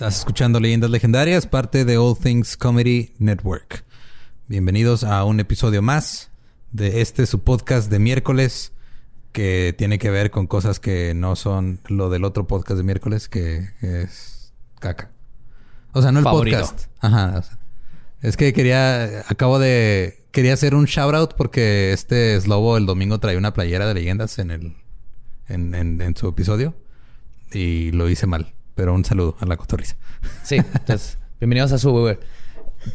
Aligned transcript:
Estás 0.00 0.20
escuchando 0.20 0.60
Leyendas 0.60 0.88
Legendarias, 0.88 1.46
parte 1.46 1.84
de 1.84 1.98
All 1.98 2.16
Things 2.16 2.56
Comedy 2.56 3.12
Network. 3.18 3.84
Bienvenidos 4.48 5.04
a 5.04 5.24
un 5.24 5.40
episodio 5.40 5.82
más 5.82 6.30
de 6.72 7.02
este 7.02 7.26
su 7.26 7.40
podcast 7.40 7.90
de 7.90 7.98
miércoles 7.98 8.72
que 9.32 9.74
tiene 9.76 9.98
que 9.98 10.08
ver 10.08 10.30
con 10.30 10.46
cosas 10.46 10.80
que 10.80 11.12
no 11.12 11.36
son 11.36 11.80
lo 11.86 12.08
del 12.08 12.24
otro 12.24 12.46
podcast 12.46 12.78
de 12.78 12.82
miércoles 12.82 13.28
que 13.28 13.72
es 13.82 14.54
caca. 14.78 15.10
O 15.92 16.00
sea, 16.00 16.12
no 16.12 16.20
el 16.20 16.24
podcast. 16.24 16.86
Ajá. 17.00 17.42
es 18.22 18.38
que 18.38 18.54
quería, 18.54 19.26
acabo 19.28 19.58
de, 19.58 20.24
quería 20.32 20.54
hacer 20.54 20.74
un 20.74 20.86
shout 20.86 21.14
out 21.14 21.34
porque 21.36 21.92
este 21.92 22.40
Slobo 22.40 22.78
el 22.78 22.86
domingo 22.86 23.20
trae 23.20 23.36
una 23.36 23.52
playera 23.52 23.86
de 23.86 23.92
leyendas 23.92 24.38
en 24.38 24.50
el, 24.50 24.76
en, 25.46 25.74
en 25.74 26.16
su 26.16 26.26
episodio 26.26 26.74
y 27.52 27.90
lo 27.90 28.08
hice 28.08 28.26
mal. 28.26 28.54
Pero 28.80 28.94
un 28.94 29.04
saludo 29.04 29.36
a 29.38 29.44
la 29.44 29.58
cotorriza. 29.58 29.96
Sí, 30.42 30.54
entonces, 30.56 31.18
bienvenidos 31.38 31.70
a 31.72 31.76
su 31.76 32.16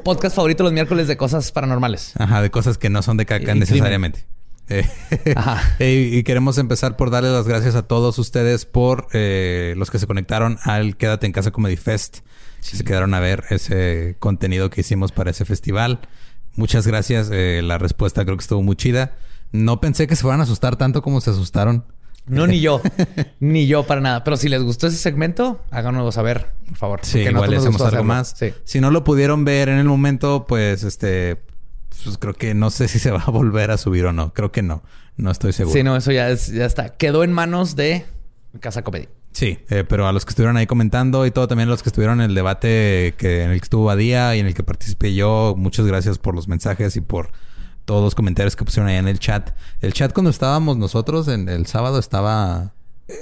podcast 0.03 0.35
favorito 0.35 0.63
los 0.63 0.73
miércoles 0.73 1.07
de 1.07 1.15
cosas 1.15 1.51
paranormales. 1.51 2.13
Ajá, 2.17 2.41
de 2.41 2.49
cosas 2.49 2.79
que 2.79 2.89
no 2.89 3.03
son 3.03 3.17
de 3.17 3.27
caca 3.27 3.53
necesariamente. 3.53 4.25
Eh, 4.67 4.83
Ajá. 5.35 5.61
y 5.77 6.23
queremos 6.23 6.57
empezar 6.57 6.97
por 6.97 7.11
darle 7.11 7.29
las 7.31 7.47
gracias 7.47 7.75
a 7.75 7.83
todos 7.83 8.17
ustedes 8.17 8.65
por 8.65 9.09
eh, 9.13 9.75
los 9.77 9.91
que 9.91 9.99
se 9.99 10.07
conectaron 10.07 10.57
al 10.63 10.97
Quédate 10.97 11.27
en 11.27 11.33
Casa 11.33 11.51
Comedy 11.51 11.77
Fest. 11.77 12.21
Si 12.61 12.77
se 12.77 12.83
quedaron 12.83 13.13
a 13.13 13.19
ver 13.19 13.43
ese 13.51 14.15
contenido 14.17 14.71
que 14.71 14.81
hicimos 14.81 15.11
para 15.11 15.29
ese 15.29 15.45
festival. 15.45 15.99
Muchas 16.55 16.87
gracias. 16.87 17.29
Eh, 17.31 17.61
la 17.63 17.77
respuesta 17.77 18.25
creo 18.25 18.37
que 18.37 18.41
estuvo 18.41 18.63
muy 18.63 18.75
chida. 18.75 19.17
No 19.51 19.81
pensé 19.81 20.07
que 20.07 20.15
se 20.15 20.23
fueran 20.23 20.39
a 20.39 20.45
asustar 20.45 20.77
tanto 20.77 21.03
como 21.03 21.21
se 21.21 21.29
asustaron. 21.29 21.85
No, 22.27 22.47
ni 22.47 22.59
yo. 22.59 22.81
ni 23.39 23.67
yo 23.67 23.83
para 23.83 24.01
nada. 24.01 24.23
Pero 24.23 24.37
si 24.37 24.49
les 24.49 24.63
gustó 24.63 24.87
ese 24.87 24.97
segmento, 24.97 25.61
háganoslo 25.71 26.11
saber, 26.11 26.51
por 26.67 26.77
favor. 26.77 26.99
Sí, 27.03 27.19
igual 27.19 27.51
le 27.51 27.57
hacemos 27.57 27.81
algo 27.81 28.03
más. 28.03 28.35
Si 28.63 28.81
no 28.81 28.91
lo 28.91 29.03
pudieron 29.03 29.45
ver 29.45 29.69
en 29.69 29.77
el 29.77 29.85
momento, 29.85 30.45
pues 30.47 30.83
este... 30.83 31.41
Pues 32.03 32.17
creo 32.17 32.33
que 32.33 32.53
no 32.53 32.69
sé 32.69 32.87
si 32.87 32.99
se 32.99 33.09
va 33.09 33.23
a 33.25 33.31
volver 33.31 33.71
a 33.71 33.77
subir 33.77 34.05
o 34.05 34.13
no. 34.13 34.33
Creo 34.33 34.51
que 34.51 34.61
no. 34.61 34.83
No 35.17 35.31
estoy 35.31 35.53
seguro. 35.53 35.73
Sí, 35.73 35.81
no, 35.81 35.95
eso 35.95 36.11
ya, 36.11 36.33
ya 36.33 36.65
está. 36.65 36.89
Quedó 36.89 37.23
en 37.23 37.31
manos 37.31 37.75
de 37.75 38.05
Casa 38.59 38.83
Comedia. 38.83 39.07
Sí, 39.35 39.59
eh, 39.69 39.83
pero 39.87 40.07
a 40.07 40.13
los 40.13 40.23
que 40.23 40.29
estuvieron 40.29 40.55
ahí 40.55 40.65
comentando 40.65 41.25
y 41.25 41.31
todo, 41.31 41.47
también 41.47 41.67
a 41.67 41.71
los 41.71 41.83
que 41.83 41.89
estuvieron 41.89 42.21
en 42.21 42.29
el 42.29 42.35
debate 42.35 43.15
que, 43.17 43.43
en 43.43 43.51
el 43.51 43.59
que 43.59 43.65
estuvo 43.65 43.83
Badía 43.83 44.33
y 44.35 44.39
en 44.39 44.47
el 44.47 44.53
que 44.53 44.63
participé 44.63 45.13
yo, 45.13 45.55
muchas 45.57 45.85
gracias 45.85 46.17
por 46.19 46.35
los 46.35 46.47
mensajes 46.47 46.95
y 46.95 47.01
por 47.01 47.31
todos 47.85 48.03
los 48.03 48.15
comentarios 48.15 48.55
que 48.55 48.65
pusieron 48.65 48.89
ahí 48.89 48.97
en 48.97 49.07
el 49.07 49.19
chat. 49.19 49.51
El 49.81 49.93
chat 49.93 50.13
cuando 50.13 50.29
estábamos 50.29 50.77
nosotros 50.77 51.27
en 51.27 51.47
el 51.49 51.65
sábado 51.67 51.99
estaba 51.99 52.73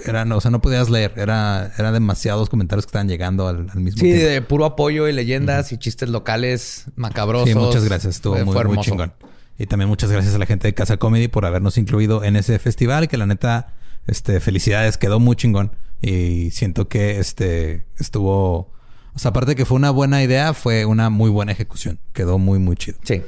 era, 0.05 0.23
o 0.23 0.39
sea, 0.39 0.49
no 0.49 0.61
podías 0.61 0.89
leer. 0.89 1.13
Era, 1.17 1.73
era 1.77 1.91
demasiados 1.91 2.49
comentarios 2.49 2.85
que 2.85 2.89
estaban 2.89 3.09
llegando 3.09 3.47
al, 3.47 3.65
mismo 3.75 3.99
tiempo. 3.99 3.99
Sí, 3.99 4.11
de 4.11 4.41
puro 4.41 4.65
apoyo 4.65 5.09
y 5.09 5.13
leyendas 5.13 5.71
y 5.73 5.77
chistes 5.77 6.09
locales 6.09 6.85
macabrosos. 6.95 7.49
Sí, 7.49 7.55
muchas 7.55 7.83
gracias. 7.83 8.15
Estuvo 8.15 8.35
muy, 8.45 8.63
muy, 8.65 8.77
chingón. 8.79 9.13
Y 9.57 9.65
también 9.65 9.89
muchas 9.89 10.09
gracias 10.09 10.33
a 10.33 10.37
la 10.37 10.45
gente 10.45 10.67
de 10.67 10.73
Casa 10.73 10.97
Comedy 10.97 11.27
por 11.27 11.45
habernos 11.45 11.77
incluido 11.77 12.23
en 12.23 12.37
ese 12.37 12.59
festival. 12.59 13.09
Que 13.09 13.17
la 13.17 13.25
neta, 13.25 13.73
este, 14.07 14.39
felicidades, 14.39 14.97
quedó 14.97 15.19
muy 15.19 15.35
chingón. 15.35 15.73
Y 16.01 16.51
siento 16.51 16.87
que 16.87 17.19
este 17.19 17.85
estuvo. 17.97 18.71
O 19.15 19.19
sea, 19.19 19.29
aparte 19.29 19.51
de 19.51 19.55
que 19.55 19.65
fue 19.65 19.75
una 19.75 19.91
buena 19.91 20.23
idea, 20.23 20.53
fue 20.53 20.85
una 20.85 21.09
muy 21.09 21.29
buena 21.29 21.51
ejecución. 21.51 21.99
Quedó 22.13 22.37
muy, 22.37 22.57
muy 22.57 22.77
chido. 22.77 22.97
Sí. 23.03 23.21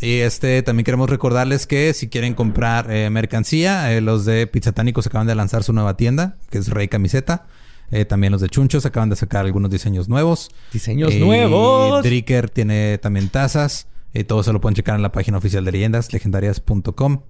Y 0.00 0.18
este 0.18 0.62
también 0.62 0.84
queremos 0.84 1.08
recordarles 1.08 1.66
que 1.66 1.94
si 1.94 2.08
quieren 2.08 2.34
comprar 2.34 2.90
eh, 2.90 3.08
mercancía, 3.08 3.92
eh, 3.92 4.00
los 4.00 4.26
de 4.26 4.46
Pizzatánicos 4.46 5.06
acaban 5.06 5.26
de 5.26 5.34
lanzar 5.34 5.62
su 5.62 5.72
nueva 5.72 5.96
tienda, 5.96 6.36
que 6.50 6.58
es 6.58 6.68
Rey 6.68 6.88
Camiseta. 6.88 7.46
Eh, 7.90 8.04
también 8.04 8.32
los 8.32 8.42
de 8.42 8.48
Chunchos 8.48 8.84
acaban 8.84 9.08
de 9.08 9.16
sacar 9.16 9.46
algunos 9.46 9.70
diseños 9.70 10.08
nuevos. 10.08 10.50
¡Diseños 10.72 11.14
nuevos! 11.14 12.02
Dricker 12.02 12.50
tiene 12.50 12.98
también 12.98 13.30
tazas. 13.30 13.86
Y 14.12 14.24
todo 14.24 14.42
se 14.42 14.52
lo 14.52 14.60
pueden 14.60 14.74
checar 14.74 14.96
en 14.96 15.02
la 15.02 15.12
página 15.12 15.38
oficial 15.38 15.64
de 15.64 15.72
leyendas, 15.72 16.12
legendarias.com. 16.12 17.22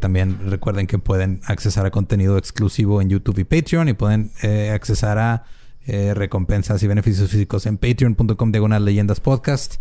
también 0.00 0.38
recuerden 0.48 0.86
que 0.86 0.98
pueden 0.98 1.42
accesar 1.44 1.84
a 1.84 1.90
contenido 1.90 2.38
exclusivo 2.38 3.02
en 3.02 3.10
YouTube 3.10 3.40
y 3.40 3.44
Patreon 3.44 3.90
y 3.90 3.92
pueden 3.92 4.30
accesar 4.72 5.18
a 5.18 5.44
recompensas 5.86 6.82
y 6.82 6.86
beneficios 6.86 7.30
físicos 7.30 7.66
en 7.66 7.76
patreon.com 7.76 8.52
diagonal 8.52 8.86
leyendas 8.86 9.20
podcast 9.20 9.74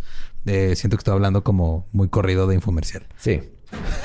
siento 0.45 0.97
que 0.97 1.01
estoy 1.01 1.13
hablando 1.13 1.43
como 1.43 1.87
muy 1.91 2.09
corrido 2.09 2.47
de 2.47 2.55
infomercial. 2.55 3.07
Sí. 3.17 3.41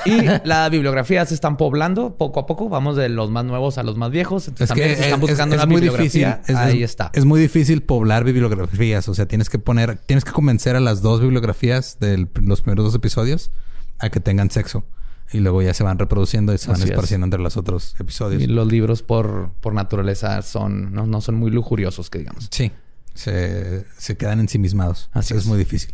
Y 0.05 0.21
la 0.43 0.69
bibliografía 0.69 1.25
se 1.25 1.33
están 1.33 1.57
poblando 1.57 2.17
poco 2.17 2.39
a 2.39 2.45
poco. 2.45 2.69
Vamos 2.69 2.95
de 2.95 3.09
los 3.09 3.29
más 3.29 3.45
nuevos 3.45 3.77
a 3.77 3.83
los 3.83 3.97
más 3.97 4.11
viejos. 4.11 4.47
Entonces 4.47 4.75
es 4.75 4.83
que 4.83 4.95
se 4.95 5.03
están 5.03 5.19
buscando 5.19 5.55
es, 5.55 5.67
muy 5.67 5.81
difícil. 5.81 6.25
Ahí 6.55 6.83
está. 6.83 7.11
Es 7.13 7.25
muy 7.25 7.39
difícil 7.39 7.83
poblar 7.83 8.23
bibliografías. 8.23 9.07
O 9.09 9.13
sea, 9.13 9.27
tienes 9.27 9.49
que 9.49 9.59
poner, 9.59 9.97
tienes 9.97 10.25
que 10.25 10.31
convencer 10.31 10.75
a 10.75 10.79
las 10.79 11.01
dos 11.01 11.21
bibliografías 11.21 11.97
de 11.99 12.27
los 12.41 12.61
primeros 12.61 12.85
dos 12.85 12.95
episodios 12.95 13.51
a 13.99 14.09
que 14.09 14.19
tengan 14.19 14.49
sexo. 14.51 14.85
Y 15.31 15.39
luego 15.39 15.61
ya 15.61 15.75
se 15.75 15.83
van 15.83 15.99
reproduciendo 15.99 16.53
y 16.53 16.57
se 16.57 16.71
van 16.71 16.81
esparciendo 16.81 17.25
entre 17.25 17.39
los 17.39 17.55
otros 17.55 17.95
episodios. 17.99 18.41
Y 18.41 18.47
los 18.47 18.67
libros 18.67 19.03
por, 19.03 19.51
por 19.61 19.73
naturaleza 19.73 20.41
son, 20.41 20.91
no, 20.91 21.05
no 21.05 21.21
son 21.21 21.35
muy 21.35 21.51
lujuriosos, 21.51 22.09
que 22.09 22.19
digamos. 22.19 22.47
Sí. 22.49 22.71
Se, 23.13 23.85
se 23.97 24.17
quedan 24.17 24.39
ensimismados. 24.39 25.09
Así 25.13 25.35
es. 25.35 25.41
es 25.41 25.45
muy 25.45 25.59
difícil. 25.59 25.93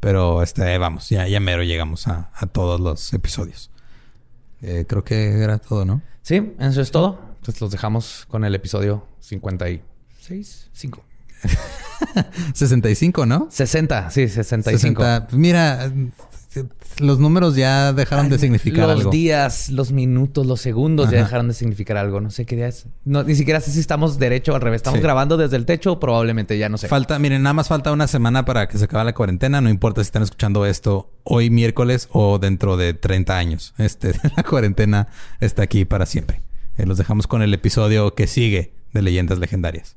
Pero 0.00 0.42
este, 0.42 0.76
vamos, 0.78 1.08
ya, 1.08 1.26
ya 1.26 1.40
mero 1.40 1.62
llegamos 1.62 2.06
a, 2.06 2.30
todos 2.52 2.80
los 2.80 3.12
episodios. 3.12 3.70
Eh, 4.62 4.84
creo 4.88 5.04
que 5.04 5.42
era 5.42 5.58
todo, 5.58 5.84
¿no? 5.84 6.02
Sí, 6.22 6.54
eso 6.58 6.80
es 6.80 6.90
todo. 6.90 7.20
Entonces 7.36 7.60
los 7.60 7.70
dejamos 7.70 8.26
con 8.28 8.44
el 8.44 8.54
episodio 8.54 9.06
56, 9.20 10.70
5. 10.72 11.04
65, 12.54 13.26
¿no? 13.26 13.48
60, 13.50 14.10
sí, 14.10 14.28
65. 14.28 15.02
60. 15.02 15.28
Mira, 15.36 15.92
los 16.98 17.18
números 17.18 17.56
ya 17.56 17.92
dejaron 17.92 18.28
de 18.28 18.38
significar 18.38 18.88
algo. 18.88 19.04
Los 19.04 19.12
días, 19.12 19.68
los 19.70 19.92
minutos, 19.92 20.46
los 20.46 20.60
segundos 20.60 21.10
ya 21.10 21.18
dejaron 21.18 21.48
de 21.48 21.54
significar 21.54 21.96
algo. 21.96 22.20
No 22.20 22.30
sé 22.30 22.46
qué 22.46 22.56
día 22.56 22.68
es. 22.68 22.86
No, 23.04 23.22
ni 23.22 23.34
siquiera 23.34 23.60
sé 23.60 23.70
si 23.70 23.80
estamos 23.80 24.18
derecho 24.18 24.52
o 24.52 24.54
al 24.54 24.60
revés. 24.60 24.78
Estamos 24.78 25.00
grabando 25.00 25.36
desde 25.36 25.56
el 25.56 25.66
techo, 25.66 26.00
probablemente 26.00 26.58
ya 26.58 26.68
no 26.68 26.78
sé. 26.78 26.88
Falta, 26.88 27.18
miren, 27.18 27.42
nada 27.42 27.54
más 27.54 27.68
falta 27.68 27.92
una 27.92 28.06
semana 28.06 28.44
para 28.44 28.68
que 28.68 28.78
se 28.78 28.84
acabe 28.84 29.04
la 29.04 29.14
cuarentena. 29.14 29.60
No 29.60 29.68
importa 29.68 30.02
si 30.02 30.06
están 30.06 30.22
escuchando 30.22 30.66
esto 30.66 31.10
hoy 31.24 31.50
miércoles 31.50 32.08
o 32.12 32.38
dentro 32.38 32.76
de 32.76 32.94
30 32.94 33.36
años. 33.36 33.74
Este, 33.78 34.12
la 34.36 34.42
cuarentena 34.42 35.08
está 35.40 35.62
aquí 35.62 35.84
para 35.84 36.06
siempre. 36.06 36.42
Eh, 36.78 36.86
los 36.86 36.98
dejamos 36.98 37.26
con 37.26 37.42
el 37.42 37.52
episodio 37.54 38.14
que 38.14 38.26
sigue 38.26 38.72
de 38.92 39.02
Leyendas 39.02 39.38
Legendarias. 39.38 39.96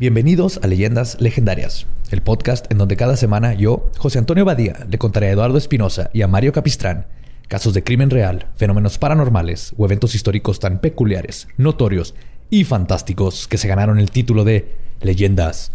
Bienvenidos 0.00 0.58
a 0.62 0.66
Leyendas 0.66 1.20
Legendarias, 1.20 1.86
el 2.10 2.22
podcast 2.22 2.72
en 2.72 2.78
donde 2.78 2.96
cada 2.96 3.18
semana 3.18 3.52
yo, 3.52 3.90
José 3.98 4.18
Antonio 4.18 4.46
Badía, 4.46 4.86
le 4.88 4.96
contaré 4.96 5.26
a 5.26 5.32
Eduardo 5.32 5.58
Espinosa 5.58 6.08
y 6.14 6.22
a 6.22 6.26
Mario 6.26 6.54
Capistrán 6.54 7.04
casos 7.48 7.74
de 7.74 7.84
crimen 7.84 8.08
real, 8.08 8.46
fenómenos 8.56 8.96
paranormales 8.96 9.74
o 9.76 9.84
eventos 9.84 10.14
históricos 10.14 10.58
tan 10.58 10.78
peculiares, 10.78 11.48
notorios 11.58 12.14
y 12.48 12.64
fantásticos 12.64 13.46
que 13.46 13.58
se 13.58 13.68
ganaron 13.68 13.98
el 13.98 14.10
título 14.10 14.44
de 14.44 14.74
Leyendas 15.02 15.72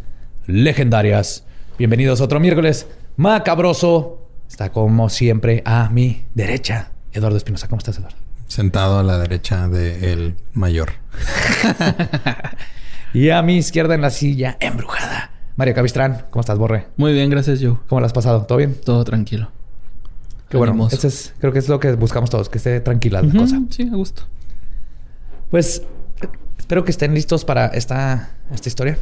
Legendarias. 0.47 1.43
Bienvenidos 1.77 2.19
a 2.19 2.23
otro 2.23 2.39
miércoles 2.39 2.87
macabroso. 3.17 4.27
Está 4.49 4.71
como 4.71 5.11
siempre 5.11 5.61
a 5.65 5.91
mi 5.91 6.25
derecha, 6.33 6.93
Eduardo 7.13 7.37
Espinosa. 7.37 7.67
¿Cómo 7.67 7.77
estás, 7.77 7.99
Eduardo? 7.99 8.17
Sentado 8.47 8.97
a 8.97 9.03
la 9.03 9.19
derecha 9.19 9.67
del 9.67 10.33
mayor. 10.55 10.93
Y 13.15 13.29
a 13.29 13.41
mi 13.41 13.55
izquierda 13.55 13.95
en 13.95 14.01
la 14.01 14.09
silla, 14.09 14.57
embrujada. 14.59 15.31
Mario 15.55 15.73
Capistrán, 15.73 16.25
¿cómo 16.31 16.41
estás, 16.41 16.57
Borre? 16.57 16.87
Muy 16.97 17.13
bien, 17.13 17.29
gracias, 17.29 17.59
Joe. 17.61 17.77
¿Cómo 17.87 18.01
lo 18.01 18.05
has 18.05 18.11
pasado? 18.11 18.45
¿Todo 18.45 18.57
bien? 18.57 18.75
Todo 18.83 19.05
tranquilo. 19.05 19.51
Qué 20.49 20.57
bueno. 20.57 20.71
Animoso. 20.73 20.97
Ese 20.97 21.07
es, 21.07 21.33
creo 21.39 21.53
que 21.53 21.59
es 21.59 21.69
lo 21.69 21.79
que 21.79 21.93
buscamos 21.93 22.29
todos, 22.29 22.49
que 22.49 22.57
esté 22.57 22.81
tranquila 22.81 23.21
la 23.21 23.39
cosa. 23.39 23.61
Sí, 23.69 23.83
a 23.83 23.95
gusto. 23.95 24.23
Pues 25.49 25.83
espero 26.59 26.83
que 26.83 26.91
estén 26.91 27.13
listos 27.13 27.45
para 27.45 27.67
esta, 27.67 28.31
esta 28.51 28.67
historia. 28.67 28.99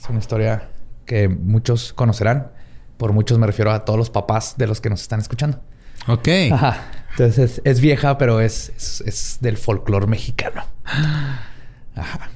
Es 0.00 0.08
una 0.08 0.20
historia 0.20 0.68
que 1.04 1.28
muchos 1.28 1.92
conocerán. 1.92 2.52
Por 2.98 3.12
muchos 3.12 3.40
me 3.40 3.48
refiero 3.48 3.72
a 3.72 3.84
todos 3.84 3.98
los 3.98 4.10
papás 4.10 4.54
de 4.58 4.68
los 4.68 4.80
que 4.80 4.90
nos 4.90 5.02
están 5.02 5.18
escuchando. 5.18 5.60
Ok. 6.06 6.28
Ajá. 6.52 6.84
Entonces 7.10 7.58
es, 7.58 7.62
es 7.64 7.80
vieja, 7.80 8.16
pero 8.16 8.40
es, 8.40 8.70
es, 8.76 9.00
es 9.04 9.38
del 9.40 9.56
folclore 9.56 10.06
mexicano. 10.06 10.62
Ajá. 11.96 12.30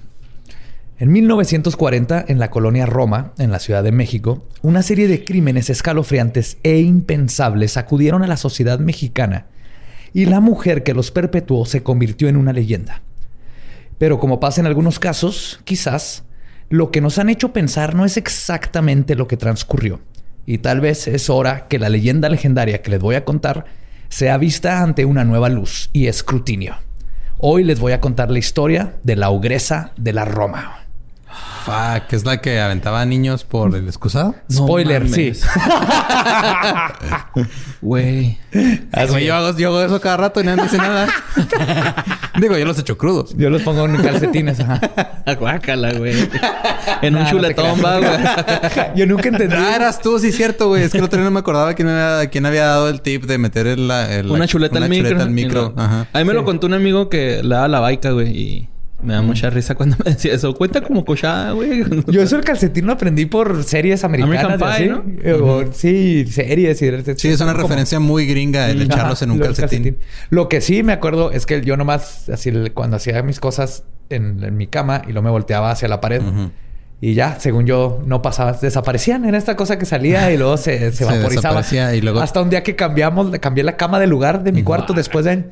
En 1.00 1.12
1940, 1.12 2.25
en 2.27 2.41
la 2.41 2.50
colonia 2.50 2.85
Roma, 2.85 3.33
en 3.39 3.53
la 3.53 3.61
Ciudad 3.61 3.85
de 3.85 3.93
México, 3.93 4.43
una 4.62 4.83
serie 4.83 5.06
de 5.06 5.23
crímenes 5.23 5.71
escalofriantes 5.71 6.59
e 6.65 6.81
impensables 6.81 7.71
sacudieron 7.71 8.25
a 8.25 8.27
la 8.27 8.37
sociedad 8.37 8.81
mexicana 8.81 9.47
y 10.12 10.27
la 10.27 10.41
mujer 10.41 10.83
que 10.83 10.95
los 10.95 11.12
perpetuó 11.12 11.67
se 11.67 11.85
convirtió 11.85 12.29
en 12.29 12.37
una 12.37 12.53
leyenda. 12.53 13.03
Pero 13.99 14.19
como 14.19 14.41
pasa 14.41 14.61
en 14.61 14.67
algunos 14.67 14.99
casos, 14.99 15.61
quizás 15.62 16.25
lo 16.69 16.91
que 16.91 17.01
nos 17.01 17.19
han 17.19 17.29
hecho 17.29 17.53
pensar 17.53 17.94
no 17.94 18.05
es 18.05 18.17
exactamente 18.17 19.15
lo 19.15 19.29
que 19.29 19.37
transcurrió. 19.37 20.01
Y 20.47 20.59
tal 20.59 20.81
vez 20.81 21.06
es 21.06 21.31
hora 21.31 21.69
que 21.69 21.79
la 21.79 21.91
leyenda 21.91 22.29
legendaria 22.29 22.83
que 22.83 22.91
les 22.91 23.01
voy 23.01 23.15
a 23.15 23.25
contar 23.25 23.67
sea 24.09 24.37
vista 24.37 24.83
ante 24.83 25.05
una 25.05 25.23
nueva 25.23 25.49
luz 25.49 25.91
y 25.93 26.09
escrutinio. 26.09 26.75
Hoy 27.39 27.62
les 27.62 27.79
voy 27.79 27.93
a 27.93 28.01
contar 28.01 28.33
la 28.33 28.41
historia 28.41 28.97
de 29.05 29.15
la 29.15 29.31
ogresa 29.31 29.93
de 29.97 30.12
la 30.12 30.25
Roma. 30.25 30.88
Fuck, 31.64 32.12
es 32.14 32.25
la 32.25 32.40
que 32.40 32.61
aventaba 32.61 33.05
niños 33.05 33.44
por 33.44 33.75
el 33.76 33.87
excusado. 33.87 34.35
No 34.49 34.64
Spoiler, 34.64 35.02
mames. 35.05 35.40
sí. 35.40 35.46
Güey. 37.81 38.38
Güey, 39.11 39.26
yo, 39.26 39.35
hago, 39.35 39.56
yo 39.56 39.69
hago 39.69 39.82
eso 39.82 40.00
cada 40.00 40.17
rato 40.17 40.40
y 40.40 40.44
nadie 40.44 40.62
dice 40.64 40.79
nada. 40.79 41.06
Digo, 42.40 42.56
yo 42.56 42.64
los 42.64 42.79
echo 42.79 42.96
crudos. 42.99 43.37
Yo 43.37 43.50
los 43.50 43.62
pongo 43.62 43.85
en 43.85 43.96
calcetines. 44.02 44.61
ajá. 44.61 44.81
Guácala, 45.38 45.93
güey. 45.93 46.14
En 47.02 47.14
un 47.17 47.23
Ah, 47.23 47.25
no 47.25 47.25
te 47.25 47.31
chuletón, 47.31 47.84
va, 47.84 47.99
creas. 47.99 48.44
güey. 48.75 48.87
Yo 48.96 49.06
nunca 49.06 49.29
entendí. 49.29 49.55
Ah, 49.56 49.76
eras 49.76 50.00
tú, 50.00 50.19
sí, 50.19 50.32
cierto, 50.32 50.69
güey. 50.69 50.82
Es 50.82 50.93
que 50.93 50.99
el 50.99 51.05
otro 51.05 51.19
día 51.19 51.25
no 51.25 51.31
me 51.31 51.41
acordaba 51.41 51.75
quién 51.75 51.88
había, 51.88 52.29
quién 52.31 52.46
había 52.46 52.64
dado 52.67 52.88
el 52.88 53.00
tip 53.02 53.25
de 53.26 53.38
meter 53.38 53.67
el, 53.67 53.91
el- 53.91 54.31
Una 54.31 54.46
chuleta 54.46 54.76
una 54.79 54.87
al 54.87 54.91
micro. 54.91 55.08
chuleta 55.08 55.25
al 55.25 55.31
micro. 55.31 55.75
Ajá. 55.76 56.06
A 56.12 56.19
mí 56.19 56.25
me 56.25 56.32
lo 56.34 56.44
contó 56.44 56.67
un 56.67 56.75
amigo 56.75 57.08
que 57.08 57.43
le 57.43 57.55
daba 57.55 57.69
la 57.69 57.81
baica, 57.81 58.11
güey. 58.11 58.29
Y 58.37 58.69
me 59.03 59.15
da 59.15 59.23
mucha 59.23 59.49
risa 59.50 59.75
cuando 59.75 59.97
me 60.05 60.11
decía 60.12 60.35
eso. 60.35 60.53
Cuenta 60.55 60.81
como 60.81 61.05
cochada, 61.05 61.53
güey. 61.53 61.85
Yo 62.09 62.21
eso 62.23 62.37
el 62.37 62.45
calcetín 62.45 62.87
lo 62.87 62.93
aprendí 62.95 63.27
por 63.27 63.62
series 63.65 64.03
americanas. 64.05 64.45
American 64.45 64.59
Pie, 64.59 64.69
así. 64.69 64.89
¿no? 64.89 65.62
Eh, 65.62 65.69
Sí, 65.73 66.27
series. 66.27 66.83
Y, 66.83 66.91
Sí, 67.17 67.29
es 67.29 67.41
una 67.41 67.53
como- 67.53 67.62
referencia 67.65 68.00
muy 68.00 68.27
gringa 68.27 68.69
el 68.71 68.83
echarlos 68.83 69.23
en 69.23 69.31
un 69.31 69.39
lo 69.39 69.47
calcetín. 69.47 69.99
Lo 70.31 70.49
que 70.49 70.61
sí 70.61 70.83
me 70.83 70.93
acuerdo 70.93 71.31
es 71.33 71.47
que 71.47 71.61
yo 71.62 71.77
nomás, 71.77 72.29
así 72.29 72.50
cuando 72.75 72.97
hacía 72.97 73.23
mis 73.23 73.39
cosas 73.41 73.85
en, 74.11 74.43
en 74.43 74.56
mi 74.56 74.67
cama 74.67 75.03
y 75.06 75.12
luego 75.12 75.23
me 75.23 75.31
volteaba 75.31 75.71
hacia 75.71 75.87
la 75.89 76.01
pared. 76.01 76.21
Y 77.01 77.15
ya, 77.15 77.39
según 77.39 77.65
yo, 77.65 78.03
no 78.06 78.23
pasaba. 78.23 78.55
Desaparecían. 78.55 79.25
Era 79.25 79.39
esta 79.39 79.55
cosa 79.55 79.79
que 79.79 79.85
salía 79.87 80.33
y 80.33 80.37
luego 80.37 80.56
se, 80.56 80.77
se 80.91 80.93
Se 80.93 81.05
vaporizaba. 81.05 81.31
desaparecía 81.61 81.94
y 81.94 82.01
luego- 82.01 82.21
Hasta 82.21 82.43
un 82.43 82.51
día 82.51 82.65
que 82.65 82.75
cambiamos, 82.75 83.31
cambié 83.39 83.62
la 83.62 83.77
cama 83.77 84.01
de 84.01 84.09
lugar 84.09 84.43
de 84.43 84.51
mi 84.51 84.65
cuarto. 84.65 84.93
Después 84.93 85.25
de... 85.25 85.44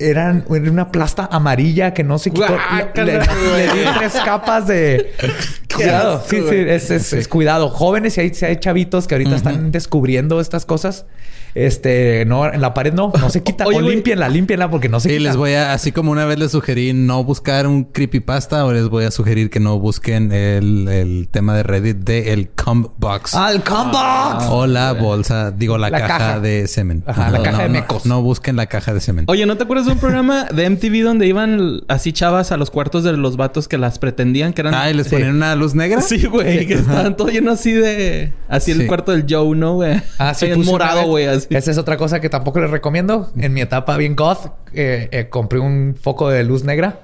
Eran 0.00 0.44
era 0.50 0.70
una 0.70 0.90
plasta 0.90 1.28
amarilla 1.30 1.92
que 1.94 2.02
no 2.04 2.18
se 2.18 2.30
quitó. 2.30 2.46
Le, 2.94 3.04
le- 3.04 3.18
le 3.18 3.62
di 3.74 3.84
tres 3.98 4.14
capas 4.24 4.66
de... 4.66 5.12
cuidado. 5.74 6.22
Sí, 6.26 6.38
sí. 6.48 6.54
Es, 6.56 6.90
es- 6.90 7.12
es 7.12 7.28
cuidado. 7.28 7.68
Jóvenes, 7.68 8.14
si 8.14 8.20
hay, 8.22 8.32
hay 8.42 8.56
chavitos 8.56 9.06
que 9.06 9.14
ahorita 9.14 9.36
están 9.36 9.70
descubriendo 9.72 10.40
estas 10.40 10.64
cosas. 10.66 11.06
Este... 11.54 12.24
No, 12.26 12.50
en 12.52 12.60
la 12.60 12.74
pared 12.74 12.92
no. 12.92 13.12
No 13.18 13.30
se 13.30 13.42
quita. 13.44 13.66
Oye, 13.66 13.78
o 13.78 13.82
güey. 13.82 13.94
límpienla, 13.94 14.28
límpienla 14.28 14.70
porque 14.70 14.88
no 14.88 15.00
se 15.00 15.08
Sí, 15.10 15.16
quita. 15.18 15.28
les 15.30 15.36
voy 15.36 15.52
a, 15.54 15.72
así 15.72 15.92
como 15.92 16.10
una 16.12 16.24
vez 16.24 16.38
les 16.38 16.50
sugerí 16.52 16.92
no 16.92 17.24
buscar 17.24 17.66
un 17.66 17.84
creepypasta, 17.84 18.64
o 18.64 18.72
les 18.72 18.88
voy 18.88 19.04
a 19.04 19.10
sugerir 19.10 19.50
que 19.50 19.60
no 19.60 19.78
busquen 19.78 20.32
el, 20.32 20.88
el 20.88 21.28
tema 21.30 21.54
de 21.56 21.62
Reddit 21.62 21.96
de 21.98 22.32
el 22.32 22.48
cum 22.50 22.88
box. 22.98 23.34
¡Al 23.34 23.62
combox! 23.64 24.44
o 24.50 24.66
la 24.66 24.92
bolsa, 24.92 25.50
digo, 25.50 25.78
la, 25.78 25.90
La 25.90 25.98
caja, 26.00 26.18
caja. 26.18 26.40
de 26.40 26.66
semen. 26.68 27.02
Ajá, 27.06 27.30
la 27.30 27.42
caja 27.42 27.58
no, 27.58 27.62
de 27.64 27.68
mecos. 27.68 28.06
No, 28.06 28.22
busquen 28.22 28.56
la 28.56 28.66
caja 28.66 28.94
de 28.94 29.00
semen. 29.00 29.24
Oye, 29.28 29.46
¿no 29.46 29.56
te 29.56 29.64
acuerdas 29.64 29.86
de 29.86 29.92
un 29.92 29.98
programa 29.98 30.44
de 30.44 30.68
MTV 30.70 31.02
donde 31.04 31.26
iban 31.26 31.80
así 31.88 32.12
chavas 32.12 32.52
a 32.52 32.56
los 32.56 32.70
cuartos 32.70 33.04
de 33.04 33.12
los 33.12 33.36
vatos 33.36 33.68
que 33.68 33.78
las 33.78 33.98
pretendían 33.98 34.52
que 34.52 34.62
eran... 34.62 34.74
Ah, 34.74 34.90
y 34.90 34.94
les 34.94 35.06
Sí. 35.08 35.16
ponían 35.16 35.34
una 35.36 35.54
luz 35.56 35.74
negra. 35.74 36.00
Sí, 36.00 36.26
güey. 36.26 36.66
Que 36.66 36.74
estaban 36.74 37.16
todo 37.16 37.28
lleno 37.28 37.50
así 37.52 37.72
de... 37.72 38.32
Así 38.48 38.72
Sí. 38.72 38.80
el 38.80 38.86
cuarto 38.86 39.12
del 39.12 39.24
Joe, 39.28 39.56
¿no, 39.56 39.74
güey? 39.74 40.00
Ah, 40.18 40.34
sí, 40.34 40.46
morado, 40.56 41.06
güey. 41.06 41.26
Esa 41.50 41.70
es 41.70 41.78
otra 41.78 41.96
cosa 41.96 42.20
que 42.20 42.28
tampoco 42.28 42.60
les 42.60 42.70
recomiendo. 42.70 43.30
En 43.38 43.52
mi 43.52 43.60
etapa 43.60 43.96
bien 43.96 44.16
goth, 44.16 44.46
eh, 44.74 45.08
eh, 45.12 45.28
compré 45.30 45.58
un 45.60 45.96
foco 46.00 46.28
de 46.28 46.44
luz 46.44 46.64
negra. 46.64 47.00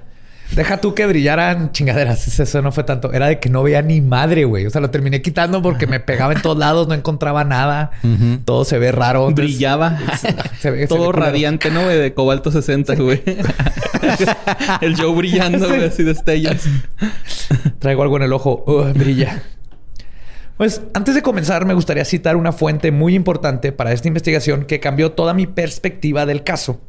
Deja 0.55 0.77
tú 0.81 0.95
que 0.95 1.07
brillaran 1.07 1.73
chingaderas. 1.73 2.39
Eso- 2.39 2.63
no 2.63 2.71
fue 2.71 2.85
tanto. 2.85 3.13
Era 3.13 3.27
de 3.27 3.41
que 3.41 3.49
no 3.49 3.65
veía 3.65 3.83
ni 3.83 4.01
madre, 4.01 4.45
güey. 4.45 4.65
O 4.65 4.71
sea, 4.71 4.81
lo 4.81 4.91
terminé 4.91 5.21
quitando 5.21 5.61
porque 5.61 5.89
me 5.89 5.99
pegaba 5.99 6.35
en 6.35 6.41
todos 6.41 6.57
lados, 6.57 6.87
no 6.87 6.95
encontraba 6.95 7.43
nada. 7.43 7.91
Todo 8.45 8.65
se 8.65 8.79
ve 8.79 8.93
raro. 8.93 9.29
Entonces, 9.29 9.55
Brillaba. 9.57 9.99
se 10.21 10.31
ve- 10.33 10.43
se 10.61 10.71
ve 10.71 10.87
Todo 10.87 11.11
radiante, 11.11 11.71
¿no, 11.73 11.83
güey? 11.83 11.99
De 11.99 12.15
cobalto 12.15 12.53
60, 12.53 12.95
güey. 12.95 13.23
el 14.81 14.97
Joe 14.97 15.15
brillando, 15.17 15.67
güey, 15.69 15.85
así 15.85 16.03
de 16.05 16.13
estrellas. 16.13 16.65
Traigo 17.81 18.03
algo 18.05 18.17
en 18.17 18.23
el 18.23 18.33
ojo. 18.33 18.65
Brilla. 18.95 19.43
Pues 20.57 20.81
antes 20.95 21.15
de 21.15 21.23
comenzar, 21.23 21.67
me 21.67 21.75
gustaría 21.75 22.05
citar 22.05 22.37
una 22.37 22.53
fuente 22.53 22.91
muy 22.91 23.15
importante 23.15 23.73
para 23.73 23.93
esta 23.93 24.09
investigación 24.09 24.65
que 24.65 24.81
cambió 24.81 25.13
toda 25.13 25.35
mi 25.35 25.47
perspectiva 25.47 26.25
del 26.25 26.45
caso. 26.45 26.81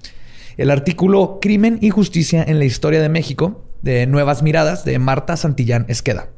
El 0.56 0.72
artículo 0.72 1.40
Crimen 1.42 1.78
y 1.82 1.90
Justicia 1.90 2.44
en 2.48 2.60
la 2.60 2.66
Historia 2.66 3.02
de 3.02 3.10
México, 3.10 3.66
de 3.82 4.08
Nuevas 4.08 4.42
Miradas, 4.42 4.86
de 4.86 4.98
Marta 5.00 5.36
Santillán 5.36 5.86
Esqueda. 5.90 6.30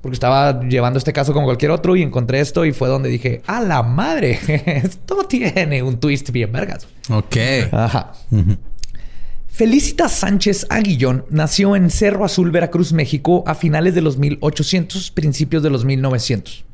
Porque 0.00 0.14
estaba 0.14 0.60
llevando 0.60 0.98
este 0.98 1.12
caso 1.12 1.32
como 1.32 1.46
cualquier 1.46 1.70
otro 1.70 1.96
y 1.96 2.02
encontré 2.02 2.40
esto 2.40 2.64
y 2.64 2.72
fue 2.72 2.88
donde 2.88 3.08
dije, 3.08 3.40
¡a 3.46 3.62
la 3.62 3.82
madre! 3.82 4.38
Esto 4.66 5.24
tiene 5.24 5.82
un 5.82 5.98
twist 5.98 6.28
bien 6.30 6.52
vergas. 6.52 6.86
Ok. 7.08 7.36
Ajá. 7.72 8.12
Felicita 9.54 10.08
Sánchez 10.08 10.66
Aguillón 10.68 11.26
nació 11.30 11.76
en 11.76 11.88
Cerro 11.88 12.24
Azul, 12.24 12.50
Veracruz, 12.50 12.92
México, 12.92 13.44
a 13.46 13.54
finales 13.54 13.94
de 13.94 14.00
los 14.00 14.18
1800, 14.18 15.12
principios 15.12 15.62
de 15.62 15.70
los 15.70 15.84
1900. 15.84 16.64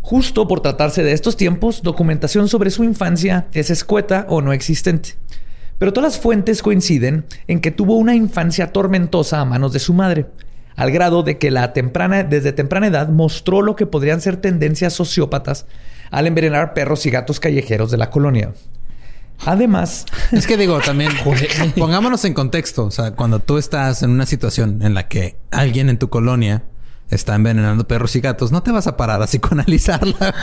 Justo 0.00 0.48
por 0.48 0.62
tratarse 0.62 1.02
de 1.02 1.12
estos 1.12 1.36
tiempos, 1.36 1.82
documentación 1.82 2.48
sobre 2.48 2.70
su 2.70 2.84
infancia 2.84 3.48
es 3.52 3.68
escueta 3.68 4.24
o 4.30 4.40
no 4.40 4.54
existente. 4.54 5.16
Pero 5.78 5.92
todas 5.92 6.14
las 6.14 6.22
fuentes 6.22 6.62
coinciden 6.62 7.26
en 7.48 7.60
que 7.60 7.70
tuvo 7.70 7.98
una 7.98 8.14
infancia 8.14 8.72
tormentosa 8.72 9.38
a 9.38 9.44
manos 9.44 9.74
de 9.74 9.80
su 9.80 9.92
madre, 9.92 10.24
al 10.76 10.92
grado 10.92 11.22
de 11.22 11.36
que 11.36 11.50
la 11.50 11.74
temprana, 11.74 12.24
desde 12.24 12.54
temprana 12.54 12.86
edad 12.86 13.10
mostró 13.10 13.60
lo 13.60 13.76
que 13.76 13.84
podrían 13.84 14.22
ser 14.22 14.38
tendencias 14.38 14.94
sociópatas 14.94 15.66
al 16.10 16.26
envenenar 16.26 16.72
perros 16.72 17.04
y 17.04 17.10
gatos 17.10 17.40
callejeros 17.40 17.90
de 17.90 17.98
la 17.98 18.08
colonia. 18.08 18.54
Además, 19.44 20.06
Es 20.32 20.46
que 20.46 20.56
digo, 20.56 20.80
también 20.80 21.12
pongámonos 21.76 22.24
en 22.24 22.34
contexto. 22.34 22.84
O 22.84 22.90
sea, 22.90 23.12
cuando 23.12 23.40
tú 23.40 23.58
estás 23.58 24.02
en 24.02 24.10
una 24.10 24.26
situación 24.26 24.82
en 24.82 24.94
la 24.94 25.08
que 25.08 25.36
alguien 25.50 25.88
en 25.88 25.98
tu 25.98 26.08
colonia 26.08 26.64
está 27.10 27.34
envenenando 27.34 27.86
perros 27.88 28.14
y 28.16 28.20
gatos, 28.20 28.52
no 28.52 28.62
te 28.62 28.70
vas 28.70 28.86
a 28.86 28.96
parar 28.96 29.22
a 29.22 29.26
psicoanalizarla. 29.26 30.34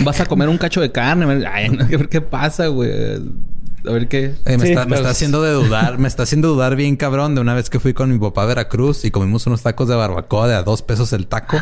Vas 0.00 0.20
a 0.20 0.26
comer 0.26 0.48
un 0.48 0.58
cacho 0.58 0.80
de 0.80 0.92
carne. 0.92 1.46
Ay, 1.46 1.68
no, 1.68 1.84
a 1.84 1.86
ver 1.86 2.08
qué 2.08 2.20
pasa, 2.20 2.68
güey. 2.68 2.90
A 3.86 3.92
ver 3.92 4.08
qué... 4.08 4.34
Eh, 4.44 4.58
me, 4.58 4.66
Sí, 4.66 4.68
está, 4.70 4.84
me 4.86 4.96
está 4.96 5.10
haciendo 5.10 5.42
de 5.42 5.52
dudar, 5.52 5.98
me 5.98 6.08
está 6.08 6.24
haciendo 6.24 6.48
dudar 6.48 6.76
bien 6.76 6.96
cabrón 6.96 7.34
de 7.34 7.40
una 7.40 7.54
vez 7.54 7.70
que 7.70 7.78
fui 7.80 7.94
con 7.94 8.12
mi 8.12 8.18
papá 8.18 8.42
a 8.42 8.46
Veracruz 8.46 9.04
y 9.04 9.10
comimos 9.10 9.46
unos 9.46 9.62
tacos 9.62 9.88
de 9.88 9.94
barbacoa 9.94 10.48
de 10.48 10.54
a 10.54 10.62
dos 10.62 10.82
pesos 10.82 11.12
el 11.12 11.26
taco. 11.26 11.60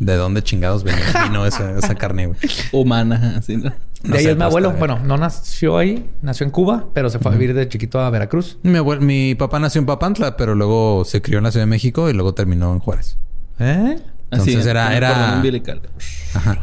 ¿De 0.00 0.16
dónde 0.16 0.42
chingados 0.42 0.82
venía 0.82 1.04
vino 1.22 1.46
esa, 1.46 1.78
esa 1.78 1.94
carne, 1.94 2.26
güey? 2.26 2.38
Humana, 2.72 3.36
así, 3.38 3.56
¿no? 3.56 3.72
De 4.06 4.12
No 4.12 4.16
ahí 4.16 4.24
sé, 4.24 4.30
es 4.30 4.36
mi 4.36 4.42
abuelo. 4.44 4.68
bien. 4.70 4.78
Bueno, 4.78 4.98
no 5.04 5.16
nació 5.16 5.78
ahí, 5.78 6.08
nació 6.22 6.44
en 6.44 6.50
Cuba, 6.50 6.86
pero 6.94 7.10
se 7.10 7.18
fue 7.18 7.32
a 7.32 7.34
vivir 7.34 7.54
de 7.54 7.68
chiquito 7.68 8.00
a 8.00 8.08
Veracruz. 8.10 8.58
Mi, 8.62 8.78
abuelo- 8.78 9.00
mi 9.02 9.34
papá 9.34 9.58
nació 9.58 9.80
en 9.80 9.86
Papantla, 9.86 10.36
pero 10.36 10.54
luego 10.54 11.04
se 11.04 11.20
crió 11.22 11.38
en 11.38 11.44
la 11.44 11.50
Ciudad 11.50 11.62
de 11.66 11.70
México 11.70 12.08
y 12.08 12.12
luego 12.12 12.32
terminó 12.34 12.72
en 12.72 12.78
Juárez. 12.78 13.18
¿Eh? 13.58 13.98
Entonces 14.30 14.64
era- 14.66 14.90
el 14.90 14.96
era- 14.98 15.08
cordón 15.14 15.34
umbilical. 15.36 15.80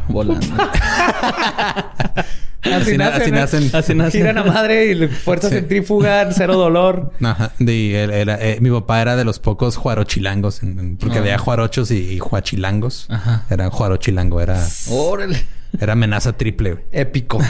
Volando. 0.08 0.46
Así, 2.64 2.96
na- 2.96 3.08
así 3.08 3.28
¿eh? 3.28 3.32
nacen. 3.32 3.70
Así 3.74 3.94
nace. 3.94 4.16
Giran 4.18 4.38
a 4.38 4.44
madre 4.44 4.90
y 4.92 5.06
fuerza 5.08 5.50
Sí. 5.50 5.56
centrífuga, 5.56 6.26
cero 6.32 6.56
dolor. 6.56 7.12
Ajá. 7.22 7.52
Él 7.58 7.68
era- 8.10 8.38
eh, 8.40 8.56
mi 8.62 8.70
papá 8.70 9.02
era 9.02 9.16
de 9.16 9.24
los 9.24 9.38
pocos 9.38 9.76
juarochilangos, 9.76 10.62
en- 10.62 10.78
en- 10.78 10.96
porque 10.96 11.18
Ah. 11.18 11.20
había 11.20 11.36
juarochos 11.38 11.90
y, 11.90 11.98
y 11.98 12.18
juachilangos. 12.20 13.06
Ajá. 13.10 13.44
Era 13.50 13.68
juarochilango, 13.70 14.40
era, 14.40 14.66
Órale. 14.88 15.44
Era 15.80 15.92
amenaza 15.94 16.36
triple. 16.36 16.84
Épico. 16.92 17.38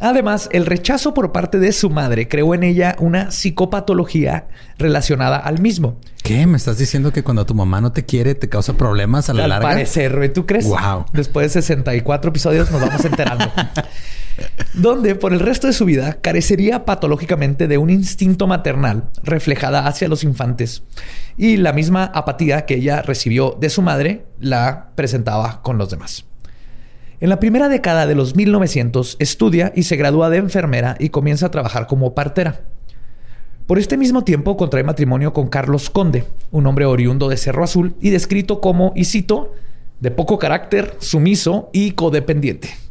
Además, 0.00 0.50
el 0.52 0.66
rechazo 0.66 1.14
por 1.14 1.32
parte 1.32 1.58
de 1.58 1.72
su 1.72 1.88
madre 1.88 2.28
creó 2.28 2.54
en 2.54 2.62
ella 2.62 2.94
una 2.98 3.30
psicopatología 3.30 4.48
relacionada 4.76 5.38
al 5.38 5.60
mismo. 5.60 5.98
¿Qué? 6.22 6.46
¿Me 6.46 6.56
estás 6.58 6.76
diciendo 6.76 7.10
que 7.12 7.22
cuando 7.22 7.46
tu 7.46 7.54
mamá 7.54 7.80
no 7.80 7.92
te 7.92 8.04
quiere 8.04 8.34
te 8.34 8.48
causa 8.48 8.74
problemas 8.74 9.30
a 9.30 9.34
la 9.34 9.44
Al 9.44 9.50
larga? 9.50 9.68
parecer, 9.68 10.14
güey, 10.14 10.32
¿tú 10.32 10.44
crees? 10.44 10.66
Wow. 10.66 11.06
Después 11.12 11.46
de 11.54 11.62
64 11.62 12.28
episodios 12.28 12.70
nos 12.70 12.80
vamos 12.82 13.02
enterando. 13.04 13.50
Donde 14.74 15.14
por 15.14 15.32
el 15.32 15.40
resto 15.40 15.68
de 15.68 15.72
su 15.72 15.84
vida 15.84 16.14
carecería 16.20 16.84
patológicamente 16.84 17.68
de 17.68 17.78
un 17.78 17.88
instinto 17.88 18.46
maternal 18.46 19.10
reflejada 19.22 19.86
hacia 19.86 20.08
los 20.08 20.24
infantes. 20.24 20.82
Y 21.38 21.56
la 21.56 21.72
misma 21.72 22.04
apatía 22.12 22.66
que 22.66 22.74
ella 22.74 23.00
recibió 23.00 23.56
de 23.58 23.70
su 23.70 23.80
madre 23.80 24.26
la 24.40 24.90
presentaba 24.96 25.62
con 25.62 25.78
los 25.78 25.88
demás. 25.88 26.26
En 27.20 27.28
la 27.28 27.38
primera 27.38 27.68
década 27.68 28.06
de 28.06 28.14
los 28.14 28.34
1900 28.34 29.16
estudia 29.20 29.72
y 29.74 29.84
se 29.84 29.96
gradúa 29.96 30.30
de 30.30 30.38
enfermera 30.38 30.96
y 30.98 31.10
comienza 31.10 31.46
a 31.46 31.50
trabajar 31.50 31.86
como 31.86 32.14
partera. 32.14 32.62
Por 33.66 33.78
este 33.78 33.96
mismo 33.96 34.24
tiempo 34.24 34.56
contrae 34.56 34.82
matrimonio 34.82 35.32
con 35.32 35.48
Carlos 35.48 35.88
Conde, 35.88 36.24
un 36.50 36.66
hombre 36.66 36.84
oriundo 36.84 37.28
de 37.28 37.36
Cerro 37.36 37.64
Azul 37.64 37.94
y 38.00 38.10
descrito 38.10 38.60
como, 38.60 38.92
y 38.94 39.04
cito, 39.04 39.54
de 40.00 40.10
poco 40.10 40.38
carácter, 40.38 40.96
sumiso 40.98 41.70
y 41.72 41.92
codependiente. 41.92 42.83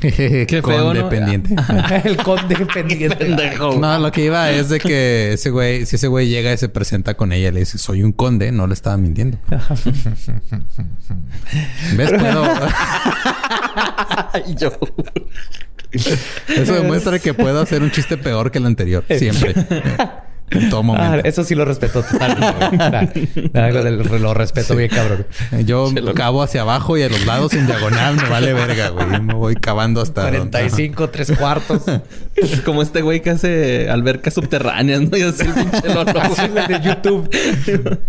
Qué 0.46 0.62
feo, 0.64 0.94
¿no? 0.94 0.94
Dependiente. 0.94 1.54
El 2.04 2.16
condependiente. 2.22 3.36
No, 3.78 3.98
lo 3.98 4.10
que 4.10 4.24
iba 4.24 4.50
es 4.50 4.70
de 4.70 4.80
que 4.80 5.34
ese 5.34 5.50
güey, 5.50 5.84
si 5.84 5.96
ese 5.96 6.08
güey 6.08 6.28
llega 6.28 6.52
y 6.52 6.58
se 6.58 6.68
presenta 6.68 7.14
con 7.14 7.32
ella 7.32 7.48
y 7.48 7.52
le 7.52 7.60
dice, 7.60 7.76
soy 7.78 8.02
un 8.02 8.12
conde, 8.12 8.50
no 8.50 8.66
le 8.66 8.74
estaba 8.74 8.96
mintiendo. 8.96 9.38
¿Ves? 11.96 12.12
Puedo... 12.12 12.44
Yo. 14.56 14.72
Eso 16.48 16.74
demuestra 16.74 17.18
que 17.18 17.34
puedo 17.34 17.60
hacer 17.60 17.82
un 17.82 17.90
chiste 17.90 18.16
peor 18.16 18.50
que 18.50 18.58
el 18.58 18.66
anterior. 18.66 19.04
Siempre. 19.08 19.54
En 20.50 20.68
todo 20.68 20.82
Ah, 20.96 21.20
eso 21.24 21.44
sí 21.44 21.54
lo 21.54 21.64
respeto 21.64 22.02
totalmente. 22.02 23.28
Lo, 23.52 24.18
lo 24.18 24.34
respeto 24.34 24.74
bien, 24.74 24.90
cabrón. 24.90 25.26
Yo 25.64 25.92
cavo 26.14 26.42
hacia 26.42 26.62
abajo 26.62 26.98
y 26.98 27.02
a 27.02 27.08
los 27.08 27.24
lados 27.24 27.52
en 27.54 27.66
diagonal 27.66 28.16
me 28.16 28.28
vale 28.28 28.52
verga, 28.52 28.88
güey. 28.88 29.06
Yo 29.12 29.22
Me 29.22 29.34
voy 29.34 29.54
cavando 29.54 30.00
hasta... 30.00 30.22
donde- 30.24 30.38
45, 30.50 31.10
tres 31.10 31.32
cuartos. 31.38 31.82
Como 32.64 32.82
este 32.82 33.02
güey 33.02 33.22
que 33.22 33.30
hace 33.30 33.88
albercas 33.90 34.34
subterráneas, 34.34 35.02
¿no? 35.02 35.16
Y 35.16 35.22
así 35.22 35.42
el 35.44 35.52
pinche. 35.54 36.18
Así 36.20 36.48
la 36.48 36.66
de 36.66 36.80
YouTube. 36.80 38.00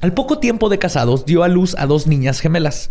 Al 0.00 0.12
poco 0.14 0.38
tiempo 0.38 0.68
de 0.68 0.78
casados, 0.78 1.24
dio 1.26 1.44
a 1.44 1.48
luz 1.48 1.74
a 1.78 1.86
dos 1.86 2.06
niñas 2.06 2.40
gemelas. 2.40 2.90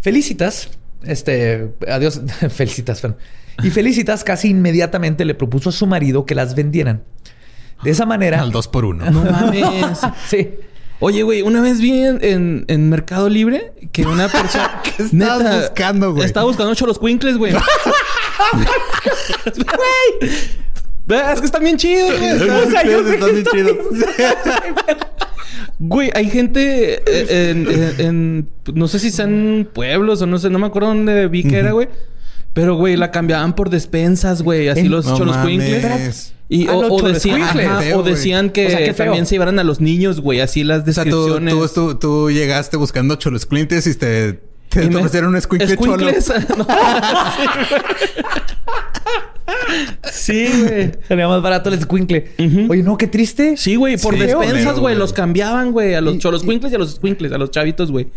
Felicitas, 0.00 0.70
este, 1.04 1.72
adiós, 1.88 2.20
Felicitas, 2.50 3.00
perdón. 3.00 3.18
Y 3.62 3.70
Felicitas 3.70 4.22
casi 4.24 4.48
inmediatamente 4.50 5.24
le 5.24 5.34
propuso 5.34 5.70
a 5.70 5.72
su 5.72 5.86
marido 5.86 6.26
que 6.26 6.34
las 6.34 6.54
vendieran. 6.54 7.02
De 7.82 7.90
esa 7.90 8.06
manera. 8.06 8.40
Al 8.40 8.52
dos 8.52 8.68
por 8.68 8.84
uno. 8.84 9.10
No 9.10 9.24
mames. 9.24 9.98
Sí. 10.28 10.50
Oye, 10.98 11.22
güey, 11.24 11.42
una 11.42 11.60
vez 11.60 11.78
vi 11.80 11.92
en, 12.04 12.18
en- 12.24 12.64
en 12.68 12.88
Mercado 12.88 13.28
Libre 13.28 13.72
que 13.92 14.06
una 14.06 14.28
persona. 14.32 14.80
¿Qué 14.82 15.02
estabas 15.02 15.60
buscando, 15.60 16.12
güey? 16.14 16.24
Estaba 16.24 16.46
buscando 16.46 16.74
cholos 16.74 16.98
cuincles, 16.98 17.36
güey. 17.36 17.52
Güey. 21.08 21.20
Es 21.32 21.40
que 21.40 21.46
están 21.46 21.62
bien 21.62 21.76
chidos, 21.76 22.18
güey. 22.18 22.32
O 22.32 22.70
sea, 22.70 22.82
yo 22.84 22.98
sé 23.04 23.10
que 23.10 23.14
Están 23.14 23.32
bien 23.32 23.44
chidos. 23.52 23.76
Güey, 25.78 26.10
hay 26.14 26.30
gente 26.30 26.94
eh, 27.06 27.50
en, 27.50 27.68
en- 27.70 28.00
en- 28.00 28.48
No 28.74 28.88
sé 28.88 28.98
si 28.98 29.10
sean 29.10 29.68
pueblos 29.72 30.20
o 30.22 30.26
no 30.26 30.38
sé, 30.38 30.50
no 30.50 30.58
me 30.58 30.66
acuerdo 30.66 30.88
dónde 30.88 31.28
vi 31.28 31.44
que 31.44 31.58
era, 31.58 31.72
güey. 31.72 31.88
Pero, 32.56 32.74
güey, 32.74 32.96
la 32.96 33.10
cambiaban 33.10 33.54
por 33.54 33.68
despensas, 33.68 34.40
güey. 34.40 34.68
Así 34.68 34.80
¿Eh? 34.80 34.88
los 34.88 35.04
No 35.04 35.16
cholos 35.18 35.36
cuincles. 35.36 36.32
Y, 36.48 36.66
Ah, 36.68 36.76
o, 36.76 36.82
no, 36.82 36.88
o 36.88 37.02
decían, 37.02 37.36
choloscuincle. 37.36 37.66
ajá, 37.66 37.80
Feo, 37.82 37.98
o 37.98 38.02
decían 38.02 38.50
que 38.50 38.66
O 38.66 38.70
sea, 38.70 38.94
también 38.94 39.26
se 39.26 39.34
llevaran 39.34 39.58
a 39.58 39.64
los 39.64 39.80
niños, 39.82 40.20
güey. 40.22 40.40
Así 40.40 40.64
las 40.64 40.88
O 40.88 40.92
sea, 40.92 41.04
tú, 41.04 41.10
descripciones. 41.26 41.72
tú, 41.74 41.90
tú, 41.92 41.98
tú 41.98 42.30
llegaste 42.30 42.78
buscando 42.78 43.16
cholos 43.16 43.46
y 43.86 43.94
te, 43.94 44.40
te, 44.68 44.84
Y 44.84 44.88
me- 44.90 44.96
ofrecieron 44.96 45.30
un 45.30 45.36
escuincle 45.36 45.76
cholo. 45.76 46.08
Escuincles. 46.08 46.56
No. 46.56 46.66
sí, 50.10 50.48
güey. 50.62 50.92
Sería 51.06 51.28
más 51.28 51.40
barato 51.42 51.68
el 51.68 51.76
escuincle. 51.78 52.32
Oye, 52.68 52.82
no, 52.82 52.96
qué 52.96 53.06
triste. 53.06 53.56
Sí, 53.56 53.76
güey, 53.76 53.96
por 53.96 54.14
Sí, 54.14 54.20
despensas, 54.20 54.78
güey. 54.78 54.96
Los 54.96 55.12
cambiaban, 55.12 55.72
güey. 55.72 55.94
A 55.94 56.00
los 56.00 56.18
cholos 56.18 56.42
y- 56.44 56.66
y 56.70 56.74
a 56.74 56.78
los 56.78 56.94
squinkles, 56.96 57.32
a 57.32 57.38
los 57.38 57.50
chavitos, 57.50 57.90
güey. 57.90 58.08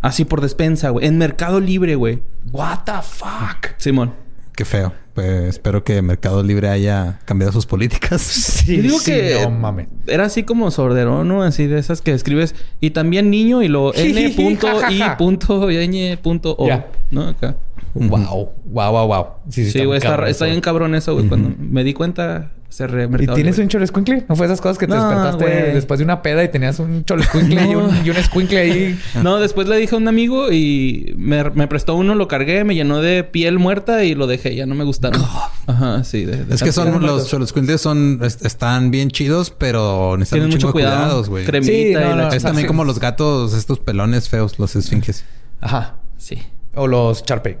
Así 0.00 0.24
por 0.24 0.40
despensa, 0.40 0.90
güey. 0.90 1.06
En 1.06 1.18
Mercado 1.18 1.60
Libre, 1.60 1.94
güey. 1.94 2.22
What 2.52 2.80
the 2.86 2.92
fuck. 3.02 3.74
Simón. 3.76 4.14
Qué 4.58 4.64
feo. 4.64 4.92
Pues 5.14 5.44
espero 5.44 5.84
que 5.84 6.02
Mercado 6.02 6.42
Libre 6.42 6.68
haya 6.68 7.20
cambiado 7.26 7.52
sus 7.52 7.64
políticas. 7.64 8.20
Sí, 8.58 8.78
Yo 8.78 8.82
digo 8.82 8.98
sí, 8.98 9.12
que 9.12 9.38
No 9.44 9.50
mames. 9.52 9.86
era 10.08 10.24
así 10.24 10.42
como 10.42 10.72
sordero, 10.72 11.22
¿no? 11.22 11.44
Así 11.44 11.68
de 11.68 11.78
esas 11.78 12.00
que 12.02 12.10
escribes 12.10 12.56
y 12.80 12.90
también 12.90 13.30
niño 13.30 13.62
y 13.62 13.68
lo 13.68 13.94
n 13.94 14.30
punto 14.30 14.66
i 14.90 15.00
punto 15.16 15.70
ñ 15.70 16.16
punto 16.20 16.56
o, 16.58 16.66
Ya. 16.66 16.88
¿no? 17.12 17.28
Acá. 17.28 17.54
Wow. 17.94 18.50
Wow, 18.64 18.92
wow, 18.92 19.06
wow. 19.06 19.26
Sí, 19.48 19.70
güey, 19.72 19.86
muy 19.86 19.96
está, 19.96 20.10
cabrón 20.10 20.28
está 20.28 20.44
eso. 20.44 20.50
bien 20.50 20.60
cabrón 20.60 20.94
eso, 20.94 21.14
güey. 21.14 21.26
Cuando 21.26 21.50
me 21.58 21.82
di 21.84 21.94
cuenta, 21.94 22.52
cerré 22.70 23.04
¿Y 23.04 23.08
Mercado 23.08 23.34
tienes 23.34 23.58
un 23.58 23.68
cholo 23.68 23.84
escuincle? 23.84 24.24
¿No 24.28 24.36
fue 24.36 24.46
esas 24.46 24.60
cosas 24.60 24.76
que 24.78 24.86
te 24.86 24.94
No, 24.94 25.02
despertaste 25.02 25.44
güey. 25.44 25.74
después 25.74 25.98
de 25.98 26.04
una 26.04 26.20
peda 26.22 26.44
y 26.44 26.48
tenías 26.48 26.78
un 26.78 27.04
cholo 27.04 27.22
escuincle 27.22 27.62
y, 27.68 27.74
un, 27.74 28.06
y 28.06 28.10
un 28.10 28.16
escuincle 28.16 28.58
ahí? 28.58 28.98
No, 29.22 29.38
después 29.40 29.66
le 29.68 29.76
dije 29.78 29.94
a 29.94 29.98
un 29.98 30.06
amigo 30.06 30.52
y 30.52 31.14
me, 31.16 31.44
me 31.50 31.66
prestó 31.66 31.94
uno, 31.96 32.14
lo 32.14 32.28
cargué, 32.28 32.62
me 32.64 32.74
llenó 32.74 33.00
de 33.00 33.24
piel 33.24 33.58
muerta 33.58 34.04
y 34.04 34.14
lo 34.14 34.26
dejé. 34.26 34.54
Ya 34.54 34.66
no 34.66 34.74
me 34.74 34.84
gustaron. 34.84 35.20
Ajá, 35.66 36.04
sí. 36.04 36.24
de- 36.24 36.44
de 36.44 36.54
Es 36.54 36.62
que 36.62 36.72
son 36.72 37.00
los 37.04 37.28
cholos 37.28 37.52
clientes 37.52 37.80
son 37.80 38.20
est- 38.22 38.44
están 38.44 38.90
bien 38.90 39.10
chidos, 39.10 39.50
pero 39.50 40.16
necesitan 40.18 40.40
Tienen 40.48 40.52
un 40.52 40.54
mucho 40.56 40.72
cuidado. 40.72 40.96
cuidados, 40.98 41.28
güey. 41.30 41.44
Cremita 41.46 41.72
Sí, 41.72 41.88
y 41.90 41.94
no, 41.94 42.00
la 42.00 42.14
no. 42.16 42.32
Es 42.32 42.42
también 42.42 42.66
como 42.66 42.84
los 42.84 43.00
gatos, 43.00 43.54
estos 43.54 43.78
pelones 43.80 44.28
feos, 44.28 44.58
los 44.58 44.76
esfinges. 44.76 45.24
Ajá. 45.60 45.96
Sí. 46.18 46.38
O 46.74 46.86
los 46.86 47.24
charpe. 47.24 47.58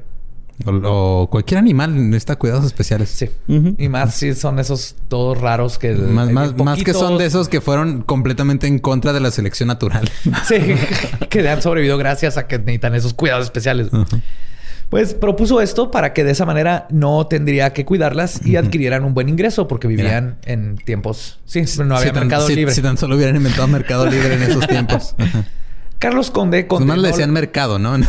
O, 0.66 1.22
o 1.22 1.30
cualquier 1.30 1.58
animal 1.58 1.94
necesita 2.10 2.36
cuidados 2.36 2.64
especiales. 2.64 3.10
Sí. 3.10 3.30
Y 3.78 3.88
más 3.88 4.14
si 4.14 4.34
son 4.34 4.58
esos 4.58 4.96
todos 5.08 5.38
raros 5.38 5.78
que... 5.78 5.92
Más, 5.94 6.82
que 6.82 6.94
son 6.94 7.16
de 7.18 7.26
esos 7.26 7.48
que 7.48 7.60
fueron 7.60 8.02
completamente 8.02 8.66
en 8.66 8.78
contra 8.80 9.12
de 9.12 9.20
la 9.20 9.30
selección 9.30 9.68
natural. 9.68 10.10
Sí. 10.48 10.56
que 11.28 11.48
han 11.48 11.62
sobrevivido 11.62 11.96
gracias 11.98 12.36
a 12.36 12.46
que 12.46 12.58
necesitan 12.58 12.94
esos 12.94 13.14
cuidados 13.14 13.44
especiales. 13.44 13.88
Pues 14.88 15.12
propuso 15.14 15.60
esto 15.60 15.90
para 15.90 16.12
que 16.14 16.24
de 16.24 16.30
esa 16.32 16.46
manera 16.46 16.86
no 16.90 17.26
tendría 17.26 17.72
que 17.74 17.84
cuidarlas 17.84 18.44
y 18.46 18.56
adquirieran 18.56 19.04
un 19.04 19.12
buen 19.14 19.28
ingreso 19.28 19.68
porque 19.68 19.86
vivían 19.86 20.38
en 20.44 20.76
tiempos... 20.76 21.38
Sí, 21.44 21.62
no 21.84 21.94
había 21.96 22.08
si 22.08 22.14
tan, 22.14 22.22
mercado 22.24 22.46
si- 22.46 22.54
libre. 22.56 22.74
si 22.74 22.80
tan 22.82 22.96
solo 22.96 23.16
hubieran 23.16 23.36
inventado 23.36 23.68
Mercado 23.68 24.06
Libre 24.06 24.34
en 24.34 24.42
esos 24.42 24.66
tiempos. 24.66 25.14
Carlos 25.98 26.30
Conde 26.30 26.62
Nomás 26.62 26.68
condenó- 26.80 27.02
le 27.02 27.08
decían 27.08 27.30
mercado, 27.32 27.78
¿no? 27.78 27.96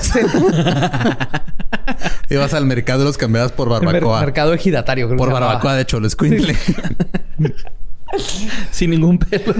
Ibas 2.30 2.54
al 2.54 2.66
mercado 2.66 3.02
y 3.02 3.06
los 3.06 3.18
cambiabas 3.18 3.52
por 3.52 3.68
el 3.68 3.74
mer- 3.82 3.86
barbacoa. 3.94 4.20
mercado 4.22 4.54
ejidatario. 4.54 5.08
creo 5.08 5.18
que 5.18 5.24
por 5.24 5.32
barbacoa 5.32 5.76
de 5.76 5.86
Cholo 5.86 6.08
Escuincle. 6.08 6.56
Sin 8.72 8.92
ningún 8.92 9.20
pelo. 9.20 9.54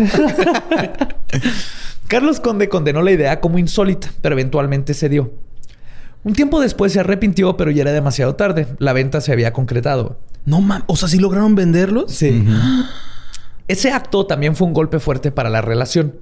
Carlos 2.08 2.40
Conde 2.40 2.70
condenó 2.70 3.02
la 3.02 3.12
idea 3.12 3.40
como 3.40 3.60
insólita, 3.60 4.10
pero 4.22 4.34
eventualmente 4.36 4.94
cedió. 4.94 5.32
Un 6.24 6.34
tiempo 6.34 6.60
después 6.60 6.92
se 6.94 7.00
arrepintió, 7.00 7.56
pero 7.58 7.72
ya 7.72 7.84
era 7.84 7.92
demasiado 7.92 8.36
tarde. 8.36 8.68
La 8.80 8.94
venta 8.94 9.22
se 9.22 9.32
había 9.32 9.54
concretado. 9.54 10.20
no 10.46 10.62
mames. 10.62 10.84
O 10.88 10.96
sea, 10.96 11.08
¿sí 11.08 11.18
lograron 11.20 11.56
venderlos? 11.56 12.12
Sí. 12.12 12.46
Ese 13.68 13.92
acto 13.92 14.26
también 14.26 14.56
fue 14.56 14.68
un 14.68 14.74
golpe 14.74 15.00
fuerte 15.00 15.32
para 15.32 15.50
la 15.50 15.62
relación. 15.62 16.16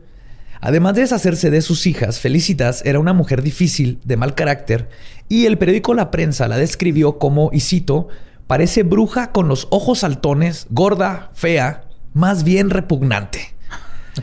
Además 0.62 0.96
de 0.96 1.02
deshacerse 1.02 1.50
de 1.50 1.62
sus 1.62 1.86
hijas, 1.86 2.20
Felicitas 2.20 2.82
era 2.86 3.00
una 3.00 3.14
mujer 3.14 3.42
difícil, 3.42 4.00
de 4.04 4.18
mal 4.18 4.36
carácter, 4.36 4.90
y 5.30 5.46
el 5.46 5.58
periódico 5.58 5.94
La 5.94 6.12
Prensa 6.12 6.48
la 6.48 6.58
describió 6.58 7.20
como, 7.20 7.50
y 7.54 7.60
cito, 7.60 8.08
parece 8.48 8.84
bruja 8.84 9.32
con 9.32 9.48
los 9.48 9.68
ojos 9.70 10.00
saltones, 10.00 10.68
gorda, 10.70 11.32
fea, 11.34 11.84
más 12.14 12.44
bien 12.44 12.70
repugnante. 12.70 13.54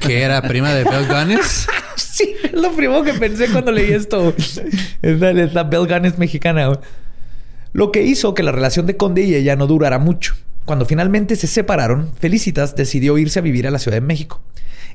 que 0.01 0.23
era 0.23 0.43
prima 0.43 0.73
de 0.73 0.85
Bill 0.85 1.07
Gunness. 1.09 1.67
Sí, 1.97 2.35
es 2.43 2.53
lo 2.53 2.73
primero 2.73 3.03
que 3.03 3.15
pensé 3.15 3.49
cuando 3.49 3.73
leí 3.73 3.93
esto. 3.93 4.35
Es 4.37 5.21
la, 5.21 5.31
es 5.31 5.55
la 5.55 5.65
Belle 5.65 5.87
Gunness 5.87 6.19
mexicana. 6.19 6.81
Lo 7.73 7.93
que 7.93 8.03
hizo 8.03 8.35
que 8.35 8.43
la 8.43 8.53
relación 8.53 8.87
de 8.87 8.97
Conde 8.97 9.23
y 9.23 9.35
ella 9.35 9.57
no 9.57 9.67
durara 9.67 9.99
mucho. 9.99 10.35
Cuando 10.65 10.87
finalmente 10.87 11.37
se 11.37 11.47
separaron, 11.47 12.13
Felicitas 12.15 12.75
decidió 12.77 13.19
irse 13.19 13.41
a 13.41 13.43
vivir 13.43 13.67
a 13.67 13.71
la 13.71 13.79
Ciudad 13.79 13.97
de 13.97 14.01
México. 14.01 14.41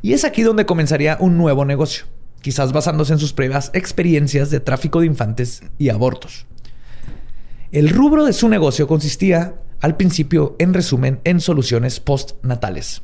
Y 0.01 0.13
es 0.13 0.23
aquí 0.23 0.43
donde 0.43 0.65
comenzaría 0.65 1.17
un 1.19 1.37
nuevo 1.37 1.65
negocio, 1.65 2.05
quizás 2.41 2.71
basándose 2.71 3.13
en 3.13 3.19
sus 3.19 3.33
previas 3.33 3.71
experiencias 3.73 4.49
de 4.49 4.59
tráfico 4.59 5.01
de 5.01 5.07
infantes 5.07 5.61
y 5.77 5.89
abortos. 5.89 6.45
El 7.71 7.89
rubro 7.89 8.25
de 8.25 8.33
su 8.33 8.49
negocio 8.49 8.87
consistía, 8.87 9.55
al 9.81 9.97
principio, 9.97 10.55
en 10.59 10.73
resumen, 10.73 11.19
en 11.23 11.39
soluciones 11.39 11.99
postnatales. 11.99 13.01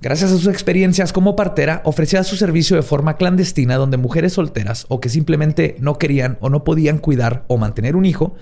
Gracias 0.00 0.32
a 0.32 0.36
sus 0.36 0.48
experiencias 0.48 1.12
como 1.12 1.36
partera, 1.36 1.80
ofrecía 1.84 2.24
su 2.24 2.36
servicio 2.36 2.76
de 2.76 2.82
forma 2.82 3.16
clandestina 3.16 3.76
donde 3.76 3.98
mujeres 3.98 4.32
solteras 4.32 4.86
o 4.88 5.00
que 5.00 5.08
simplemente 5.08 5.76
no 5.78 5.98
querían 5.98 6.38
o 6.40 6.48
no 6.48 6.64
podían 6.64 6.98
cuidar 6.98 7.44
o 7.46 7.56
mantener 7.56 7.94
un 7.94 8.04
hijo 8.04 8.34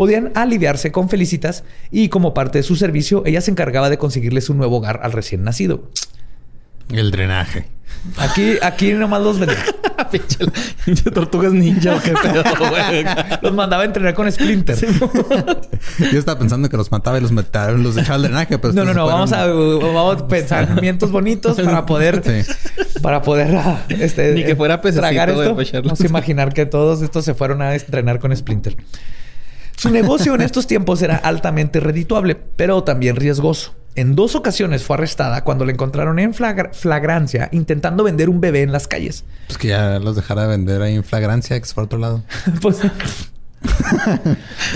podían 0.00 0.32
aliviarse 0.34 0.92
con 0.92 1.10
Felicitas 1.10 1.62
y 1.90 2.08
como 2.08 2.32
parte 2.32 2.56
de 2.56 2.62
su 2.62 2.74
servicio, 2.74 3.22
ella 3.26 3.42
se 3.42 3.50
encargaba 3.50 3.90
de 3.90 3.98
conseguirles 3.98 4.48
un 4.48 4.56
nuevo 4.56 4.78
hogar 4.78 5.00
al 5.02 5.12
recién 5.12 5.44
nacido. 5.44 5.90
El 6.92 7.10
drenaje. 7.10 7.66
Aquí, 8.16 8.54
aquí 8.62 8.92
nomás 8.92 9.22
los 9.22 9.38
vendía. 9.38 9.58
Pinche 10.84 11.10
tortugas 11.10 11.52
ninja 11.52 11.94
o 11.96 12.00
qué 12.00 12.12
pedo, 12.14 12.42
güey. 12.70 13.04
Los 13.42 13.52
mandaba 13.52 13.82
a 13.82 13.86
entrenar 13.86 14.14
con 14.14 14.30
Splinter. 14.32 14.76
Yo 16.10 16.18
estaba 16.18 16.38
pensando 16.38 16.68
que 16.68 16.76
los 16.76 16.90
mataba 16.90 17.18
y 17.18 17.20
los 17.20 17.30
mataba, 17.32 17.72
los 17.72 17.96
echaba 17.96 18.14
al 18.14 18.22
drenaje, 18.22 18.58
pero 18.58 18.72
No, 18.72 18.84
no, 18.84 18.94
no. 18.94 19.06
Vamos 19.06 19.32
a, 19.32 19.46
vamos 19.46 20.22
a 20.22 20.28
pensamientos 20.28 21.12
bonitos 21.12 21.60
para 21.60 21.84
poder, 21.86 22.22
Sí. 22.24 22.52
para 23.02 23.22
poder, 23.22 23.54
ah, 23.56 23.84
este, 23.88 24.32
Ni 24.32 24.44
que 24.44 24.56
fuera 24.56 24.80
pececito, 24.80 25.02
tragar 25.02 25.28
esto. 25.30 25.54
Vamos 25.82 26.00
a 26.00 26.06
imaginar 26.06 26.54
que 26.54 26.66
todos 26.66 27.02
estos 27.02 27.24
se 27.24 27.34
fueron 27.34 27.60
a 27.60 27.74
entrenar 27.74 28.18
con 28.18 28.34
Splinter. 28.34 28.76
Su 29.76 29.90
negocio 29.90 30.34
en 30.34 30.40
estos 30.40 30.66
tiempos 30.66 31.02
era 31.02 31.16
altamente 31.16 31.80
redituable, 31.80 32.34
pero 32.34 32.82
también 32.82 33.16
riesgoso. 33.16 33.74
En 33.96 34.14
dos 34.14 34.34
ocasiones 34.36 34.82
fue 34.84 34.94
arrestada 34.96 35.42
cuando 35.44 35.64
la 35.64 35.72
encontraron 35.72 36.18
en 36.18 36.32
flagra- 36.32 36.72
flagrancia 36.72 37.48
intentando 37.52 38.04
vender 38.04 38.28
un 38.30 38.40
bebé 38.40 38.62
en 38.62 38.70
las 38.72 38.86
calles. 38.86 39.24
Pues 39.48 39.58
que 39.58 39.68
ya 39.68 39.98
los 39.98 40.14
dejara 40.16 40.42
de 40.42 40.48
vender 40.48 40.80
ahí 40.82 40.94
en 40.94 41.04
flagrancia, 41.04 41.58
que 41.60 41.66
se 41.66 41.74
fue 41.74 41.82
a 41.82 41.86
otro 41.86 41.98
lado. 41.98 42.22
Pues- 42.62 42.78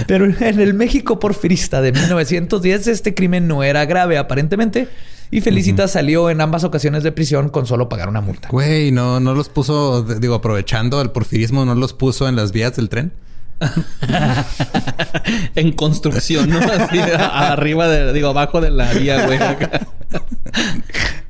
Pero 0.07 0.27
en 0.27 0.61
el 0.61 0.75
México 0.75 1.19
porfirista 1.19 1.81
de 1.81 1.93
1910 1.93 2.87
este 2.89 3.15
crimen 3.15 3.49
no 3.49 3.63
era 3.63 3.85
grave 3.87 4.19
aparentemente 4.19 4.89
y 5.31 5.41
Felicita 5.41 5.89
salió 5.89 6.29
en 6.31 6.41
ambas 6.41 6.65
ocasiones 6.65 7.03
de 7.03 7.11
prisión 7.11 7.49
con 7.49 7.67
solo 7.67 7.89
pagar 7.89 8.09
una 8.09 8.21
multa. 8.21 8.49
Güey, 8.51 8.93
no, 8.93 9.21
no 9.21 9.35
los 9.35 9.49
puso, 9.49 10.03
digo, 10.03 10.35
aprovechando 10.35 11.01
el 11.01 11.11
porfirismo, 11.11 11.65
no 11.65 11.75
los 11.75 11.93
puso 11.95 12.29
en 12.29 12.37
las 12.37 12.53
vías 12.53 12.77
del 12.77 12.89
tren. 12.89 13.13
en 15.55 15.73
construcción, 15.73 16.51
¿no? 16.51 16.59
Así, 16.59 16.99
a- 16.99 17.53
arriba 17.53 17.89
de, 17.89 18.13
digo, 18.13 18.29
abajo 18.29 18.61
de 18.61 18.71
la 18.71 18.93
vía, 18.93 19.27
güey. 19.27 19.39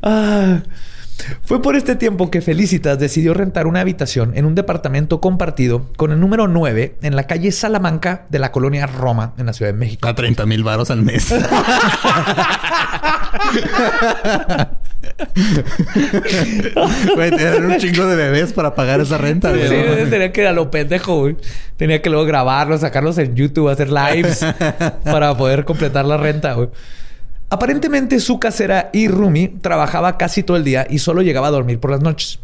Ah, 0.02 0.62
fue 1.42 1.62
por 1.62 1.76
este 1.76 1.96
tiempo 1.96 2.30
que 2.30 2.42
Felicitas 2.42 2.98
decidió 2.98 3.32
rentar 3.34 3.66
una 3.66 3.80
habitación 3.80 4.32
en 4.36 4.44
un 4.44 4.54
departamento 4.54 5.20
compartido 5.20 5.86
con 5.96 6.12
el 6.12 6.20
número 6.20 6.48
9 6.48 6.96
en 7.02 7.16
la 7.16 7.26
calle 7.26 7.50
Salamanca 7.52 8.26
de 8.28 8.38
la 8.38 8.52
colonia 8.52 8.86
Roma 8.86 9.32
en 9.38 9.46
la 9.46 9.52
Ciudad 9.52 9.72
de 9.72 9.78
México. 9.78 10.06
A 10.08 10.14
30 10.14 10.44
mil 10.44 10.64
varos 10.64 10.90
al 10.90 11.02
mes. 11.02 11.32
Güey, 17.14 17.32
eran 17.38 17.66
un 17.66 17.76
chingo 17.78 18.06
de 18.06 18.16
bebés 18.16 18.52
para 18.52 18.74
pagar 18.74 19.00
esa 19.00 19.18
renta. 19.18 19.52
Sí, 19.52 19.58
tenía 20.10 20.32
que 20.32 20.42
ir 20.42 20.46
a 20.46 20.52
lo 20.52 20.70
pendejo, 20.70 21.20
güey. 21.20 21.36
Tenía 21.76 22.02
que 22.02 22.10
luego 22.10 22.24
grabarlos, 22.26 22.80
sacarlos 22.80 23.18
en 23.18 23.34
YouTube, 23.34 23.68
hacer 23.68 23.90
lives 23.90 24.44
para 25.04 25.36
poder 25.36 25.64
completar 25.64 26.04
la 26.04 26.16
renta, 26.16 26.54
güey. 26.54 26.68
Aparentemente 27.50 28.18
su 28.20 28.40
casera 28.40 28.90
y 28.92 29.08
Rumi 29.08 29.48
trabajaba 29.48 30.16
casi 30.18 30.42
todo 30.42 30.56
el 30.56 30.64
día 30.64 30.86
y 30.88 30.98
solo 30.98 31.22
llegaba 31.22 31.48
a 31.48 31.52
dormir 31.52 31.78
por 31.78 31.90
las 31.90 32.00
noches. 32.00 32.40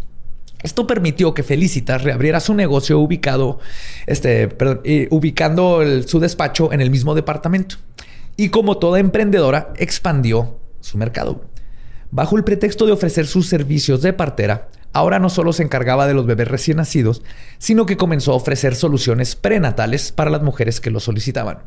Esto 0.62 0.86
permitió 0.86 1.32
que 1.32 1.42
Felicitas 1.42 2.04
reabriera 2.04 2.38
su 2.38 2.52
negocio 2.54 2.98
ubicado, 2.98 3.60
este, 4.06 4.46
perdón, 4.46 4.82
eh, 4.84 5.08
ubicando 5.10 5.80
el- 5.80 6.06
su 6.06 6.20
despacho 6.20 6.70
en 6.72 6.82
el 6.82 6.90
mismo 6.90 7.14
departamento. 7.14 7.76
Y 8.36 8.50
como 8.50 8.76
toda 8.76 9.00
emprendedora, 9.00 9.72
expandió 9.76 10.58
su 10.80 10.98
mercado. 10.98 11.42
Bajo 12.12 12.36
el 12.36 12.44
pretexto 12.44 12.86
de 12.86 12.92
ofrecer 12.92 13.26
sus 13.26 13.48
servicios 13.48 14.02
de 14.02 14.12
partera, 14.12 14.68
ahora 14.92 15.20
no 15.20 15.30
solo 15.30 15.52
se 15.52 15.62
encargaba 15.62 16.08
de 16.08 16.14
los 16.14 16.26
bebés 16.26 16.48
recién 16.48 16.78
nacidos, 16.78 17.22
sino 17.58 17.86
que 17.86 17.96
comenzó 17.96 18.32
a 18.32 18.36
ofrecer 18.36 18.74
soluciones 18.74 19.36
prenatales 19.36 20.10
para 20.10 20.30
las 20.30 20.42
mujeres 20.42 20.80
que 20.80 20.90
lo 20.90 20.98
solicitaban. 20.98 21.60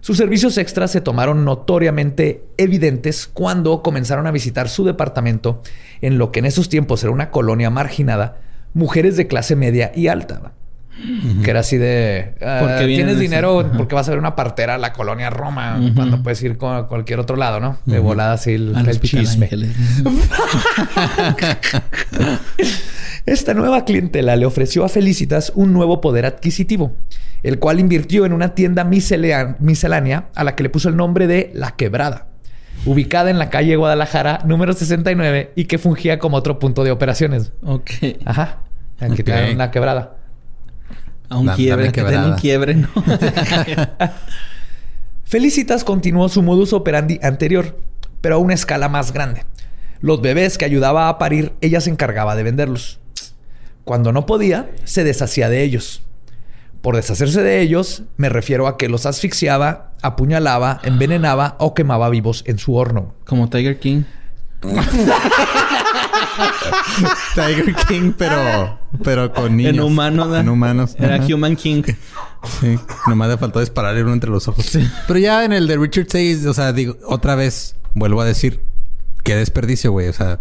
Sus 0.00 0.16
servicios 0.16 0.56
extras 0.56 0.90
se 0.92 1.00
tomaron 1.00 1.44
notoriamente 1.44 2.44
evidentes 2.56 3.26
cuando 3.26 3.82
comenzaron 3.82 4.26
a 4.26 4.30
visitar 4.30 4.68
su 4.68 4.84
departamento 4.84 5.60
en 6.00 6.16
lo 6.16 6.32
que 6.32 6.38
en 6.38 6.46
esos 6.46 6.68
tiempos 6.68 7.02
era 7.02 7.12
una 7.12 7.30
colonia 7.30 7.68
marginada, 7.68 8.40
mujeres 8.74 9.16
de 9.16 9.26
clase 9.26 9.54
media 9.56 9.92
y 9.94 10.06
alta. 10.06 10.52
Que 11.44 11.50
era 11.50 11.60
así 11.60 11.76
de... 11.76 12.34
ah, 12.42 12.58
¿Por 12.60 12.68
qué 12.78 12.86
vienen 12.86 13.06
Tienes 13.06 13.18
dinero 13.20 13.60
Ajá. 13.60 13.70
porque 13.76 13.94
vas 13.94 14.08
a 14.08 14.10
ver 14.10 14.18
una 14.18 14.34
partera 14.34 14.74
a 14.74 14.78
la 14.78 14.92
colonia 14.92 15.30
Roma 15.30 15.80
cuando 15.94 16.22
puedes 16.22 16.42
ir 16.42 16.56
con- 16.58 16.74
a 16.76 16.82
cualquier 16.88 17.20
otro 17.20 17.36
lado, 17.36 17.60
¿no? 17.60 17.78
De 17.86 17.98
volada 18.00 18.32
así 18.32 18.54
el, 18.54 18.74
el 18.76 19.00
chisme. 19.00 19.48
Esta 23.26 23.54
nueva 23.54 23.84
clientela 23.84 24.36
le 24.36 24.46
ofreció 24.46 24.84
a 24.84 24.88
Felicitas 24.88 25.52
un 25.54 25.72
nuevo 25.72 26.00
poder 26.00 26.24
adquisitivo, 26.26 26.96
el 27.42 27.58
cual 27.58 27.78
invirtió 27.80 28.24
en 28.26 28.32
una 28.32 28.54
tienda 28.54 28.84
miscelánea 28.84 30.28
a 30.34 30.44
la 30.44 30.54
que 30.56 30.62
le 30.62 30.70
puso 30.70 30.88
el 30.88 30.96
nombre 30.96 31.26
de 31.26 31.50
La 31.54 31.72
Quebrada, 31.72 32.28
ubicada 32.86 33.30
en 33.30 33.38
la 33.38 33.50
calle 33.50 33.76
Guadalajara 33.76 34.40
número 34.46 34.72
69 34.72 35.52
y 35.56 35.64
que 35.66 35.78
fungía 35.78 36.18
como 36.18 36.36
otro 36.38 36.58
punto 36.58 36.84
de 36.84 36.90
operaciones. 36.90 37.52
Ok. 37.62 37.90
Ajá. 38.24 38.62
Aquí 38.98 39.12
Ok. 39.20 39.24
tienen 39.24 39.54
una 39.54 39.70
quebrada. 39.70 40.14
A 41.28 41.38
un 41.38 41.46
Dame 41.46 41.56
quiebre, 41.56 41.92
que 41.92 42.02
den 42.02 42.24
un 42.24 42.34
quiebre, 42.36 42.74
¿no? 42.74 42.88
Felicitas 45.24 45.84
continuó 45.84 46.28
su 46.30 46.42
modus 46.42 46.72
operandi 46.72 47.20
anterior, 47.22 47.78
pero 48.20 48.36
a 48.36 48.38
una 48.38 48.54
escala 48.54 48.88
más 48.88 49.12
grande. 49.12 49.44
Los 50.00 50.22
bebés 50.22 50.56
que 50.56 50.64
ayudaba 50.64 51.08
a 51.08 51.18
parir, 51.18 51.52
ella 51.60 51.80
se 51.80 51.90
encargaba 51.90 52.34
de 52.34 52.44
venderlos. 52.44 53.00
Cuando 53.84 54.12
no 54.12 54.26
podía, 54.26 54.70
se 54.84 55.04
deshacía 55.04 55.48
de 55.48 55.62
ellos. 55.62 56.02
Por 56.80 56.96
deshacerse 56.96 57.42
de 57.42 57.60
ellos, 57.60 58.04
me 58.16 58.28
refiero 58.28 58.68
a 58.68 58.78
que 58.78 58.88
los 58.88 59.04
asfixiaba, 59.04 59.92
apuñalaba, 60.00 60.80
envenenaba 60.84 61.56
o 61.58 61.74
quemaba 61.74 62.08
vivos 62.08 62.44
en 62.46 62.58
su 62.58 62.76
horno. 62.76 63.14
Como 63.24 63.50
Tiger 63.50 63.80
King. 63.80 64.04
Tiger 67.34 67.74
King, 67.88 68.12
pero, 68.16 68.78
pero 69.04 69.32
con 69.32 69.56
niños. 69.56 69.74
En 69.74 69.80
humano, 69.80 70.28
¿da? 70.28 70.40
En 70.40 70.48
humanos. 70.48 70.94
Era 70.98 71.16
Ajá. 71.16 71.26
Human 71.34 71.56
King. 71.56 71.82
Sí. 72.60 72.78
Nomás 73.06 73.28
le 73.30 73.36
faltó 73.38 73.60
dispararle 73.60 74.02
uno 74.02 74.12
entre 74.12 74.30
los 74.30 74.48
ojos. 74.48 74.66
Pero 75.06 75.18
ya 75.18 75.44
en 75.44 75.52
el 75.52 75.66
de 75.66 75.76
Richard 75.76 76.06
6, 76.08 76.46
o 76.46 76.54
sea, 76.54 76.72
digo, 76.72 76.96
otra 77.06 77.34
vez, 77.34 77.76
vuelvo 77.94 78.20
a 78.20 78.24
decir, 78.24 78.60
qué 79.24 79.34
desperdicio, 79.36 79.92
güey. 79.92 80.08
O 80.08 80.12
sea, 80.12 80.40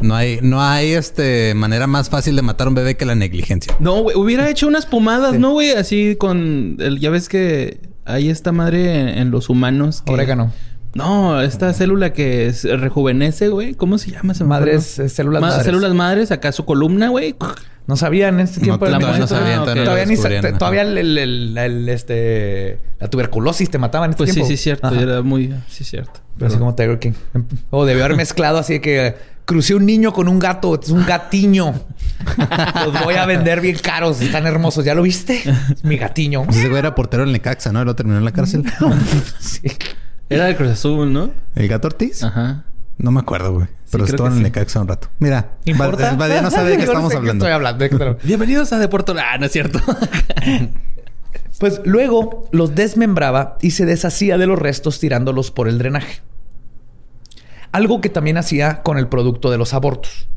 no 0.00 0.14
hay, 0.16 0.38
no 0.42 0.62
hay 0.62 0.92
este 0.92 1.54
manera 1.54 1.86
más 1.86 2.10
fácil 2.10 2.34
de 2.36 2.42
matar 2.42 2.66
a 2.66 2.70
un 2.70 2.74
bebé 2.74 2.96
que 2.96 3.04
la 3.04 3.14
negligencia. 3.14 3.74
No, 3.80 4.02
güey. 4.02 4.16
Hubiera 4.16 4.48
hecho 4.48 4.66
unas 4.66 4.86
pomadas, 4.86 5.38
¿no, 5.38 5.52
güey? 5.52 5.72
Así 5.72 6.16
con... 6.16 6.76
El, 6.80 6.98
ya 6.98 7.10
ves 7.10 7.28
que 7.28 7.80
hay 8.04 8.28
esta 8.30 8.52
madre 8.52 9.00
en, 9.00 9.08
en 9.08 9.30
los 9.30 9.48
humanos. 9.48 10.02
que- 10.04 10.12
Orégano. 10.12 10.52
No, 10.94 11.40
esta 11.40 11.72
célula 11.72 12.12
que 12.12 12.52
se 12.52 12.76
rejuvenece, 12.76 13.48
güey. 13.48 13.74
¿Cómo 13.74 13.98
se 13.98 14.10
llama? 14.12 14.32
Me 14.38 14.44
Madres, 14.46 14.98
eh, 14.98 15.08
células 15.08 15.40
Ma- 15.40 15.48
madres. 15.48 15.64
Células 15.66 15.94
madres. 15.94 16.30
Acá 16.30 16.52
su 16.52 16.64
columna, 16.64 17.08
güey. 17.08 17.34
No 17.86 17.96
sabían 17.96 18.34
en 18.34 18.40
este 18.40 18.60
No, 18.60 18.64
tiempo. 18.64 18.86
del 18.86 18.98
todavía 18.98 19.18
no 19.18 19.26
sabían, 19.26 19.60
Ah, 19.60 19.64
todavía 19.64 20.06
no 20.06 20.10
ni 20.10 20.16
todavía 20.58 20.82
el, 20.82 20.96
el- 20.96 21.18
el- 21.18 21.58
el, 21.58 21.88
este, 21.88 22.78
la 22.98 23.08
tuberculosis 23.08 23.68
te 23.68 23.76
mataba 23.78 24.06
en 24.06 24.12
este 24.12 24.18
Pues 24.18 24.30
sí, 24.30 24.34
tiempo. 24.36 24.48
sí, 24.48 24.56
cierto. 24.56 24.86
Ajá. 24.86 25.00
Era 25.00 25.20
muy... 25.22 25.52
Sí, 25.68 25.84
cierto. 25.84 26.20
Pero 26.38 26.48
así 26.48 26.58
como 26.58 26.74
Tiger 26.74 26.98
King. 26.98 27.12
O 27.70 27.84
debió 27.84 28.04
haber 28.04 28.16
mezclado 28.16 28.58
así 28.58 28.74
de 28.74 28.80
que 28.80 29.14
crucé 29.44 29.74
un 29.74 29.84
niño 29.84 30.12
con 30.14 30.28
un 30.28 30.38
gato. 30.38 30.80
Es 30.80 30.88
un 30.88 31.04
gatiño. 31.04 31.74
Los 32.86 33.04
voy 33.04 33.14
a 33.16 33.26
vender 33.26 33.60
bien 33.60 33.76
caros. 33.76 34.20
Están 34.22 34.46
hermosos. 34.46 34.84
¿Ya 34.84 34.94
lo 34.94 35.02
viste? 35.02 35.42
Es 35.70 35.84
mi 35.84 35.96
gatiño. 35.98 36.44
Ese 36.48 36.68
güey 36.68 36.78
era 36.78 36.94
portero 36.94 37.24
en 37.24 37.32
Necaxa, 37.32 37.70
¿no? 37.72 37.84
Lo 37.84 37.94
terminó 37.94 38.18
en 38.18 38.24
la 38.24 38.32
cárcel. 38.32 38.64
Sí. 39.40 39.60
Era 40.30 40.46
de 40.46 40.56
Cruz 40.56 40.70
Azul, 40.70 41.12
¿no? 41.12 41.30
¿El 41.54 41.68
gato 41.68 41.88
Ortiz? 41.88 42.22
Ajá. 42.22 42.64
No 42.98 43.10
me 43.10 43.20
acuerdo, 43.20 43.52
güey. 43.54 43.66
Pero 43.90 44.04
estuvo 44.04 44.26
en 44.26 44.32
el 44.32 44.38
sí. 44.38 44.42
Necaxa 44.44 44.80
un 44.80 44.88
rato. 44.88 45.08
Mira, 45.18 45.50
¿Importa? 45.64 46.08
Val- 46.10 46.16
Badía 46.16 46.42
no 46.42 46.50
sabe 46.50 46.70
de 46.70 46.76
qué 46.78 46.82
estamos 46.84 47.10
sé 47.12 47.18
hablando. 47.18 47.44
estoy 47.44 47.54
hablando. 47.54 47.84
pero- 47.98 48.18
Bienvenidos 48.24 48.72
a 48.72 48.78
Deporto... 48.78 49.14
Ah, 49.18 49.38
no 49.38 49.46
es 49.46 49.52
cierto. 49.52 49.80
Pues 51.60 51.80
luego 51.84 52.48
los 52.50 52.74
desmembraba 52.74 53.58
y 53.60 53.70
se 53.70 53.86
deshacía 53.86 54.38
de 54.38 54.46
los 54.46 54.58
restos 54.58 54.98
tirándolos 54.98 55.52
por 55.52 55.68
el 55.68 55.78
drenaje. 55.78 56.20
Algo 57.70 58.00
que 58.00 58.08
también 58.08 58.36
hacía 58.38 58.82
con 58.82 58.98
el 58.98 59.06
producto 59.08 59.50
de 59.52 59.58
los 59.58 59.72
abortos. 59.72 60.28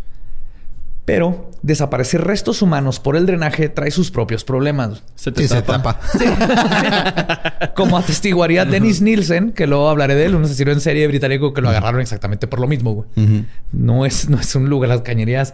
Pero 1.07 1.49
desaparecer 1.61 2.21
restos 2.25 2.61
humanos 2.61 2.99
por 2.99 3.15
el 3.15 3.25
drenaje 3.25 3.69
trae 3.69 3.91
sus 3.91 4.11
propios 4.11 4.43
problemas. 4.43 5.03
Se 5.15 5.31
te 5.31 5.43
Sí, 5.43 5.47
se 5.47 5.61
tapa. 5.61 5.97
tapa. 6.01 7.71
Como 7.77 7.97
atestiguaría 7.97 8.65
Dennis 8.65 9.01
Nielsen, 9.01 9.53
que 9.53 9.67
luego 9.67 9.87
hablaré 9.87 10.15
de 10.15 10.25
él, 10.25 10.35
un 10.35 10.43
asesino 10.43 10.73
en 10.73 10.81
serie 10.81 11.07
británico 11.07 11.53
que 11.53 11.61
lo 11.61 11.69
agarraron 11.69 12.01
exactamente 12.01 12.45
por 12.47 12.59
lo 12.59 12.67
mismo, 12.67 12.91
güey. 12.93 13.45
No 13.71 14.05
es, 14.05 14.29
no 14.29 14.37
es 14.37 14.53
un 14.55 14.69
lugar, 14.69 14.89
las 14.89 14.99
cañerías. 15.01 15.53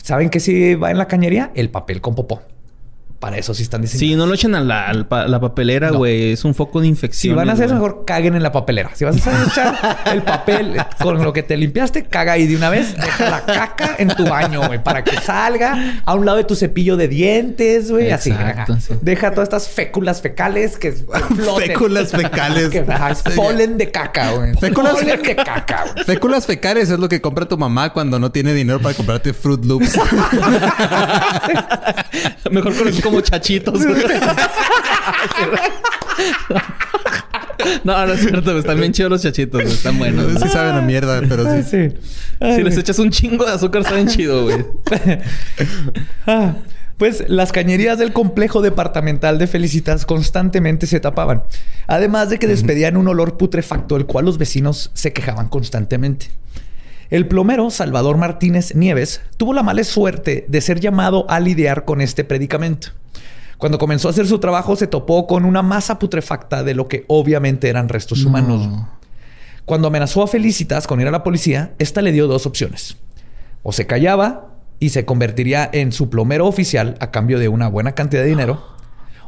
¿Saben 0.00 0.30
qué 0.30 0.38
sí 0.38 0.76
va 0.76 0.92
en 0.92 0.98
la 0.98 1.08
cañería? 1.08 1.50
El 1.56 1.68
papel 1.70 2.00
con 2.00 2.14
popó. 2.14 2.42
Para 3.22 3.36
eso 3.38 3.54
sí 3.54 3.62
están 3.62 3.82
diseñadas. 3.82 4.00
Sí, 4.00 4.16
no 4.16 4.26
lo 4.26 4.34
echen 4.34 4.52
a 4.56 4.60
la, 4.60 5.40
papelera, 5.40 5.92
No. 5.92 5.98
güey. 5.98 6.32
Es 6.32 6.44
un 6.44 6.56
foco 6.56 6.80
de 6.80 6.86
Si 6.86 6.90
infección. 6.90 7.36
van 7.36 7.50
a 7.50 7.52
hacer 7.52 7.66
eso, 7.66 7.74
mejor 7.74 8.02
caguen 8.04 8.34
en 8.34 8.42
la 8.42 8.50
papelera. 8.50 8.90
Si 8.94 9.04
vas 9.04 9.24
a 9.24 9.44
echar 9.44 9.98
el 10.12 10.22
papel 10.22 10.76
con 11.00 11.22
lo 11.22 11.32
que 11.32 11.44
te 11.44 11.56
limpiaste, 11.56 12.02
caga 12.06 12.32
ahí 12.32 12.48
de 12.48 12.56
una 12.56 12.68
vez. 12.68 12.96
Deja 12.96 13.30
la 13.30 13.44
caca 13.44 13.94
en 14.00 14.08
tu 14.08 14.26
baño, 14.26 14.66
güey, 14.66 14.82
para 14.82 15.04
que 15.04 15.20
salga 15.20 16.02
a 16.04 16.14
un 16.16 16.26
lado 16.26 16.38
de 16.38 16.42
tu 16.42 16.56
cepillo 16.56 16.96
de 16.96 17.06
dientes, 17.06 17.92
güey. 17.92 18.10
Así. 18.10 18.32
Sí. 18.80 18.94
Deja 19.02 19.30
todas 19.30 19.46
estas 19.46 19.68
féculas 19.68 20.20
fecales 20.20 20.76
que 20.76 20.90
floten. 21.36 21.68
Féculas 21.68 22.10
fecales. 22.10 22.70
que, 22.70 22.80
ajá, 22.80 23.12
es 23.12 23.22
polen 23.36 23.78
de 23.78 23.88
caca, 23.92 24.32
güey. 24.32 24.54
Féculas- 24.54 24.94
Polen 24.94 25.22
de 25.22 25.36
caca, 25.36 25.84
güey. 25.92 26.04
Féculas 26.04 26.44
fecales 26.44 26.90
es 26.90 26.98
lo 26.98 27.08
que 27.08 27.20
compra 27.20 27.46
tu 27.46 27.56
mamá 27.56 27.92
cuando 27.92 28.18
no 28.18 28.32
tiene 28.32 28.52
dinero 28.52 28.80
para 28.80 28.96
comprarte 28.96 29.32
Fruit 29.32 29.64
Loops. 29.64 29.96
Mejor 32.50 32.74
conocido 32.76 33.11
como 33.12 33.20
chachitos. 33.22 33.84
güey. 33.84 34.02
no, 37.84 38.06
no 38.06 38.12
es 38.12 38.20
cierto. 38.20 38.58
Están 38.58 38.78
bien 38.78 38.92
chidos 38.92 39.10
los 39.10 39.22
chachitos. 39.22 39.62
Están 39.62 39.98
buenos. 39.98 40.40
sí 40.42 40.48
saben 40.48 40.74
a 40.74 40.80
mierda, 40.82 41.20
pero 41.28 41.48
Ay, 41.48 41.62
sí. 41.62 41.90
sí. 41.90 41.96
Ay, 42.40 42.56
Si 42.56 42.62
les 42.62 42.76
echas 42.76 42.98
un 42.98 43.10
chingo 43.10 43.44
de 43.44 43.52
azúcar, 43.52 43.82
está 43.82 43.94
bien 43.94 44.08
chido, 44.08 44.44
güey. 44.44 44.64
Ah, 46.26 46.54
pues 46.98 47.24
las 47.28 47.50
cañerías 47.50 47.98
del 47.98 48.12
complejo 48.12 48.62
departamental 48.62 49.38
de 49.38 49.48
Felicitas 49.48 50.06
constantemente 50.06 50.86
se 50.86 51.00
tapaban. 51.00 51.42
Además 51.88 52.30
de 52.30 52.38
que 52.38 52.46
despedían 52.46 52.96
un 52.96 53.08
olor 53.08 53.36
putrefacto, 53.36 53.96
el 53.96 54.06
cual 54.06 54.26
los 54.26 54.38
vecinos 54.38 54.90
se 54.94 55.12
quejaban 55.12 55.48
constantemente. 55.48 56.26
El 57.10 57.26
plomero 57.26 57.70
Salvador 57.70 58.18
Martínez 58.18 58.74
Nieves 58.76 59.20
tuvo 59.36 59.52
la 59.52 59.62
mala 59.64 59.82
suerte 59.84 60.46
de 60.48 60.60
ser 60.60 60.78
llamado 60.80 61.28
a 61.28 61.40
lidiar 61.40 61.84
con 61.84 62.00
este 62.00 62.22
predicamento. 62.24 62.88
Cuando 63.62 63.78
comenzó 63.78 64.08
a 64.08 64.10
hacer 64.10 64.26
su 64.26 64.40
trabajo 64.40 64.74
se 64.74 64.88
topó 64.88 65.28
con 65.28 65.44
una 65.44 65.62
masa 65.62 66.00
putrefacta 66.00 66.64
de 66.64 66.74
lo 66.74 66.88
que 66.88 67.04
obviamente 67.06 67.68
eran 67.68 67.88
restos 67.88 68.24
humanos. 68.24 68.68
Cuando 69.64 69.86
amenazó 69.86 70.24
a 70.24 70.26
Felicitas 70.26 70.88
con 70.88 71.00
ir 71.00 71.06
a 71.06 71.12
la 71.12 71.22
policía, 71.22 71.72
esta 71.78 72.02
le 72.02 72.10
dio 72.10 72.26
dos 72.26 72.44
opciones. 72.44 72.96
O 73.62 73.70
se 73.70 73.86
callaba 73.86 74.48
y 74.80 74.88
se 74.88 75.04
convertiría 75.04 75.70
en 75.72 75.92
su 75.92 76.10
plomero 76.10 76.48
oficial 76.48 76.96
a 76.98 77.12
cambio 77.12 77.38
de 77.38 77.46
una 77.46 77.68
buena 77.68 77.92
cantidad 77.92 78.22
de 78.22 78.30
dinero, 78.30 78.66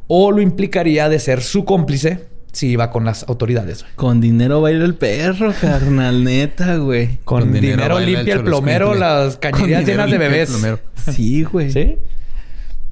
o 0.08 0.32
lo 0.32 0.40
implicaría 0.40 1.08
de 1.08 1.20
ser 1.20 1.40
su 1.40 1.64
cómplice 1.64 2.26
si 2.50 2.70
iba 2.70 2.90
con 2.90 3.04
las 3.04 3.28
autoridades. 3.28 3.86
Con 3.94 4.20
dinero 4.20 4.60
baila 4.60 4.84
el 4.84 4.96
perro, 4.96 5.54
carnal. 5.60 6.24
Neta, 6.24 6.78
güey. 6.78 7.18
Con, 7.24 7.42
Con 7.42 7.52
dinero, 7.52 8.00
limpia 8.00 8.34
el 8.34 8.40
el 8.40 8.44
plomero 8.44 8.94
las 8.94 9.36
cañerías 9.40 9.82
Con 9.82 9.86
dinero 9.86 10.06
llenas 10.08 10.10
de 10.10 10.18
bebés. 10.18 10.80
Sí, 11.14 11.44
güey. 11.44 11.70
¿Sí? 11.70 11.98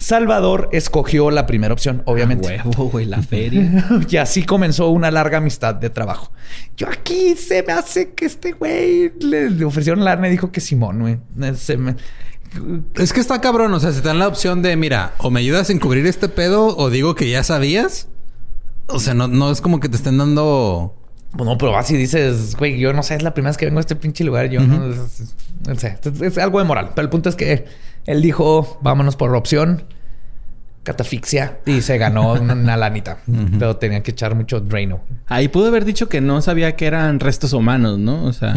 Salvador 0.03 0.69
escogió 0.73 1.31
la 1.31 1.47
primera 1.47 1.73
opción, 1.73 2.03
obviamente. 2.07 2.59
A 2.59 2.65
huevo, 2.67 2.91
güey. 2.91 3.07
La 3.07 3.23
feria. 3.23 3.87
y 4.09 4.17
así 4.17 4.43
comenzó 4.45 4.89
una 4.91 5.11
larga 5.11 5.39
amistad 5.39 5.75
de 5.75 5.91
trabajo. 5.91 6.33
Yo 6.77 6.89
aquí 6.89 7.37
se 7.37 7.63
me 7.63 7.73
hace 7.73 8.11
que 8.13 8.27
este 8.27 8.53
güey 8.53 9.13
le, 9.21 9.51
le 9.51 9.65
ofrecieron 9.65 10.05
lana 10.05 10.29
y 10.29 10.33
dijo 10.33 10.51
que 10.53 10.61
Simón, 10.61 11.01
güey. 11.01 11.19
Eh, 11.41 11.55
Se 11.55 11.77
me- 11.77 11.97
Es 12.97 13.13
que 13.13 13.21
está 13.21 13.41
cabrón. 13.41 13.73
O 13.75 13.81
sea, 13.81 13.93
si 13.93 14.01
te 14.01 14.09
dan 14.09 14.19
la 14.19 14.29
opción 14.29 14.61
de, 14.63 14.77
mira, 14.77 15.15
o 15.19 15.31
me 15.31 15.41
ayudas 15.41 15.71
a 15.71 15.73
encubrir 15.73 16.07
este 16.07 16.29
pedo 16.29 16.77
o 16.77 16.91
digo 16.91 17.15
que 17.15 17.31
ya 17.31 17.43
sabías. 17.45 18.09
O 18.89 18.99
sea, 18.99 19.15
no, 19.15 19.29
no 19.29 19.51
es 19.51 19.61
como 19.61 19.81
que 19.81 19.89
te 19.89 19.97
estén 19.97 20.19
dando... 20.19 20.97
Pues 21.37 21.49
no, 21.49 21.57
pero 21.57 21.79
así 21.79 21.97
dices, 21.97 22.57
güey, 22.57 22.79
yo 22.79 22.93
no 22.93 23.03
sé, 23.03 23.15
es 23.15 23.23
la 23.23 23.33
primera 23.33 23.51
vez 23.51 23.57
que 23.57 23.65
vengo 23.65 23.79
a 23.79 23.81
este 23.81 23.97
pinche 23.97 24.23
lugar. 24.23 24.51
Yo 24.51 24.61
no, 24.61 24.91
es- 24.93 25.35
no 25.67 25.75
sé, 25.77 25.97
es, 26.05 26.21
es 26.21 26.37
algo 26.39 26.59
de 26.59 26.65
moral. 26.67 26.91
Pero 26.95 27.05
el 27.07 27.09
punto 27.09 27.31
es 27.31 27.37
que 27.37 27.65
él 28.07 28.23
dijo, 28.23 28.79
vámonos 28.83 29.17
por 29.17 29.31
la 29.33 29.39
opción 29.39 29.85
catafixia 30.83 31.59
y 31.65 31.81
se 31.83 31.97
ganó 31.99 32.33
una, 32.33 32.77
lanita. 32.77 33.19
Pero 33.59 33.77
tenía 33.77 34.03
que 34.03 34.11
echar 34.11 34.35
mucho 34.35 34.61
Drano. 34.61 35.01
Ahí 35.29 35.49
pudo 35.49 35.69
haber 35.69 35.85
dicho 35.85 36.09
que 36.09 36.21
no 36.21 36.41
sabía 36.43 36.75
que 36.77 36.87
eran 36.87 37.21
restos 37.21 37.53
humanos, 37.53 37.99
¿no? 37.99 38.25
O 38.25 38.33
sea, 38.33 38.55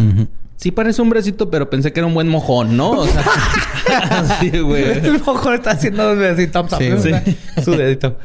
sí 0.55 0.71
parece 0.71 1.01
un 1.01 1.09
bracito, 1.09 1.51
pero 1.51 1.69
pensé 1.69 1.93
que 1.93 1.99
era 1.99 2.07
un 2.07 2.13
buen 2.13 2.27
mojón, 2.27 2.75
¿no? 2.75 2.91
O 2.91 3.07
sea, 3.07 3.23
sí, 4.39 4.49
güey. 4.59 4.83
El 4.83 5.21
mojón 5.23 5.53
está 5.55 5.71
haciendo 5.71 6.09
así, 6.09 6.47
thumbs 6.47 6.73
up, 6.73 6.79
Sí, 6.79 6.89
¿no? 6.89 6.99
sí. 6.99 7.37
Su 7.63 7.71
dedito. 7.71 8.17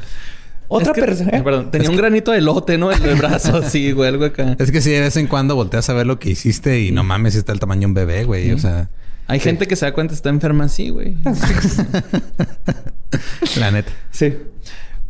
Otra 0.67 0.91
Es 0.91 0.95
que- 0.95 1.01
persona. 1.01 1.31
¿eh? 1.37 1.41
Perdón, 1.43 1.69
tenía 1.69 1.89
un 1.89 1.97
granito 1.97 2.31
de 2.31 2.37
elote, 2.39 2.77
¿no? 2.77 2.91
En 2.91 3.03
el 3.03 3.15
brazo, 3.17 3.57
así, 3.57 3.91
güey, 3.91 4.07
algo 4.09 4.25
acá. 4.25 4.55
Es 4.57 4.71
que 4.71 4.79
si 4.81 4.89
de 4.89 5.01
vez 5.01 5.17
en 5.17 5.27
cuando 5.27 5.53
volteas 5.55 5.89
a 5.89 5.93
ver 5.93 6.07
lo 6.07 6.17
que 6.17 6.29
hiciste 6.31 6.79
y 6.81 6.91
no 6.91 7.03
mames, 7.03 7.35
está 7.35 7.51
el 7.51 7.59
tamaño 7.59 7.81
de 7.81 7.85
un 7.87 7.93
bebé, 7.93 8.23
güey. 8.23 8.51
O 8.53 8.57
sea, 8.57 8.89
Hay 9.31 9.39
gente 9.39 9.65
que 9.65 9.77
se 9.77 9.85
da 9.85 9.93
cuenta 9.93 10.13
está 10.13 10.27
enferma 10.27 10.65
así, 10.65 10.89
güey. 10.89 11.15
la 13.57 13.71
neta. 13.71 13.93
Sí. 14.11 14.37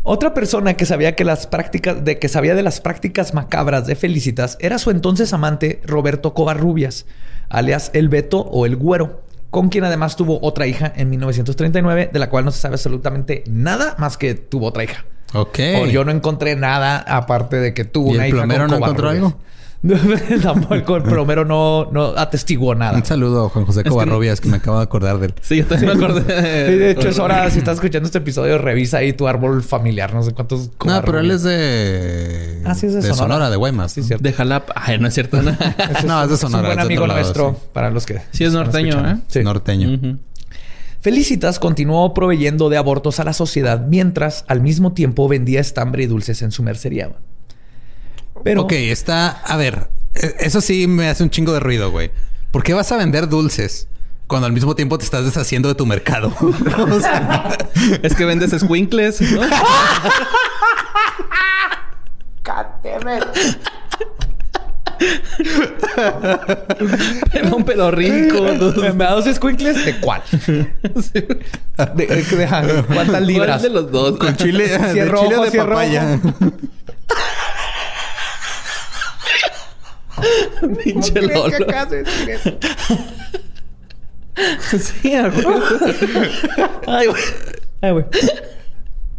Otra 0.04 0.36
persona 0.36 0.76
que 0.76 0.86
sabía 0.86 1.16
que 1.16 1.24
las 1.24 1.48
prácticas, 1.48 2.06
de 2.06 2.20
que 2.20 2.30
sabía 2.30 2.54
de 2.54 2.62
las 2.62 2.82
prácticas 2.82 3.34
macabras 3.34 3.88
de 3.88 3.96
Felicitas 3.96 4.58
era 4.60 4.78
su 4.78 4.92
entonces 4.92 5.34
amante 5.34 5.82
Roberto 5.86 6.36
Covarrubias, 6.36 7.08
alias 7.50 7.90
El 7.96 8.10
Beto 8.10 8.42
o 8.42 8.68
El 8.68 8.76
Güero, 8.76 9.24
con 9.50 9.70
quien 9.70 9.86
además 9.86 10.16
tuvo 10.16 10.38
otra 10.44 10.68
hija 10.68 10.94
en 10.96 11.10
1939, 11.10 12.12
de 12.14 12.20
la 12.20 12.30
cual 12.30 12.46
no 12.46 12.52
se 12.52 12.60
sabe 12.60 12.76
absolutamente 12.76 13.44
nada 13.48 13.96
más 13.98 14.18
que 14.18 14.36
tuvo 14.36 14.68
otra 14.68 14.84
hija. 14.84 15.04
Ok. 15.34 15.60
O 15.82 15.88
yo 15.88 16.06
no 16.06 16.12
encontré 16.12 16.56
nada 16.56 17.00
aparte 17.00 17.56
de 17.56 17.74
que 17.74 17.86
tuvo 17.86 18.12
¿Y 18.12 18.16
una 18.16 18.26
el 18.26 18.30
hija. 18.30 18.38
plomero 18.38 18.68
con 18.68 18.70
no 18.70 18.78
encontró 18.78 19.10
Covarrubias. 19.10 19.34
Tampoco 20.44 20.96
el 20.98 21.04
plomero 21.04 21.44
no, 21.44 21.90
no 21.92 22.14
atestiguó 22.16 22.76
nada. 22.76 22.96
Un 22.98 23.06
saludo 23.06 23.46
a 23.46 23.50
Juan 23.50 23.66
José 23.66 23.84
Covarrubias, 23.84 24.40
que 24.40 24.48
me 24.48 24.58
acabo 24.58 24.78
de 24.78 24.84
acordar 24.84 25.18
de 25.18 25.28
él. 25.28 25.34
Sí, 25.42 25.58
yo 25.58 25.66
también 25.66 25.98
me 25.98 26.04
acordé. 26.06 26.22
Sí, 26.72 26.78
de 26.78 26.92
hecho, 26.92 27.10
es 27.10 27.18
hora, 27.20 27.50
si 27.50 27.60
estás 27.60 27.76
escuchando 27.76 28.06
este 28.06 28.20
episodio, 28.20 28.58
revisa 28.60 28.98
ahí 29.00 29.14
tu 29.14 29.28
árbol 29.28 29.64
familiar. 29.64 30.14
No 30.14 30.22
sé 30.22 30.34
cuántos. 30.34 30.70
No, 30.86 31.02
pero 31.04 31.20
él 31.20 31.32
es 31.32 31.42
de... 31.44 32.62
Ah, 32.64 32.76
sí, 32.76 32.86
es 32.86 32.94
de 32.94 33.02
Sonora. 33.02 33.16
Sonora. 33.18 33.50
de 33.50 33.58
Guaymas. 33.58 33.92
Sí, 33.92 34.04
cierto. 34.04 34.24
De 34.24 34.34
Jalapa. 34.34 34.74
Ay, 34.76 35.00
no 35.00 35.08
es 35.08 35.14
cierto. 35.16 35.42
No, 35.42 35.52
No, 36.06 36.24
es 36.24 36.30
de 36.30 36.36
Es 36.36 36.40
Sonora. 36.42 36.60
un 36.60 36.66
buen 36.68 36.72
es 36.72 36.76
de 36.78 36.82
amigo 36.82 37.08
lado, 37.08 37.20
nuestro 37.20 37.56
sí. 37.60 37.68
para 37.74 37.90
los 37.90 38.06
que. 38.06 38.22
Sí, 38.32 38.44
es 38.44 38.54
norteño. 38.54 39.10
¿eh? 39.10 39.18
Sí. 39.28 39.44
Norteño. 39.44 40.20
Felicitas 41.02 41.58
continuó 41.58 42.14
proveyendo 42.14 42.70
de 42.70 42.78
abortos 42.78 43.20
a 43.20 43.24
la 43.24 43.34
sociedad 43.34 43.88
mientras 43.88 44.46
al 44.48 44.62
mismo 44.62 44.94
tiempo 44.94 45.28
vendía 45.28 45.60
estambre 45.60 46.04
y 46.04 46.06
dulces 46.06 46.44
en 46.44 46.52
su 46.52 46.62
mercería. 46.62 47.10
Pero 48.44 48.62
Ok, 48.64 48.72
está... 48.74 49.30
A 49.30 49.58
ver, 49.58 49.88
e- 50.16 50.36
eso 50.40 50.62
sí 50.62 50.88
me 50.88 51.08
hace 51.10 51.24
un 51.24 51.30
chingo 51.30 51.54
de 51.54 51.60
ruido, 51.60 51.92
güey. 51.92 52.12
¿Por 52.52 52.64
qué 52.64 52.74
vas 52.74 52.92
a 52.92 52.98
vender 52.98 53.30
dulces 53.30 53.88
cuando 54.28 54.48
al 54.48 54.54
mismo 54.54 54.76
tiempo 54.76 54.98
te 54.98 55.06
estás 55.06 55.26
deshaciendo 55.26 55.70
de 55.70 55.76
tu 55.76 55.86
mercado? 55.86 56.34
O 56.78 57.00
sea, 57.00 57.58
Es 58.04 58.16
que 58.16 58.26
vendes 58.26 58.52
squinkles, 58.60 59.22
¿no? 59.32 59.42
Pero 67.32 67.56
un 67.56 67.64
pelo 67.64 67.92
rico. 67.92 68.42
¿Me 68.94 69.04
das 69.06 69.28
escuincles? 69.28 69.84
¿De 69.86 70.00
cuál? 70.00 70.22
De, 70.32 70.68
de- 71.96 72.24
de- 72.24 72.44
ajá, 72.46 72.64
¿Cuántas 72.84 73.22
libras? 73.22 73.62
¿Cuál 73.62 73.74
de 73.74 73.82
los 73.82 73.92
dos? 73.92 74.18
con 74.18 74.36
chile, 74.36 74.68
de 74.68 75.12
chile 75.14 75.50
de 75.52 75.58
papaya. 75.58 76.20
Pinche 80.84 81.14
¿Crees 81.14 81.28
que 81.30 81.36
Lolo. 81.36 81.66
eso? 82.30 82.58
Sí. 84.80 85.14
Ay, 86.88 87.08
güey. 87.08 87.22
Ay, 87.82 87.92
güey. 87.92 88.06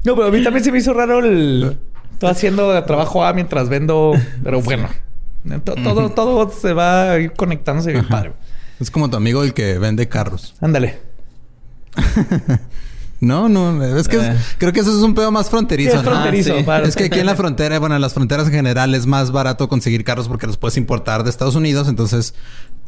No, 0.05 0.15
pero 0.17 0.27
a 0.29 0.31
mí 0.31 0.43
también 0.43 0.65
se 0.65 0.73
me 0.73 0.79
hizo 0.79 0.93
raro 0.93 1.21
el... 1.21 1.79
Estoy 2.13 2.31
haciendo 2.31 2.83
trabajo 2.85 3.25
A 3.25 3.33
mientras 3.33 3.69
vendo... 3.69 4.13
Pero 4.43 4.61
bueno. 4.63 4.89
To- 5.65 5.75
Todo, 5.75 6.11
todo 6.11 6.51
se 6.51 6.73
va 6.73 7.13
a 7.13 7.19
ir 7.19 7.33
conectándose 7.33 7.93
bien 7.93 8.07
padre. 8.09 8.33
Es 8.81 8.91
como 8.91 9.11
tu 9.11 9.17
amigo 9.17 9.43
el 9.45 9.55
que 9.55 9.79
vende 9.79 10.09
carros. 10.09 10.55
Ándale. 10.61 10.99
No, 13.23 13.49
no, 13.49 13.83
es 13.85 14.09
que 14.09 14.17
es- 14.17 14.23
Eh. 14.25 14.37
creo 14.59 14.73
que 14.73 14.81
eso 14.81 14.91
es 14.91 15.03
un 15.03 15.15
pedo 15.15 15.31
más 15.31 15.49
fronterizo. 15.49 15.93
Sí, 15.93 15.97
es 15.97 16.03
¿no? 16.03 16.11
fronterizo, 16.11 16.55
Ah, 16.55 16.59
sí. 16.59 16.63
para- 16.65 16.87
Es 16.89 16.97
que 16.97 17.05
aquí 17.05 17.21
en 17.21 17.27
la 17.27 17.37
frontera, 17.37 17.79
bueno, 17.79 17.95
en 17.95 18.01
las 18.01 18.15
fronteras 18.15 18.49
en 18.49 18.53
general 18.53 18.95
es 18.97 19.07
más 19.07 19.31
barato 19.31 19.69
conseguir 19.69 20.03
carros 20.03 20.27
porque 20.27 20.49
los 20.49 20.57
puedes 20.57 20.77
importar 20.77 21.23
de 21.23 21.31
Estados 21.31 21.55
Unidos. 21.55 21.87
Entonces, 21.89 22.35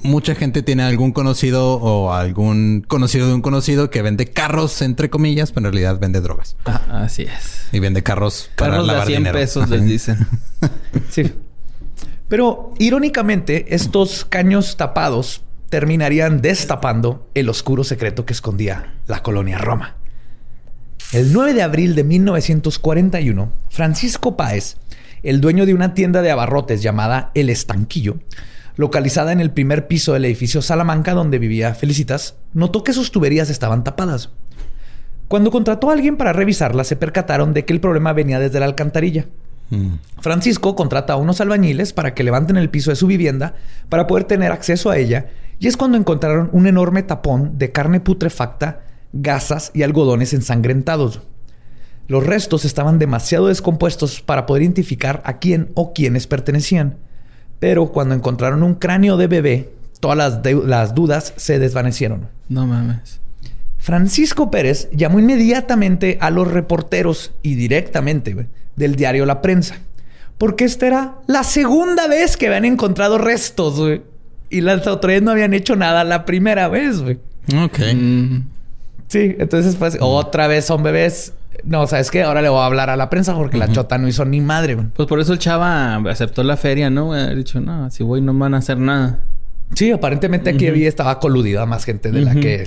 mucha 0.03 0.35
gente 0.35 0.63
tiene 0.63 0.83
algún 0.83 1.13
conocido 1.13 1.75
o 1.75 2.13
algún 2.13 2.85
conocido 2.89 3.29
de 3.29 3.35
un 3.35 3.43
conocido 3.43 3.91
que 3.91 4.03
vende 4.03 4.27
carros, 4.33 4.83
entre 4.83 5.09
comillas, 5.09 5.53
pero 5.53 5.69
en 5.69 5.73
realidad 5.73 6.01
vende 6.01 6.21
drogas. 6.21 6.57
Ah, 6.67 6.81
así 7.05 7.23
es. 7.23 7.69
Y 7.71 7.79
vende 7.79 8.03
carros 8.03 8.51
para 8.57 8.73
Carros 8.73 8.87
de 8.89 8.93
lavar 8.93 9.07
100 9.07 9.21
dinero. 9.21 9.39
pesos 9.39 9.63
Ajá. 9.63 9.75
les 9.77 9.85
dicen. 9.87 10.27
Sí. 11.11 11.33
Pero 12.29 12.73
irónicamente, 12.81 13.73
estos 13.75 14.25
caños 14.25 14.77
tapados 14.77 15.43
terminarían 15.69 16.41
destapando 16.43 17.29
el 17.35 17.49
oscuro 17.49 17.85
secreto 17.85 18.25
que 18.27 18.33
escondía 18.33 18.95
la 19.07 19.23
colonia 19.23 19.59
Roma. 19.59 19.97
El 21.15 21.33
9 21.33 21.55
de 21.55 21.63
abril 21.63 21.95
de 21.95 22.03
1941, 22.03 23.53
Francisco 23.71 24.37
Páez, 24.37 24.79
el 25.23 25.41
dueño 25.41 25.65
de 25.65 25.73
una 25.73 25.95
tienda 25.95 26.23
de 26.23 26.33
abarrotes 26.33 26.83
llamada 26.83 27.31
El 27.35 27.51
Estanquillo, 27.51 28.17
localizada 28.75 29.31
en 29.31 29.39
el 29.39 29.53
primer 29.53 29.87
piso 29.87 30.13
del 30.13 30.25
edificio 30.25 30.61
Salamanca 30.61 31.15
donde 31.15 31.39
vivía 31.39 31.73
Felicitas, 31.77 32.35
notó 32.53 32.83
que 32.83 32.93
sus 32.93 33.13
tuberías 33.13 33.49
estaban 33.49 33.85
tapadas. 33.85 34.31
Cuando 35.29 35.53
contrató 35.53 35.89
a 35.89 35.93
alguien 35.93 36.17
para 36.17 36.33
revisarla, 36.33 36.83
se 36.83 36.97
percataron 36.97 37.55
de 37.55 37.65
que 37.65 37.73
el 37.73 37.81
problema 37.81 38.13
venía 38.13 38.41
desde 38.41 38.59
la 38.59 38.67
alcantarilla. 38.67 39.27
Mm. 39.71 39.99
Francisco 40.21 40.75
contrata 40.75 41.13
a 41.13 41.17
unos 41.17 41.41
albañiles 41.41 41.93
para 41.93 42.13
que 42.15 42.25
levanten 42.25 42.57
el 42.57 42.71
piso 42.71 42.91
de 42.91 42.97
su 42.97 43.07
vivienda 43.07 43.55
para 43.89 44.09
poder 44.09 44.25
tener 44.25 44.51
acceso 44.51 44.91
a 44.91 44.97
ella 44.97 45.29
y 45.61 45.69
es 45.69 45.77
cuando 45.77 45.97
encontraron 45.97 46.51
un 46.51 46.67
enorme 46.67 47.05
tapón 47.05 47.57
de 47.57 47.71
carne 47.71 48.01
putrefacta, 48.01 48.81
gasas 49.15 49.71
y 49.75 49.83
algodones 49.83 50.35
ensangrentados. 50.35 51.21
Los 52.07 52.27
restos 52.27 52.65
estaban 52.65 52.99
demasiado 52.99 53.47
descompuestos 53.47 54.21
para 54.21 54.45
poder 54.45 54.63
identificar 54.63 55.23
a 55.25 55.39
quién 55.39 55.71
o 55.75 55.95
quiénes 55.95 56.27
pertenecían. 56.27 56.99
Pero 57.61 57.93
cuando 57.93 58.15
encontraron 58.15 58.63
un 58.63 58.75
cráneo 58.75 59.17
de 59.17 59.27
bebé, 59.27 59.71
todas 60.01 60.43
las, 60.45 60.95
dudas 60.95 61.33
se 61.37 61.59
desvanecieron. 61.59 62.29
No 62.49 62.67
mames. 62.67 63.21
Francisco 63.79 64.51
Pérez 64.51 64.89
llamó 64.93 65.19
inmediatamente 65.19 66.19
a 66.21 66.31
los 66.31 66.51
reporteros 66.51 67.33
y 67.43 67.55
directamente 67.55 68.49
del 68.77 68.97
diario 68.97 69.25
La 69.25 69.41
Prensa. 69.41 69.77
Porque 70.37 70.65
esta 70.65 70.87
era 70.87 71.15
la 71.27 71.45
segunda 71.45 72.09
vez 72.09 72.37
que 72.37 72.49
habían 72.49 72.65
encontrado 72.65 73.19
restos, 73.19 73.79
güey. 73.79 74.03
Y 74.51 74.61
las 74.61 74.87
autoridades 74.87 75.23
no 75.23 75.31
habían 75.31 75.55
hecho 75.55 75.75
nada 75.77 76.05
la 76.05 76.25
primera 76.27 76.69
vez, 76.69 77.01
güey. 77.01 77.19
Ok. 77.57 77.79
Mm. 77.95 78.54
Sí, 79.09 79.37
entonces 79.39 79.77
pues 79.77 79.97
otra 80.01 80.47
vez 80.47 80.65
son 80.65 80.83
bebés. 80.83 81.35
No, 81.63 81.87
¿sabes 81.87 82.11
qué? 82.11 82.23
Ahora 82.23 82.43
le 82.43 82.49
voy 82.49 82.61
a 82.61 82.67
hablar 82.67 82.91
a 82.91 82.97
la 82.97 83.09
prensa 83.11 83.35
porque 83.35 83.59
la 83.59 83.71
chota 83.71 83.97
no 83.97 84.09
hizo 84.09 84.25
ni 84.25 84.41
madre. 84.41 84.77
Pues 84.77 85.09
por 85.09 85.21
eso 85.21 85.33
el 85.33 85.39
chava 85.39 85.97
aceptó 85.97 86.43
la 86.43 86.57
feria, 86.57 86.91
¿no? 86.91 87.13
Ha 87.13 87.35
dicho, 87.35 87.61
no, 87.61 87.91
si 87.91 88.03
voy 88.03 88.21
no 88.21 88.35
van 88.35 88.55
a 88.55 88.59
hacer 88.59 88.79
nada. 88.79 89.21
Sí, 89.75 89.91
aparentemente 89.91 90.51
aquí 90.51 90.67
había 90.67 90.89
estaba 90.89 91.19
coludida 91.21 91.65
más 91.67 91.85
gente 91.85 92.11
de 92.11 92.21
la 92.21 92.35
que, 92.35 92.65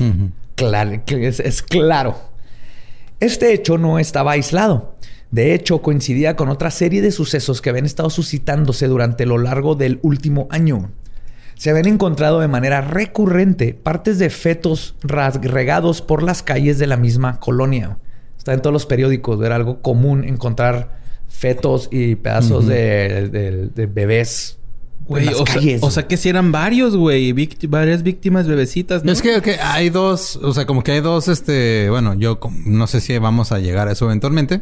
claro, 0.56 1.02
que 1.06 1.28
es, 1.28 1.40
es 1.40 1.62
claro. 1.62 2.18
Este 3.20 3.54
hecho 3.54 3.78
no 3.78 4.00
estaba 4.00 4.34
aislado. 4.34 4.96
De 5.32 5.54
hecho, 5.54 5.82
coincidía 5.82 6.36
con 6.36 6.50
otra 6.50 6.72
serie 6.72 7.02
de 7.02 7.12
sucesos 7.12 7.62
que 7.62 7.70
habían 7.70 7.86
estado 7.86 8.10
suscitándose 8.10 8.88
durante 8.88 9.26
lo 9.26 9.38
largo 9.38 9.76
del 9.76 10.00
último 10.02 10.48
año. 10.50 10.92
Se 11.58 11.70
habían 11.72 11.88
encontrado 11.88 12.40
de 12.40 12.48
manera 12.48 12.82
recurrente 12.82 13.74
partes 13.74 14.20
de 14.20 14.30
fetos 14.30 14.96
ras- 15.02 15.40
regados 15.42 16.02
por 16.02 16.22
las 16.24 16.44
calles 16.44 16.78
de 16.78 16.88
la 16.88 16.98
misma 16.98 17.40
colonia. 17.40 17.98
Está 18.38 18.54
en 18.54 18.62
todos 18.62 18.74
los 18.74 18.86
periódicos, 18.86 19.44
era 19.44 19.56
algo 19.56 19.82
común 19.82 20.24
encontrar 20.24 20.98
fetos 21.30 21.90
y 21.92 22.16
pedazos 22.16 22.68
de, 22.68 23.28
de- 23.30 23.68
de 23.68 23.86
bebés 23.88 24.58
Güey, 25.08 25.24
en 25.24 25.32
las 25.32 25.42
o, 25.42 25.46
sea, 25.46 25.56
calles. 25.56 25.84
o 25.84 25.92
sea 25.92 26.08
que 26.08 26.18
si 26.18 26.30
eran 26.30 26.52
varios, 26.52 26.96
güey. 26.96 27.32
víct- 27.34 27.68
varias 27.70 28.04
víctimas 28.04 28.48
bebecitas, 28.48 29.04
¿no? 29.04 29.12
Es 29.12 29.22
que, 29.22 29.58
hay 29.62 29.90
dos, 29.90 30.36
o 30.38 30.54
sea, 30.54 30.66
como 30.66 30.84
que 30.84 30.92
hay 30.94 31.02
dos, 31.02 31.28
este, 31.28 31.90
bueno, 31.90 32.14
yo 32.14 32.40
no 32.66 32.88
sé 32.88 33.02
si 33.02 33.18
vamos 33.18 33.52
a 33.52 33.60
llegar 33.60 33.88
a 33.88 33.94
eso 33.94 34.06
eventualmente, 34.06 34.62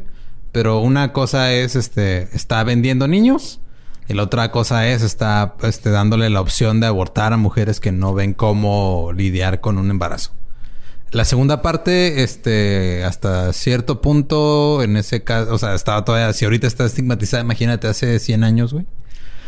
pero 0.51 0.79
una 0.79 1.13
cosa 1.13 1.51
es, 1.53 1.75
este, 1.75 2.23
está 2.35 2.63
vendiendo 2.63 3.07
niños 3.07 3.59
y 4.07 4.13
la 4.13 4.23
otra 4.23 4.51
cosa 4.51 4.87
es, 4.87 5.01
está, 5.01 5.55
este, 5.63 5.89
dándole 5.89 6.29
la 6.29 6.41
opción 6.41 6.79
de 6.79 6.87
abortar 6.87 7.33
a 7.33 7.37
mujeres 7.37 7.79
que 7.79 7.91
no 7.91 8.13
ven 8.13 8.33
cómo 8.33 9.11
lidiar 9.15 9.61
con 9.61 9.77
un 9.77 9.89
embarazo. 9.89 10.31
La 11.11 11.25
segunda 11.25 11.61
parte, 11.61 12.23
este, 12.23 13.03
hasta 13.03 13.53
cierto 13.53 14.01
punto, 14.01 14.83
en 14.83 14.97
ese 14.97 15.23
caso, 15.23 15.53
o 15.53 15.57
sea, 15.57 15.73
estaba 15.73 16.03
todavía, 16.03 16.33
si 16.33 16.45
ahorita 16.45 16.67
está 16.67 16.85
estigmatizada, 16.85 17.41
imagínate 17.41 17.87
hace 17.87 18.19
100 18.19 18.43
años, 18.43 18.73
güey. 18.73 18.85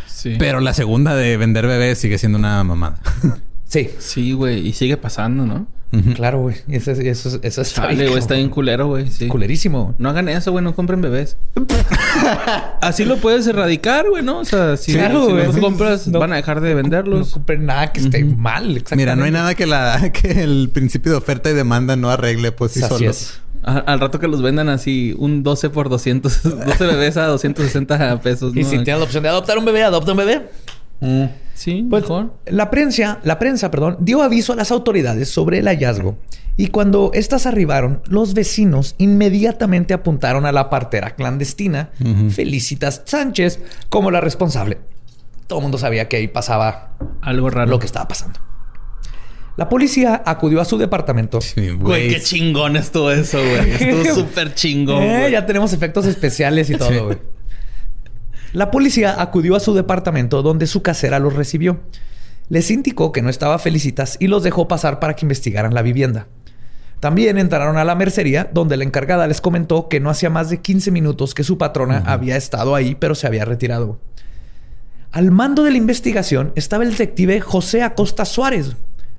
Sí. 0.08 0.36
Pero 0.40 0.62
la 0.62 0.74
segunda 0.74 1.16
de 1.16 1.38
vender 1.38 1.68
bebés 1.68 2.00
sigue 2.00 2.18
siendo 2.18 2.38
una 2.38 2.64
mamada. 2.64 3.00
Sí, 3.68 3.90
Sí, 4.00 4.34
güey. 4.34 4.68
Y 4.68 4.74
sigue 4.74 4.98
pasando, 4.98 5.46
¿no? 5.46 5.68
claro, 6.16 6.42
güey. 6.42 6.58
Eso, 6.68 6.92
eso, 6.92 7.40
eso 7.42 7.62
está 7.62 7.82
Chale, 7.84 7.96
bien 7.96 8.08
güey. 8.10 8.20
Está 8.20 8.34
bien 8.36 8.50
culero, 8.50 8.88
güey. 8.88 9.08
Sí. 9.10 9.28
culerísimo. 9.30 9.96
No 9.98 10.10
hagan 10.10 10.28
eso, 10.30 10.52
güey. 10.52 10.64
No 10.64 10.76
compren 10.76 11.00
bebés. 11.02 11.38
Así 12.82 13.06
lo 13.06 13.18
puedes 13.18 13.48
erradicar, 13.48 14.10
güey, 14.10 14.24
¿no? 14.24 14.40
O 14.40 14.46
sea, 14.46 14.78
si, 14.78 14.94
Claro, 14.94 15.28
si 15.28 15.34
los 15.34 15.58
compras, 15.58 16.08
No- 16.08 16.20
van 16.20 16.34
a 16.34 16.36
dejar 16.38 16.62
de 16.62 16.72
No 16.72 16.76
venderlos. 16.78 17.32
compren 17.32 17.66
nada 17.66 17.92
que 17.92 18.02
esté 18.02 18.24
mal. 18.24 18.72
Exactamente. 18.72 18.96
Mira, 18.96 19.16
no 19.16 19.24
hay 19.26 19.32
nada 19.32 19.56
que 19.56 19.66
la 19.66 20.12
que 20.14 20.44
el 20.44 20.70
principio 20.74 21.12
de 21.14 21.18
oferta 21.18 21.50
y 21.50 21.54
demanda 21.54 21.96
no 21.96 22.10
arregle 22.10 22.52
pues 22.52 22.74
sí 22.74 22.82
solo. 22.82 23.10
es. 23.10 23.40
A- 23.64 23.80
al 23.80 24.00
rato 24.00 24.20
que 24.20 24.28
los 24.28 24.42
vendan 24.42 24.70
así, 24.70 25.16
un 25.18 25.44
12 25.44 25.70
por 25.70 25.90
200, 25.90 26.44
12 26.44 26.86
bebés 26.86 27.18
a 27.18 27.26
260 27.28 28.22
pesos, 28.22 28.54
¿no? 28.54 28.60
Y 28.62 28.64
si 28.64 28.72
tienes 28.80 29.00
la 29.00 29.04
opción 29.04 29.24
de 29.24 29.30
adoptar 29.30 29.58
un 29.58 29.66
bebé, 29.66 29.84
adopta 29.84 30.12
un 30.12 30.18
bebé. 30.18 30.50
Sí, 31.54 31.86
Pues, 31.90 32.04
mejor. 32.04 32.34
la 32.46 32.70
prensa, 32.70 33.20
la 33.24 33.40
prensa, 33.40 33.72
perdón, 33.72 33.98
dio 34.00 34.22
aviso 34.22 34.54
a 34.54 34.56
las 34.56 34.72
autoridades 34.72 35.30
sobre 35.30 35.60
el 35.60 35.68
hallazgo. 35.68 36.18
Y 36.56 36.68
cuando 36.68 37.12
éstas 37.14 37.46
arribaron, 37.46 38.02
los 38.06 38.34
vecinos 38.34 38.96
inmediatamente 38.98 39.94
apuntaron 39.94 40.46
a 40.48 40.52
la 40.52 40.70
partera 40.72 41.12
clandestina, 41.12 41.90
Felicitas 42.32 43.04
Sánchez, 43.06 43.60
como 43.90 44.10
la 44.12 44.22
responsable. 44.22 44.80
Todo 45.46 45.60
el 45.60 45.64
mundo 45.64 45.78
sabía 45.78 46.08
que 46.10 46.18
ahí 46.18 46.28
pasaba 46.28 46.94
Algo 47.22 47.50
raro. 47.50 47.70
lo 47.70 47.80
que 47.80 47.86
estaba 47.86 48.08
pasando. 48.08 48.40
La 49.56 49.70
policía 49.70 50.22
acudió 50.26 50.62
a 50.62 50.66
su 50.66 50.78
departamento. 50.78 51.42
Sí, 51.42 51.70
Güey, 51.72 52.10
qué 52.10 52.20
chingón 52.22 52.76
estuvo 52.76 53.10
eso, 53.12 53.40
güey. 53.40 53.72
Estuvo 53.72 54.16
súper 54.26 54.54
chingón, 54.54 55.02
Eh, 55.02 55.20
güey. 55.22 55.32
ya 55.32 55.46
tenemos 55.48 55.74
efectos 55.74 56.06
especiales 56.06 56.70
y 56.70 56.74
Sí. 56.74 56.80
todo, 56.80 57.06
güey. 57.06 57.18
La 58.58 58.72
policía 58.72 59.22
acudió 59.22 59.56
a 59.56 59.60
su 59.60 59.76
departamento 59.76 60.42
donde 60.42 60.66
su 60.66 60.82
casera 60.82 61.20
los 61.20 61.36
recibió. 61.36 61.80
Les 62.50 62.72
indicó 62.72 63.12
que 63.12 63.22
no 63.22 63.30
estaba 63.30 63.60
Felicitas 63.60 64.18
y 64.20 64.26
los 64.26 64.42
dejó 64.42 64.68
pasar 64.68 65.00
para 65.00 65.16
que 65.16 65.26
investigaran 65.26 65.76
la 65.76 65.84
vivienda. 65.84 66.26
También 67.00 67.38
entraron 67.38 67.78
a 67.78 67.84
la 67.84 67.94
mercería, 67.94 68.50
donde 68.52 68.76
la 68.76 68.84
encargada 68.84 69.28
les 69.28 69.42
comentó 69.42 69.90
que 69.90 70.00
no 70.00 70.10
hacía 70.10 70.32
más 70.32 70.50
de 70.50 70.60
15 70.60 70.90
minutos 70.90 71.36
que 71.36 71.44
su 71.44 71.60
patrona 71.60 72.02
había 72.08 72.36
estado 72.36 72.74
ahí, 72.74 72.96
pero 72.96 73.14
se 73.14 73.28
había 73.28 73.46
retirado. 73.46 74.00
Al 75.12 75.30
mando 75.30 75.64
de 75.64 75.70
la 75.70 75.78
investigación 75.78 76.52
estaba 76.56 76.84
el 76.84 76.90
detective 76.90 77.42
José 77.42 77.84
Acosta 77.84 78.26
Suárez. 78.26 78.76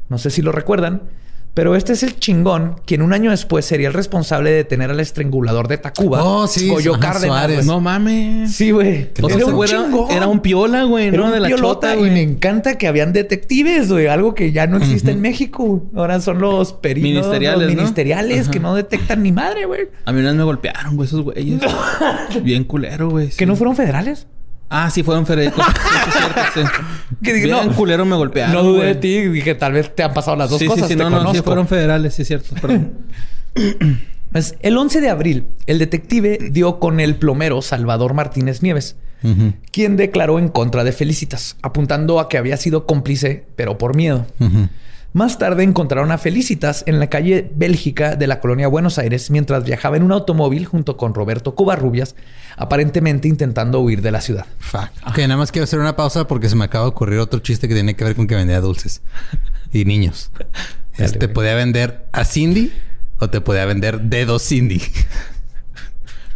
No 0.09 0.19
sé 0.19 0.31
si 0.31 0.43
lo 0.43 0.51
recuerdan, 0.51 1.03
pero 1.59 1.75
este 1.75 1.93
es 1.93 2.05
el 2.05 2.21
chingón 2.21 2.77
quien 2.87 3.03
un 3.03 3.13
año 3.13 3.33
después 3.33 3.65
sería 3.65 3.89
el 3.89 3.93
responsable 3.95 4.51
de 4.51 4.57
detener 4.59 4.93
al 4.93 5.01
estrangulador 5.01 5.67
de 5.67 5.77
Tacuba, 5.79 6.23
Oh, 6.23 6.47
sí, 6.47 6.71
ajá, 6.71 7.01
Cárdenas. 7.01 7.53
Güey. 7.53 7.67
No 7.67 7.81
mames. 7.81 8.53
Sí, 8.55 8.71
güey. 8.71 9.09
O 9.21 9.27
sea, 9.27 9.35
Era 9.35 9.35
ese 9.39 9.45
un 9.47 9.57
güey 9.57 9.69
era, 9.69 9.83
chingón. 9.83 10.11
era 10.13 10.27
un 10.29 10.39
piola, 10.39 10.85
güey, 10.85 11.09
Era 11.09 11.17
¿no? 11.17 11.25
un 11.25 11.33
De 11.33 11.41
la 11.41 11.49
piolota 11.49 11.95
chota, 11.95 12.07
y 12.07 12.11
me 12.13 12.23
encanta 12.23 12.79
que 12.79 12.87
habían 12.87 13.13
detectives, 13.13 13.91
güey. 13.91 14.07
Algo 14.07 14.37
que 14.37 14.53
ya 14.53 14.69
no 14.69 14.77
existe 14.77 15.11
en 15.11 15.21
México. 15.21 15.83
Ahora 15.97 16.21
son 16.21 16.39
los 16.39 16.75
perinos 16.75 17.09
Ministeriales, 17.27 17.59
los 17.67 17.71
¿no? 17.71 17.75
ministeriales 17.81 18.49
que 18.49 18.61
no 18.61 18.77
detectan 18.77 19.25
ni 19.25 19.33
madre, 19.33 19.65
güey. 19.65 19.89
A 20.05 20.13
mí 20.13 20.21
una 20.21 20.29
vez 20.29 20.39
me 20.39 20.45
golpearon, 20.45 20.95
güey, 20.95 21.09
esos 21.09 21.23
güeyes. 21.23 21.61
Bien 22.45 22.63
culero, 22.63 23.11
güey. 23.11 23.31
¿Que 23.31 23.47
no 23.47 23.57
fueron 23.57 23.75
federales? 23.75 24.29
Ah, 24.71 24.91
sí, 24.91 25.03
fueron 25.03 25.27
Federico. 25.27 25.63
Sí, 27.23 27.49
no. 27.49 27.75
culero 27.75 28.05
me 28.05 28.17
golpearon, 28.17 28.55
no 28.55 28.63
dudé 28.63 28.87
de 28.87 28.95
ti. 28.95 29.21
Dije, 29.23 29.55
tal 29.55 29.73
vez 29.73 29.95
te 29.95 30.03
han 30.03 30.15
pasado 30.15 30.37
las 30.37 30.51
dos 30.51 30.63
cosas. 30.63 30.87
sí, 30.87 30.95
sí, 30.95 30.99
no, 30.99 31.11
no, 31.11 31.35
sí, 31.35 31.41
fueron 31.43 31.67
federales, 31.67 32.15
sí, 32.15 32.23
es 32.23 32.29
cierto. 32.29 32.55
Perdón. 32.61 32.93
Pues, 34.31 34.57
el 34.61 34.77
11 34.77 35.01
de 35.01 35.09
abril, 35.09 35.47
el 35.67 35.79
detective 35.79 36.39
dio 36.51 36.79
con 36.79 37.01
el 37.01 37.17
plomero 37.17 37.63
Salvador 37.63 38.13
Martínez 38.13 38.63
Nieves, 38.63 38.97
quien 39.73 39.97
declaró 39.97 40.39
en 40.39 40.49
contra 40.49 40.85
de 40.85 40.93
Felicitas, 40.93 41.57
apuntando 41.63 42.21
a 42.21 42.29
que 42.29 42.37
había 42.39 42.57
sido 42.57 42.85
cómplice, 42.87 43.47
pero 43.57 43.79
por 43.79 43.97
miedo. 43.97 44.27
Más 45.15 45.39
tarde 45.39 45.63
encontraron 45.63 46.13
a 46.13 46.19
Felicitas 46.19 46.85
en 46.87 47.01
la 47.01 47.09
calle 47.09 47.51
Bélgica 47.55 48.15
de 48.15 48.27
la 48.27 48.41
colonia 48.41 48.69
Buenos 48.69 48.99
Aires 48.99 49.31
mientras 49.31 49.65
viajaba 49.65 49.97
en 49.97 50.03
un 50.03 50.13
automóvil 50.13 50.67
junto 50.67 50.99
con 50.99 51.15
Roberto 51.15 51.55
Covarrubias, 51.55 52.15
aparentemente 52.57 53.27
intentando 53.27 53.81
huir 53.81 54.03
de 54.03 54.11
la 54.11 54.21
ciudad. 54.21 54.45
Fuck. 54.59 54.91
Ok, 55.07 55.19
nada 55.21 55.39
más 55.39 55.51
quiero 55.51 55.65
hacer 55.65 55.79
una 55.79 55.97
pausa 55.97 56.29
porque 56.29 56.51
se 56.51 56.57
me 56.57 56.65
acaba 56.65 56.85
de 56.85 56.91
ocurrir 56.91 57.19
otro 57.21 57.41
chiste 57.41 57.69
que 57.69 57.75
tiene 57.75 57.97
que 57.97 58.05
ver 58.05 58.17
con 58.17 58.27
que 58.27 58.35
vendía 58.35 58.61
dulces 58.61 59.03
y 59.73 59.85
niños. 59.85 60.31
Este 60.99 61.27
güey. 61.27 61.33
podía 61.33 61.55
vender 61.55 62.09
a 62.11 62.25
Cindy 62.25 62.73
o 63.21 63.31
te 63.31 63.41
podía 63.41 63.65
vender 63.67 64.01
dedos 64.01 64.43
Cindy. 64.43 64.83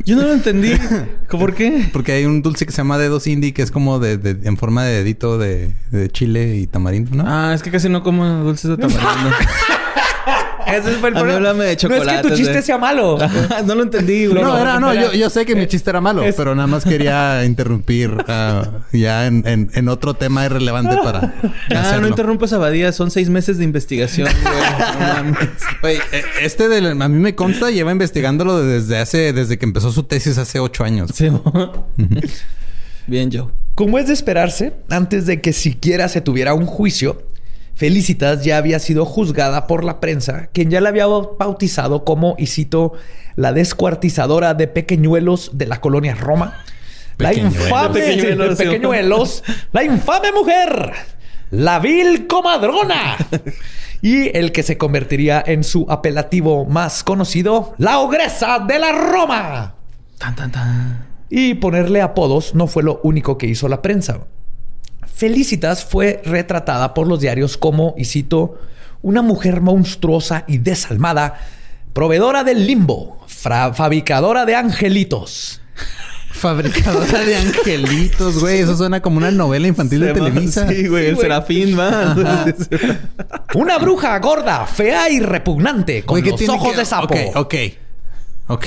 Yo 0.05 0.17
no 0.17 0.23
lo 0.23 0.33
entendí. 0.33 0.73
¿Por 1.31 1.55
qué? 1.55 1.89
Porque 1.93 2.13
hay 2.13 2.25
un 2.27 2.43
dulce 2.43 2.67
que 2.67 2.73
se 2.73 2.79
llama 2.79 2.99
dedos 2.99 3.25
Cindy 3.25 3.53
que 3.53 3.63
es 3.63 3.71
como 3.71 3.99
de, 3.99 4.19
de- 4.19 4.49
en 4.49 4.57
forma 4.57 4.85
de 4.85 4.93
dedito 4.99 5.39
de, 5.39 5.73
de 5.91 6.11
chile 6.11 6.57
y 6.57 6.67
tamarindo, 6.67 7.15
¿no? 7.17 7.25
Ah, 7.27 7.53
es 7.55 7.63
que 7.63 7.71
casi 7.71 7.89
no 7.89 8.03
como 8.03 8.27
dulces 8.45 8.71
de 8.71 8.77
tamarindo. 8.77 9.31
Ese 10.67 10.91
fue 10.93 11.09
el 11.11 11.17
A 11.17 11.21
mí 11.21 11.25
problema. 11.31 11.35
háblame 11.37 11.65
de 11.65 11.77
No 11.89 11.95
es 11.97 12.09
que 12.23 12.29
tu 12.29 12.35
chiste 12.37 12.63
sea 12.63 12.79
malo. 12.79 13.19
no 13.67 13.75
lo 13.75 13.83
entendí, 13.83 14.27
güey. 14.27 14.43
No, 14.43 14.59
era, 14.59 14.79
no, 14.81 14.95
yo, 14.95 15.13
yo 15.13 15.31
sé 15.31 15.45
que 15.47 15.55
mi 15.55 15.67
chiste 15.67 15.91
era 15.91 16.01
malo, 16.01 16.23
es- 16.23 16.35
pero 16.35 16.55
nada 16.55 16.67
más 16.67 16.85
quería 16.85 17.45
interrumpir 17.47 18.17
ah, 18.29 18.69
ya 18.93 19.27
en, 19.27 19.47
en- 19.47 19.71
en 19.75 19.89
otro 19.89 20.15
tema 20.15 20.45
irrelevante 20.45 20.97
para 21.03 21.35
Ah, 21.75 21.99
no 22.01 22.09
interrumpas 22.09 22.53
a 22.53 22.59
Badía. 22.59 22.93
Son 22.93 23.11
seis 23.11 23.29
meses 23.29 23.59
de 23.59 23.65
investigación, 23.65 24.29
güey. 24.43 24.55
No 25.01 25.07
mames. 25.15 25.49
Güey, 25.81 25.97
eh, 26.13 26.23
este 26.43 26.69
del, 26.69 27.01
a 27.01 27.09
mí 27.09 27.19
me 27.19 27.35
consta, 27.35 27.71
lleva 27.71 27.93
investigándolo 27.93 28.59
desde 28.63 28.99
hace, 28.99 29.33
desde 29.33 29.59
que 29.59 29.65
empezó 29.65 29.91
su 29.93 30.03
tesis 30.05 30.39
hace 30.39 30.59
ocho 30.61 30.85
años. 30.85 31.11
Sí. 31.15 31.31
Bien, 33.07 33.31
Joe. 33.33 33.49
Como 33.75 33.99
es 33.99 34.07
de 34.07 34.13
esperarse, 34.13 34.75
antes 34.91 35.27
de 35.27 35.41
que 35.41 35.53
siquiera 35.53 36.09
se 36.09 36.21
tuviera 36.21 36.55
un 36.55 36.67
juicio, 36.67 37.23
Felicitas 37.83 38.45
ya 38.45 38.59
había 38.59 38.79
sido 38.79 39.05
juzgada 39.05 39.67
por 39.67 39.83
la 39.83 39.99
prensa, 39.99 40.47
quien 40.53 40.71
ya 40.71 40.81
la 40.81 40.91
había 40.91 41.09
bautizado 41.09 42.05
como, 42.05 42.37
y 42.39 42.47
cito, 42.47 42.93
la 43.35 43.53
descuartizadora 43.53 44.55
de 44.55 44.69
pequeñuelos 44.69 45.51
de 45.55 45.67
la 45.67 45.81
colonia 45.81 46.15
Roma. 46.15 46.63
La 47.19 47.35
infame, 47.35 47.99
pequeñuelos, 47.99 48.57
sí. 48.57 48.65
pequeñuelos, 48.67 49.43
la 49.73 49.83
infame 49.83 50.31
mujer, 50.31 50.93
la 51.51 51.81
vil 51.81 52.29
comadrona. 52.29 53.17
Y 54.01 54.37
el 54.37 54.53
que 54.53 54.63
se 54.63 54.79
convertiría 54.79 55.43
en 55.45 55.65
su 55.65 55.85
apelativo 55.89 56.65
más 56.65 57.03
conocido, 57.03 57.75
la 57.79 57.99
ogresa 57.99 58.61
de 58.61 58.79
la 58.79 58.93
Roma. 58.93 59.75
Tan, 60.19 60.37
tan, 60.37 60.53
tan. 60.53 61.07
Y 61.31 61.55
ponerle 61.55 62.01
apodos 62.01 62.55
no 62.55 62.69
fue 62.69 62.85
lo 62.85 63.01
único 63.03 63.39
que 63.39 63.49
hizo 63.49 63.69
la 63.69 63.83
prensa. 63.83 64.21
Felicitas 65.15 65.85
fue 65.85 66.21
retratada 66.25 66.95
por 66.95 67.07
los 67.07 67.21
diarios 67.21 67.57
como, 67.57 67.95
y 67.97 68.05
cito, 68.07 68.59
una 69.03 69.23
mujer 69.23 69.61
monstruosa 69.61 70.45
y 70.49 70.59
desalmada, 70.59 71.39
proveedora 71.93 72.45
del 72.45 72.67
limbo, 72.67 73.25
fabricadora 73.27 74.45
de 74.47 74.55
angelitos. 74.57 75.61
Fabricadora 76.33 77.21
de 77.21 77.37
angelitos, 77.37 78.41
güey. 78.41 78.61
Eso 78.61 78.75
suena 78.77 79.01
como 79.03 79.19
una 79.19 79.31
novela 79.31 79.69
infantil 79.69 80.01
de 80.01 80.09
Se 80.09 80.13
Televisa. 80.15 80.67
Sí, 80.69 80.89
güey. 80.89 81.07
El 81.09 81.15
güey. 81.15 81.25
serafín, 81.27 81.79
va. 81.79 82.17
Una 83.55 83.79
bruja 83.79 84.19
gorda, 84.19 84.67
fea 84.67 85.11
y 85.11 85.21
repugnante, 85.21 86.03
con 86.05 86.15
Güey, 86.21 86.23
¿qué 86.25 86.31
los 86.47 86.49
ojos 86.57 86.73
que- 86.73 86.79
de 86.79 86.85
sapo. 86.87 87.15
Ok, 87.15 87.37
ok. 87.37 87.55
Ok. 88.49 88.67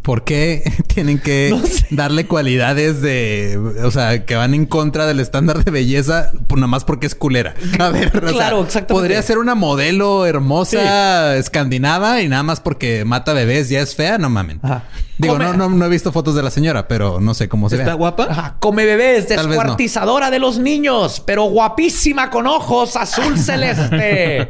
¿Por 0.00 0.24
qué 0.24 0.62
tienen 0.86 1.18
que 1.20 1.48
No 1.50 1.64
sé. 1.66 1.86
darle 1.90 2.26
cualidades 2.26 3.02
de... 3.02 3.58
O 3.84 3.90
sea, 3.90 4.24
que 4.24 4.34
van 4.34 4.54
en 4.54 4.66
contra 4.66 5.06
del 5.06 5.20
estándar 5.20 5.62
de 5.64 5.70
belleza 5.70 6.30
pues, 6.48 6.58
nada 6.58 6.66
más 6.66 6.84
porque 6.84 7.06
es 7.06 7.14
culera? 7.14 7.54
A 7.78 7.90
ver, 7.90 8.08
o 8.16 8.20
sea, 8.28 8.32
Claro, 8.32 8.62
exactamente. 8.62 8.94
Podría 8.94 9.22
ser 9.22 9.38
una 9.38 9.54
modelo 9.54 10.26
hermosa 10.26 11.36
escandinava 11.36 12.20
y 12.22 12.28
nada 12.28 12.42
más 12.42 12.60
porque 12.60 13.04
mata 13.04 13.32
bebés 13.32 13.68
ya 13.68 13.80
es 13.80 13.94
fea, 13.94 14.18
no 14.18 14.28
mamen. 14.30 14.58
Ajá. 14.62 14.84
Digo, 15.18 15.38
no, 15.38 15.52
no, 15.52 15.68
no 15.68 15.86
he 15.86 15.88
visto 15.88 16.10
fotos 16.10 16.34
de 16.34 16.42
la 16.42 16.50
señora, 16.50 16.88
pero 16.88 17.20
no 17.20 17.34
sé 17.34 17.48
cómo 17.48 17.68
se 17.68 17.76
¿Está 17.76 17.90
ve. 17.92 17.96
guapa? 17.96 18.26
Ajá, 18.28 18.56
come 18.58 18.84
bebés, 18.84 19.28
no. 19.30 19.36
descuartizadora 19.36 20.30
de 20.32 20.40
los 20.40 20.58
niños, 20.58 21.22
pero 21.24 21.44
guapísima 21.44 22.28
con 22.30 22.48
ojos 22.48 22.96
azul 22.96 23.38
celeste. 23.38 24.48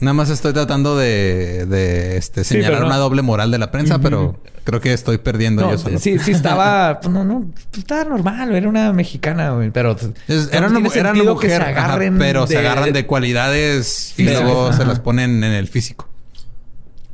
Nada 0.00 0.14
más 0.14 0.30
estoy 0.30 0.52
tratando 0.52 0.96
de, 0.96 1.66
de 1.66 2.16
este, 2.16 2.44
señalar 2.44 2.80
no. 2.82 2.86
una 2.86 2.96
doble 2.98 3.22
moral 3.22 3.50
de 3.50 3.58
la 3.58 3.70
prensa, 3.72 3.98
pero 3.98 4.40
creo 4.62 4.80
que 4.80 4.92
estoy 4.92 5.18
perdiendo 5.18 5.62
No, 5.62 5.72
yo 5.72 5.78
solo. 5.78 5.98
sí, 5.98 6.18
sí 6.20 6.30
estaba, 6.30 7.00
pues, 7.02 7.12
no, 7.12 7.24
no, 7.24 7.46
estaba 7.76 8.04
normal, 8.04 8.54
era 8.54 8.68
una 8.68 8.92
mexicana, 8.92 9.50
güey, 9.50 9.70
pero 9.70 9.96
Es- 10.28 10.50
era, 10.52 10.68
una, 10.68 10.78
era 10.78 10.78
una 10.78 10.90
sentido 10.90 11.34
mujer, 11.34 11.50
que 11.50 11.56
se 11.56 11.62
ajá, 11.62 11.84
agarren, 11.86 12.18
pero 12.18 12.46
se 12.46 12.58
agarran 12.58 12.92
de 12.92 13.06
cualidades 13.06 14.14
y 14.18 14.24
luego 14.24 14.72
se 14.72 14.84
las 14.84 15.00
ponen 15.00 15.42
en 15.42 15.52
el 15.52 15.66
físico. 15.66 16.08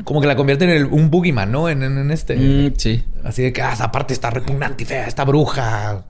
como 0.05 0.21
que 0.21 0.27
la 0.27 0.37
convierten 0.37 0.69
en 0.69 0.77
el- 0.77 0.85
un 0.87 1.11
boogeyman, 1.11 1.51
¿no? 1.51 1.69
En, 1.71 1.83
en- 1.83 1.97
en 1.97 2.11
este, 2.11 2.37
Mm, 2.37 2.75
sí. 2.77 3.03
así 3.23 3.43
de 3.43 3.53
que 3.55 3.63
ah, 3.63 3.73
esa 3.73 3.91
parte 3.93 4.13
está 4.13 4.29
repugnante 4.29 4.83
y 4.83 4.87
fea, 4.87 5.07
esta 5.07 5.25
bruja. 5.25 6.03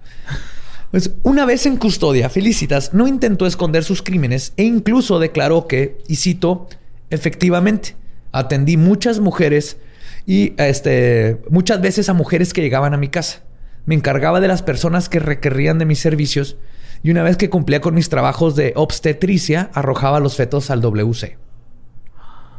Pues, 0.95 1.11
una 1.25 1.45
vez 1.45 1.67
en 1.67 1.77
custodia, 1.77 2.31
Felicitas 2.31 2.95
no 2.95 3.09
intentó 3.09 3.47
esconder 3.47 3.83
sus 3.83 4.01
crímenes 4.01 4.53
e 4.57 4.63
incluso 4.63 5.19
declaró 5.19 5.67
que, 5.67 5.99
y 6.07 6.15
cito, 6.15 6.69
efectivamente, 7.11 7.97
atendí 8.31 8.77
muchas 8.77 9.19
mujeres 9.19 9.77
y 10.25 10.55
este, 10.57 11.43
muchas 11.51 11.81
veces 11.81 12.09
a 12.11 12.15
mujeres 12.15 12.53
que 12.53 12.61
llegaban 12.61 12.95
a 12.95 12.97
mi 12.97 13.09
casa. 13.09 13.41
Me 13.87 13.97
encargaba 13.97 14.39
de 14.39 14.47
las 14.47 14.63
personas 14.63 15.09
que 15.09 15.19
requerían 15.19 15.81
de 15.81 15.85
mis 15.85 15.99
servicios 15.99 16.59
y 17.03 17.11
una 17.11 17.25
vez 17.25 17.37
que 17.37 17.51
cumplía 17.51 17.81
con 17.81 17.95
mis 17.95 18.09
trabajos 18.09 18.55
de 18.55 18.73
obstetricia, 18.77 19.71
arrojaba 19.75 20.21
los 20.21 20.37
fetos 20.37 20.71
al 20.71 20.81
WC. 20.81 21.37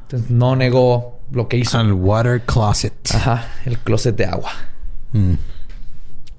Entonces 0.02 0.30
no 0.30 0.58
negó 0.58 1.22
lo 1.32 1.48
que 1.48 1.56
hizo. 1.56 1.78
Al 1.78 1.94
water 1.94 2.42
closet. 2.42 2.94
Ajá, 3.14 3.48
el 3.64 3.80
closet 3.80 4.18
de 4.18 4.26
agua. 4.26 4.52
Mm. 5.14 5.36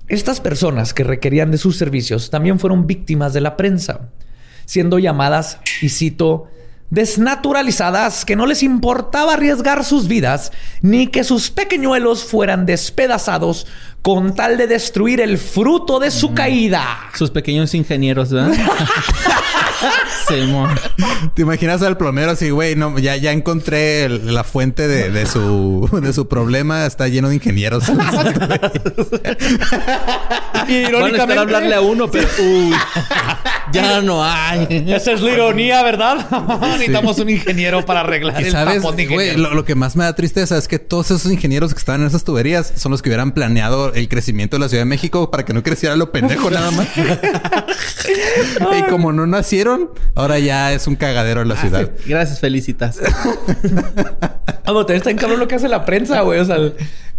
Estas 0.09 0.41
personas 0.41 0.95
que 0.95 1.03
requerían 1.03 1.51
de 1.51 1.59
sus 1.59 1.77
servicios 1.77 2.31
también 2.31 2.61
fueron 2.61 2.87
víctimas 2.87 3.33
de 3.33 3.41
la 3.41 3.57
prensa, 3.57 4.09
siendo 4.65 4.99
llamadas, 5.01 5.59
y 5.83 5.89
cito, 5.89 6.49
desnaturalizadas 6.91 8.25
que 8.25 8.37
no 8.37 8.47
les 8.47 8.63
importaba 8.63 9.35
arriesgar 9.35 9.85
sus 9.85 10.07
vidas 10.07 10.53
ni 10.83 11.09
que 11.09 11.25
sus 11.25 11.51
pequeñuelos 11.51 12.25
fueran 12.25 12.65
despedazados 12.65 13.67
con 14.03 14.37
tal 14.37 14.57
de 14.57 14.69
destruir 14.69 15.21
el 15.21 15.39
fruto 15.39 15.99
de 15.99 16.13
su 16.13 16.33
caída. 16.33 17.11
Sus 17.15 17.31
pequeños 17.31 17.75
ingenieros, 17.75 18.31
¿verdad? 18.31 18.55
Simón. 20.29 20.71
¿Te 21.35 21.43
imaginas 21.43 21.83
al 21.83 21.97
plomero 21.97 22.31
así, 22.33 22.51
güey? 22.51 22.75
No, 22.77 22.99
ya, 22.99 23.17
ya 23.17 23.33
encontré 23.33 24.05
el- 24.05 24.35
la 24.35 24.45
fuente 24.45 24.89
de, 24.89 25.11
de 25.11 25.27
su, 25.27 25.89
de 26.03 26.13
su 26.13 26.29
problema. 26.29 26.87
Está 26.87 27.09
lleno 27.09 27.29
de 27.29 27.37
ingenieros. 27.37 27.85
Van 27.97 28.01
a 31.05 31.09
esperar 31.09 31.39
hablarle 31.39 31.75
a 31.75 31.81
uno, 31.81 32.11
pero... 32.11 32.29
Uy. 32.39 32.73
Ya 33.73 34.01
no 34.03 34.23
hay. 34.25 34.85
Esa 34.89 35.13
es 35.13 35.21
la 35.21 35.33
ironía, 35.33 35.83
¿verdad? 35.83 36.27
Necesitamos 36.61 37.19
un 37.19 37.31
ingeniero 37.31 37.85
para 37.85 38.01
arreglar 38.01 38.41
Y 38.41 38.45
el 38.47 38.53
sabes, 38.53 38.77
tapón 38.77 38.97
de 38.97 39.07
güey, 39.07 39.37
lo, 39.37 39.55
lo 39.55 39.65
que 39.65 39.75
más 39.75 39.97
me 39.97 40.05
da 40.05 40.15
tristeza 40.15 40.57
es 40.57 40.69
que 40.69 40.79
todos 40.79 41.11
esos 41.11 41.31
ingenieros 41.31 41.73
que 41.73 41.79
estaban 41.79 42.01
en 42.03 42.07
esas 42.07 42.25
tuberías 42.25 42.73
son 42.77 42.93
los 42.93 43.03
que 43.03 43.09
hubieran 43.09 43.33
planeado 43.33 43.93
el 43.95 44.09
crecimiento 44.09 44.57
de 44.57 44.61
la 44.61 44.69
Ciudad 44.69 44.83
de 44.83 44.87
México 44.87 45.31
para 45.31 45.45
que 45.45 45.53
no 45.53 45.63
creciera 45.63 45.97
lo 45.97 46.13
pendejo 46.13 46.51
nada 46.51 46.71
más. 46.71 46.89
y 48.79 48.83
como 48.91 49.13
no 49.13 49.27
nacieron, 49.27 49.91
ahora 50.15 50.39
ya 50.39 50.73
es 50.73 50.87
un 50.87 50.97
cagadero 50.97 51.43
en 51.43 51.49
la 51.49 51.57
ciudad. 51.57 51.91
Gracias, 52.07 52.41
felicitas. 52.41 53.01
Ah, 53.01 54.73
pero 54.73 54.81
también 54.87 54.97
está 54.99 55.11
en 55.11 55.17
cabrón 55.17 55.39
lo 55.41 55.49
que 55.49 55.55
hace 55.55 55.69
la 55.69 55.85
prensa, 55.85 56.21
güey. 56.23 56.41
O 56.41 56.45
sea, 56.45 56.57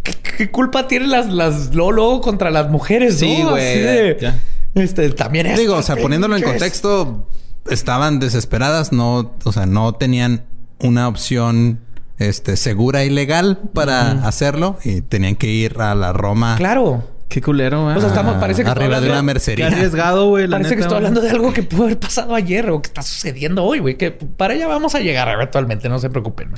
¿qué, 0.04 0.14
qué 0.38 0.52
culpa 0.52 0.88
tienen 0.88 1.10
las, 1.12 1.28
las 1.28 1.74
luego 1.74 2.22
contra 2.22 2.52
las 2.52 2.70
mujeres, 2.70 3.20
Sí, 3.20 3.42
no? 3.42 3.52
güey, 3.52 4.20
ya. 4.20 4.36
Este, 4.78 5.10
también 5.12 5.48
es. 5.48 5.58
Digo, 5.58 5.76
o 5.76 5.82
sea, 5.82 5.96
poniéndolo 5.96 6.36
en 6.36 6.44
contexto, 6.44 7.28
estaban 7.70 8.20
desesperadas, 8.20 8.92
no, 8.92 9.34
o 9.44 9.52
sea, 9.52 9.66
no 9.66 9.94
tenían 9.94 10.46
una 10.80 11.08
opción 11.08 11.80
este, 12.20 12.58
segura 12.58 13.04
y 13.04 13.10
legal 13.10 13.60
para 13.74 14.28
hacerlo 14.28 14.78
y 14.84 15.02
tenían 15.02 15.36
que 15.36 15.48
ir 15.48 15.80
a 15.80 15.96
la 15.96 16.14
Roma. 16.14 16.56
Claro. 16.58 17.04
Qué 17.28 17.42
culero, 17.42 17.92
¿eh? 17.92 17.96
O 17.98 18.00
sea, 18.00 18.10
estamos, 18.10 18.36
parece 18.38 18.64
que 18.64 18.70
arriba 18.70 19.02
de 19.02 19.08
una 19.08 19.18
Qué 19.18 19.24
mercería. 19.24 19.68
arriesgado, 19.68 20.30
güey. 20.30 20.48
la 20.48 20.58
Parece 20.58 20.76
que 20.76 20.82
estoy 20.82 20.96
hablando 20.96 21.20
de 21.20 21.30
algo 21.30 21.52
que 21.52 21.62
pudo 21.62 21.84
haber 21.84 22.00
pasado 22.00 22.34
ayer 22.34 22.70
o 22.70 22.82
que 22.82 22.88
está 22.88 23.02
sucediendo 23.02 23.66
hoy, 23.66 23.80
güey. 23.80 23.98
Que 23.98 24.12
para 24.12 24.54
allá 24.54 24.66
vamos 24.68 24.96
a 24.96 25.00
llegar 25.00 25.28
eventualmente, 25.28 25.90
no 25.90 26.00
se 26.00 26.10
preocupen. 26.10 26.52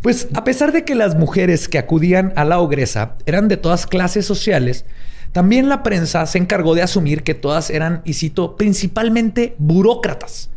Pues 0.00 0.28
a 0.34 0.44
pesar 0.44 0.72
de 0.72 0.84
que 0.84 0.94
las 0.94 1.14
mujeres 1.14 1.68
que 1.68 1.78
acudían 1.78 2.32
a 2.36 2.44
la 2.46 2.58
ogresa 2.58 3.16
eran 3.26 3.48
de 3.48 3.58
todas 3.58 3.86
clases 3.86 4.24
sociales, 4.24 4.86
también 5.32 5.68
la 5.68 5.82
prensa 5.82 6.26
se 6.26 6.38
encargó 6.38 6.74
de 6.74 6.82
asumir 6.82 7.22
que 7.22 7.34
todas 7.34 7.70
eran, 7.70 8.02
y 8.04 8.12
cito, 8.14 8.56
principalmente 8.56 9.54
burócratas. 9.58 10.50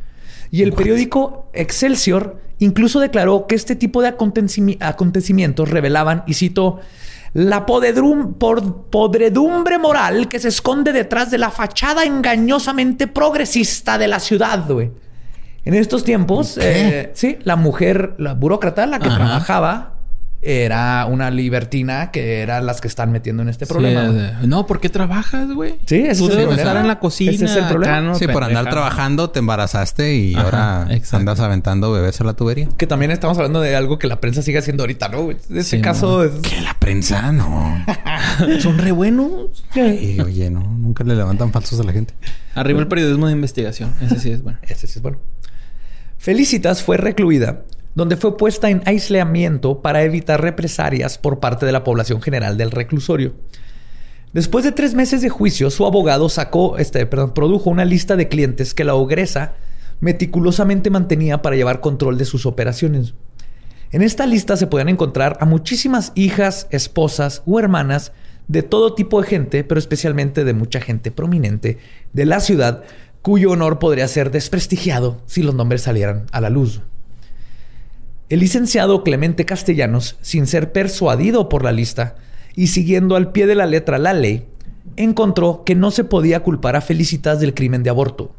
Y 0.51 0.61
el 0.61 0.73
periódico 0.73 1.49
Excelsior 1.53 2.39
incluso 2.59 2.99
declaró 2.99 3.47
que 3.47 3.55
este 3.55 3.75
tipo 3.75 4.01
de 4.01 4.15
acontecimi- 4.17 4.77
acontecimientos 4.79 5.69
revelaban, 5.69 6.23
y 6.27 6.35
cito, 6.35 6.79
la 7.33 7.65
por- 7.65 8.85
podredumbre 8.89 9.77
moral 9.77 10.29
que 10.29 10.39
se 10.39 10.47
esconde 10.47 10.93
detrás 10.93 11.31
de 11.31 11.37
la 11.37 11.51
fachada 11.51 12.03
engañosamente 12.05 13.07
progresista 13.07 13.97
de 13.97 14.07
la 14.07 14.19
ciudad, 14.19 14.65
güey. 14.69 14.91
En 15.65 15.73
estos 15.73 16.03
tiempos, 16.05 16.57
eh, 16.61 17.11
sí, 17.15 17.37
la 17.43 17.55
mujer, 17.55 18.13
la 18.19 18.35
burócrata, 18.35 18.85
la 18.85 18.99
que 18.99 19.07
Ajá. 19.07 19.17
trabajaba, 19.17 19.94
era 20.45 21.05
una 21.07 21.31
libertina 21.31 22.11
que 22.11 22.41
eran 22.41 22.65
las 22.67 22.79
que 22.79 22.87
están 22.87 23.11
metiendo 23.11 23.41
en 23.41 23.49
este 23.49 23.65
problema. 23.65 24.03
de- 24.09 24.47
no, 24.47 24.67
¿por 24.67 24.79
qué 24.79 24.89
trabajas, 24.89 25.51
güey? 25.51 25.75
Sí, 25.85 25.95
es 26.05 26.19
Tú 26.19 26.25
el 26.25 26.29
debes 26.31 26.45
problema. 26.45 26.69
estar 26.69 26.77
en 26.81 26.87
la 26.87 26.99
cocina. 26.99 27.31
Ese 27.31 27.45
es 27.45 27.55
el 27.55 27.65
problema. 27.65 28.13
Sí, 28.15 28.27
por 28.27 28.43
andar 28.43 28.69
trabajando 28.69 29.29
te 29.31 29.39
embarazaste 29.39 30.15
y 30.15 30.35
Ajá, 30.35 30.43
ahora 30.83 30.93
exacto. 30.93 31.17
andas 31.17 31.39
aventando 31.39 31.91
bebés 31.91 32.21
a 32.21 32.23
la 32.23 32.33
tubería. 32.33 32.67
Que 32.77 32.85
también 32.87 33.11
estamos 33.11 33.37
hablando 33.37 33.59
de 33.61 33.75
algo 33.75 33.97
que 33.97 34.07
la 34.07 34.21
prensa 34.21 34.41
sigue 34.41 34.59
haciendo 34.59 34.83
ahorita, 34.83 35.09
¿no? 35.09 35.23
güey? 35.23 35.37
Este 35.37 35.63
Sí, 35.63 35.81
caso 35.81 36.23
es... 36.23 36.31
Que 36.41 36.61
la 36.61 36.75
prensa 36.79 37.31
no. 37.31 37.83
Son 38.59 38.77
re 38.77 38.91
buenos. 38.91 39.63
Y, 39.75 40.19
oye, 40.21 40.49
no, 40.51 40.59
nunca 40.61 41.03
le 41.03 41.15
levantan 41.15 41.51
falsos 41.51 41.79
a 41.79 41.83
la 41.83 41.91
gente. 41.93 42.13
Arriba 42.53 42.79
el 42.79 42.87
periodismo 42.87 43.27
de 43.27 43.33
investigación. 43.33 43.93
Ese 44.01 44.19
sí 44.19 44.29
es 44.31 44.43
bueno. 44.43 44.59
Ese 44.61 44.87
sí 44.87 44.93
es 44.99 45.01
bueno. 45.01 45.17
Felicitas 46.17 46.81
fue 46.83 46.97
recluida, 46.97 47.61
donde 47.95 48.17
fue 48.17 48.37
puesta 48.37 48.69
en 48.69 48.83
aislamiento 48.85 49.81
para 49.81 50.03
evitar 50.03 50.41
represalias 50.41 51.17
por 51.17 51.39
parte 51.39 51.65
de 51.65 51.71
la 51.71 51.83
población 51.83 52.21
general 52.21 52.57
del 52.57 52.71
reclusorio. 52.71 53.33
Después 54.33 54.65
de 54.65 54.73
tres 54.73 54.93
meses 54.93 55.21
de 55.21 55.29
juicio, 55.29 55.69
su 55.69 55.85
abogado 55.85 56.27
sacó, 56.27 56.77
este, 56.77 57.05
perdón, 57.05 57.33
produjo 57.33 57.69
una 57.69 57.85
lista 57.85 58.17
de 58.17 58.27
clientes 58.27 58.73
que 58.73 58.83
la 58.83 58.95
ogresa 58.95 59.53
meticulosamente 60.01 60.89
mantenía 60.89 61.41
para 61.41 61.55
llevar 61.55 61.79
control 61.79 62.17
de 62.17 62.25
sus 62.25 62.45
operaciones. 62.45 63.13
En 63.91 64.01
esta 64.01 64.25
lista 64.25 64.57
se 64.57 64.67
pueden 64.67 64.89
encontrar 64.89 65.37
a 65.39 65.45
muchísimas 65.45 66.11
hijas, 66.15 66.67
esposas 66.69 67.43
o 67.45 67.59
hermanas 67.59 68.11
de 68.49 68.61
todo 68.61 68.93
tipo 68.93 69.21
de 69.21 69.27
gente, 69.27 69.63
pero 69.63 69.79
especialmente 69.79 70.43
de 70.43 70.53
mucha 70.53 70.81
gente 70.81 71.11
prominente 71.11 71.77
de 72.11 72.25
la 72.25 72.41
ciudad, 72.41 72.83
cuyo 73.21 73.51
honor 73.51 73.79
podría 73.79 74.07
ser 74.09 74.31
desprestigiado 74.31 75.21
si 75.27 75.43
los 75.43 75.55
nombres 75.55 75.83
salieran 75.83 76.25
a 76.33 76.41
la 76.41 76.49
luz. 76.49 76.81
El 78.27 78.39
licenciado 78.39 79.03
Clemente 79.03 79.45
Castellanos, 79.45 80.17
sin 80.21 80.47
ser 80.47 80.71
persuadido 80.71 81.47
por 81.47 81.63
la 81.63 81.71
lista 81.71 82.15
y 82.55 82.67
siguiendo 82.67 83.15
al 83.15 83.31
pie 83.31 83.45
de 83.45 83.53
la 83.53 83.67
letra 83.67 83.99
la 83.99 84.13
ley, 84.13 84.47
encontró 84.95 85.63
que 85.63 85.75
no 85.75 85.91
se 85.91 86.03
podía 86.05 86.41
culpar 86.41 86.75
a 86.75 86.81
Felicitas 86.81 87.39
del 87.39 87.53
crimen 87.53 87.83
de 87.83 87.91
aborto, 87.91 88.33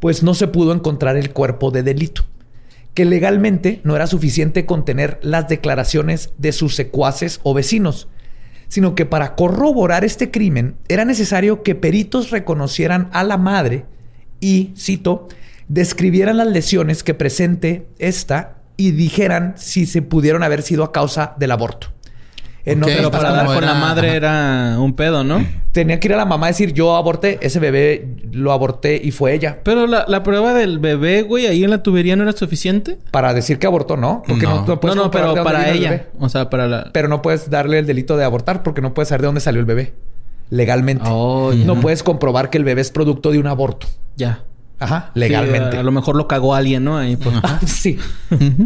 pues 0.00 0.24
no 0.24 0.34
se 0.34 0.48
pudo 0.48 0.72
encontrar 0.72 1.16
el 1.16 1.32
cuerpo 1.32 1.70
de 1.70 1.84
delito, 1.84 2.24
que 2.92 3.04
legalmente 3.04 3.80
no 3.84 3.94
era 3.94 4.08
suficiente 4.08 4.66
contener 4.66 5.20
las 5.22 5.46
declaraciones 5.48 6.32
de 6.38 6.50
sus 6.50 6.74
secuaces 6.74 7.38
o 7.44 7.54
vecinos, 7.54 8.08
sino 8.66 8.96
que 8.96 9.06
para 9.06 9.36
corroborar 9.36 10.04
este 10.04 10.32
crimen 10.32 10.74
era 10.88 11.04
necesario 11.04 11.62
que 11.62 11.76
peritos 11.76 12.30
reconocieran 12.30 13.08
a 13.12 13.22
la 13.22 13.36
madre 13.36 13.84
y, 14.40 14.72
cito, 14.76 15.28
describieran 15.68 16.38
las 16.38 16.48
lesiones 16.48 17.04
que 17.04 17.14
presente 17.14 17.86
esta 18.00 18.59
y 18.80 18.90
dijeran 18.92 19.54
si 19.56 19.86
se 19.86 20.02
pudieron 20.02 20.42
haber 20.42 20.62
sido 20.62 20.84
a 20.84 20.92
causa 20.92 21.34
del 21.38 21.50
aborto. 21.52 21.88
En 22.66 22.78
Ok, 22.82 22.88
otras 22.90 22.96
Pero 22.98 23.10
para 23.10 23.30
dar 23.32 23.46
con 23.46 23.64
la 23.64 23.74
madre 23.74 24.08
ajá. 24.08 24.16
era 24.16 24.76
un 24.78 24.94
pedo, 24.94 25.24
¿no? 25.24 25.44
tenía 25.72 25.98
que 25.98 26.08
ir 26.08 26.14
a 26.14 26.16
la 26.18 26.26
mamá 26.26 26.46
a 26.46 26.50
decir, 26.50 26.72
yo 26.74 26.94
aborté, 26.96 27.38
ese 27.40 27.58
bebé 27.58 28.16
lo 28.32 28.52
aborté 28.52 29.00
y 29.02 29.12
fue 29.12 29.32
ella. 29.34 29.60
Pero 29.64 29.86
la, 29.86 30.04
la 30.08 30.22
prueba 30.22 30.52
del 30.52 30.78
bebé, 30.78 31.22
güey, 31.22 31.46
ahí 31.46 31.64
en 31.64 31.70
la 31.70 31.82
tubería 31.82 32.16
no 32.16 32.22
era 32.24 32.32
suficiente. 32.32 32.98
Para 33.12 33.32
decir 33.32 33.58
que 33.58 33.66
abortó, 33.66 33.96
¿no? 33.96 34.22
Porque 34.26 34.42
no, 34.44 34.56
No. 34.56 34.60
no 34.62 34.66
No, 34.66 34.80
puedes 34.80 34.96
no, 34.96 35.02
comprobar 35.04 35.32
pero 35.32 35.44
para 35.44 35.70
el 35.70 35.78
ella. 35.78 35.90
bebé. 35.90 36.06
O 36.18 36.28
sea, 36.28 36.50
para 36.50 36.66
la. 36.68 36.90
Pero 36.92 37.08
no 37.08 37.22
puedes 37.22 37.48
darle 37.48 37.78
el 37.78 37.86
delito 37.86 38.16
de 38.18 38.24
abortar 38.24 38.62
porque 38.62 38.82
no 38.82 38.92
puedes 38.92 39.08
saber 39.08 39.22
de 39.22 39.26
dónde 39.26 39.40
salió 39.40 39.60
el 39.60 39.66
bebé. 39.66 39.94
Legalmente. 40.50 41.04
Oh. 41.08 41.52
No 41.54 41.80
puedes 41.80 42.02
comprobar 42.02 42.50
que 42.50 42.58
el 42.58 42.64
bebé 42.64 42.80
es 42.82 42.90
producto 42.90 43.30
de 43.30 43.38
un 43.38 43.46
aborto. 43.46 43.86
Ya. 44.16 44.40
Ajá, 44.80 45.10
Sí, 45.14 45.20
legalmente. 45.20 45.76
a, 45.76 45.80
a 45.80 45.82
lo 45.82 45.92
mejor 45.92 46.16
lo 46.16 46.26
cagó 46.26 46.54
alguien, 46.54 46.82
¿no? 46.84 46.96
Ahí, 46.98 47.16
pues. 47.16 47.36
Ah, 47.42 47.60
sí. 47.66 47.98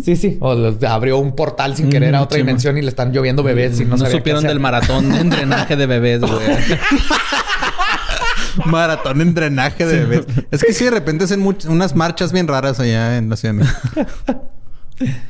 sí, 0.02 0.16
sí. 0.16 0.36
O 0.40 0.54
los- 0.54 0.82
abrió 0.84 1.18
un 1.18 1.34
portal 1.34 1.76
sin 1.76 1.90
querer 1.90 2.14
a 2.14 2.20
Mm, 2.20 2.22
otra 2.22 2.36
sí, 2.36 2.42
dimensión 2.42 2.78
y 2.78 2.82
le 2.82 2.88
están 2.88 3.12
lloviendo 3.12 3.42
bebés 3.42 3.80
y 3.80 3.84
no, 3.84 3.96
no 3.96 4.06
supieron 4.06 4.44
del 4.44 4.60
maratón 4.60 5.12
en 5.14 5.28
drenaje 5.28 5.76
de 5.76 5.86
bebés, 5.86 6.20
güey. 6.20 6.30
Maratón 8.66 9.20
en 9.20 9.34
drenaje 9.34 9.84
de 9.84 10.04
bebés. 10.04 10.26
Es 10.50 10.62
que 10.62 10.72
sí, 10.72 10.84
de 10.84 10.90
repente 10.92 11.24
hacen 11.24 11.44
unas 11.68 11.96
marchas 11.96 12.32
bien 12.32 12.46
raras 12.46 12.78
allá 12.80 13.16
en 13.18 13.28
la 13.28 13.36
Ciudad 13.36 13.54
de. 13.54 14.34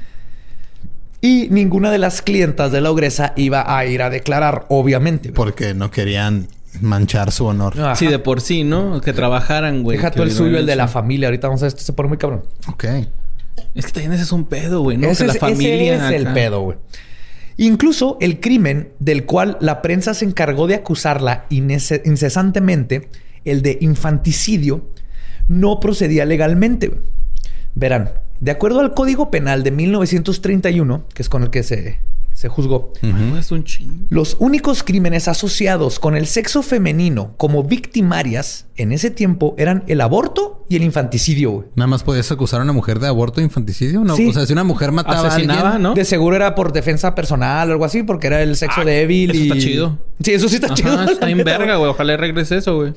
Y 1.20 1.48
ninguna 1.50 1.90
de 1.90 1.96
las 1.96 2.20
clientas 2.20 2.70
de 2.70 2.82
la 2.82 2.90
ogresa 2.90 3.32
iba 3.36 3.78
a 3.78 3.86
ir 3.86 4.02
a 4.02 4.10
declarar, 4.10 4.66
obviamente. 4.68 5.32
Porque 5.32 5.72
no 5.72 5.90
querían 5.90 6.48
manchar 6.80 7.32
su 7.32 7.46
honor. 7.46 7.78
Ajá. 7.78 7.96
Sí, 7.96 8.06
de 8.06 8.18
por 8.18 8.40
sí, 8.40 8.64
¿no? 8.64 9.00
Que 9.00 9.12
trabajaran, 9.12 9.82
güey. 9.82 9.96
Deja 9.96 10.10
tú 10.10 10.22
el 10.22 10.32
suyo, 10.32 10.58
el 10.58 10.66
de 10.66 10.76
la 10.76 10.88
familia. 10.88 11.28
Ahorita 11.28 11.48
vamos 11.48 11.62
a 11.62 11.66
ver, 11.66 11.68
esto 11.68 11.82
se 11.82 11.92
pone 11.92 12.08
muy 12.08 12.18
cabrón. 12.18 12.44
Ok. 12.68 12.84
Es 13.74 13.86
que 13.86 13.92
también 13.92 14.12
ese 14.12 14.22
es 14.22 14.32
un 14.32 14.44
pedo, 14.44 14.80
güey, 14.80 14.96
¿no? 14.96 15.08
ese 15.08 15.24
que 15.24 15.28
la 15.28 15.32
es, 15.34 15.38
familia. 15.38 15.94
ese 15.94 16.06
es 16.16 16.26
el 16.26 16.32
pedo, 16.32 16.60
güey. 16.60 16.78
Incluso 17.56 18.18
el 18.20 18.40
crimen 18.40 18.92
del 18.98 19.26
cual 19.26 19.56
la 19.60 19.80
prensa 19.80 20.14
se 20.14 20.24
encargó 20.24 20.66
de 20.66 20.74
acusarla 20.74 21.46
incesantemente, 21.50 23.08
el 23.44 23.62
de 23.62 23.78
infanticidio, 23.80 24.90
no 25.46 25.78
procedía 25.78 26.24
legalmente. 26.24 27.00
Verán, 27.74 28.10
de 28.40 28.50
acuerdo 28.50 28.80
al 28.80 28.94
Código 28.94 29.30
Penal 29.30 29.62
de 29.62 29.70
1931, 29.70 31.06
que 31.14 31.22
es 31.22 31.28
con 31.28 31.44
el 31.44 31.50
que 31.50 31.62
se, 31.62 32.00
se 32.34 32.48
juzgó, 32.48 32.92
No, 33.00 33.38
es 33.38 33.50
un 33.52 33.64
chingo. 33.64 34.06
los 34.10 34.36
únicos 34.40 34.82
crímenes 34.82 35.28
asociados 35.28 35.98
con 35.98 36.16
el 36.16 36.26
sexo 36.26 36.62
femenino 36.62 37.34
como 37.38 37.62
victimarias 37.64 38.66
en 38.76 38.92
ese 38.92 39.10
tiempo 39.10 39.54
eran 39.56 39.84
el 39.86 40.00
aborto 40.00 40.66
y 40.68 40.76
el 40.76 40.82
infanticidio. 40.82 41.50
güey. 41.52 41.66
Nada 41.76 41.86
más 41.86 42.02
podías 42.02 42.30
acusar 42.32 42.60
a 42.60 42.64
una 42.64 42.72
mujer 42.72 42.98
de 42.98 43.06
aborto 43.06 43.40
e 43.40 43.44
infanticidio. 43.44 44.00
No, 44.04 44.16
Sí. 44.16 44.28
o 44.28 44.32
sea, 44.32 44.44
si 44.46 44.52
una 44.52 44.64
mujer 44.64 44.90
mataba 44.92 45.20
a 45.20 45.26
Asesinaba, 45.28 45.60
alguien, 45.68 45.82
¿no? 45.82 45.94
De 45.94 46.04
seguro 46.04 46.34
era 46.36 46.54
por 46.54 46.72
defensa 46.72 47.14
personal 47.14 47.68
o 47.70 47.72
algo 47.72 47.84
así, 47.84 48.02
porque 48.02 48.26
era 48.26 48.42
el 48.42 48.56
sexo 48.56 48.84
débil. 48.84 49.30
eso 49.30 49.38
y... 49.40 49.42
está 49.48 49.58
chido. 49.58 49.98
Sí, 50.20 50.32
eso 50.32 50.48
sí 50.48 50.56
está 50.56 50.66
Ajá, 50.66 50.74
chido. 50.74 51.02
está 51.04 51.30
en 51.30 51.38
verga, 51.44 51.76
güey. 51.76 51.90
Ojalá 51.90 52.16
regrese 52.16 52.56
eso, 52.56 52.76
güey. 52.76 52.92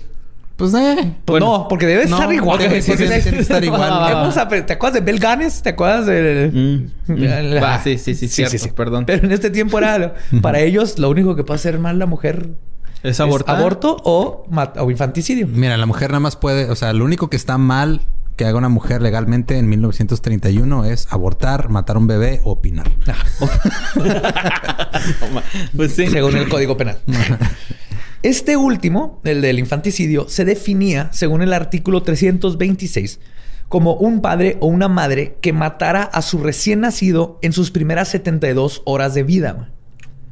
Pues 0.58 0.74
eh. 0.74 1.14
Pues 1.24 1.40
Bueno. 1.40 1.60
no, 1.60 1.68
porque 1.68 1.86
debe 1.86 2.08
No, 2.08 2.18
estar 2.18 2.34
igual. 2.34 2.60
que 2.60 2.78
estar 2.78 3.64
igual. 3.64 4.12
Hemos 4.12 4.66
¿Te 4.66 4.74
acuerdas 4.74 4.94
de 4.96 5.02
Bel 5.02 5.20
Ganes? 5.20 5.62
¿Te 5.62 5.70
acuerdas 5.70 6.08
de...? 6.08 6.52
Mm, 6.54 7.14
mm. 7.14 7.64
Va, 7.64 7.82
sí, 7.82 7.98
sí, 7.98 8.16
sí, 8.16 8.28
cierto, 8.28 8.76
perdón. 8.76 9.06
Pero 9.06 9.26
en 9.26 9.32
este 9.32 9.52
tiempo 9.52 9.78
era... 9.78 10.16
para 10.42 10.60
ellos, 10.60 10.98
lo 11.00 11.10
único 11.10 11.36
que 11.36 11.44
puede 11.44 11.58
hacer 11.60 11.80
mal 11.80 12.00
la 12.00 12.08
mujer... 12.08 12.50
¿Es 13.04 13.20
abortar? 13.20 13.56
aborto 13.56 13.96
o, 14.04 14.48
o 14.78 14.92
infanticidio. 14.92 15.46
Mira, 15.48 15.78
la 15.78 15.86
mujer 15.86 16.10
nada 16.10 16.20
más 16.20 16.36
puede, 16.36 16.70
o 16.72 16.76
sea, 16.76 16.92
lo 16.94 17.06
único 17.06 17.30
que 17.30 17.38
está 17.38 17.60
mal 17.60 18.02
que 18.36 18.46
haga 18.46 18.58
una 18.58 18.70
mujer 18.70 19.02
legalmente 19.02 19.58
en 19.58 19.70
1931 19.70 20.86
es 20.86 21.08
abortar, 21.12 21.70
matar 21.70 21.96
a 21.96 22.00
un 22.00 22.08
bebé 22.08 22.42
o 22.44 22.52
opinar. 22.54 22.90
Pues 25.76 25.94
sí. 25.94 26.08
según 26.08 26.36
el 26.36 26.50
Código 26.50 26.76
Penal. 26.76 26.98
Este 28.24 28.58
último, 28.58 29.22
el 29.24 29.42
del 29.42 29.60
infanticidio, 29.60 30.28
se 30.28 30.46
definía, 30.46 31.10
según 31.14 31.42
el 31.42 31.54
artículo 31.54 32.04
326, 32.04 33.20
como 33.70 33.94
un 33.96 34.22
padre 34.22 34.58
o 34.60 34.68
una 34.68 34.88
madre 34.88 35.38
que 35.42 35.54
matara 35.54 36.04
a 36.04 36.22
su 36.22 36.40
recién 36.40 36.82
nacido 36.82 37.38
en 37.42 37.54
sus 37.54 37.72
primeras 37.72 38.08
72 38.10 38.82
horas 38.86 39.14
de 39.14 39.24
vida. 39.24 39.72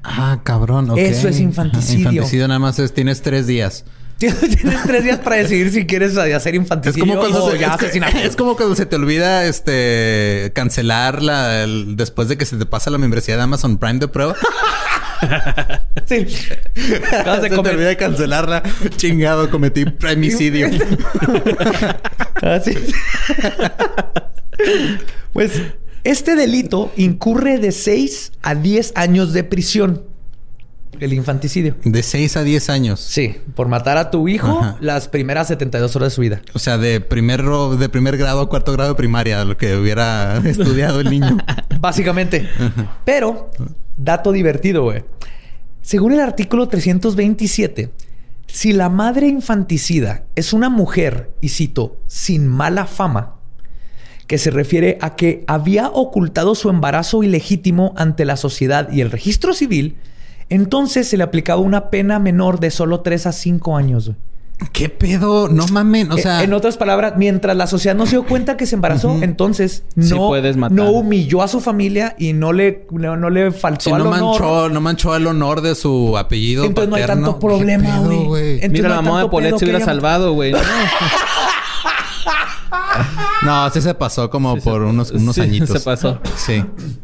Ah, 0.03 0.39
cabrón. 0.43 0.89
ok. 0.89 0.97
Eso 0.97 1.27
es 1.27 1.39
infanticidio. 1.39 2.11
Infanticidio 2.11 2.47
nada 2.47 2.59
más 2.59 2.79
es, 2.79 2.93
tienes 2.93 3.21
tres 3.21 3.47
días. 3.47 3.85
Tienes 4.17 4.83
tres 4.85 5.03
días 5.03 5.19
para 5.19 5.35
decidir 5.35 5.71
si 5.71 5.85
quieres 5.85 6.17
hacer 6.17 6.55
Es 6.55 6.61
infanticidio 6.61 7.05
como 7.05 7.19
cuando 7.19 7.43
o 7.45 7.51
se, 7.51 7.59
ya 7.59 7.77
es, 7.81 7.91
que- 7.91 8.25
es 8.25 8.35
como 8.35 8.55
cuando 8.55 8.75
se 8.75 8.85
te 8.85 8.95
olvida 8.95 9.45
este 9.45 10.51
cancelar 10.55 11.21
la 11.21 11.63
el- 11.63 11.97
después 11.97 12.29
de 12.29 12.37
que 12.37 12.45
se 12.45 12.55
te 12.55 12.65
pasa 12.65 12.89
la 12.89 12.97
membresía 12.97 13.35
de 13.35 13.43
Amazon 13.43 13.77
Prime 13.77 13.99
de 13.99 14.07
prueba. 14.07 14.35
Sí. 16.05 16.27
Acabas 17.11 17.41
de 17.41 17.49
se 17.49 17.57
te 17.57 17.69
olvida 17.69 17.95
cancelarla. 17.95 18.61
Chingado, 18.97 19.49
cometí 19.49 19.85
primicidio. 19.85 20.69
Así. 22.41 22.73
pues 25.33 25.51
este 26.03 26.35
delito 26.35 26.91
incurre 26.97 27.57
de 27.57 27.71
6 27.71 28.33
a 28.43 28.55
10 28.55 28.93
años 28.95 29.33
de 29.33 29.43
prisión. 29.43 30.03
El 30.99 31.13
infanticidio. 31.13 31.75
De 31.83 32.03
6 32.03 32.37
a 32.37 32.43
10 32.43 32.69
años. 32.69 32.99
Sí, 32.99 33.35
por 33.55 33.67
matar 33.67 33.97
a 33.97 34.11
tu 34.11 34.27
hijo 34.27 34.59
Ajá. 34.59 34.77
las 34.79 35.07
primeras 35.07 35.47
72 35.47 35.95
horas 35.95 36.11
de 36.11 36.15
su 36.15 36.21
vida. 36.21 36.41
O 36.53 36.59
sea, 36.59 36.77
de 36.77 37.01
primer, 37.01 37.43
de 37.43 37.89
primer 37.89 38.17
grado 38.17 38.41
a 38.41 38.49
cuarto 38.49 38.71
grado 38.73 38.91
de 38.91 38.95
primaria, 38.95 39.43
lo 39.45 39.57
que 39.57 39.75
hubiera 39.75 40.37
estudiado 40.45 40.99
el 40.99 41.09
niño. 41.09 41.37
Básicamente. 41.79 42.47
Pero, 43.03 43.51
dato 43.97 44.31
divertido, 44.31 44.83
güey. 44.83 45.03
Según 45.81 46.13
el 46.13 46.19
artículo 46.19 46.67
327, 46.67 47.91
si 48.47 48.73
la 48.73 48.89
madre 48.89 49.27
infanticida 49.27 50.23
es 50.35 50.53
una 50.53 50.69
mujer, 50.69 51.31
y 51.41 51.49
cito, 51.49 51.97
sin 52.07 52.47
mala 52.47 52.85
fama, 52.85 53.35
que 54.27 54.37
se 54.37 54.49
refiere 54.49 54.97
a 55.01 55.15
que 55.15 55.43
había 55.47 55.89
ocultado 55.89 56.55
su 56.55 56.69
embarazo 56.69 57.23
ilegítimo 57.23 57.93
ante 57.95 58.25
la 58.25 58.37
sociedad 58.37 58.91
y 58.91 59.01
el 59.01 59.11
registro 59.11 59.53
civil, 59.53 59.97
entonces 60.49 61.07
se 61.07 61.17
le 61.17 61.23
aplicaba 61.23 61.59
una 61.61 61.89
pena 61.89 62.19
menor 62.19 62.59
de 62.59 62.71
solo 62.71 63.01
3 63.01 63.27
a 63.27 63.31
5 63.31 63.75
años. 63.77 64.05
güey. 64.07 64.17
¿Qué 64.71 64.87
pedo? 64.87 65.49
No 65.49 65.67
mamen. 65.67 66.09
O 66.13 66.17
Eh, 66.17 66.21
sea, 66.21 66.41
en 66.41 66.53
otras 66.53 66.77
palabras, 66.77 67.15
mientras 67.17 67.57
la 67.57 67.67
sociedad 67.67 67.93
no 67.93 68.05
se 68.05 68.11
dio 68.11 68.23
cuenta 68.25 68.55
que 68.55 68.65
se 68.65 68.75
embarazó, 68.75 69.21
entonces 69.21 69.83
Sí 69.99 70.11
no, 70.11 70.27
puedes 70.29 70.55
matar. 70.55 70.77
no 70.77 70.91
humilló 70.91 71.41
a 71.41 71.49
su 71.49 71.59
familia 71.59 72.15
y 72.17 72.31
no 72.31 72.53
le, 72.53 72.87
no, 72.89 73.17
no 73.17 73.29
le 73.29 73.51
faltó 73.51 73.81
si 73.83 73.91
al 73.91 73.97
no 74.03 74.09
honor. 74.11 74.31
manchó, 74.39 74.69
no 74.69 74.79
manchó 74.79 75.13
el 75.13 75.27
honor 75.27 75.59
de 75.59 75.75
su 75.75 76.17
apellido. 76.17 76.63
Entonces 76.63 76.89
no 76.89 76.95
hay 76.95 77.05
tanto 77.05 77.37
problema, 77.37 77.83
¿Qué 78.01 78.07
pedo, 78.07 78.23
güey. 78.27 78.69
Mira, 78.69 78.87
no 78.89 78.95
la 78.95 79.01
mamá 79.01 79.23
de 79.23 79.29
Polet 79.29 79.57
se 79.57 79.65
hubiera 79.65 79.83
salvado, 79.83 80.31
güey. 80.31 80.53
No. 83.43 83.69
Sí 83.69 83.81
se 83.81 83.93
pasó 83.93 84.29
como 84.29 84.55
Sí, 84.55 84.61
se- 84.61 84.69
por 84.69 84.81
unos, 84.81 85.11
unos 85.11 85.35
sí, 85.35 85.41
añitos. 85.43 85.69
se 85.69 85.79
pasó. 85.81 86.19
Sí. 86.35 86.63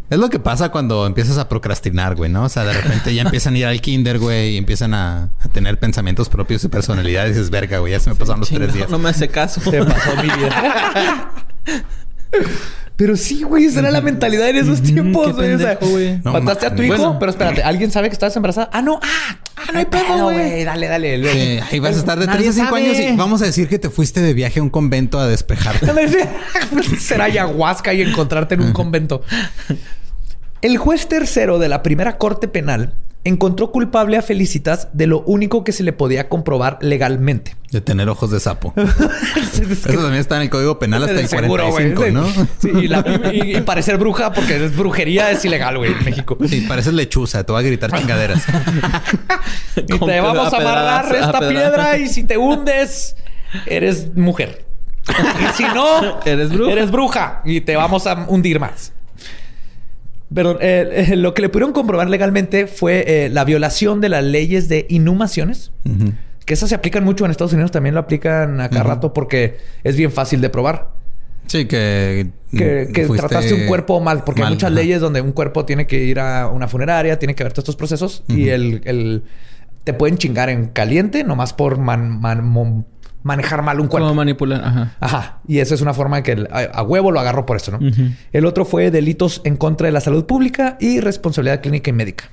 Es 0.09 0.17
lo 0.19 0.29
que 0.29 0.39
pasa 0.39 0.69
cuando 0.69 1.05
empiezas 1.05 1.37
a 1.37 1.47
procrastinar, 1.49 2.15
güey, 2.15 2.29
¿no? 2.31 2.43
O 2.45 2.49
sea, 2.49 2.63
de 2.65 2.73
repente 2.73 3.13
ya 3.13 3.23
empiezan 3.23 3.53
a 3.55 3.57
ir 3.59 3.65
al 3.65 3.79
kinder, 3.81 4.19
güey, 4.19 4.55
y 4.55 4.57
empiezan 4.57 4.93
a, 4.93 5.29
a 5.39 5.47
tener 5.49 5.79
pensamientos 5.79 6.29
propios 6.29 6.63
y 6.63 6.67
personalidad. 6.67 7.25
Y 7.25 7.29
dices, 7.29 7.49
verga, 7.49 7.79
güey, 7.79 7.93
ya 7.93 7.99
se 7.99 8.09
me 8.09 8.15
pasaron 8.15 8.39
los 8.41 8.49
tres 8.49 8.73
días. 8.73 8.89
No 8.89 8.97
me 8.99 9.09
hace 9.09 9.27
caso. 9.27 9.61
Se 9.61 9.83
pasó 9.83 10.15
mi 10.17 10.23
vida. 10.23 11.31
Pero 13.01 13.17
sí, 13.17 13.41
güey, 13.41 13.65
esa 13.65 13.79
era 13.79 13.89
la 13.89 14.01
mentalidad 14.01 14.47
en 14.47 14.57
esos 14.57 14.83
tiempos, 14.83 15.33
güey. 15.33 15.53
O 15.53 15.57
sea. 15.57 15.79
No 16.23 16.33
mataste 16.33 16.67
a 16.67 16.75
tu 16.75 16.83
hijo, 16.83 16.97
Bueno. 16.97 17.17
pero 17.19 17.31
espérate, 17.31 17.63
¿alguien 17.63 17.89
sabe 17.89 18.09
que 18.09 18.13
estabas 18.13 18.35
embarazada? 18.35 18.69
Ah, 18.71 18.83
no, 18.83 18.99
ah, 19.01 19.37
ah, 19.55 19.71
no 19.73 19.79
hay 19.79 19.85
pedo, 19.85 20.23
güey. 20.25 20.63
Dale, 20.63 20.87
dale. 20.87 21.33
Sí, 21.33 21.59
ahí 21.71 21.79
vas 21.79 21.95
a 21.95 21.99
estar 21.99 22.19
de 22.19 22.27
Nadie 22.27 22.43
3 22.43 22.49
a 22.49 22.53
5 22.53 22.67
sabe. 22.67 22.85
años 22.85 22.99
y 22.99 23.15
vamos 23.17 23.41
a 23.41 23.45
decir 23.45 23.67
que 23.67 23.79
te 23.79 23.89
fuiste 23.89 24.21
de 24.21 24.35
viaje 24.35 24.59
a 24.59 24.61
un 24.61 24.69
convento 24.69 25.19
a 25.19 25.27
despejarte. 25.27 25.87
Ser 26.99 27.23
ayahuasca 27.23 27.91
y 27.91 28.03
encontrarte 28.03 28.53
en 28.53 28.61
un 28.61 28.71
convento. 28.71 29.23
El 30.61 30.77
juez 30.77 31.07
tercero 31.07 31.57
de 31.57 31.69
la 31.69 31.81
primera 31.81 32.19
corte 32.19 32.47
penal 32.47 32.93
encontró 33.23 33.71
culpable 33.71 34.17
a 34.17 34.21
Felicitas 34.23 34.87
de 34.93 35.05
lo 35.07 35.21
único 35.21 35.63
que 35.63 35.71
se 35.71 35.83
le 35.83 35.93
podía 35.93 36.27
comprobar 36.27 36.79
legalmente. 36.81 37.55
De 37.71 37.79
tener 37.79 38.09
ojos 38.09 38.31
de 38.31 38.39
sapo. 38.39 38.73
Eso 38.77 39.61
también 39.83 40.15
está 40.15 40.37
en 40.37 40.41
el 40.43 40.49
Código 40.49 40.79
Penal 40.79 41.03
hasta 41.03 41.19
el 41.19 41.27
Seguro, 41.27 41.69
güey. 41.69 41.93
45, 41.93 42.11
¿no? 42.11 42.47
Sí, 42.59 42.69
y, 42.83 42.87
la- 42.87 43.03
y- 43.31 43.57
y 43.57 43.61
parecer 43.65 43.97
bruja 43.97 44.33
porque 44.33 44.65
es 44.65 44.75
brujería 44.75 45.31
es 45.31 45.45
ilegal, 45.45 45.77
güey, 45.77 45.91
en 45.93 46.03
México. 46.03 46.37
Sí, 46.47 46.61
pareces 46.61 46.93
lechuza. 46.93 47.43
Te 47.43 47.53
va 47.53 47.59
a 47.59 47.61
gritar 47.61 47.91
chingaderas. 47.97 48.43
Y 49.75 49.97
Con 49.97 50.09
te 50.09 50.19
vamos 50.19 50.53
a 50.53 50.57
amarrar 50.57 51.15
esta 51.15 51.39
piedra 51.47 51.97
y 51.97 52.07
si 52.09 52.23
te 52.25 52.37
hundes, 52.37 53.15
eres 53.65 54.15
mujer. 54.15 54.65
Y 55.07 55.53
si 55.57 55.63
no, 55.63 56.19
Eres 56.25 56.49
bruja. 56.51 56.71
Eres 56.71 56.91
bruja 56.91 57.41
y 57.45 57.61
te 57.61 57.75
vamos 57.75 58.05
a 58.07 58.25
hundir 58.27 58.59
más. 58.59 58.91
Pero 60.33 60.57
eh, 60.61 61.05
eh, 61.11 61.15
lo 61.17 61.33
que 61.33 61.41
le 61.41 61.49
pudieron 61.49 61.73
comprobar 61.73 62.09
legalmente 62.09 62.67
fue 62.67 63.03
eh, 63.25 63.29
la 63.29 63.43
violación 63.43 63.99
de 64.01 64.09
las 64.09 64.23
leyes 64.23 64.69
de 64.69 64.85
inhumaciones. 64.89 65.71
Que 66.45 66.53
esas 66.53 66.69
se 66.69 66.75
aplican 66.75 67.03
mucho 67.03 67.25
en 67.25 67.31
Estados 67.31 67.53
Unidos, 67.53 67.71
también 67.71 67.93
lo 67.95 68.01
aplican 68.01 68.59
a 68.61 68.69
cada 68.69 68.83
rato 68.83 69.13
porque 69.13 69.57
es 69.83 69.95
bien 69.95 70.11
fácil 70.11 70.41
de 70.41 70.49
probar. 70.49 70.89
Sí, 71.47 71.65
que... 71.65 72.29
Que, 72.51 72.89
que 72.93 73.05
trataste 73.17 73.53
un 73.53 73.67
cuerpo 73.67 73.99
mal, 74.01 74.23
porque 74.23 74.41
hay 74.41 74.45
muchas 74.55 74.71
leyes 74.71 75.01
donde 75.01 75.21
un 75.21 75.31
cuerpo 75.33 75.65
tiene 75.65 75.85
que 75.87 76.03
ir 76.03 76.19
a 76.19 76.47
una 76.47 76.67
funeraria, 76.67 77.17
tiene 77.19 77.35
que 77.35 77.43
ver 77.43 77.51
todos 77.53 77.63
estos 77.63 77.75
procesos 77.75 78.23
y 78.27 78.49
el, 78.49 78.81
el- 78.85 79.23
te 79.83 79.93
pueden 79.93 80.17
chingar 80.17 80.49
en 80.49 80.67
caliente 80.67 81.23
nomás 81.23 81.53
por 81.53 81.77
man- 81.77 82.19
man- 82.21 82.85
manejar 83.23 83.61
mal 83.61 83.79
un 83.79 83.87
cuerpo. 83.87 84.07
¿Cómo 84.07 84.15
manipular? 84.15 84.63
Ajá. 84.63 84.95
Ajá. 84.99 85.39
Y 85.47 85.59
esa 85.59 85.75
es 85.75 85.81
una 85.81 85.93
forma 85.93 86.23
que 86.23 86.31
el- 86.33 86.47
a, 86.51 86.59
a 86.79 86.83
huevo 86.83 87.11
lo 87.11 87.19
agarro 87.19 87.45
por 87.45 87.57
eso, 87.57 87.71
¿no? 87.77 87.79
El 88.31 88.45
otro 88.45 88.65
fue 88.65 88.91
delitos 88.91 89.41
en 89.43 89.57
contra 89.57 89.85
de 89.87 89.91
la 89.91 90.01
salud 90.01 90.25
pública 90.25 90.77
y 90.79 90.99
responsabilidad 90.99 91.61
clínica 91.61 91.89
y 91.89 91.93
médica. 91.93 92.25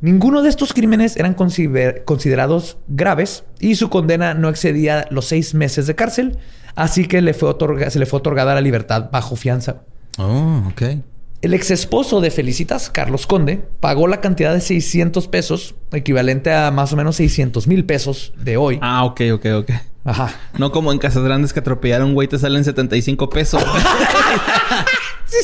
Ninguno 0.00 0.42
de 0.42 0.48
estos 0.48 0.72
crímenes 0.72 1.16
eran 1.16 1.34
consider- 1.34 2.02
considerados 2.04 2.76
graves 2.88 3.44
y 3.60 3.76
su 3.76 3.88
condena 3.88 4.34
no 4.34 4.48
excedía 4.48 5.06
los 5.10 5.26
seis 5.26 5.54
meses 5.54 5.86
de 5.86 5.94
cárcel, 5.94 6.38
así 6.74 7.06
que 7.06 7.22
le 7.22 7.34
fue 7.34 7.48
otorga- 7.48 7.88
se 7.88 7.98
le 8.00 8.06
fue 8.06 8.18
otorgada 8.18 8.54
la 8.54 8.60
libertad 8.60 9.10
bajo 9.12 9.36
fianza. 9.36 9.82
Oh, 10.18 10.64
ok. 10.72 10.82
El 11.42 11.54
ex 11.54 11.72
esposo 11.72 12.20
de 12.20 12.30
Felicitas, 12.30 12.88
Carlos 12.88 13.26
Conde, 13.26 13.64
pagó 13.80 14.06
la 14.06 14.20
cantidad 14.20 14.54
de 14.54 14.60
600 14.60 15.26
pesos, 15.26 15.74
equivalente 15.90 16.52
a 16.54 16.70
más 16.70 16.92
o 16.92 16.96
menos 16.96 17.16
600 17.16 17.66
mil 17.66 17.84
pesos 17.84 18.32
de 18.38 18.56
hoy. 18.56 18.78
Ah, 18.80 19.04
ok, 19.04 19.22
ok, 19.34 19.46
ok. 19.56 19.70
Ajá. 20.04 20.32
No 20.56 20.70
como 20.70 20.92
en 20.92 20.98
Casas 20.98 21.24
Grandes 21.24 21.52
que 21.52 21.58
atropellaron 21.58 22.10
un 22.10 22.14
güey 22.14 22.28
te 22.28 22.38
salen 22.38 22.64
75 22.64 23.28
pesos. 23.28 23.62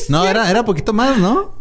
No, 0.07 0.27
era, 0.27 0.51
era 0.51 0.63
poquito 0.63 0.93
más, 0.93 1.17
¿no? 1.17 1.55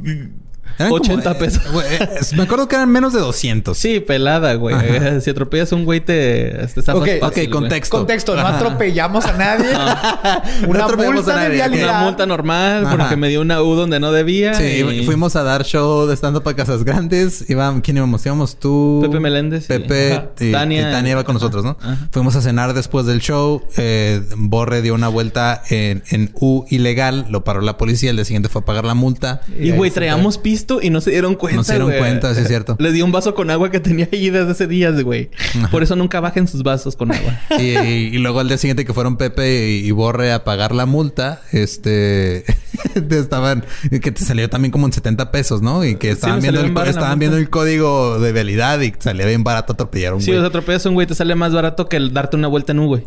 Eran 0.79 0.93
80 0.93 1.39
pesos. 1.39 1.73
güey, 1.73 1.87
eh, 1.91 2.09
me 2.37 2.43
acuerdo 2.45 2.69
que 2.69 2.77
eran 2.77 2.91
menos 2.91 3.13
de 3.13 3.21
200. 3.21 3.77
sí, 3.77 4.01
pelada, 4.01 4.55
güey. 4.55 4.75
Ajá. 4.75 5.21
Si 5.21 5.31
atropellas 5.31 5.73
a 5.73 5.77
un 5.77 5.85
güey 5.85 6.01
te, 6.01 6.51
te 6.75 6.83
zafas 6.83 7.03
Ok, 7.03 7.09
fácil, 7.09 7.23
ok, 7.25 7.35
güey. 7.35 7.51
contexto. 7.51 7.97
Contexto, 7.99 8.37
no 8.37 8.47
atropellamos 8.47 9.25
a 9.27 9.33
nadie. 9.33 9.73
No 9.73 10.69
Una 10.69 10.85
atropellamos 10.85 11.25
multa 11.25 11.33
a 11.33 11.37
de 11.37 11.43
nadie, 11.45 11.55
vialidad. 11.57 11.89
Una 11.91 12.01
multa 12.05 12.27
normal 12.27 12.87
Ajá. 12.87 12.97
porque 12.97 13.17
me 13.17 13.29
dio 13.29 13.41
una 13.41 13.63
U 13.63 13.75
donde 13.75 14.01
no 14.01 14.13
debía. 14.13 14.55
Sí, 14.55 14.65
y- 14.65 15.05
fuimos 15.05 15.37
a 15.37 15.43
dar 15.43 15.65
show 15.65 16.07
de 16.07 16.15
stand-up 16.17 16.49
a 16.49 16.55
Casas 16.55 16.85
Grandes. 16.85 17.49
Iba, 17.51 17.81
¿Quién 17.83 17.97
íbamos? 17.97 18.25
Íbamos 18.25 18.59
tú... 18.59 19.01
Pepe 19.03 19.21
Meléndez 19.21 19.65
y- 19.65 19.69
Pepe 19.69 20.13
Ajá. 20.15 20.29
y, 20.41 20.53
Tania. 20.53 20.89
y 20.89 20.93
Tania 20.93 21.13
iba 21.13 21.25
con 21.25 21.35
nosotros, 21.35 21.65
¿no? 21.65 21.77
Ajá. 21.81 22.09
Fuimos 22.13 22.37
a 22.37 22.41
cenar 22.43 22.75
después 22.75 23.07
del 23.07 23.21
show. 23.21 23.63
Eh, 23.77 24.23
Borre 24.37 24.83
dio 24.83 24.95
una 24.95 25.09
vuelta 25.09 25.63
en, 25.71 26.03
en 26.11 26.31
U 26.41 26.65
ilegal. 26.71 27.27
Lo 27.31 27.45
paró 27.45 27.61
la 27.61 27.77
policía. 27.79 28.11
El 28.11 28.17
día 28.17 28.25
siguiente 28.25 28.49
fue 28.49 28.63
a 28.63 28.65
pagar 28.65 28.85
la 28.85 28.95
multa. 28.95 29.41
Y 29.59 29.71
güey, 29.71 29.91
traíamos 29.91 30.39
y 30.83 30.91
no 30.91 31.01
se 31.01 31.11
dieron 31.11 31.35
cuenta. 31.35 31.57
No 31.57 31.65
se 31.65 31.73
dieron 31.73 31.89
güey. 31.89 31.99
cuenta, 32.01 32.35
sí 32.35 32.43
es 32.43 32.49
cierto. 32.49 32.77
Les 32.81 32.93
di 32.93 33.03
un 33.03 33.11
vaso 33.13 33.35
con 33.35 33.51
agua 33.51 33.71
que 33.71 33.81
tenía 33.81 34.09
ahí 34.13 34.31
desde 34.31 34.53
ese 34.53 34.67
día, 34.67 34.91
güey. 34.91 35.31
Por 35.71 35.83
eso 35.83 35.97
nunca 35.97 36.21
bajen 36.21 36.47
sus 36.49 36.63
vasos 36.63 36.97
con 36.97 37.13
agua. 37.13 37.41
Y, 37.59 37.77
y- 37.79 38.09
y 38.15 38.19
luego 38.19 38.41
al 38.41 38.49
día 38.49 38.59
siguiente 38.59 38.85
que 38.85 38.93
fueron 38.93 39.17
Pepe 39.17 39.71
y, 39.71 39.87
y 39.87 39.91
Borre 39.91 40.33
a 40.33 40.45
pagar 40.45 40.75
la 40.75 40.87
multa, 40.87 41.41
este 41.53 42.45
te 43.09 43.19
estaban 43.19 43.65
que 43.91 44.13
te 44.13 44.25
salió 44.25 44.49
también 44.51 44.71
como 44.71 44.87
en 44.87 44.93
70 44.93 45.31
pesos, 45.31 45.63
¿no? 45.63 45.85
Y 45.85 45.97
que 45.97 46.11
estaban 46.11 46.41
viendo 46.41 46.61
el, 46.61 46.77
estaban 46.89 47.19
viendo 47.19 47.37
el 47.37 47.51
código 47.51 48.19
de 48.21 48.33
vialidad 48.33 48.81
y 48.81 48.93
salía 48.99 49.27
bien 49.27 49.43
barato 49.45 49.73
atropellar 49.73 50.13
a 50.13 50.17
un 50.17 50.23
Si 50.23 50.31
güey. 50.31 50.41
los 50.41 50.49
atropellas 50.49 50.85
a 50.87 50.89
un 50.91 50.95
güey, 50.95 51.07
te 51.07 51.15
sale 51.15 51.35
más 51.35 51.53
barato 51.53 51.89
que 51.89 51.97
el 51.97 52.13
darte 52.13 52.37
una 52.37 52.49
vuelta 52.49 52.73
en 52.73 52.79
U, 52.81 52.87
güey. 52.87 53.05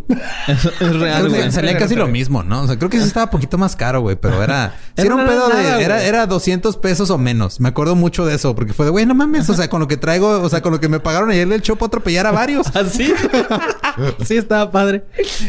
Eso 0.47 0.71
es 0.79 0.95
real, 0.99 1.29
güey. 1.29 1.51
salía 1.51 1.77
casi 1.77 1.95
lo 1.95 2.07
mismo, 2.07 2.43
¿no? 2.43 2.63
O 2.63 2.67
sea, 2.67 2.77
creo 2.77 2.89
que 2.89 2.99
sí 2.99 3.05
estaba 3.07 3.25
un 3.25 3.31
poquito 3.31 3.57
más 3.57 3.75
caro, 3.75 4.01
güey, 4.01 4.15
pero 4.15 4.43
era... 4.43 4.75
sí 4.97 5.05
Era 5.05 5.15
un 5.15 5.25
pedo 5.25 5.49
nada, 5.49 5.77
de... 5.77 5.83
Era, 5.83 6.03
era 6.03 6.25
200 6.27 6.77
pesos 6.77 7.09
o 7.09 7.17
menos. 7.17 7.50
Me 7.59 7.69
acuerdo 7.69 7.95
mucho 7.95 8.25
de 8.25 8.35
eso, 8.35 8.55
porque 8.55 8.73
fue 8.73 8.85
de, 8.85 8.91
güey, 8.91 9.05
no 9.05 9.13
mames, 9.13 9.49
o 9.49 9.53
sea, 9.53 9.69
con 9.69 9.79
lo 9.81 9.87
que 9.87 9.97
traigo, 9.97 10.41
o 10.41 10.49
sea, 10.49 10.61
con 10.61 10.71
lo 10.71 10.79
que 10.79 10.87
me 10.89 10.99
pagaron 10.99 11.29
ayer 11.31 11.47
del 11.47 11.61
show 11.61 11.75
para 11.75 11.87
atropellar 11.87 12.25
a 12.27 12.31
varios. 12.31 12.67
¿Ah, 12.75 12.83
sí? 14.23 14.35
estaba 14.37 14.71
padre. 14.71 15.03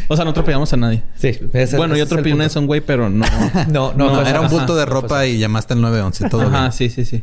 O 0.09 0.17
sea, 0.17 0.25
no 0.25 0.33
atropellamos 0.33 0.73
a 0.73 0.77
nadie. 0.77 1.03
Sí. 1.17 1.39
ese- 1.53 1.77
bueno, 1.77 1.95
yo 1.95 2.03
ese 2.05 2.15
el 2.15 2.19
atropellé 2.21 2.35
una 2.35 2.45
punto. 2.45 2.59
a 2.59 2.61
un 2.63 2.67
güey, 2.67 2.81
pero 2.81 3.09
no. 3.11 3.25
No, 3.69 3.93
no, 3.95 4.27
era 4.27 4.41
un 4.41 4.49
bulto 4.49 4.75
de 4.75 4.85
ropa 4.87 5.27
y 5.27 5.39
llamaste 5.39 5.75
al 5.75 5.81
911, 5.81 6.29
todo 6.29 6.43
Ajá, 6.43 6.61
bien. 6.61 6.73
sí, 6.73 6.91
sí, 6.91 7.05
sí. 7.05 7.21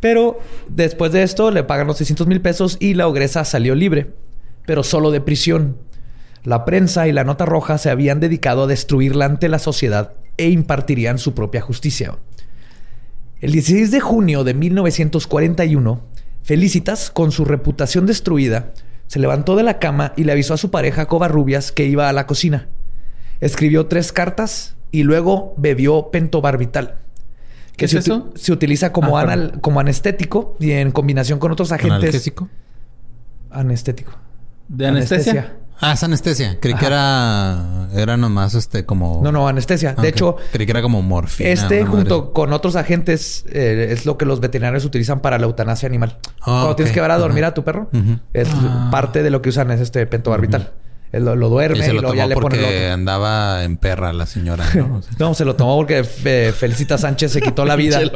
Pero 0.00 0.40
después 0.68 1.12
de 1.12 1.22
esto 1.22 1.50
le 1.50 1.62
pagan 1.64 1.86
los 1.86 1.96
600 1.98 2.26
mil 2.26 2.40
pesos 2.40 2.76
y 2.80 2.94
la 2.94 3.06
ogresa 3.06 3.44
salió 3.44 3.74
libre, 3.74 4.10
pero 4.66 4.82
solo 4.82 5.10
de 5.10 5.20
prisión. 5.20 5.76
La 6.44 6.64
prensa 6.64 7.06
y 7.06 7.12
la 7.12 7.22
nota 7.22 7.44
roja 7.46 7.78
se 7.78 7.88
habían 7.88 8.18
dedicado 8.18 8.64
a 8.64 8.66
destruirla 8.66 9.26
ante 9.26 9.48
la 9.48 9.60
sociedad 9.60 10.14
e 10.36 10.48
impartirían 10.50 11.18
su 11.18 11.34
propia 11.34 11.60
justicia. 11.60 12.16
El 13.42 13.52
16 13.52 13.90
de 13.90 14.00
junio 14.00 14.44
de 14.44 14.54
1941, 14.54 16.00
Felicitas, 16.42 17.10
con 17.10 17.30
su 17.32 17.44
reputación 17.44 18.06
destruida, 18.06 18.72
se 19.06 19.18
levantó 19.18 19.54
de 19.56 19.62
la 19.62 19.78
cama 19.78 20.12
y 20.16 20.24
le 20.24 20.32
avisó 20.32 20.54
a 20.54 20.56
su 20.56 20.70
pareja 20.70 21.06
Covarrubias 21.06 21.70
que 21.72 21.84
iba 21.84 22.08
a 22.08 22.12
la 22.12 22.26
cocina. 22.26 22.68
Escribió 23.40 23.86
tres 23.86 24.12
cartas 24.12 24.76
y 24.90 25.02
luego 25.02 25.54
bebió 25.56 26.10
pentobarbital. 26.10 26.96
¿Qué 27.76 27.86
se 27.88 27.98
es 27.98 28.06
uti- 28.08 28.10
eso? 28.12 28.32
Se 28.36 28.52
utiliza 28.52 28.92
como, 28.92 29.18
Ah, 29.18 29.22
anal- 29.22 29.58
como 29.60 29.80
anestético 29.80 30.56
y 30.60 30.72
en 30.72 30.90
combinación 30.92 31.38
con 31.38 31.52
otros 31.52 31.72
agentes. 31.72 31.98
¿Analgésico? 31.98 32.48
Anestético. 33.50 34.12
¿De 34.68 34.86
anestesia? 34.86 35.56
Ah, 35.80 35.92
es 35.94 36.02
anestesia. 36.04 36.58
Creí 36.60 36.74
que 36.74 36.86
era... 36.86 37.88
Era 37.94 38.16
nomás 38.16 38.54
este 38.54 38.86
como... 38.86 39.20
No, 39.22 39.32
no, 39.32 39.48
anestesia. 39.48 39.94
Ah, 39.98 40.02
de 40.02 40.08
ok. 40.08 40.14
hecho, 40.14 40.36
Creí 40.52 40.64
que 40.66 40.70
era 40.72 40.80
como 40.82 41.02
morfina. 41.02 41.50
este 41.50 41.80
madre 41.80 41.86
junto 41.86 42.32
con 42.32 42.52
otros 42.52 42.76
agentes 42.76 43.44
eh, 43.50 43.88
es 43.90 44.06
lo 44.06 44.16
que 44.16 44.24
los 44.24 44.38
veterinarios 44.40 44.84
utilizan 44.84 45.20
para 45.20 45.38
la 45.38 45.46
eutanasia 45.46 45.88
animal. 45.88 46.18
Ah, 46.40 46.44
Cuando 46.44 46.76
tienes 46.76 46.92
que 46.92 46.96
llevar 46.98 47.10
a 47.10 47.18
dormir 47.18 47.44
a 47.44 47.52
tu 47.54 47.64
perro, 47.64 47.90
es 48.32 48.48
Ah. 48.52 48.88
parte 48.92 49.22
de 49.24 49.30
lo 49.30 49.42
que 49.42 49.48
usan 49.48 49.70
es 49.72 49.80
este 49.80 50.06
pentobarbital. 50.06 50.72
Él 51.10 51.24
lo, 51.26 51.36
lo 51.36 51.50
duerme 51.50 51.76
Y 51.76 51.80
y, 51.80 51.84
se 51.84 51.92
lo 51.92 52.00
luego 52.00 52.14
ya 52.14 52.22
tomó 52.22 52.28
le 52.28 52.34
pone 52.36 52.56
el 52.56 52.62
porque 52.62 52.76
otro. 52.84 52.94
andaba 52.94 53.64
en 53.64 53.76
perra 53.76 54.12
la 54.14 54.24
señora, 54.24 54.64
¿no? 55.18 55.34
Se 55.34 55.44
lo 55.44 55.56
tomó 55.56 55.76
porque 55.76 56.06
eh, 56.24 56.54
Felicita 56.56 56.96
Sánchez 56.96 57.32
se 57.32 57.42
quitó 57.42 57.64
la 57.66 57.76
vida. 57.76 58.00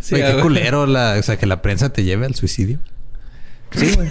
Sí, 0.00 0.14
Oye, 0.14 0.24
qué 0.36 0.40
culero 0.40 0.86
la... 0.86 1.16
O 1.18 1.22
sea, 1.22 1.36
que 1.36 1.44
la 1.46 1.60
prensa 1.60 1.90
te 1.90 2.02
lleve 2.04 2.24
al 2.24 2.34
suicidio. 2.34 2.78
Sí, 3.72 3.92
güey. 3.96 4.10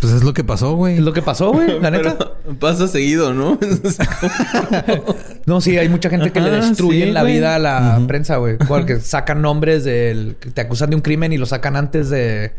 Pues 0.00 0.12
es 0.12 0.22
lo 0.24 0.34
que 0.34 0.44
pasó, 0.44 0.74
güey. 0.74 0.94
Es 0.96 1.00
lo 1.00 1.12
que 1.14 1.22
pasó, 1.22 1.52
güey, 1.52 1.80
la 1.80 1.90
neta. 1.90 2.16
Pero 2.18 2.58
pasa 2.58 2.86
seguido, 2.86 3.32
¿no? 3.32 3.58
No, 5.46 5.60
sí, 5.60 5.78
hay 5.78 5.88
mucha 5.88 6.10
gente 6.10 6.32
que 6.32 6.40
le 6.40 6.50
destruyen 6.50 7.08
sí, 7.08 7.12
la 7.14 7.22
güey. 7.22 7.34
vida 7.34 7.54
a 7.54 7.58
la 7.58 8.00
prensa, 8.06 8.36
güey. 8.36 8.58
Porque 8.58 9.00
sacan 9.00 9.40
nombres 9.42 9.84
del... 9.84 10.36
que 10.40 10.50
te 10.50 10.60
acusan 10.60 10.90
de 10.90 10.96
un 10.96 11.02
crimen 11.02 11.32
y 11.32 11.38
lo 11.38 11.46
sacan 11.46 11.76
antes 11.76 12.10
de... 12.10 12.52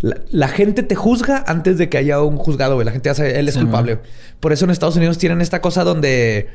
la, 0.00 0.16
la 0.30 0.48
gente 0.48 0.82
te 0.82 0.94
juzga 0.94 1.44
antes 1.46 1.78
de 1.78 1.88
que 1.88 1.98
haya 1.98 2.20
un 2.22 2.36
juzgado, 2.36 2.74
güey. 2.76 2.84
La 2.86 2.92
gente 2.92 3.10
hace... 3.10 3.38
Él 3.38 3.48
es 3.48 3.54
Sí, 3.54 3.60
culpable. 3.60 3.98
Por 4.40 4.52
eso 4.52 4.64
en 4.64 4.70
Estados 4.70 4.96
Unidos 4.96 5.18
tienen 5.18 5.40
esta 5.40 5.60
cosa 5.60 5.84
donde... 5.84 6.48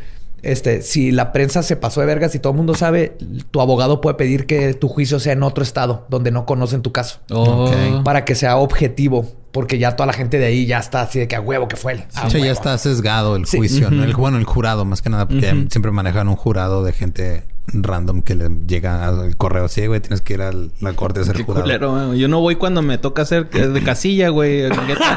Este, 0.43 0.81
si 0.83 1.11
la 1.11 1.31
prensa 1.33 1.63
se 1.63 1.75
pasó 1.75 1.99
de 2.01 2.05
vergas 2.07 2.35
y 2.35 2.39
todo 2.39 2.51
el 2.51 2.57
mundo 2.57 2.75
sabe, 2.75 3.17
tu 3.51 3.59
abogado 3.59 4.01
puede 4.01 4.15
pedir 4.15 4.45
que 4.45 4.73
tu 4.75 4.87
juicio 4.87 5.19
sea 5.19 5.33
en 5.33 5.41
otro 5.43 5.63
estado 5.63 6.05
donde 6.09 6.31
no 6.31 6.45
conocen 6.45 6.81
tu 6.83 6.91
caso. 6.91 7.19
Oh. 7.31 7.65
Ok. 7.65 8.03
Para 8.03 8.23
que 8.25 8.35
sea 8.35 8.57
objetivo. 8.57 9.25
Porque 9.51 9.79
ya 9.79 9.95
toda 9.95 10.05
la 10.05 10.13
gente 10.13 10.37
de 10.37 10.45
ahí 10.45 10.67
ya 10.67 10.77
está 10.77 11.01
así 11.01 11.17
de 11.17 11.27
que 11.27 11.35
a 11.35 11.41
huevo 11.41 11.67
que 11.67 11.77
fue 11.77 11.93
él. 11.93 12.03
Sí, 12.29 12.39
ya 12.39 12.51
está 12.51 12.77
sesgado 12.77 13.35
el 13.35 13.47
Sí. 13.47 13.57
juicio, 13.57 13.89
¿no? 13.89 14.03
El, 14.03 14.13
bueno, 14.13 14.37
el 14.37 14.43
jurado, 14.43 14.85
más 14.85 15.01
que 15.01 15.09
nada, 15.09 15.27
porque 15.27 15.65
siempre 15.71 15.89
manejan 15.91 16.27
un 16.27 16.35
jurado 16.35 16.83
de 16.83 16.91
gente 16.93 17.43
random 17.73 18.21
que 18.21 18.35
le 18.35 18.49
llega 18.67 19.07
al 19.07 19.35
correo. 19.35 19.67
Sí, 19.67 19.87
güey, 19.87 19.99
tienes 19.99 20.21
que 20.21 20.35
ir 20.35 20.41
a 20.43 20.51
la 20.79 20.93
corte 20.93 21.21
a 21.21 21.23
ser 21.23 21.35
Qué 21.37 21.43
jurado. 21.43 21.63
culero. 21.63 22.13
Yo 22.13 22.27
no 22.27 22.39
voy 22.39 22.57
cuando 22.57 22.83
me 22.83 22.99
toca 22.99 23.23
hacer 23.23 23.49
de 23.49 23.83
casilla, 23.83 24.29
güey. 24.29 24.69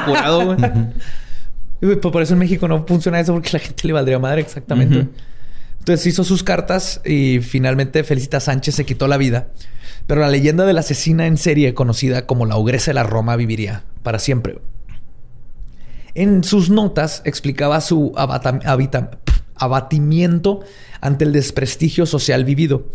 Jurado, 0.07 0.47
güey. 0.47 0.57
Pues 1.81 1.97
por 1.97 2.23
eso 2.23 2.35
en 2.35 2.39
México 2.39 2.69
no 2.69 2.87
funciona 2.87 3.19
eso 3.21 3.33
porque 3.33 3.51
la 3.55 3.59
gente 3.59 3.87
le 3.87 3.93
valdría 3.93 4.19
madre 4.19 4.43
exactamente. 4.43 5.09
Entonces 5.79 6.07
hizo 6.07 6.25
sus 6.25 6.45
cartas 6.45 7.01
y 7.05 7.41
finalmente 7.41 8.05
Felicita 8.05 8.39
Sánchez 8.39 8.75
se 8.75 8.85
quitó 8.85 9.09
la 9.09 9.17
vida. 9.17 9.49
Pero 10.07 10.21
la 10.21 10.29
leyenda 10.29 10.67
de 10.67 10.73
la 10.73 10.81
asesina 10.81 11.27
en 11.27 11.37
serie, 11.37 11.73
conocida 11.73 12.27
como 12.27 12.45
la 12.45 12.57
ogresa 12.57 12.91
de 12.91 12.95
la 12.95 13.03
Roma, 13.03 13.37
viviría 13.37 13.85
para 14.03 14.19
siempre. 14.19 14.61
En 16.15 16.45
sus 16.45 16.69
notas 16.71 17.23
explicaba 17.25 17.81
su 17.81 18.13
abatimiento 19.55 20.61
ante 21.01 21.25
el 21.25 21.33
desprestigio 21.33 22.05
social 22.07 22.45
vivido, 22.45 22.89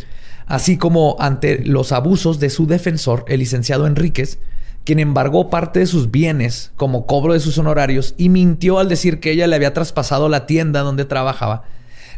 así 0.45 0.77
como 0.77 1.15
ante 1.19 1.63
los 1.63 1.91
abusos 1.91 2.39
de 2.39 2.49
su 2.49 2.67
defensor, 2.67 3.25
el 3.27 3.39
licenciado 3.39 3.87
Enríquez, 3.87 4.39
quien 4.85 4.99
embargó 4.99 5.49
parte 5.49 5.79
de 5.79 5.87
sus 5.87 6.11
bienes 6.11 6.71
como 6.77 7.05
cobro 7.05 7.33
de 7.33 7.39
sus 7.39 7.57
honorarios 7.57 8.13
y 8.17 8.29
mintió 8.29 8.79
al 8.79 8.87
decir 8.87 9.19
que 9.19 9.31
ella 9.31 9.47
le 9.47 9.55
había 9.55 9.73
traspasado 9.73 10.29
la 10.29 10.45
tienda 10.45 10.81
donde 10.81 11.05
trabajaba, 11.05 11.63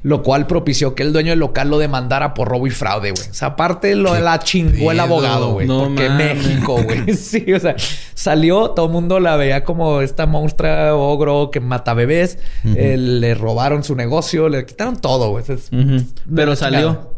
lo 0.04 0.22
cual 0.22 0.48
propició 0.48 0.94
que 0.94 1.04
el 1.04 1.14
dueño 1.14 1.30
del 1.32 1.40
local 1.40 1.70
lo 1.70 1.80
demandara 1.80 2.34
por 2.34 2.50
robo 2.50 2.68
y 2.68 2.70
fraude, 2.70 3.12
güey. 3.12 3.30
O 3.30 3.34
sea, 3.34 3.50
aparte 3.50 3.96
lo 3.96 4.20
la 4.20 4.40
chingó 4.40 4.92
el 4.92 5.00
abogado, 5.00 5.54
güey. 5.54 5.66
No 5.66 5.86
porque. 5.86 6.10
México, 6.10 6.84
güey. 6.84 7.14
Sí, 7.16 7.52
o 7.54 7.60
sea, 7.60 7.76
salió, 8.14 8.72
todo 8.72 8.88
el 8.88 8.92
mundo 8.92 9.20
la 9.22 9.38
veía 9.38 9.64
como 9.64 10.02
esta 10.02 10.26
monstrua 10.26 10.94
ogro 10.94 11.50
que 11.52 11.62
mata 11.62 11.94
bebés. 11.94 12.38
Eh, 12.66 12.98
le 12.98 13.34
robaron 13.34 13.86
su 13.86 13.96
negocio, 13.96 14.50
le 14.50 14.66
quitaron 14.66 14.98
todo, 14.98 15.30
güey. 15.32 15.46
De 15.46 16.04
Pero 16.36 16.56
salió. 16.58 17.17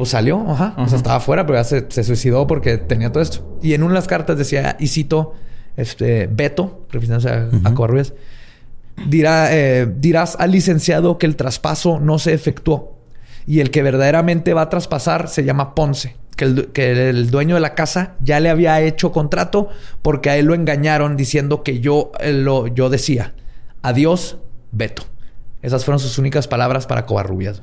Pues 0.00 0.12
salió, 0.12 0.50
ajá. 0.50 0.72
O 0.78 0.88
sea, 0.88 0.96
estaba 0.96 1.16
afuera, 1.16 1.44
pero 1.44 1.58
ya 1.58 1.64
se, 1.64 1.84
se 1.90 2.04
suicidó 2.04 2.46
porque 2.46 2.78
tenía 2.78 3.12
todo 3.12 3.22
esto. 3.22 3.58
Y 3.60 3.74
en 3.74 3.82
una 3.82 3.92
de 3.92 3.98
las 3.98 4.06
cartas 4.08 4.38
decía, 4.38 4.74
y 4.80 4.86
cito, 4.86 5.34
este, 5.76 6.26
Beto, 6.26 6.86
refiriéndose 6.90 7.28
a, 7.28 7.50
a 7.64 7.74
Covarrubias, 7.74 8.14
dirá, 9.06 9.54
eh, 9.54 9.86
dirás 9.94 10.36
al 10.40 10.52
licenciado 10.52 11.18
que 11.18 11.26
el 11.26 11.36
traspaso 11.36 12.00
no 12.00 12.18
se 12.18 12.32
efectuó. 12.32 12.96
Y 13.46 13.60
el 13.60 13.70
que 13.70 13.82
verdaderamente 13.82 14.54
va 14.54 14.62
a 14.62 14.68
traspasar 14.70 15.28
se 15.28 15.44
llama 15.44 15.74
Ponce. 15.74 16.16
Que 16.34 16.46
el, 16.46 16.68
que 16.68 17.10
el 17.10 17.30
dueño 17.30 17.56
de 17.56 17.60
la 17.60 17.74
casa 17.74 18.14
ya 18.22 18.40
le 18.40 18.48
había 18.48 18.80
hecho 18.80 19.12
contrato 19.12 19.68
porque 20.00 20.30
a 20.30 20.38
él 20.38 20.46
lo 20.46 20.54
engañaron 20.54 21.18
diciendo 21.18 21.62
que 21.62 21.80
yo, 21.80 22.10
eh, 22.20 22.32
lo, 22.32 22.68
yo 22.68 22.88
decía, 22.88 23.34
adiós, 23.82 24.38
Beto. 24.72 25.02
Esas 25.60 25.84
fueron 25.84 25.98
sus 25.98 26.16
únicas 26.16 26.48
palabras 26.48 26.86
para 26.86 27.04
Covarrubias. 27.04 27.60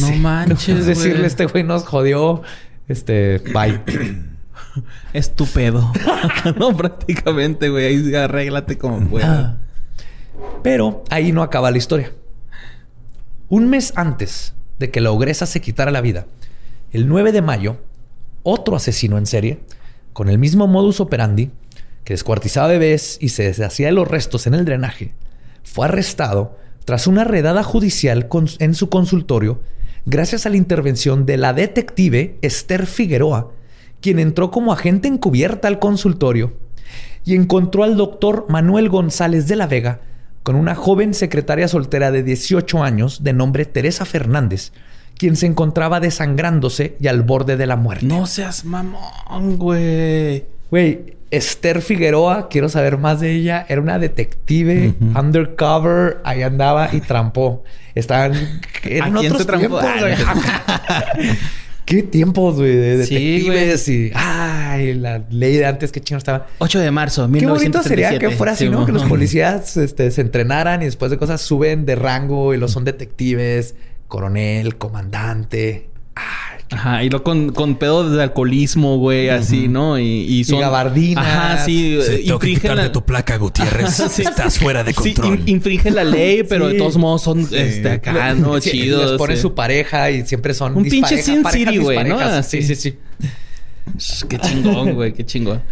No 0.00 0.12
manches, 0.16 0.80
Es 0.80 0.86
decirle, 0.86 1.14
güey. 1.18 1.26
este 1.26 1.46
güey 1.46 1.64
nos 1.64 1.84
jodió. 1.84 2.42
Este, 2.88 3.38
bye. 3.52 3.80
Estúpido. 5.12 5.92
no, 6.58 6.76
prácticamente, 6.76 7.68
güey. 7.68 7.86
Ahí 7.86 8.14
arréglate 8.14 8.78
como 8.78 8.98
Ah. 8.98 9.06
puedas. 9.10 9.54
Pero 10.62 11.04
ahí 11.10 11.32
no 11.32 11.42
acaba 11.42 11.70
la 11.70 11.78
historia. 11.78 12.12
Un 13.48 13.68
mes 13.68 13.92
antes 13.96 14.54
de 14.78 14.90
que 14.90 15.00
la 15.00 15.10
ogresa 15.12 15.46
se 15.46 15.60
quitara 15.60 15.90
la 15.90 16.00
vida, 16.00 16.26
el 16.92 17.06
9 17.08 17.30
de 17.32 17.42
mayo, 17.42 17.76
otro 18.42 18.74
asesino 18.76 19.18
en 19.18 19.26
serie, 19.26 19.60
con 20.12 20.28
el 20.28 20.38
mismo 20.38 20.66
modus 20.66 21.00
operandi, 21.00 21.50
que 22.04 22.14
descuartizaba 22.14 22.68
bebés 22.68 23.18
y 23.20 23.28
se 23.30 23.44
deshacía 23.44 23.86
de 23.86 23.92
los 23.92 24.08
restos 24.08 24.46
en 24.46 24.54
el 24.54 24.64
drenaje, 24.64 25.14
fue 25.62 25.86
arrestado 25.86 26.58
tras 26.84 27.06
una 27.06 27.24
redada 27.24 27.62
judicial 27.62 28.28
en 28.58 28.74
su 28.74 28.88
consultorio 28.88 29.60
gracias 30.06 30.46
a 30.46 30.50
la 30.50 30.56
intervención 30.56 31.26
de 31.26 31.36
la 31.36 31.52
detective 31.52 32.38
Esther 32.42 32.86
Figueroa, 32.86 33.50
quien 34.00 34.18
entró 34.18 34.50
como 34.50 34.72
agente 34.72 35.08
encubierta 35.08 35.68
al 35.68 35.78
consultorio 35.78 36.52
y 37.24 37.34
encontró 37.34 37.84
al 37.84 37.96
doctor 37.96 38.46
Manuel 38.48 38.88
González 38.88 39.48
de 39.48 39.56
la 39.56 39.66
Vega 39.66 40.00
con 40.42 40.56
una 40.56 40.74
joven 40.74 41.14
secretaria 41.14 41.68
soltera 41.68 42.10
de 42.10 42.22
18 42.22 42.82
años 42.82 43.24
de 43.24 43.32
nombre 43.32 43.64
Teresa 43.64 44.04
Fernández, 44.04 44.72
quien 45.16 45.36
se 45.36 45.46
encontraba 45.46 46.00
desangrándose 46.00 46.96
y 47.00 47.06
al 47.06 47.22
borde 47.22 47.56
de 47.56 47.66
la 47.66 47.76
muerte. 47.76 48.04
No 48.04 48.26
seas 48.26 48.66
mamón, 48.66 49.56
güey. 49.56 50.44
Güey, 50.70 51.16
Esther 51.36 51.82
Figueroa, 51.82 52.48
quiero 52.48 52.68
saber 52.68 52.98
más 52.98 53.20
de 53.20 53.32
ella. 53.32 53.64
Era 53.68 53.80
una 53.80 53.98
detective 53.98 54.94
undercover. 55.14 56.18
Ahí 56.24 56.42
andaba 56.42 56.90
y 56.92 57.00
trampó. 57.00 57.64
Estaban 57.94 58.32
en 58.84 59.02
¿A 59.02 59.18
quién 59.20 59.32
otros 59.32 59.46
tiempos. 59.58 59.84
Ah. 59.84 61.04
¿Qué 61.84 62.02
tiempos, 62.02 62.56
güey? 62.56 62.74
De 62.76 63.04
Sí, 63.04 63.14
detectives 63.14 63.88
y... 63.88 64.10
Ay, 64.14 64.94
la 64.94 65.22
ley 65.28 65.56
de 65.58 65.66
antes, 65.66 65.92
qué 65.92 66.00
chino 66.00 66.16
estaba. 66.16 66.46
8 66.58 66.78
de 66.80 66.90
marzo, 66.90 67.30
Qué 67.30 67.46
bonito 67.46 67.82
sería 67.82 68.08
1937. 68.10 68.18
que 68.18 68.30
fuera 68.36 68.52
así, 68.52 68.64
Sí, 68.64 68.70
¿no? 68.70 68.86
Que 68.86 68.92
los 68.92 69.02
policías 69.04 69.76
este, 69.76 70.10
se 70.10 70.22
entrenaran 70.22 70.80
y 70.80 70.86
después 70.86 71.10
de 71.10 71.18
cosas 71.18 71.42
suben 71.42 71.84
de 71.84 71.94
rango 71.94 72.54
y 72.54 72.56
los 72.56 72.72
son 72.72 72.84
detectives, 72.84 73.74
coronel, 74.08 74.76
comandante. 74.78 75.90
Qué- 76.14 76.24
Ajá, 76.74 77.02
y 77.04 77.08
lo 77.10 77.22
con, 77.22 77.52
con 77.52 77.76
pedo 77.76 78.10
de 78.10 78.22
alcoholismo, 78.22 78.98
güey, 78.98 79.28
así, 79.30 79.68
¿no? 79.68 79.98
Y, 79.98 80.04
y 80.04 80.44
son. 80.44 80.60
gabardinas. 80.60 81.24
Ajá, 81.26 81.64
sí. 81.64 81.98
Sí, 82.04 82.30
eh, 82.30 82.38
quitarte 82.40 82.82
la- 82.82 82.92
tu 82.92 83.04
placa, 83.04 83.36
Gutiérrez. 83.36 83.94
Sí. 84.10 84.22
Estás 84.22 84.58
fuera 84.58 84.82
de 84.84 84.92
Sí, 84.92 85.14
control. 85.14 85.40
in- 85.40 85.48
infringen 85.48 85.94
la 85.94 86.04
ley, 86.04 86.42
pero 86.42 86.66
Sí. 86.66 86.72
de 86.72 86.78
todos 86.78 86.96
modos 86.96 87.22
son 87.22 87.40
este, 87.52 87.88
acá, 87.90 88.34
¿no? 88.34 88.60
Sí, 88.60 88.70
Chidos. 88.72 89.10
Les 89.12 89.18
ponen 89.18 89.36
sí. 89.36 89.42
su 89.42 89.54
pareja 89.54 90.10
y 90.10 90.26
siempre 90.26 90.52
son 90.54 90.76
Un 90.76 90.84
pinche 90.84 91.22
Sin 91.22 91.44
City, 91.48 91.78
güey, 91.78 92.04
¿no? 92.04 92.18
Así. 92.18 92.62
Sí, 92.62 92.74
sí, 92.74 92.94
sí. 93.96 94.26
Qué 94.28 94.38
chingón, 94.38 94.94
güey, 94.94 95.12
qué 95.12 95.24
chingón. 95.24 95.62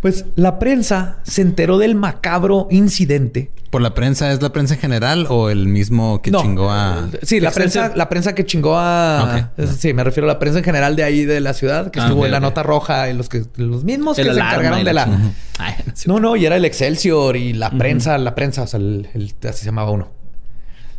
Pues 0.00 0.24
la 0.36 0.58
prensa 0.58 1.18
se 1.24 1.42
enteró 1.42 1.78
del 1.78 1.94
macabro 1.94 2.68
incidente. 2.70 3.50
¿Por 3.70 3.82
la 3.82 3.94
prensa 3.94 4.30
es 4.32 4.40
la 4.42 4.52
prensa 4.52 4.74
en 4.74 4.80
general 4.80 5.26
o 5.28 5.50
el 5.50 5.66
mismo 5.66 6.22
que 6.22 6.30
No, 6.30 6.40
chingó 6.42 6.70
a. 6.70 7.08
Sí, 7.22 7.40
la 7.40 7.48
Excelsior. 7.48 7.84
prensa, 7.86 7.96
la 7.98 8.08
prensa 8.08 8.34
que 8.34 8.46
chingó 8.46 8.76
a. 8.78 9.50
Sí, 9.78 9.92
me 9.94 10.04
refiero 10.04 10.28
a 10.30 10.32
la 10.34 10.38
prensa 10.38 10.58
en 10.60 10.64
general 10.64 10.96
de 10.96 11.02
ahí 11.02 11.24
de 11.24 11.40
la 11.40 11.54
ciudad, 11.54 11.90
que 11.90 11.98
Ah, 12.00 12.04
estuvo 12.04 12.24
en 12.26 12.32
la 12.32 12.40
nota 12.40 12.62
roja 12.62 13.10
y 13.10 13.14
los 13.14 13.28
que 13.28 13.44
los 13.56 13.84
mismos 13.84 14.18
El 14.18 14.28
que 14.28 14.34
se 14.34 14.38
encargaron 14.40 14.84
de 14.84 14.92
la. 14.92 15.32
Ay, 15.58 15.74
no. 16.06 16.20
No, 16.20 16.36
y 16.36 16.46
era 16.46 16.56
el 16.56 16.64
Excelsior 16.64 17.36
y 17.36 17.52
la 17.54 17.70
prensa, 17.70 18.16
la 18.18 18.34
prensa, 18.34 18.62
o 18.62 18.66
sea, 18.66 18.78
el, 18.78 19.08
el- 19.14 19.34
así 19.48 19.60
se 19.60 19.66
llamaba 19.66 19.90
uno. 19.90 20.08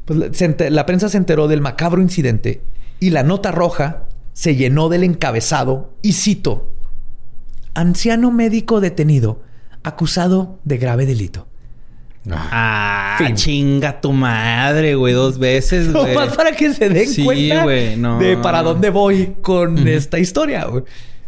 Pues 0.05 0.19
se 0.37 0.69
la 0.69 0.85
prensa 0.85 1.07
se 1.09 1.17
enteró 1.17 1.47
del 1.47 1.61
macabro 1.61 2.01
incidente 2.01 2.61
y 2.99 3.11
la 3.11 3.23
nota 3.23 3.51
roja 3.51 4.03
se 4.33 4.55
llenó 4.55 4.89
del 4.89 5.03
encabezado 5.03 5.93
y 6.01 6.13
cito: 6.13 6.71
Anciano 7.77 8.31
médico 8.31 8.81
detenido, 8.81 9.41
acusado 9.83 10.57
de 10.63 10.77
grave 10.77 11.05
delito. 11.05 11.47
Ah, 12.29 13.15
Fin. 13.19 13.35
chinga 13.35 14.01
tu 14.01 14.11
madre, 14.11 14.95
güey, 14.95 15.13
dos 15.13 15.37
veces, 15.39 15.93
güey. 15.93 16.13
Nomás 16.15 16.35
para 16.35 16.51
que 16.53 16.73
se 16.73 16.89
den 16.89 17.07
Sí, 17.07 17.23
cuenta 17.23 17.63
güey, 17.63 17.95
no. 17.95 18.19
de 18.19 18.35
para 18.37 18.63
dónde 18.63 18.89
voy 18.89 19.35
con 19.41 19.87
esta 19.87 20.19
historia. 20.19 20.65
güey. 20.65 20.83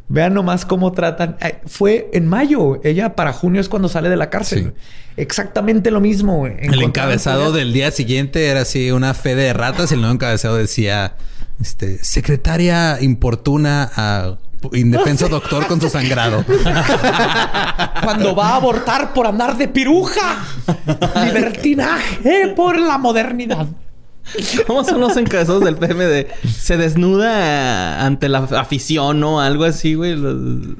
Vean 0.09 0.33
nomás 0.33 0.65
cómo 0.65 0.91
tratan. 0.91 1.37
Ay, 1.39 1.53
fue 1.67 2.09
en 2.13 2.25
mayo. 2.25 2.81
Ella 2.83 3.15
para 3.15 3.31
junio 3.31 3.61
es 3.61 3.69
cuando 3.69 3.87
sale 3.89 4.09
de 4.09 4.17
la 4.17 4.31
cárcel. 4.31 4.73
Sí. 4.75 4.81
Exactamente 5.17 5.91
lo 5.91 6.01
mismo. 6.01 6.47
El 6.47 6.81
encabezado 6.81 7.51
del 7.51 7.73
día 7.73 7.91
siguiente 7.91 8.47
era 8.47 8.61
así 8.61 8.89
una 8.91 9.13
fe 9.13 9.35
de 9.35 9.53
ratas 9.53 9.91
y 9.91 9.93
el 9.93 10.01
nuevo 10.01 10.15
encabezado 10.15 10.55
decía 10.57 11.15
este 11.61 12.03
secretaria 12.03 12.97
importuna 13.01 13.91
a 13.95 14.37
indefenso 14.73 15.27
doctor 15.29 15.67
con 15.67 15.79
su 15.81 15.89
sangrado. 15.89 16.43
Cuando 18.03 18.35
va 18.35 18.49
a 18.49 18.55
abortar 18.55 19.13
por 19.13 19.27
andar 19.27 19.57
de 19.57 19.67
piruja. 19.67 20.37
Libertinaje 21.25 22.53
por 22.55 22.79
la 22.79 22.97
modernidad. 22.97 23.67
¿Cómo 24.67 24.83
son 24.83 24.99
los 25.01 25.17
encabezados 25.17 25.63
del 25.63 25.75
PMD? 25.75 26.27
Se 26.47 26.77
desnuda 26.77 28.05
ante 28.05 28.29
la 28.29 28.39
afición, 28.39 29.19
¿no? 29.19 29.41
Algo 29.41 29.63
así, 29.63 29.95
güey. 29.95 30.15
Los- 30.15 30.75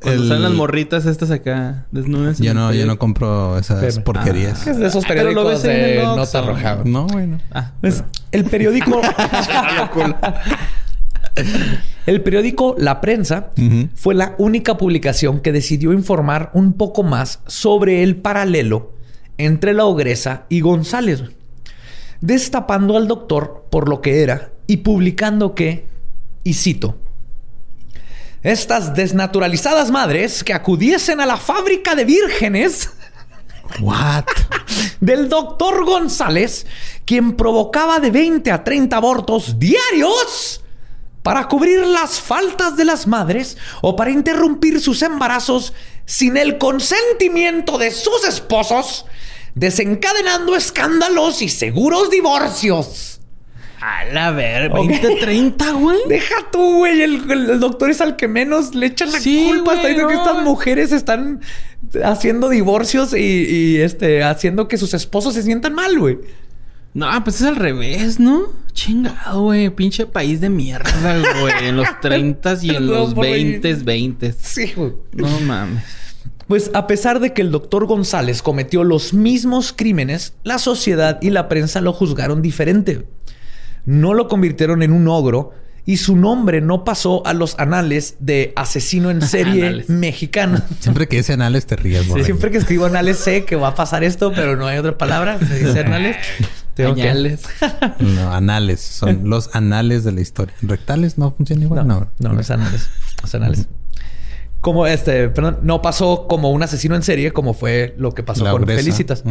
Cuando 0.00 0.22
El- 0.22 0.28
salen 0.28 0.42
las 0.44 0.52
morritas 0.52 1.04
estas 1.06 1.30
acá, 1.30 1.84
desnudas. 1.92 2.38
yo 2.38 2.54
no, 2.54 2.72
yo 2.72 2.86
no 2.86 2.98
compro 2.98 3.58
esas 3.58 3.98
porquerías. 4.00 4.66
Es 4.66 4.78
de 4.78 4.86
esos 4.86 5.04
Ah, 5.04 5.08
pero 5.08 5.24
lo 5.24 5.42
periódicos 5.44 5.62
ves 5.62 5.64
en 5.64 5.70
el 5.84 5.96
de 5.98 6.02
nota 6.16 6.40
roja. 6.40 6.78
No, 6.86 7.06
bueno. 7.06 7.38
Ah, 7.52 7.72
Pues, 7.82 8.02
el 8.32 8.44
periódico. 8.44 9.00
el 12.06 12.22
periódico 12.22 12.74
La 12.78 13.00
Prensa 13.00 13.50
fue 13.94 14.14
la 14.14 14.34
única 14.38 14.76
publicación 14.76 15.40
que 15.40 15.52
decidió 15.52 15.92
informar 15.92 16.50
un 16.54 16.74
poco 16.74 17.02
más 17.02 17.40
sobre 17.46 18.02
el 18.02 18.16
paralelo 18.16 18.92
entre 19.38 19.72
la 19.72 19.84
ogresa 19.84 20.44
y 20.48 20.60
González, 20.60 21.22
destapando 22.20 22.96
al 22.96 23.08
doctor 23.08 23.66
por 23.70 23.88
lo 23.88 24.00
que 24.00 24.22
era 24.22 24.52
y 24.66 24.78
publicando 24.78 25.54
que, 25.54 25.86
y 26.44 26.54
cito, 26.54 26.98
estas 28.42 28.94
desnaturalizadas 28.94 29.90
madres 29.90 30.44
que 30.44 30.54
acudiesen 30.54 31.20
a 31.20 31.26
la 31.26 31.36
fábrica 31.36 31.94
de 31.94 32.04
vírgenes 32.04 32.90
What? 33.78 34.24
del 35.00 35.28
doctor 35.28 35.84
González, 35.84 36.66
quien 37.04 37.36
provocaba 37.36 38.00
de 38.00 38.10
20 38.10 38.50
a 38.50 38.64
30 38.64 38.96
abortos 38.96 39.58
diarios 39.58 40.62
para 41.22 41.48
cubrir 41.48 41.86
las 41.86 42.20
faltas 42.20 42.76
de 42.76 42.84
las 42.84 43.06
madres 43.06 43.56
o 43.82 43.96
para 43.96 44.10
interrumpir 44.10 44.80
sus 44.80 45.02
embarazos 45.02 45.74
sin 46.06 46.36
el 46.36 46.58
consentimiento 46.58 47.78
de 47.78 47.90
sus 47.90 48.26
esposos, 48.26 49.06
desencadenando 49.54 50.56
escándalos 50.56 51.42
y 51.42 51.48
seguros 51.48 52.10
divorcios. 52.10 53.20
A 53.80 54.04
la 54.12 54.30
ver, 54.30 54.70
20, 54.70 55.16
30, 55.20 55.70
güey. 55.72 55.98
Deja 56.06 56.34
tú, 56.52 56.78
güey. 56.78 57.00
El, 57.00 57.58
doctor 57.60 57.90
es 57.90 58.02
al 58.02 58.16
que 58.16 58.28
menos 58.28 58.74
le 58.74 58.86
echan 58.86 59.10
la 59.10 59.18
Sí, 59.18 59.46
culpa. 59.48 59.74
Está 59.74 60.06
que 60.06 60.14
estas 60.14 60.42
mujeres 60.42 60.92
están 60.92 61.40
haciendo 62.04 62.50
divorcios 62.50 63.14
y, 63.14 63.16
y, 63.16 63.76
este, 63.78 64.22
haciendo 64.22 64.68
que 64.68 64.76
sus 64.76 64.92
esposos 64.92 65.32
se 65.32 65.42
sientan 65.42 65.74
mal, 65.74 65.98
güey. 65.98 66.18
No, 66.92 67.08
pues 67.22 67.40
es 67.40 67.46
al 67.46 67.56
revés, 67.56 68.18
¿no? 68.18 68.48
Chingado, 68.72 69.42
güey. 69.42 69.70
Pinche 69.70 70.06
país 70.06 70.40
de 70.40 70.50
mierda, 70.50 70.90
güey. 71.40 71.68
En 71.68 71.76
los 71.76 71.88
30 72.00 72.58
y 72.62 72.70
en 72.70 72.86
los 72.86 73.14
por 73.14 73.24
reír. 73.24 73.60
20, 73.60 73.84
20. 73.84 74.32
Sí, 74.32 74.72
güey. 74.76 74.94
No 75.12 75.40
mames. 75.40 75.84
Pues 76.48 76.72
a 76.74 76.88
pesar 76.88 77.20
de 77.20 77.32
que 77.32 77.42
el 77.42 77.52
doctor 77.52 77.86
González 77.86 78.42
cometió 78.42 78.82
los 78.82 79.14
mismos 79.14 79.72
crímenes, 79.72 80.34
la 80.42 80.58
sociedad 80.58 81.18
y 81.22 81.30
la 81.30 81.48
prensa 81.48 81.80
lo 81.80 81.92
juzgaron 81.92 82.42
diferente. 82.42 83.06
No 83.84 84.14
lo 84.14 84.26
convirtieron 84.26 84.82
en 84.82 84.92
un 84.92 85.06
ogro 85.06 85.52
y 85.86 85.98
su 85.98 86.16
nombre 86.16 86.60
no 86.60 86.82
pasó 86.82 87.24
a 87.24 87.34
los 87.34 87.56
anales 87.58 88.16
de 88.18 88.52
asesino 88.56 89.10
en 89.10 89.22
serie 89.22 89.84
mexicano. 89.86 90.60
Siempre 90.80 91.06
que 91.06 91.18
dice 91.18 91.34
anales 91.34 91.66
te 91.66 91.76
rías, 91.76 92.08
borrego. 92.08 92.26
Siempre 92.26 92.50
que 92.50 92.58
escribo 92.58 92.86
anales 92.86 93.18
sé 93.18 93.44
que 93.44 93.54
va 93.54 93.68
a 93.68 93.74
pasar 93.76 94.02
esto, 94.02 94.32
pero 94.34 94.56
no 94.56 94.66
hay 94.66 94.78
otra 94.78 94.98
palabra. 94.98 95.38
Se 95.38 95.56
dice 95.64 95.80
anales. 95.80 96.16
Tengo 96.74 96.94
que-. 96.94 97.38
No, 98.00 98.32
anales. 98.32 98.80
Son 98.80 99.20
los 99.28 99.54
anales 99.54 100.04
de 100.04 100.12
la 100.12 100.20
historia. 100.20 100.54
¿Rectales 100.62 101.18
no 101.18 101.30
funciona 101.32 101.62
igual? 101.64 101.86
No, 101.86 102.00
No. 102.00 102.08
no, 102.18 102.34
no 102.34 102.40
es 102.40 102.50
anales. 102.50 102.88
No 103.22 103.26
es 103.28 103.34
anales. 103.34 103.68
Como 104.60 104.86
este, 104.86 105.28
perdón, 105.30 105.60
no 105.62 105.80
pasó 105.80 106.26
como 106.28 106.50
un 106.50 106.62
asesino 106.62 106.94
en 106.94 107.02
serie, 107.02 107.32
como 107.32 107.54
fue 107.54 107.94
lo 107.98 108.12
que 108.12 108.22
pasó 108.22 108.44
La 108.44 108.50
con. 108.52 108.66
Felicitas. 108.66 109.24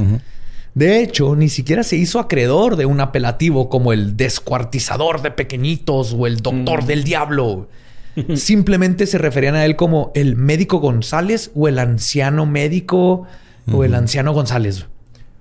De 0.75 1.01
hecho, 1.01 1.35
ni 1.35 1.49
siquiera 1.49 1.83
se 1.83 1.95
hizo 1.97 2.19
acreedor 2.19 2.75
de 2.75 2.85
un 2.85 2.99
apelativo 2.99 3.69
como 3.69 3.91
el 3.93 4.15
descuartizador 4.17 5.21
de 5.21 5.31
pequeñitos 5.31 6.13
o 6.17 6.27
el 6.27 6.37
doctor 6.37 6.85
del 6.85 7.03
diablo. 7.03 7.67
Simplemente 8.35 9.05
se 9.07 9.17
referían 9.17 9.55
a 9.55 9.65
él 9.65 9.75
como 9.75 10.11
el 10.15 10.35
médico 10.35 10.79
González 10.79 11.51
o 11.55 11.67
el 11.67 11.79
anciano 11.79 12.45
médico 12.45 13.25
o 13.71 13.83
el 13.83 13.93
anciano 13.93 14.33
González. 14.33 14.85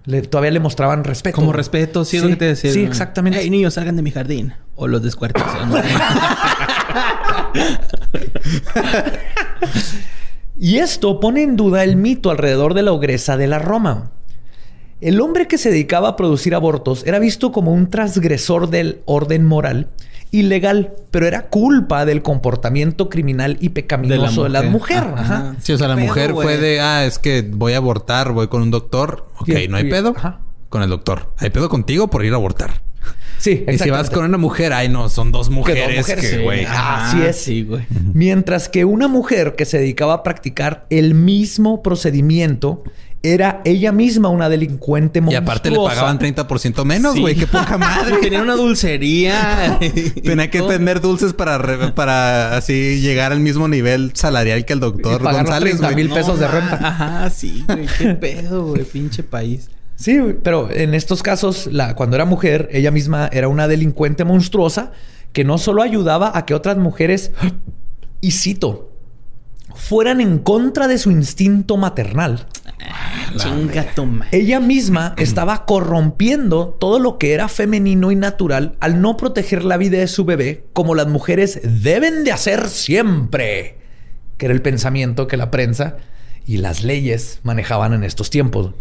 Le- 0.05 0.23
todavía 0.23 0.51
le 0.53 0.61
mostraban 0.61 1.05
respeto. 1.05 1.35
Como 1.37 1.53
respeto, 1.53 2.05
sí, 2.05 2.17
es 2.17 2.23
lo 2.23 2.29
que 2.31 2.37
te 2.37 2.45
decía. 2.47 2.73
Sí, 2.73 2.83
exactamente. 2.83 3.41
Ey, 3.41 3.51
niños, 3.51 3.75
salgan 3.75 3.97
de 3.97 4.03
mi 4.03 4.11
jardín. 4.11 4.55
O 4.75 4.87
los 4.87 5.03
descuartizan. 5.03 5.71
Y 10.61 10.79
esto 10.79 11.21
pone 11.21 11.43
en 11.45 11.57
duda 11.57 11.85
el 11.85 11.95
mito 11.97 12.31
alrededor 12.31 12.75
de 12.75 12.83
la 12.83 12.93
ogresa 12.93 13.37
de 13.37 13.47
la 13.47 13.59
Roma. 13.61 14.11
El 15.01 15.21
hombre 15.21 15.47
que 15.47 15.57
se 15.59 15.71
dedicaba 15.71 16.09
a 16.09 16.17
producir 16.17 16.55
abortos 16.55 17.07
era 17.07 17.21
visto 17.21 17.53
como 17.53 17.73
un 17.73 17.89
transgresor 17.89 18.69
del 18.69 19.01
orden 19.05 19.45
moral 19.45 19.89
ilegal, 20.31 20.93
pero 21.11 21.27
era 21.27 21.47
culpa 21.49 22.05
del 22.05 22.23
comportamiento 22.23 23.09
criminal 23.09 23.57
y 23.61 23.71
pecaminoso 23.71 24.45
de 24.45 24.49
la 24.51 24.63
mujer. 24.63 24.99
Ajá. 24.99 25.15
Ajá. 25.23 25.55
Sí, 25.61 25.73
o 25.73 25.79
sea, 25.79 25.89
la 25.89 25.95
¿Qué 25.95 26.03
pedo, 26.03 26.09
mujer 26.09 26.33
fue 26.33 26.57
de, 26.59 26.81
ah, 26.81 27.05
es 27.05 27.19
que 27.19 27.43
voy 27.51 27.73
a 27.75 27.79
abortar, 27.79 28.33
voy 28.33 28.49
con 28.49 28.63
un 28.63 28.71
doctor. 28.71 29.27
Ok, 29.39 29.49
Y- 29.49 29.69
no 29.69 29.77
hay 29.77 29.87
y- 29.87 29.91
pedo. 29.91 30.15
ajá. 30.17 30.41
Con 30.69 30.83
el 30.83 30.91
doctor. 30.91 31.33
Hay 31.39 31.51
pedo 31.51 31.69
contigo 31.71 32.09
por 32.09 32.25
ir 32.25 32.33
a 32.33 32.37
abortar. 32.37 32.83
Sí, 33.39 33.65
Y 33.73 33.79
si 33.79 33.91
vas 33.91 34.11
con 34.11 34.25
una 34.25 34.37
mujer, 34.39 34.73
ay, 34.73 34.89
no, 34.89 35.09
son 35.09 35.31
dos 35.33 35.49
mujeres 35.49 35.97
mujeres, 35.99 36.25
que, 36.25 36.37
sí. 36.37 36.43
güey. 36.43 36.65
Ah, 36.69 37.07
Así 37.09 37.23
es. 37.23 37.37
Sí, 37.41 37.63
güey. 37.63 37.87
Mientras 38.13 38.69
que 38.69 38.85
una 38.85 39.07
mujer 39.09 39.55
que 39.57 39.65
se 39.65 39.79
dedicaba 39.79 40.15
a 40.15 40.23
practicar 40.23 40.87
el 40.91 41.15
mismo 41.15 41.83
procedimiento 41.83 42.83
era 43.23 43.63
ella 43.65 43.91
misma 43.91 44.29
una 44.29 44.49
delincuente 44.49 45.19
Y 45.19 45.23
monstruosa. 45.23 45.43
aparte 45.43 45.71
le 45.73 45.77
pagaban 45.79 46.19
30% 46.21 46.85
menos, 46.85 47.15
Sí. 47.15 47.21
güey. 47.21 47.35
Qué 47.35 47.47
poca 47.49 47.77
madre. 47.79 48.17
Tenía 48.23 48.43
una 48.43 48.55
dulcería. 48.55 49.79
Tenía 50.23 50.51
que 50.51 50.63
tener 50.63 51.01
dulces 51.01 51.33
para, 51.33 51.59
re- 51.59 51.93
para 51.93 52.57
así 52.57 53.01
llegar 53.01 53.33
al 53.33 53.41
mismo 53.41 53.67
nivel 53.69 54.13
salarial 54.15 54.65
que 54.65 54.73
el 54.73 54.81
doctor 54.81 55.21
Y 55.21 55.25
pagar 55.25 55.43
los 55.43 55.51
González, 55.51 55.71
30 55.79 55.87
güey. 55.93 55.97
mil 56.05 56.15
pesos 56.15 56.39
de 56.39 56.47
renta. 56.49 56.75
Ajá, 56.81 57.31
sí, 57.31 57.65
güey. 57.67 57.87
Qué 57.99 58.15
pedo, 58.15 58.67
güey. 58.69 58.85
Pinche 58.85 59.23
país. 59.25 59.69
Sí, 59.99 60.17
pero 60.45 60.71
en 60.71 60.95
estos 60.95 61.25
casos, 61.25 61.69
la, 61.73 61.97
cuando 61.97 62.15
era 62.15 62.25
mujer, 62.25 62.69
ella 62.71 62.93
misma 62.93 63.29
era 63.33 63.49
una 63.49 63.67
delincuente 63.67 64.23
monstruosa 64.23 64.93
que 65.33 65.43
no 65.43 65.59
solo 65.59 65.83
ayudaba 65.83 66.31
a 66.39 66.47
que 66.47 66.55
otras 66.55 66.77
mujeres, 66.77 67.33
y 68.21 68.31
cito, 68.31 68.93
fueran 69.75 70.21
en 70.21 70.39
contra 70.39 70.87
de 70.87 70.99
su 70.99 71.11
instinto 71.11 71.77
maternal. 71.77 72.47
Chinga 73.37 73.93
tu 73.97 74.07
madre. 74.07 74.39
Ella 74.39 74.61
misma 74.61 75.15
estaba 75.19 75.67
corrompiendo 75.67 76.77
todo 76.79 77.01
lo 77.01 77.19
que 77.19 77.33
era 77.33 77.49
femenino 77.49 78.13
y 78.13 78.17
natural 78.17 78.77
al 78.79 79.01
no 79.01 79.17
proteger 79.17 79.65
la 79.65 79.79
vida 79.79 79.99
de 79.99 80.07
su 80.07 80.25
bebé 80.25 80.65
como 80.75 80.95
las 80.95 81.09
mujeres 81.09 81.61
deben 81.65 82.23
de 82.23 82.31
hacer 82.31 82.69
siempre, 82.69 83.79
que 84.37 84.47
era 84.47 84.55
el 84.55 84.63
pensamiento 84.63 85.27
que 85.27 85.37
la 85.37 85.51
prensa 85.51 85.97
y 86.47 86.59
las 86.59 86.85
leyes 86.85 87.41
manejaban 87.43 87.95
en 87.95 88.05
estos 88.05 88.31
tiempos. 88.31 88.75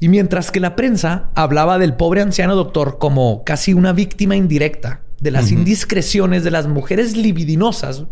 Y 0.00 0.08
mientras 0.08 0.50
que 0.50 0.60
la 0.60 0.76
prensa 0.76 1.30
hablaba 1.34 1.78
del 1.78 1.94
pobre 1.94 2.20
anciano 2.20 2.54
doctor 2.54 2.98
como 2.98 3.42
casi 3.44 3.74
una 3.74 3.92
víctima 3.92 4.36
indirecta 4.36 5.00
de 5.20 5.32
las 5.32 5.50
indiscreciones 5.50 6.44
de 6.44 6.52
las 6.52 6.68
mujeres 6.68 7.16
libidinosas, 7.16 8.04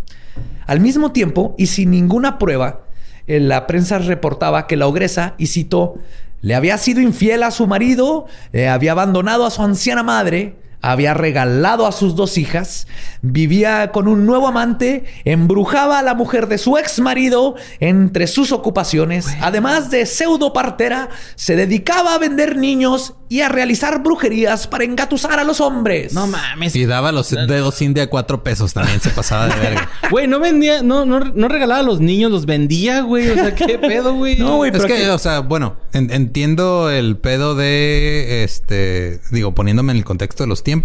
al 0.66 0.80
mismo 0.80 1.12
tiempo 1.12 1.55
y 1.57 1.66
sin 1.66 1.93
ninguna 1.93 2.39
prueba, 2.39 2.87
eh, 3.28 3.39
la 3.39 3.66
prensa 3.66 3.99
reportaba 3.99 4.66
que 4.66 4.76
la 4.76 4.89
ogresa, 4.89 5.34
y 5.39 5.47
citó, 5.47 5.95
le 6.43 6.55
había 6.55 6.78
sido 6.78 7.01
infiel 7.01 7.43
a 7.43 7.51
su 7.51 7.66
marido, 7.66 8.26
eh, 8.53 8.68
había 8.68 8.93
abandonado 8.93 9.47
a 9.47 9.51
su 9.51 9.62
anciana 9.62 10.03
madre, 10.03 10.57
había 10.91 11.14
regalado 11.14 11.87
a 11.87 11.93
sus 11.93 12.14
dos 12.16 12.39
hijas, 12.39 12.87
vivía 13.22 13.91
con 13.93 14.09
un 14.09 14.24
nuevo 14.26 14.49
amante, 14.49 15.05
embrujaba 15.24 15.99
a 15.99 16.03
la 16.03 16.14
mujer 16.14 16.47
de 16.49 16.59
su 16.59 16.78
ex 16.78 17.01
marido 17.01 17.57
entre 17.80 18.26
sus 18.26 18.53
ocupaciones, 18.53 19.26
además 19.41 19.91
de 19.91 20.07
pseudo 20.07 20.53
partera, 20.53 21.09
se 21.34 21.57
dedicaba 21.57 22.14
a 22.14 22.18
vender 22.18 22.57
niños 22.57 23.14
y 23.28 23.41
a 23.41 23.49
realizar 23.49 24.03
brujerías 24.05 24.68
para 24.68 24.84
engatusar 24.84 25.41
a 25.41 25.45
los 25.45 25.61
hombres. 25.61 26.12
No 26.12 26.28
mames. 26.28 26.76
Y 26.76 26.87
daba 26.87 27.11
los 27.11 27.30
dedos 27.30 27.82
India 27.82 28.05
a 28.05 28.07
cuatro 28.07 28.45
pesos 28.45 28.72
también. 28.72 29.01
Se 29.01 29.11
pasaba 29.11 29.49
de 29.49 29.57
verga. 29.61 29.91
Güey, 30.11 30.28
no 30.28 30.39
vendía, 30.39 30.82
no, 30.84 31.05
no, 31.05 31.18
no 31.18 31.49
regalaba 31.49 31.80
a 31.80 31.82
los 31.82 31.99
niños, 32.01 32.30
los 32.30 32.47
vendía, 32.47 33.01
güey. 33.01 33.28
O 33.30 33.34
sea, 33.34 33.53
qué 33.57 33.76
pedo, 33.80 34.14
güey. 34.14 34.37
No, 34.37 34.59
güey, 34.59 34.70
Es 34.70 34.76
pero 34.76 34.87
que, 34.87 34.95
aquí- 35.03 35.09
o 35.09 35.18
sea, 35.18 35.41
bueno, 35.41 35.74
en- 35.93 36.12
entiendo 36.12 36.89
el 36.91 37.16
pedo 37.16 37.57
de 37.57 38.45
este, 38.45 39.18
digo, 39.32 39.53
poniéndome 39.57 39.91
en 39.91 39.99
el 39.99 40.05
contexto 40.05 40.45
de 40.45 40.49
los 40.49 40.62
tiempos, 40.62 40.76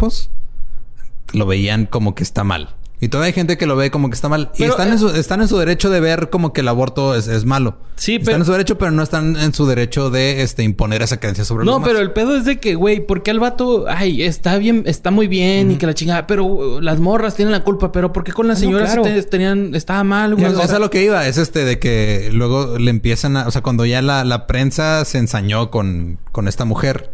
lo 1.33 1.45
veían 1.45 1.85
como 1.85 2.15
que 2.15 2.23
está 2.23 2.43
mal. 2.43 2.75
Y 3.03 3.07
todavía 3.07 3.27
hay 3.29 3.33
gente 3.33 3.57
que 3.57 3.65
lo 3.65 3.75
ve 3.75 3.89
como 3.89 4.11
que 4.11 4.13
está 4.13 4.29
mal. 4.29 4.51
y 4.59 4.63
están, 4.65 4.89
eh, 4.89 4.91
en 4.91 4.99
su, 4.99 5.09
están 5.09 5.41
en 5.41 5.47
su 5.47 5.57
derecho 5.57 5.89
de 5.89 5.99
ver 5.99 6.29
como 6.29 6.53
que 6.53 6.61
el 6.61 6.67
aborto 6.67 7.15
es, 7.15 7.27
es 7.27 7.45
malo. 7.45 7.77
Sí, 7.95 8.15
Están 8.17 8.25
pero- 8.25 8.37
en 8.37 8.45
su 8.45 8.51
derecho, 8.51 8.77
pero 8.77 8.91
no 8.91 9.01
están 9.01 9.35
en 9.37 9.55
su 9.55 9.65
derecho 9.65 10.11
de 10.11 10.43
este, 10.43 10.61
imponer 10.61 11.01
esa 11.01 11.19
creencia 11.19 11.43
sobre 11.43 11.65
los 11.65 11.73
No, 11.79 11.83
pero 11.83 11.97
el 11.97 12.11
pedo 12.11 12.35
es 12.35 12.45
de 12.45 12.59
que, 12.59 12.75
güey, 12.75 13.03
¿por 13.03 13.23
qué 13.23 13.31
el 13.31 13.39
vato, 13.39 13.85
ay, 13.87 14.21
está 14.21 14.55
bien, 14.59 14.83
está 14.85 15.09
muy 15.09 15.27
bien 15.27 15.71
y 15.71 15.77
que 15.77 15.87
la 15.87 15.95
chingada, 15.95 16.27
pero 16.27 16.45
uh, 16.45 16.79
las 16.79 16.99
morras 16.99 17.33
tienen 17.33 17.51
la 17.53 17.63
culpa, 17.63 17.91
pero 17.91 18.13
¿por 18.13 18.23
qué 18.23 18.33
con 18.33 18.47
las 18.47 18.59
Ah, 18.59 18.65
no, 18.65 18.67
señoras 18.67 18.93
claro. 18.93 19.01
te- 19.03 19.23
tenían, 19.23 19.73
estaba 19.73 20.03
mal, 20.03 20.35
güey? 20.35 20.45
O 20.45 20.51
o 20.51 20.55
sea, 20.57 20.67
sea, 20.67 20.77
lo 20.79 20.91
que 20.91 21.01
iba 21.03 21.25
es 21.27 21.39
este 21.39 21.65
de 21.65 21.79
que 21.79 22.29
luego 22.31 22.77
le 22.77 22.91
empiezan 22.91 23.35
a... 23.35 23.47
O 23.47 23.51
sea, 23.51 23.63
cuando 23.63 23.83
ya 23.87 24.03
la, 24.03 24.23
la 24.25 24.45
prensa 24.45 25.05
se 25.05 25.17
ensañó 25.17 25.71
con, 25.71 26.19
con 26.31 26.47
esta 26.47 26.65
mujer 26.65 27.11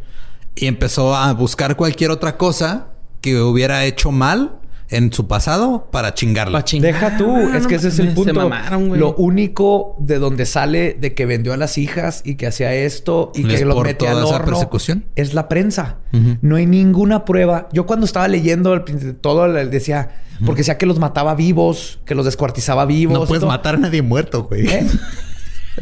y 0.60 0.68
empezó 0.68 1.16
a 1.16 1.32
buscar 1.34 1.76
cualquier 1.76 2.12
otra 2.12 2.38
cosa 2.38 2.88
que 3.22 3.39
hubiera 3.41 3.86
hecho 3.86 4.12
mal 4.12 4.60
en 4.89 5.12
su 5.12 5.28
pasado 5.28 5.89
para 5.91 6.14
chingarla. 6.14 6.60
pa' 6.60 6.64
chingar, 6.64 6.93
Deja 6.93 7.18
tú, 7.18 7.26
güey, 7.26 7.58
es 7.58 7.68
que 7.68 7.74
no 7.74 7.80
ese 7.80 7.88
es 7.89 7.99
el 7.99 8.14
punto. 8.14 8.24
Se 8.30 8.34
mamaron, 8.34 8.88
güey. 8.88 8.99
Lo 8.99 9.14
único 9.16 9.95
de 9.99 10.18
donde 10.18 10.45
sale 10.45 10.93
de 10.93 11.14
que 11.14 11.26
vendió 11.26 11.53
a 11.53 11.58
las 11.58 11.78
hijas 11.78 12.22
y 12.24 12.36
que 12.36 12.47
hacía 12.47 12.74
esto 12.74 13.32
y 13.36 13.41
¿Es 13.51 13.60
que 13.60 13.66
por 13.66 13.86
metía 13.86 14.12
al 14.12 14.24
horno 14.24 14.45
persecución? 14.45 15.05
es 15.16 15.34
la 15.34 15.49
prensa. 15.49 15.97
No 16.41 16.55
hay 16.55 16.66
ninguna 16.66 17.26
prueba. 17.26 17.68
Yo 17.74 17.86
cuando 17.86 18.05
estaba 18.05 18.28
leyendo 18.28 18.74
el 18.74 19.16
todo 19.16 19.51
decía 19.51 20.22
porque 20.45 20.60
decía 20.60 20.78
que 20.78 20.86
los 20.86 20.99
mataba 20.99 21.34
vivos, 21.36 21.99
que 22.05 22.14
los 22.16 22.24
descuartizaba 22.24 22.86
vivos. 22.86 23.14
no 23.20 23.26
puedes 23.26 23.41
todo. 23.41 23.49
matar 23.49 23.76
a 23.76 23.78
nadie 23.80 24.01
muerto, 24.03 24.43
güey. 24.43 24.68
¿Eh? 24.68 24.88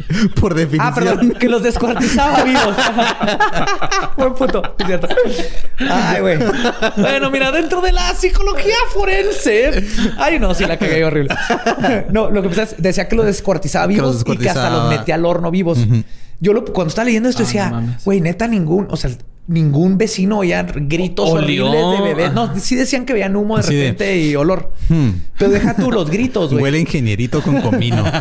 Por 0.40 0.54
definición. 0.54 0.86
Ah, 0.86 0.94
perdón, 0.94 1.30
que 1.38 1.48
los 1.48 1.62
descuartizaba 1.62 2.42
vivos. 2.42 2.76
Buen 4.16 4.34
punto, 4.34 4.62
es 4.78 4.86
cierto. 4.86 5.08
Ay, 5.90 6.20
güey. 6.20 6.38
Bueno, 6.96 7.30
mira, 7.30 7.50
dentro 7.52 7.80
de 7.80 7.92
la 7.92 8.14
psicología 8.14 8.74
forense. 8.92 9.86
Ay, 10.18 10.38
no, 10.38 10.54
sí, 10.54 10.64
la 10.64 10.78
cagué 10.78 11.04
horrible. 11.04 11.34
No, 12.10 12.30
lo 12.30 12.42
que 12.42 12.48
pasa 12.48 12.62
es, 12.62 12.76
decía 12.78 13.08
que 13.08 13.16
los 13.16 13.26
descuartizaba 13.26 13.88
Que 13.88 13.96
los 13.96 14.24
vivos 14.24 14.36
y 14.38 14.42
que 14.42 14.48
hasta 14.48 14.70
los 14.70 14.88
metía 14.90 15.14
al 15.14 15.24
horno 15.24 15.50
vivos. 15.50 15.78
Yo 16.40 16.52
lo, 16.52 16.64
cuando 16.64 16.90
estaba 16.90 17.06
leyendo 17.06 17.28
esto 17.28 17.42
Ah, 17.42 17.46
decía, 17.46 17.98
güey, 18.04 18.20
neta, 18.20 18.46
ningún, 18.46 18.88
o 18.90 18.96
sea, 18.96 19.10
ningún 19.48 19.96
vecino 19.98 20.38
oía 20.38 20.62
gritos 20.64 21.30
Olió. 21.30 21.66
horribles 21.68 21.98
de 22.00 22.04
bebés. 22.14 22.32
No, 22.32 22.58
sí 22.58 22.74
decían 22.74 23.04
que 23.06 23.12
veían 23.12 23.36
humo 23.36 23.56
de 23.56 23.60
Así 23.60 23.74
de- 23.74 23.82
repente 23.82 24.18
y 24.18 24.34
olor. 24.36 24.72
Hmm. 24.88 25.10
Pero 25.38 25.50
deja 25.52 25.74
tú 25.76 25.90
los 25.92 26.10
gritos, 26.10 26.50
güey. 26.50 26.62
Huele 26.64 26.80
ingenierito 26.80 27.40
con 27.42 27.60
comino. 27.60 28.04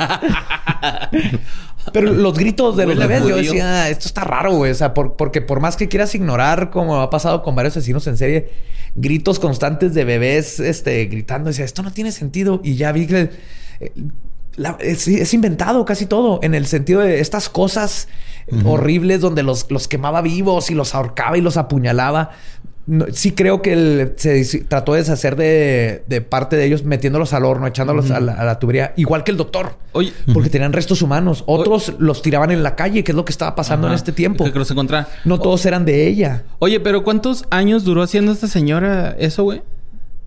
Pero 1.94 2.12
los 2.14 2.38
gritos 2.38 2.76
de 2.78 2.86
los 2.88 2.98
bebés, 2.98 3.24
yo 3.28 3.36
decía, 3.38 3.90
esto 3.90 4.08
está 4.08 4.24
raro, 4.24 4.54
güey. 4.56 4.72
O 4.72 4.76
sea, 4.76 4.94
por- 4.94 5.16
porque 5.16 5.42
por 5.42 5.60
más 5.60 5.76
que 5.78 5.88
quieras 5.88 6.14
ignorar, 6.16 6.70
como 6.72 7.00
ha 7.00 7.10
pasado 7.10 7.44
con 7.44 7.56
varios 7.56 7.78
asesinos 7.78 8.06
en 8.08 8.18
serie, 8.18 8.50
gritos 8.96 9.40
constantes 9.40 9.94
de 9.94 10.04
bebés 10.04 10.60
este, 10.60 11.06
gritando, 11.06 11.50
decía, 11.50 11.66
esto 11.66 11.84
no 11.84 11.92
tiene 11.92 12.12
sentido. 12.12 12.60
Y 12.64 12.76
ya 12.76 12.92
vi 12.92 13.06
que 13.08 13.30
eh, 13.80 13.92
la- 14.58 14.78
es, 14.80 15.08
es 15.08 15.34
inventado 15.34 15.84
casi 15.86 16.06
todo, 16.06 16.40
en 16.44 16.56
el 16.56 16.66
sentido 16.66 17.02
de 17.02 17.20
estas 17.20 17.50
cosas 17.50 18.08
horribles 18.66 19.22
donde 19.22 19.42
los, 19.44 19.70
los 19.72 19.88
quemaba 19.88 20.22
vivos 20.22 20.70
y 20.70 20.76
los 20.76 20.94
ahorcaba 20.94 21.38
y 21.38 21.42
los 21.42 21.58
apuñalaba. 21.58 22.30
no- 22.88 23.06
sí 23.12 23.32
creo 23.32 23.64
que 23.64 23.74
él 23.74 24.14
se 24.18 24.46
trató 24.68 24.94
de 24.94 25.00
deshacer 25.00 25.36
de, 25.36 26.04
de 26.08 26.22
parte 26.22 26.56
de 26.56 26.66
ellos 26.66 26.84
metiéndolos 26.84 27.34
al 27.34 27.44
horno, 27.44 27.66
echándolos 27.66 28.12
a, 28.12 28.20
la, 28.20 28.34
a 28.34 28.46
la 28.46 28.60
tubería, 28.60 28.94
igual 28.98 29.24
que 29.24 29.32
el 29.32 29.38
doctor. 29.38 29.78
Oye. 29.94 30.14
Porque 30.32 30.50
tenían 30.52 30.72
restos 30.74 31.02
humanos. 31.02 31.44
Otros 31.48 31.94
los 31.98 32.22
tiraban 32.22 32.52
en 32.52 32.62
la 32.62 32.76
calle, 32.76 33.04
que 33.04 33.12
es 33.12 33.16
lo 33.16 33.26
que 33.26 33.32
estaba 33.32 33.56
pasando 33.56 33.88
en 33.88 33.94
este 33.94 34.12
tiempo. 34.12 34.44
Que 34.52 34.60
los 34.60 34.70
encontraron. 34.70 35.08
No 35.24 35.40
todos 35.40 35.66
eran 35.66 35.84
de 35.86 36.06
ella. 36.08 36.44
Oye, 36.60 36.80
pero 36.80 37.04
¿cuántos 37.04 37.46
años 37.50 37.84
duró 37.86 38.04
haciendo 38.04 38.32
esta 38.32 38.48
señora 38.48 39.16
eso, 39.18 39.42
güey? 39.44 39.64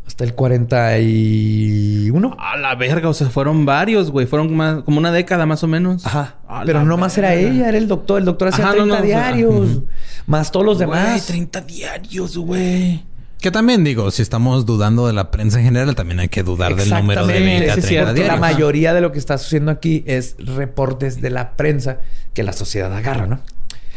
Hasta 0.08 0.24
el 0.24 0.34
41. 0.34 2.36
A 2.38 2.56
la 2.56 2.74
verga, 2.74 3.08
o 3.10 3.14
sea, 3.14 3.28
fueron 3.28 3.64
varios, 3.66 4.10
güey. 4.10 4.26
Fueron 4.26 4.56
más, 4.56 4.82
como 4.82 4.98
una 4.98 5.12
década 5.12 5.44
más 5.46 5.62
o 5.62 5.68
menos. 5.68 6.04
Ajá. 6.06 6.36
A 6.48 6.62
Pero 6.64 6.82
no 6.84 6.96
más 6.96 7.16
era 7.18 7.34
ella, 7.34 7.68
era 7.68 7.76
el 7.78 7.86
doctor. 7.88 8.18
El 8.18 8.24
doctor 8.24 8.48
hacía 8.48 8.64
Ajá, 8.64 8.74
no, 8.76 8.84
30 8.84 8.88
no, 8.88 8.94
o 8.94 9.06
sea, 9.06 9.08
diarios. 9.32 9.78
Más 10.26 10.50
todos 10.50 10.64
los 10.66 10.76
Güey, 10.78 10.88
demás. 10.88 11.26
30 11.26 11.60
diarios, 11.60 12.36
güey. 12.38 13.04
Que 13.40 13.50
también 13.50 13.84
digo, 13.84 14.10
si 14.10 14.22
estamos 14.22 14.64
dudando 14.66 15.06
de 15.06 15.12
la 15.12 15.30
prensa 15.30 15.58
en 15.60 15.64
general, 15.66 15.94
también 15.94 16.18
hay 16.20 16.28
que 16.28 16.42
dudar 16.42 16.74
del 16.74 16.88
número 16.90 17.26
de 17.26 17.34
Exactamente. 17.34 17.66
20 17.66 17.70
a 17.70 17.74
Sí, 17.74 17.80
es 17.80 17.86
30 17.86 17.88
cierto. 17.88 18.06
Porque 18.08 18.20
la 18.20 18.24
diarios. 18.34 18.40
mayoría 18.40 18.94
de 18.94 19.00
lo 19.02 19.12
que 19.12 19.18
está 19.20 19.38
sucediendo 19.38 19.70
aquí 19.70 20.02
es 20.06 20.34
reportes 20.38 21.20
de 21.20 21.30
la 21.30 21.52
prensa 21.52 21.98
que 22.34 22.42
la 22.42 22.52
sociedad 22.52 22.92
agarra, 22.96 23.26
¿no? 23.26 23.40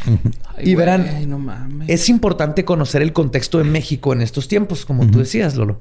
Ay, 0.04 0.18
Y 0.58 0.74
güey, 0.74 0.76
verán, 0.76 1.28
no 1.28 1.38
mames. 1.38 1.88
Es 1.88 2.08
importante 2.08 2.64
conocer 2.64 3.02
el 3.02 3.12
contexto 3.12 3.58
de 3.58 3.64
México 3.64 4.12
en 4.12 4.20
estos 4.20 4.46
tiempos, 4.46 4.84
como 4.84 5.08
tú 5.10 5.18
decías, 5.20 5.56
Lolo. 5.56 5.80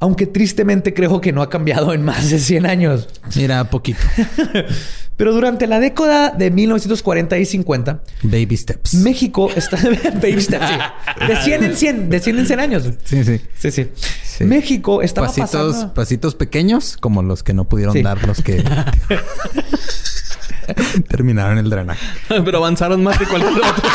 Aunque 0.00 0.26
tristemente 0.26 0.92
creo 0.92 1.20
que 1.20 1.32
no 1.32 1.40
ha 1.42 1.48
cambiado 1.48 1.92
en 1.94 2.04
más 2.04 2.30
de 2.30 2.38
100 2.38 2.66
años. 2.66 3.08
Mira, 3.36 3.64
poquito. 3.70 4.00
Pero 5.16 5.32
durante 5.32 5.68
la 5.68 5.78
década 5.78 6.30
de 6.30 6.50
1940 6.50 7.38
y 7.38 7.44
50, 7.44 8.02
Baby 8.24 8.56
steps. 8.56 8.94
México 8.94 9.48
está... 9.54 9.76
Baby 10.20 10.40
steps, 10.40 10.66
sí. 10.68 11.26
De 11.28 11.36
100 11.36 11.64
en 11.64 11.76
100, 11.76 12.10
de 12.10 12.20
100 12.20 12.38
en 12.40 12.46
100 12.46 12.60
años. 12.60 12.82
Sí, 13.04 13.24
sí. 13.24 13.40
Sí, 13.56 13.70
sí. 13.70 13.90
Sí. 13.94 14.44
México 14.44 15.00
estaba 15.02 15.28
Pasitos, 15.28 15.50
pasando... 15.50 15.94
pasitos 15.94 16.34
pequeños, 16.34 16.96
como 16.98 17.22
los 17.22 17.44
que 17.44 17.54
no 17.54 17.64
pudieron 17.68 17.92
Sí. 17.94 18.02
dar 18.02 18.26
los 18.26 18.42
que 18.42 18.64
terminaron 21.08 21.58
el 21.58 21.70
drenaje. 21.70 22.04
Pero 22.28 22.58
avanzaron 22.58 23.02
más 23.02 23.16
que 23.16 23.26
cualquier 23.26 23.54
otro. 23.54 23.88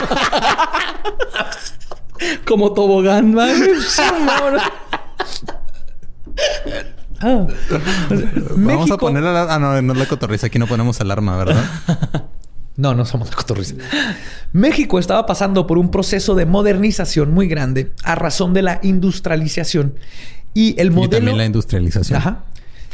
Como 2.45 2.73
tobogán, 2.73 3.33
man. 3.33 3.61
Ah. 7.21 7.45
Vamos 8.09 8.57
México- 8.57 8.93
a 8.93 8.97
poner 8.97 9.23
alarma. 9.25 9.53
Ah, 9.53 9.59
no, 9.59 9.81
no 9.81 9.93
es 9.93 9.99
la 9.99 10.05
cotorriza. 10.07 10.47
Aquí 10.47 10.57
no 10.59 10.67
ponemos 10.67 10.99
alarma, 11.01 11.37
¿verdad? 11.37 11.63
No, 12.77 12.95
no 12.95 13.03
somos 13.05 13.29
la 13.29 13.35
cotorriza. 13.35 13.75
México 14.53 14.99
estaba 14.99 15.25
pasando 15.25 15.67
por 15.67 15.77
un 15.77 15.91
proceso 15.91 16.33
de 16.33 16.45
modernización 16.45 17.33
muy 17.33 17.49
grande 17.49 17.91
a 18.05 18.15
razón 18.15 18.53
de 18.53 18.61
la 18.61 18.79
industrialización 18.83 19.95
y 20.53 20.79
el 20.79 20.87
Y 20.87 20.91
modelo 20.91 21.09
también 21.17 21.37
la 21.39 21.43
industrialización. 21.45 22.17
Ajá. 22.19 22.45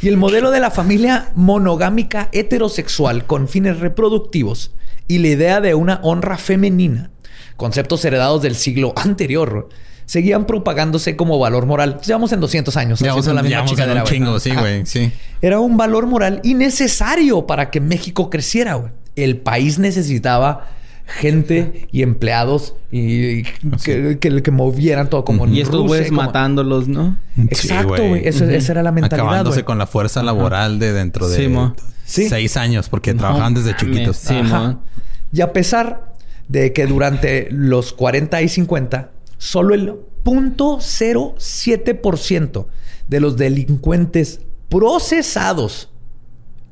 Y 0.02 0.08
el 0.08 0.18
modelo 0.18 0.50
de 0.50 0.60
la 0.60 0.72
familia 0.72 1.30
monogámica 1.36 2.30
heterosexual 2.32 3.28
con 3.28 3.48
fines 3.48 3.80
reproductivos 3.80 4.72
y 5.08 5.20
la 5.20 5.28
idea 5.28 5.62
de 5.62 5.76
una 5.76 6.00
honra 6.02 6.40
femenina, 6.40 7.12
conceptos 7.56 8.04
heredados 8.06 8.42
del 8.42 8.56
siglo 8.56 8.92
anterior, 8.96 9.70
seguían 10.06 10.46
propagándose 10.46 11.16
como 11.16 11.40
valor 11.40 11.66
moral. 11.66 12.00
Llevamos 12.06 12.32
en 12.32 12.40
200 12.40 12.76
años. 12.78 13.00
Ya 13.00 13.08
vamos 13.10 13.26
haciendo 13.26 13.40
a 13.40 13.44
la 13.44 13.50
misma 13.50 13.66
chingadera, 13.66 14.02
un 14.04 14.08
chingo, 14.10 14.40
sí, 14.40 14.52
güey. 14.54 14.86
Sí. 14.86 15.12
Era 15.42 15.60
un 15.60 15.78
valor 15.78 16.06
moral 16.08 16.42
y 16.44 16.54
necesario 16.54 17.46
para 17.48 17.70
que 17.72 17.80
México 17.82 18.30
creciera, 18.30 18.76
güey. 18.76 18.92
El 19.16 19.38
país 19.38 19.80
necesitaba 19.80 20.68
gente 21.08 21.88
y 21.92 22.02
empleados 22.02 22.74
y 22.92 23.44
que, 23.84 24.18
que, 24.20 24.42
que 24.42 24.52
movieran 24.52 25.10
todo 25.10 25.24
como 25.24 25.46
en 25.46 25.54
Y 25.54 25.62
estos 25.62 25.86
güeyes 25.86 26.10
como- 26.10 26.24
matándolos, 26.24 26.88
¿no? 26.88 27.18
Exacto, 27.38 28.08
güey. 28.08 28.28
Eso- 28.28 28.46
Esa 28.46 28.72
era 28.72 28.84
la 28.84 28.92
mentalidad, 28.92 29.28
Acabándose 29.28 29.64
con 29.64 29.78
la 29.78 29.86
fuerza 29.88 30.24
laboral 30.24 30.80
de 30.80 30.94
dentro 30.94 31.30
de 31.30 31.76
Sí, 32.06 32.28
seis 32.30 32.58
años, 32.58 32.90
porque 32.90 33.14
trabajaban 33.14 33.54
desde 33.54 33.72
mames, 33.74 33.82
chiquitos. 33.82 34.18
sí, 34.18 34.36
Ajá. 34.36 34.60
mo. 34.60 34.84
Y 35.32 35.42
a 35.42 35.54
pesar 35.54 36.14
de 36.48 36.74
que 36.74 36.86
durante 36.88 37.48
los 37.52 37.94
40 37.94 38.42
y 38.42 38.50
50, 38.50 39.10
solo 39.46 39.74
el 39.76 39.94
0.07% 40.24 42.66
de 43.08 43.20
los 43.20 43.38
delincuentes 43.38 44.40
procesados 44.70 45.92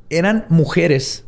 eran 0.09 0.47
mujeres. 0.49 1.25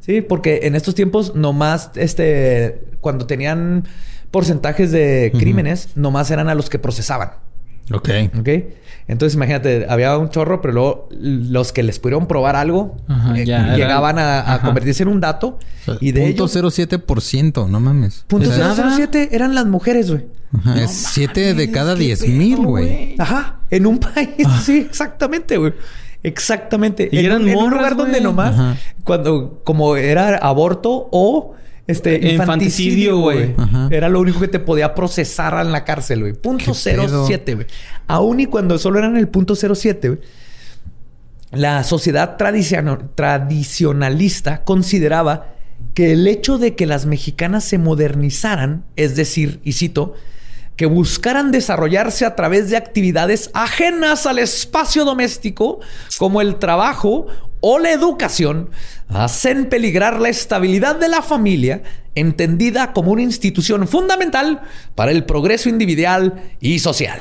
Sí, 0.00 0.22
porque 0.22 0.62
en 0.64 0.74
estos 0.74 0.96
tiempos 0.96 1.36
nomás, 1.36 1.92
este, 1.94 2.82
cuando 3.00 3.26
tenían 3.26 3.84
porcentajes 4.32 4.90
de 4.90 5.30
crímenes, 5.38 5.90
nomás 5.94 6.32
eran 6.32 6.48
a 6.48 6.56
los 6.56 6.68
que 6.68 6.80
procesaban. 6.80 7.34
Ok. 7.92 8.10
¿Ok? 8.38 8.48
Entonces, 9.08 9.34
imagínate, 9.34 9.86
había 9.88 10.16
un 10.16 10.30
chorro, 10.30 10.60
pero 10.60 10.72
luego 10.72 11.08
los 11.10 11.72
que 11.72 11.82
les 11.82 11.98
pudieron 11.98 12.28
probar 12.28 12.54
algo 12.54 12.96
Ajá, 13.08 13.36
eh, 13.36 13.44
ya, 13.44 13.74
llegaban 13.74 14.18
a, 14.18 14.60
convertirse 14.62 15.02
en 15.02 15.08
un 15.08 15.20
dato. 15.20 15.58
y 16.00 16.12
de 16.12 16.20
punto 16.22 16.44
ellos, 16.44 16.78
0.07%, 16.78 17.68
no 17.68 17.80
mames. 17.80 18.24
punto 18.28 18.48
O 18.48 18.52
sea, 18.52 18.72
007 18.74 19.30
eran 19.32 19.54
las 19.54 19.66
mujeres, 19.66 20.10
güey. 20.10 20.26
ajá, 20.56 20.80
es 20.80 20.90
7 21.12 21.54
de 21.54 21.70
cada 21.72 21.96
10 21.96 22.28
mil, 22.28 22.58
güey. 22.58 23.16
Ajá. 23.18 23.60
En 23.70 23.86
un 23.86 23.98
país, 23.98 24.46
sí, 24.62 24.78
exactamente, 24.78 25.56
güey. 25.56 25.72
Exactamente. 26.22 27.08
Y 27.10 27.18
en, 27.18 27.24
eran 27.24 27.42
un, 27.42 27.48
en 27.48 27.56
un 27.56 27.64
morras, 27.64 27.78
lugar 27.78 27.96
donde 27.96 28.20
nomás, 28.20 28.54
Ajá. 28.54 28.76
cuando, 29.04 29.62
como 29.64 29.96
era 29.96 30.36
aborto 30.36 31.08
o 31.10 31.54
este 31.90 32.14
Infanticidio, 32.32 32.40
infanticidio, 32.42 33.18
güey. 33.18 33.54
Era 33.90 34.08
lo 34.08 34.20
único 34.20 34.40
que 34.40 34.48
te 34.48 34.58
podía 34.60 34.94
procesar 34.94 35.64
en 35.64 35.72
la 35.72 35.84
cárcel, 35.84 36.20
güey. 36.20 36.32
Punto 36.32 36.72
¿Qué 36.72 36.90
pedo? 36.90 37.26
07, 37.26 37.54
güey. 37.54 37.66
Aún 38.06 38.40
y 38.40 38.46
cuando 38.46 38.78
solo 38.78 38.98
eran 38.98 39.16
el 39.16 39.28
punto 39.28 39.54
07, 39.54 40.08
güey. 40.08 40.20
La 41.52 41.82
sociedad 41.82 42.36
tradiciona- 42.36 42.98
tradicionalista 43.14 44.62
consideraba 44.64 45.54
que 45.94 46.12
el 46.12 46.26
hecho 46.28 46.58
de 46.58 46.76
que 46.76 46.86
las 46.86 47.06
mexicanas 47.06 47.64
se 47.64 47.78
modernizaran, 47.78 48.84
es 48.96 49.16
decir, 49.16 49.60
y 49.64 49.72
cito, 49.72 50.14
que 50.76 50.86
buscaran 50.86 51.50
desarrollarse 51.50 52.24
a 52.24 52.36
través 52.36 52.70
de 52.70 52.76
actividades 52.76 53.50
ajenas 53.52 54.24
al 54.26 54.38
espacio 54.38 55.04
doméstico, 55.04 55.80
como 56.18 56.40
el 56.40 56.56
trabajo 56.56 57.26
o 57.60 57.78
la 57.78 57.92
educación, 57.92 58.70
hacen 59.08 59.68
peligrar 59.68 60.20
la 60.20 60.28
estabilidad 60.28 60.96
de 60.96 61.08
la 61.08 61.22
familia, 61.22 61.82
entendida 62.14 62.92
como 62.92 63.12
una 63.12 63.22
institución 63.22 63.86
fundamental 63.86 64.62
para 64.94 65.12
el 65.12 65.24
progreso 65.24 65.68
individual 65.68 66.42
y 66.60 66.78
social. 66.78 67.20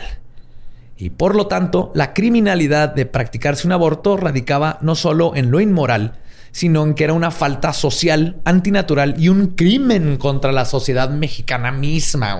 Y 0.98 1.12
por 1.12 1.36
lo 1.36 1.48
tanto, 1.48 1.92
la 1.96 2.14
criminalidad 2.14 2.94
de 2.94 3.06
practicarse 3.06 3.66
un 3.66 3.74
aborto 3.74 4.18
radicaba 4.18 4.78
no 4.82 4.96
solo 4.96 5.34
en 5.36 5.50
lo 5.50 5.62
inmoral, 5.62 6.20
sino 6.52 6.84
en 6.84 6.94
que 6.94 7.06
era 7.06 7.14
una 7.14 7.32
falta 7.32 7.74
social, 7.74 8.42
antinatural 8.44 9.16
y 9.18 9.30
un 9.30 9.48
crimen 9.48 10.18
contra 10.18 10.52
la 10.52 10.66
sociedad 10.66 11.10
mexicana 11.10 11.72
misma. 11.72 12.38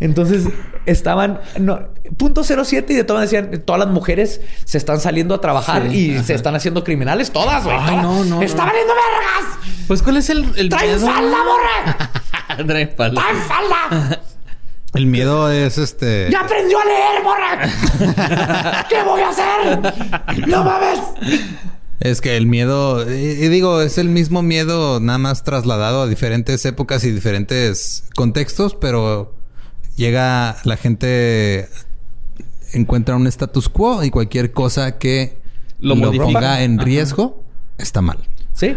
Entonces 0.00 0.44
estaban, 0.86 1.40
no, 1.58 1.80
punto 2.16 2.42
07 2.44 2.92
y 2.92 2.96
de 2.96 3.04
todas 3.04 3.22
decían, 3.22 3.62
todas 3.64 3.78
las 3.78 3.88
mujeres 3.88 4.40
se 4.64 4.76
están 4.78 5.00
saliendo 5.00 5.34
a 5.34 5.40
trabajar 5.40 5.88
Sí, 5.90 6.10
y 6.10 6.14
ajá. 6.16 6.24
se 6.24 6.34
están 6.34 6.54
haciendo 6.56 6.82
criminales 6.84 7.30
todas, 7.30 7.64
güey. 7.64 7.76
Ay, 7.78 7.96
no, 7.96 8.24
no, 8.24 8.42
¡Está 8.42 8.64
no. 8.64 8.68
valiendo 8.70 8.92
vergas! 8.94 9.58
Pues, 9.86 10.02
¿cuál 10.02 10.16
es 10.16 10.30
el, 10.30 10.44
el 10.56 10.68
¡Traen 10.68 10.90
miedo? 10.96 11.06
falda, 11.06 11.36
morra! 11.44 12.10
Traen 12.66 12.90
falda. 12.96 13.20
¡Traen 13.22 13.36
falda! 13.42 14.20
El 14.94 15.06
miedo 15.06 15.50
es 15.50 15.76
este. 15.78 16.28
¡Ya 16.30 16.40
aprendió 16.42 16.78
a 16.78 16.84
leer, 16.84 17.22
morra! 17.24 18.84
¿Qué 18.88 19.02
voy 19.02 19.22
a 19.22 19.28
hacer? 19.30 20.46
¡No 20.48 20.62
mames! 20.64 20.98
Es 22.00 22.20
que 22.20 22.36
el 22.36 22.46
miedo, 22.46 23.02
y 23.10 23.48
digo, 23.48 23.80
es 23.80 23.98
el 23.98 24.08
mismo 24.08 24.42
miedo 24.42 25.00
nada 25.00 25.18
más 25.18 25.42
trasladado 25.44 26.02
a 26.02 26.06
diferentes 26.06 26.64
épocas 26.64 27.04
y 27.04 27.10
diferentes 27.12 28.04
contextos, 28.14 28.74
pero 28.74 29.34
llega 29.96 30.56
la 30.64 30.76
gente, 30.76 31.68
encuentra 32.72 33.16
un 33.16 33.26
status 33.26 33.68
quo 33.68 34.02
y 34.04 34.10
cualquier 34.10 34.52
cosa 34.52 34.98
que 34.98 35.38
Lo 35.80 35.94
lo, 35.94 36.06
modifica. 36.06 36.24
ponga 36.24 36.62
en 36.62 36.74
Ajá. 36.78 36.84
riesgo 36.84 37.44
está 37.78 38.00
mal. 38.00 38.18
Sí. 38.52 38.76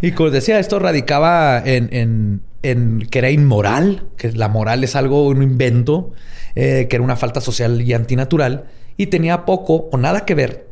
Y 0.00 0.12
como 0.12 0.30
decía, 0.30 0.58
esto 0.58 0.78
radicaba 0.78 1.62
en, 1.64 1.88
en- 1.92 2.40
en 2.62 3.06
que 3.10 3.18
era 3.18 3.30
inmoral, 3.30 4.04
que 4.16 4.32
la 4.32 4.48
moral 4.48 4.84
es 4.84 4.94
algo, 4.96 5.26
un 5.26 5.42
invento, 5.42 6.12
eh, 6.54 6.86
que 6.88 6.96
era 6.96 7.04
una 7.04 7.16
falta 7.16 7.40
social 7.40 7.82
y 7.82 7.92
antinatural, 7.92 8.66
y 8.96 9.06
tenía 9.08 9.44
poco 9.44 9.88
o 9.92 9.98
nada 9.98 10.24
que 10.24 10.34
ver 10.34 10.68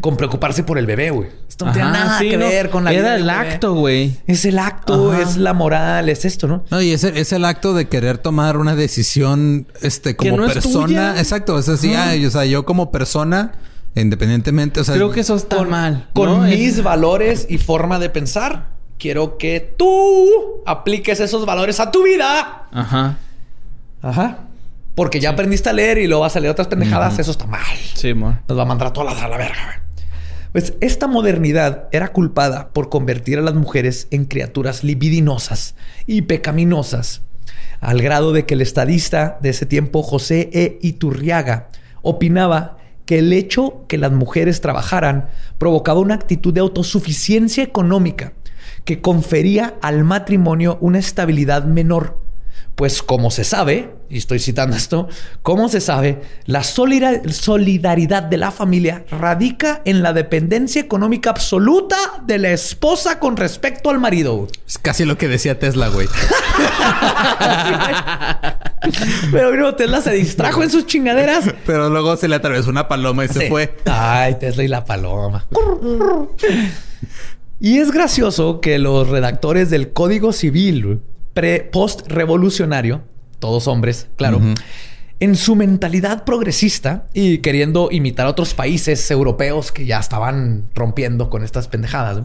con 0.00 0.16
preocuparse 0.16 0.62
por 0.64 0.78
el 0.78 0.86
bebé, 0.86 1.10
güey. 1.10 1.28
Esto 1.48 1.66
no 1.66 1.72
tiene 1.72 1.90
nada 1.90 2.18
sí, 2.18 2.30
que 2.30 2.36
no. 2.38 2.46
ver 2.46 2.70
con 2.70 2.84
la 2.84 2.90
vida 2.90 3.00
Era 3.00 3.14
el 3.16 3.22
bebé. 3.24 3.32
acto, 3.34 3.74
güey. 3.74 4.16
Es 4.26 4.44
el 4.44 4.58
acto, 4.58 5.12
Ajá. 5.12 5.22
es 5.22 5.36
la 5.36 5.52
moral, 5.52 6.08
es 6.08 6.24
esto, 6.24 6.46
¿no? 6.48 6.64
No, 6.70 6.80
y 6.80 6.92
es 6.92 7.04
el, 7.04 7.16
es 7.16 7.32
el 7.32 7.44
acto 7.44 7.74
de 7.74 7.88
querer 7.88 8.18
tomar 8.18 8.56
una 8.56 8.74
decisión, 8.76 9.66
este, 9.82 10.16
como 10.16 10.36
no 10.38 10.46
persona. 10.46 11.18
Exacto, 11.18 11.58
es 11.58 11.68
así, 11.68 11.94
o 12.24 12.30
sea, 12.30 12.44
yo 12.46 12.64
como 12.64 12.90
persona, 12.90 13.52
independientemente, 13.94 14.80
o 14.80 14.84
sea, 14.84 14.94
Creo 14.94 15.10
que 15.10 15.20
eso 15.20 15.34
está 15.36 15.62
mal. 15.64 16.08
Con 16.14 16.26
¿no? 16.28 16.38
mis 16.46 16.78
Es- 16.78 16.82
valores 16.82 17.46
y 17.50 17.58
forma 17.58 17.98
de 17.98 18.08
pensar, 18.10 18.68
quiero 18.98 19.36
que 19.38 19.74
tú 19.76 20.62
apliques 20.66 21.20
esos 21.20 21.44
valores 21.46 21.78
a 21.80 21.90
tu 21.90 22.04
vida. 22.04 22.68
Ajá. 22.72 23.18
Ajá. 24.02 24.38
Porque 24.94 25.20
ya 25.20 25.30
aprendiste 25.30 25.68
a 25.70 25.72
leer 25.72 25.98
y 25.98 26.06
luego 26.06 26.22
vas 26.22 26.36
a 26.36 26.40
leer 26.40 26.50
otras 26.52 26.68
pendejadas. 26.68 27.18
Eso 27.18 27.30
está 27.30 27.46
mal. 27.46 27.60
Sí, 27.94 28.10
amor. 28.10 28.34
Nos 28.48 28.58
va 28.58 28.62
a 28.62 28.66
mandar 28.66 28.88
a 28.88 28.92
todas 28.92 29.20
a 29.22 29.28
la 29.28 29.36
verga. 29.38 29.64
güey. 29.64 29.76
Pues 30.52 30.74
esta 30.80 31.06
modernidad 31.06 31.88
era 31.92 32.08
culpada 32.08 32.72
por 32.72 32.88
convertir 32.88 33.38
a 33.38 33.42
las 33.42 33.54
mujeres 33.54 34.08
en 34.10 34.24
criaturas 34.24 34.82
libidinosas 34.82 35.76
y 36.06 36.22
pecaminosas, 36.22 37.22
al 37.80 38.02
grado 38.02 38.32
de 38.32 38.46
que 38.46 38.54
el 38.54 38.60
estadista 38.60 39.38
de 39.42 39.50
ese 39.50 39.64
tiempo, 39.64 40.02
José 40.02 40.50
E. 40.52 40.78
Iturriaga, 40.82 41.68
opinaba 42.02 42.78
que 43.06 43.20
el 43.20 43.32
hecho 43.32 43.84
que 43.86 43.96
las 43.96 44.10
mujeres 44.10 44.60
trabajaran 44.60 45.28
provocaba 45.58 46.00
una 46.00 46.14
actitud 46.14 46.52
de 46.52 46.60
autosuficiencia 46.60 47.62
económica 47.62 48.32
que 48.84 49.00
confería 49.00 49.74
al 49.82 50.02
matrimonio 50.02 50.78
una 50.80 50.98
estabilidad 50.98 51.64
menor. 51.64 52.18
Pues 52.76 53.02
como 53.02 53.30
se 53.30 53.44
sabe, 53.44 53.90
y 54.08 54.16
estoy 54.16 54.38
citando 54.38 54.74
esto, 54.74 55.06
como 55.42 55.68
se 55.68 55.82
sabe, 55.82 56.22
la 56.46 56.62
solida- 56.62 57.20
solidaridad 57.30 58.22
de 58.22 58.38
la 58.38 58.50
familia 58.50 59.04
radica 59.10 59.82
en 59.84 60.02
la 60.02 60.14
dependencia 60.14 60.80
económica 60.80 61.28
absoluta 61.28 61.96
de 62.26 62.38
la 62.38 62.52
esposa 62.52 63.18
con 63.18 63.36
respecto 63.36 63.90
al 63.90 64.00
marido. 64.00 64.48
Es 64.66 64.78
casi 64.78 65.04
lo 65.04 65.18
que 65.18 65.28
decía 65.28 65.58
Tesla, 65.58 65.88
güey. 65.88 66.08
Pero 69.32 69.50
mira, 69.52 69.76
Tesla 69.76 70.00
se 70.00 70.12
distrajo 70.12 70.62
en 70.62 70.70
sus 70.70 70.86
chingaderas. 70.86 71.44
Pero 71.66 71.90
luego 71.90 72.16
se 72.16 72.28
le 72.28 72.36
atravesó 72.36 72.70
una 72.70 72.88
paloma 72.88 73.24
y 73.24 73.28
se 73.28 73.48
fue. 73.48 73.76
Ay, 73.84 74.36
Tesla 74.40 74.64
y 74.64 74.68
la 74.68 74.84
paloma. 74.84 75.46
Y 77.60 77.78
es 77.78 77.90
gracioso 77.90 78.60
que 78.60 78.78
los 78.78 79.08
redactores 79.08 79.70
del 79.70 79.92
Código 79.92 80.32
Civil 80.32 81.00
pre 81.40 81.60
post 81.60 82.06
revolucionario, 82.06 83.00
todos 83.38 83.66
hombres, 83.66 84.08
claro, 84.16 84.42
en 85.20 85.36
su 85.36 85.56
mentalidad 85.56 86.24
progresista 86.24 87.06
y 87.14 87.38
queriendo 87.38 87.88
imitar 87.90 88.26
a 88.26 88.28
otros 88.28 88.52
países 88.52 89.10
europeos 89.10 89.72
que 89.72 89.86
ya 89.86 89.98
estaban 89.98 90.64
rompiendo 90.74 91.30
con 91.30 91.42
estas 91.42 91.66
pendejadas, 91.66 92.20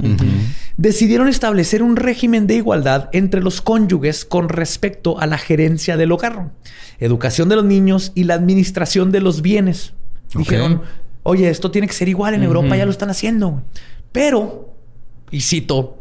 decidieron 0.76 1.30
establecer 1.30 1.82
un 1.82 1.96
régimen 1.96 2.46
de 2.46 2.56
igualdad 2.56 3.08
entre 3.14 3.42
los 3.42 3.62
cónyuges 3.62 4.26
con 4.26 4.50
respecto 4.50 5.18
a 5.18 5.28
la 5.28 5.38
gerencia 5.38 5.96
del 5.96 6.12
hogar, 6.12 6.52
educación 7.00 7.48
de 7.48 7.56
los 7.56 7.64
niños 7.64 8.12
y 8.16 8.26
la 8.26 8.34
administración 8.34 9.14
de 9.14 9.22
los 9.22 9.42
bienes. 9.42 9.94
Dijeron, 10.38 10.82
oye, 11.24 11.50
esto 11.50 11.72
tiene 11.72 11.88
que 11.88 11.94
ser 11.94 12.10
igual 12.10 12.34
en 12.34 12.44
Europa, 12.44 12.76
ya 12.76 12.84
lo 12.84 12.92
están 12.92 13.10
haciendo. 13.10 13.64
Pero, 14.12 14.74
y 15.32 15.40
cito, 15.40 16.00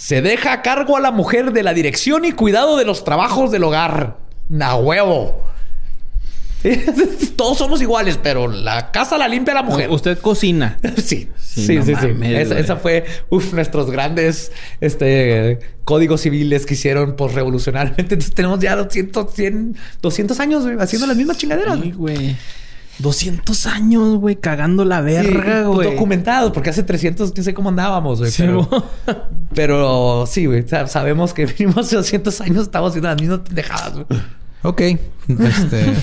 se 0.00 0.22
deja 0.22 0.54
a 0.54 0.62
cargo 0.62 0.96
a 0.96 1.00
la 1.00 1.10
mujer 1.10 1.52
de 1.52 1.62
la 1.62 1.74
dirección 1.74 2.24
y 2.24 2.32
cuidado 2.32 2.78
de 2.78 2.86
los 2.86 3.04
trabajos 3.04 3.50
del 3.50 3.64
hogar. 3.64 4.16
Na 4.48 4.74
huevo. 4.74 5.44
Todos 7.36 7.58
somos 7.58 7.82
iguales, 7.82 8.18
pero 8.22 8.48
la 8.48 8.92
casa 8.92 9.18
la 9.18 9.28
limpia 9.28 9.52
la 9.52 9.62
mujer. 9.62 9.90
Usted 9.90 10.18
cocina. 10.18 10.78
Sí, 10.96 11.28
Sí, 11.38 11.66
sí, 11.66 11.74
no 11.74 11.84
sí, 11.84 12.34
Esa, 12.34 12.76
fue 12.76 13.04
uf, 13.28 13.52
nuestros 13.52 13.90
grandes 13.90 14.52
este, 14.80 15.58
códigos 15.84 16.22
civiles 16.22 16.64
que 16.64 16.74
hicieron 16.74 17.16
revolucionariamente. 17.18 18.02
Entonces 18.14 18.32
tenemos 18.34 18.60
ya 18.60 18.76
200, 18.76 19.34
100, 19.34 19.76
200 20.00 20.40
años 20.40 20.64
haciendo 20.78 21.08
las 21.08 21.16
mismas 21.16 21.36
chingaderas. 21.36 21.78
Sí, 21.78 21.90
güey. 21.90 22.36
200 22.98 23.66
años, 23.66 24.16
güey, 24.18 24.36
cagando 24.36 24.84
la 24.84 25.00
verga, 25.00 25.60
Sí, 25.62 25.66
güey. 25.68 25.90
documentados, 25.92 26.52
porque 26.52 26.70
hace 26.70 26.82
300 26.82 27.34
no 27.36 27.42
sé 27.42 27.54
cómo 27.54 27.70
andábamos, 27.70 28.18
güey. 28.18 28.30
Sí, 28.30 28.44
pero, 29.54 30.24
sí, 30.30 30.46
güey. 30.46 30.66
sa- 30.68 30.86
Sabemos 30.86 31.32
que 31.32 31.46
venimos 31.46 31.78
hace 31.86 31.96
200 31.96 32.40
años, 32.42 32.62
estamos 32.64 32.90
haciendo 32.90 33.08
las 33.08 33.20
mismas 33.20 33.40
pendejadas, 33.40 33.94
güey. 33.94 34.06
Ok. 34.62 34.80
Este. 35.28 35.94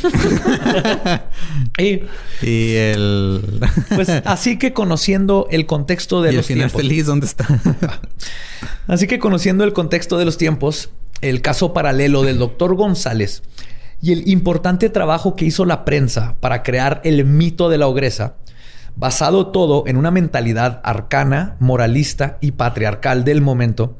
Y 1.78 2.02
y 2.42 2.74
el. 2.76 3.42
pues 3.96 4.10
así 4.26 4.58
que 4.58 4.74
conociendo 4.74 5.48
el 5.52 5.66
contexto 5.68 6.22
de 6.24 6.30
y 6.30 6.32
el 6.32 6.38
los 6.38 6.46
final 6.48 6.64
tiempos. 6.72 6.82
feliz, 6.82 7.06
¿dónde 7.06 7.26
está? 7.28 7.46
Así 8.88 9.06
que 9.06 9.20
conociendo 9.20 9.64
el 9.64 9.74
contexto 9.74 10.18
de 10.18 10.26
los 10.26 10.38
tiempos, 10.38 10.90
el 11.22 11.42
caso 11.42 11.74
paralelo 11.74 12.24
del 12.24 12.40
doctor 12.40 12.74
González 12.76 13.44
y 14.02 14.12
el 14.12 14.28
importante 14.28 14.90
trabajo 14.90 15.36
que 15.36 15.46
hizo 15.46 15.66
la 15.66 15.86
prensa 15.86 16.36
para 16.40 16.64
crear 16.64 17.02
el 17.04 17.26
mito 17.26 17.70
de 17.70 17.78
la 17.78 17.88
ogresa, 17.88 18.36
basado 18.96 19.48
todo 19.48 19.84
en 19.88 19.98
una 19.98 20.12
mentalidad 20.12 20.82
arcana, 20.84 21.56
moralista 21.60 22.38
y 22.42 22.52
patriarcal 22.52 23.24
del 23.24 23.42
momento, 23.42 23.98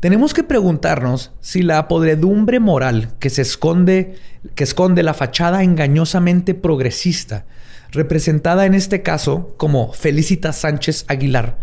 tenemos 0.00 0.32
que 0.32 0.44
preguntarnos 0.44 1.32
si 1.40 1.62
la 1.62 1.88
podredumbre 1.88 2.60
moral 2.60 3.14
que 3.18 3.30
se 3.30 3.42
esconde, 3.42 4.14
que 4.54 4.64
esconde 4.64 5.02
la 5.02 5.12
fachada 5.12 5.64
engañosamente 5.64 6.54
progresista, 6.54 7.46
representada 7.90 8.66
en 8.66 8.74
este 8.74 9.02
caso 9.02 9.54
como 9.56 9.92
Felicita 9.92 10.52
Sánchez 10.52 11.04
Aguilar, 11.08 11.58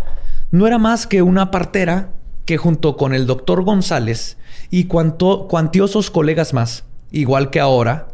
no 0.51 0.67
era 0.67 0.77
más 0.77 1.07
que 1.07 1.21
una 1.21 1.49
partera 1.49 2.11
que 2.45 2.57
junto 2.57 2.97
con 2.97 3.13
el 3.13 3.25
doctor 3.25 3.63
González 3.63 4.37
y 4.69 4.85
cuanto, 4.85 5.47
cuantiosos 5.47 6.11
colegas 6.11 6.53
más, 6.53 6.83
igual 7.19 7.49
que 7.49 7.59
ahora, 7.59 8.07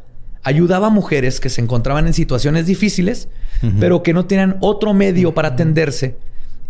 ayudaba 0.44 0.88
a 0.88 0.90
mujeres 0.92 1.40
que 1.40 1.50
se 1.50 1.62
encontraban 1.62 2.08
en 2.08 2.14
situaciones 2.14 2.66
difíciles, 2.66 3.30
pero 3.80 4.02
que 4.02 4.14
no 4.14 4.26
tenían 4.26 4.58
otro 4.60 4.94
medio 4.94 5.34
para 5.34 5.50
atenderse 5.50 6.18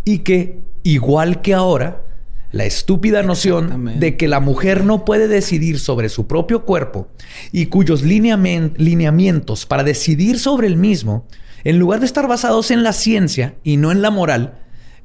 y 0.04 0.20
que, 0.20 0.60
igual 0.84 1.42
que 1.42 1.54
ahora, 1.54 2.04
la 2.52 2.66
estúpida 2.66 3.24
noción 3.24 3.86
de 4.00 4.18
que 4.18 4.28
la 4.28 4.42
mujer 4.42 4.84
no 4.84 5.06
puede 5.06 5.30
decidir 5.30 5.80
sobre 5.80 6.10
su 6.10 6.28
propio 6.28 6.66
cuerpo 6.66 7.08
y 7.54 7.68
cuyos 7.68 8.04
lineamen- 8.04 8.74
lineamientos 8.76 9.66
para 9.66 9.86
decidir 9.86 10.38
sobre 10.38 10.68
el 10.68 10.76
mismo, 10.76 11.26
en 11.64 11.80
lugar 11.80 12.02
de 12.02 12.08
estar 12.08 12.28
basados 12.28 12.72
en 12.72 12.84
la 12.84 12.92
ciencia 12.92 13.56
y 13.64 13.78
no 13.78 13.92
en 13.92 14.02
la 14.02 14.12
moral, 14.12 14.60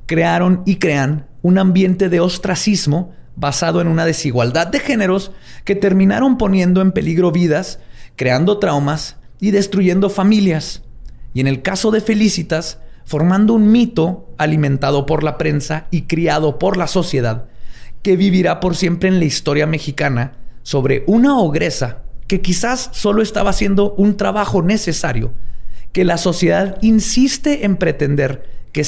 crearon 0.07 0.62
y 0.66 0.77
crean 0.77 1.27
un 1.43 1.59
ambiente 1.59 2.09
de 2.09 2.18
ostracismo 2.18 3.12
basado 3.37 3.80
en 3.80 3.87
una 3.87 4.05
desigualdad 4.05 4.66
de 4.66 4.80
géneros 4.80 5.30
que 5.64 5.76
terminaron 5.76 6.39
poniendo 6.39 6.80
en 6.80 6.93
peligro 6.93 7.30
vidas, 7.30 7.78
creando 8.16 8.59
traumas 8.59 9.16
y 9.41 9.51
destruyendo 9.51 10.11
familias. 10.11 10.82
Y 11.34 11.41
en 11.41 11.47
el 11.47 11.62
caso 11.62 11.91
de 11.91 12.01
Felicitas, 12.01 12.78
formando 13.05 13.53
un 13.53 13.70
mito 13.70 14.30
alimentado 14.39 15.07
por 15.07 15.22
la 15.22 15.39
prensa 15.39 15.87
y 15.91 16.03
criado 16.03 16.59
por 16.59 16.76
la 16.76 16.89
sociedad, 16.89 17.47
que 18.03 18.16
vivirá 18.16 18.59
por 18.59 18.74
siempre 18.74 19.09
en 19.09 19.18
la 19.18 19.26
historia 19.26 19.66
mexicana 19.66 20.32
sobre 20.62 21.05
una 21.07 21.39
ogresa 21.39 22.03
que 22.26 22.41
quizás 22.41 22.89
solo 22.93 23.22
estaba 23.22 23.51
haciendo 23.51 23.93
un 23.93 24.16
trabajo 24.16 24.62
necesario, 24.62 25.32
que 25.93 26.05
la 26.05 26.18
sociedad 26.18 26.78
insiste 26.82 27.64
en 27.64 27.76
pretender 27.76 28.49
que, 28.72 28.82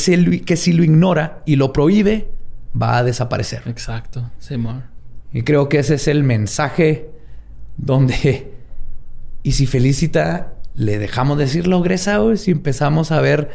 que 0.44 0.57
si 0.57 0.72
lo 0.72 0.84
ignora 0.84 1.42
y 1.46 1.57
lo 1.57 1.72
prohíbe, 1.72 2.28
va 2.81 2.99
a 2.99 3.05
desaparecer. 3.05 3.62
Exacto. 3.66 4.31
Sí, 4.39 4.55
amor. 4.55 4.83
Y 5.33 5.43
creo 5.43 5.68
que 5.68 5.79
ese 5.79 5.95
es 5.97 6.09
el 6.09 6.22
mensaje 6.24 7.11
donde... 7.76 8.53
Y 9.43 9.53
si 9.53 9.66
Felicita 9.66 10.55
le 10.74 10.99
dejamos 10.99 11.39
decir 11.39 11.66
la 11.66 11.76
ogresa, 11.76 12.18
güey, 12.18 12.37
si 12.37 12.51
empezamos 12.51 13.12
a 13.12 13.20
ver 13.20 13.51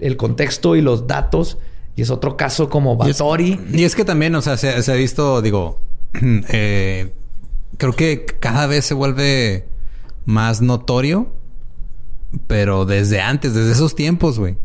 el 0.00 0.16
contexto 0.16 0.76
y 0.76 0.80
los 0.82 1.06
datos, 1.06 1.58
y 1.96 2.02
es 2.02 2.10
otro 2.10 2.36
caso 2.36 2.68
como 2.68 2.92
Y 3.06 3.10
es- 3.10 3.18
Batori. 3.18 3.60
Y 3.72 3.84
es 3.84 3.94
que 3.94 4.04
también, 4.04 4.34
o 4.34 4.42
sea, 4.42 4.56
se, 4.56 4.82
se 4.82 4.92
ha 4.92 4.94
visto, 4.96 5.40
digo, 5.42 5.80
eh, 6.22 7.12
creo 7.78 7.92
que 7.94 8.24
cada 8.40 8.66
vez 8.66 8.84
se 8.84 8.94
vuelve 8.94 9.66
más 10.24 10.60
notorio, 10.60 11.32
pero 12.46 12.84
desde 12.84 13.20
antes, 13.20 13.54
desde 13.54 13.72
esos 13.72 13.94
tiempos, 13.94 14.38
güey. 14.38 14.56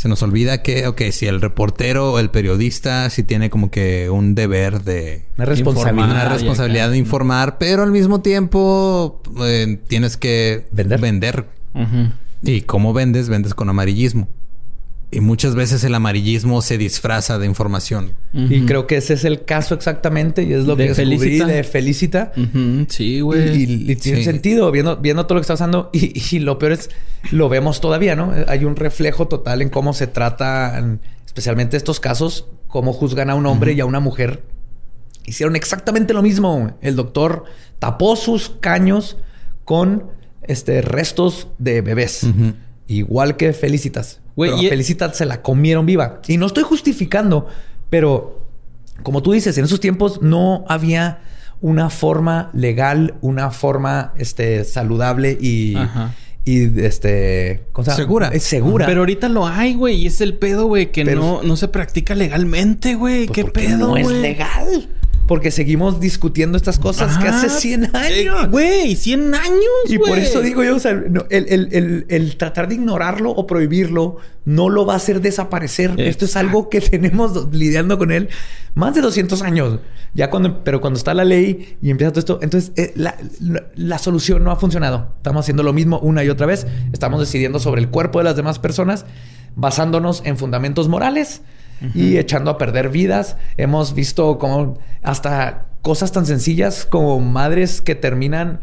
Se 0.00 0.08
nos 0.08 0.22
olvida 0.22 0.62
que, 0.62 0.86
ok, 0.86 1.02
si 1.12 1.26
el 1.26 1.42
reportero 1.42 2.14
o 2.14 2.18
el 2.18 2.30
periodista 2.30 3.10
sí 3.10 3.22
tiene 3.22 3.50
como 3.50 3.70
que 3.70 4.08
un 4.08 4.34
deber 4.34 4.82
de... 4.82 5.24
Una 5.36 5.44
responsabilidad. 5.44 6.10
Una 6.10 6.24
responsabilidad 6.30 6.90
de 6.90 6.96
informar, 6.96 7.58
pero 7.58 7.82
al 7.82 7.92
mismo 7.92 8.22
tiempo 8.22 9.20
eh, 9.44 9.78
tienes 9.88 10.16
que 10.16 10.64
Vender. 10.72 11.02
vender. 11.02 11.44
¿Y 12.42 12.62
cómo 12.62 12.94
vendes? 12.94 13.28
Vendes 13.28 13.52
con 13.52 13.68
amarillismo. 13.68 14.26
Y 15.12 15.18
muchas 15.20 15.56
veces 15.56 15.82
el 15.82 15.94
amarillismo 15.96 16.62
se 16.62 16.78
disfraza 16.78 17.38
de 17.38 17.46
información. 17.46 18.12
Y 18.32 18.60
creo 18.66 18.86
que 18.86 18.96
ese 18.96 19.14
es 19.14 19.24
el 19.24 19.44
caso 19.44 19.74
exactamente, 19.74 20.44
y 20.44 20.52
es 20.52 20.66
lo 20.66 20.76
De 20.76 20.84
que 20.84 20.88
descubrí 20.94 21.18
Felicita. 21.18 21.46
de 21.48 21.64
Felicita. 21.64 22.32
Sí, 22.88 23.20
güey. 23.20 23.56
y- 23.64 23.90
y 23.90 23.96
tiene 23.96 24.18
Sí. 24.18 24.24
sentido 24.24 24.70
viendo, 24.70 24.96
viendo 24.98 25.26
todo 25.26 25.34
lo 25.34 25.40
que 25.40 25.44
está 25.44 25.54
pasando. 25.54 25.90
Y, 25.92 26.36
y 26.36 26.38
lo 26.38 26.58
peor 26.60 26.72
es, 26.72 26.90
lo 27.32 27.48
vemos 27.48 27.80
todavía, 27.80 28.14
¿no? 28.14 28.32
Hay 28.46 28.64
un 28.64 28.76
reflejo 28.76 29.26
total 29.26 29.62
en 29.62 29.68
cómo 29.68 29.94
se 29.94 30.06
tratan, 30.06 31.00
especialmente 31.26 31.76
estos 31.76 31.98
casos, 31.98 32.46
cómo 32.68 32.92
juzgan 32.92 33.30
a 33.30 33.34
un 33.34 33.46
hombre 33.46 33.72
y 33.72 33.80
a 33.80 33.86
una 33.86 33.98
mujer. 33.98 34.44
Hicieron 35.26 35.56
exactamente 35.56 36.14
lo 36.14 36.22
mismo. 36.22 36.76
El 36.82 36.94
doctor 36.94 37.44
tapó 37.80 38.14
sus 38.14 38.50
caños 38.60 39.16
con 39.64 40.04
este, 40.42 40.82
restos 40.82 41.48
de 41.58 41.80
bebés. 41.82 42.26
Igual 42.90 43.36
que 43.36 43.52
Felicitas. 43.52 44.20
Güey, 44.34 44.50
Pero 44.50 44.62
y- 44.64 44.68
Felicitas 44.68 45.16
se 45.16 45.24
la 45.26 45.42
comieron 45.42 45.86
viva. 45.86 46.20
Y 46.26 46.36
no 46.38 46.46
estoy 46.46 46.64
justificando, 46.64 47.46
pero 47.88 48.44
como 49.04 49.22
tú 49.22 49.32
dices, 49.32 49.56
en 49.58 49.64
esos 49.64 49.78
tiempos 49.80 50.20
no 50.22 50.64
había 50.68 51.20
una 51.60 51.88
forma 51.88 52.50
legal, 52.52 53.14
una 53.20 53.50
forma 53.50 54.12
este, 54.18 54.64
saludable 54.64 55.38
y, 55.40 55.76
Ajá. 55.76 56.14
y 56.44 56.80
este, 56.80 57.62
¿cómo 57.72 57.84
se 57.84 57.90
llama? 57.92 57.96
Segura. 58.02 58.28
Es 58.32 58.42
segura. 58.42 58.86
Pero 58.86 59.00
ahorita 59.02 59.28
lo 59.28 59.46
hay, 59.46 59.74
güey. 59.74 59.96
Y 59.96 60.06
es 60.06 60.20
el 60.20 60.34
pedo, 60.36 60.66
güey, 60.66 60.90
que 60.90 61.04
Pero- 61.04 61.20
no, 61.20 61.42
no 61.42 61.56
se 61.56 61.68
practica 61.68 62.14
legalmente, 62.14 62.94
güey. 62.96 63.26
Pues 63.26 63.36
¿Qué 63.36 63.44
pedo, 63.44 63.88
No 63.88 63.96
es 63.96 64.08
legal. 64.08 64.88
Porque 65.30 65.52
seguimos 65.52 66.00
discutiendo 66.00 66.56
estas 66.56 66.80
cosas 66.80 67.16
que 67.18 67.28
hace 67.28 67.48
100 67.48 67.84
Eh, 67.84 67.88
años. 67.94 68.50
Güey, 68.50 68.96
100 68.96 69.32
años, 69.32 69.62
Y 69.88 69.96
por 69.96 70.18
eso 70.18 70.40
digo 70.40 70.64
yo, 70.64 70.74
o 70.74 70.80
sea, 70.80 70.92
no, 70.94 71.24
el, 71.30 71.46
el- 71.48 71.68
el- 71.70 72.06
el 72.08 72.36
tratar 72.36 72.66
de 72.66 72.74
ignorarlo 72.74 73.30
o 73.30 73.46
prohibirlo 73.46 74.16
no 74.44 74.68
lo 74.68 74.86
va 74.86 74.94
a 74.94 74.96
hacer 74.96 75.20
desaparecer. 75.20 75.94
Esto 76.00 76.24
es 76.24 76.34
algo 76.34 76.68
que 76.68 76.80
tenemos 76.80 77.46
lidiando 77.54 77.96
con 77.96 78.10
él 78.10 78.28
más 78.74 78.92
de 78.96 79.02
200 79.02 79.42
años. 79.42 79.78
Ya 80.14 80.30
cuando, 80.30 80.64
pero 80.64 80.80
cuando 80.80 80.98
está 80.98 81.14
la 81.14 81.24
ley 81.24 81.76
y 81.80 81.90
empieza 81.90 82.10
todo 82.10 82.18
esto, 82.18 82.38
entonces 82.42 82.72
eh, 82.74 82.92
la, 82.96 83.14
la- 83.40 83.66
la 83.76 83.98
solución 83.98 84.42
no 84.42 84.50
ha 84.50 84.56
funcionado. 84.56 85.12
Estamos 85.18 85.44
haciendo 85.44 85.62
lo 85.62 85.72
mismo 85.72 86.00
una 86.00 86.24
y 86.24 86.28
otra 86.28 86.46
vez. 86.46 86.66
Estamos 86.92 87.20
decidiendo 87.20 87.60
sobre 87.60 87.80
el 87.80 87.88
cuerpo 87.88 88.18
de 88.18 88.24
las 88.24 88.34
demás 88.34 88.58
personas 88.58 89.06
basándonos 89.54 90.22
en 90.24 90.36
fundamentos 90.36 90.88
morales 90.88 91.42
y 91.94 92.18
echando 92.18 92.50
a 92.50 92.58
perder 92.58 92.88
vidas. 92.90 93.36
Hemos 93.56 93.94
visto 93.94 94.38
como 94.38 94.78
hasta 95.02 95.66
cosas 95.82 96.12
tan 96.12 96.26
sencillas 96.26 96.84
como 96.84 97.20
madres 97.20 97.80
que 97.80 97.94
terminan 97.94 98.60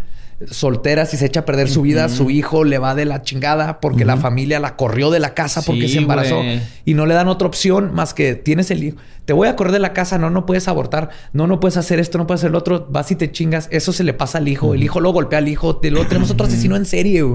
solteras 0.52 1.16
y 1.16 1.18
se 1.18 1.26
echa 1.26 1.40
a 1.40 1.46
perder 1.46 1.68
su 1.68 1.82
vida, 1.82 2.10
su 2.10 2.30
hijo 2.30 2.64
le 2.64 2.78
va 2.78 2.94
de 2.94 3.06
la 3.06 3.24
chingada 3.24 3.80
porque 3.80 4.06
la 4.06 4.18
familia 4.18 4.60
la 4.60 4.76
corrió 4.76 5.10
de 5.10 5.20
la 5.20 5.34
casa 5.34 5.64
porque 5.64 5.88
Sí, 5.88 5.94
se 5.94 5.98
embarazó 5.98 6.42
y 6.86 6.94
no 6.94 7.08
le 7.08 7.16
dan 7.16 7.28
otra 7.28 7.48
opción 7.48 7.92
más 7.96 8.14
que 8.14 8.36
tienes 8.36 8.70
el 8.70 8.84
hijo. 8.84 8.98
Te 9.26 9.34
voy 9.34 9.48
a 9.48 9.56
correr 9.56 9.74
de 9.74 9.80
la 9.80 9.94
casa, 9.94 10.20
no, 10.20 10.30
no 10.30 10.46
puedes 10.46 10.68
abortar, 10.68 11.10
no, 11.34 11.48
no 11.48 11.60
puedes 11.60 11.76
hacer 11.76 12.00
esto, 12.00 12.20
no 12.20 12.28
puedes 12.28 12.42
hacer 12.42 12.52
lo 12.52 12.60
otro, 12.60 12.86
vas 12.92 13.10
y 13.12 13.16
te 13.16 13.32
chingas. 13.32 13.68
Eso 13.72 13.92
se 13.94 14.04
le 14.04 14.14
pasa 14.14 14.38
al 14.38 14.48
hijo, 14.48 14.76
el 14.76 14.84
hijo 14.84 15.00
lo 15.02 15.12
golpea 15.12 15.40
al 15.40 15.48
hijo, 15.48 15.78
te- 15.78 15.90
luego 15.90 16.08
tenemos 16.08 16.30
otro 16.30 16.46
asesino 16.46 16.76
en 16.76 16.86
serie. 16.86 17.26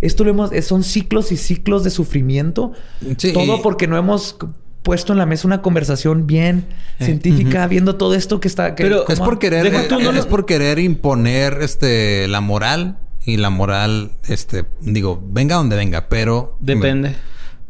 Esto 0.00 0.22
lo 0.22 0.30
hemos, 0.30 0.50
son 0.64 0.84
ciclos 0.84 1.32
y 1.32 1.36
ciclos 1.36 1.82
de 1.82 1.90
sufrimiento. 1.90 2.72
Sí, 3.18 3.32
Todo 3.32 3.60
porque 3.60 3.88
no 3.88 3.96
hemos 3.98 4.36
puesto 4.86 5.12
en 5.12 5.18
la 5.18 5.26
mesa 5.26 5.48
una 5.48 5.60
conversación 5.62 6.26
bien 6.28 6.64
científica, 7.00 7.66
viendo 7.66 7.96
todo 7.96 8.14
esto 8.14 8.38
que 8.40 8.46
está. 8.48 8.74
que- 8.76 8.84
Pero 8.84 9.06
Es 9.08 9.18
por 9.18 9.38
querer, 9.40 9.64
Deja 9.70 9.88
tú, 9.88 9.98
no 10.00 10.12
lo- 10.12 10.18
es 10.20 10.26
por 10.26 10.46
querer 10.46 10.78
imponer 10.78 11.58
este 11.60 12.28
la 12.28 12.40
moral 12.40 12.96
y 13.24 13.36
la 13.36 13.50
moral, 13.50 14.12
este, 14.28 14.64
digo, 14.80 15.20
venga 15.28 15.56
donde 15.56 15.74
venga, 15.76 16.08
pero 16.08 16.56
Depende. 16.60 17.16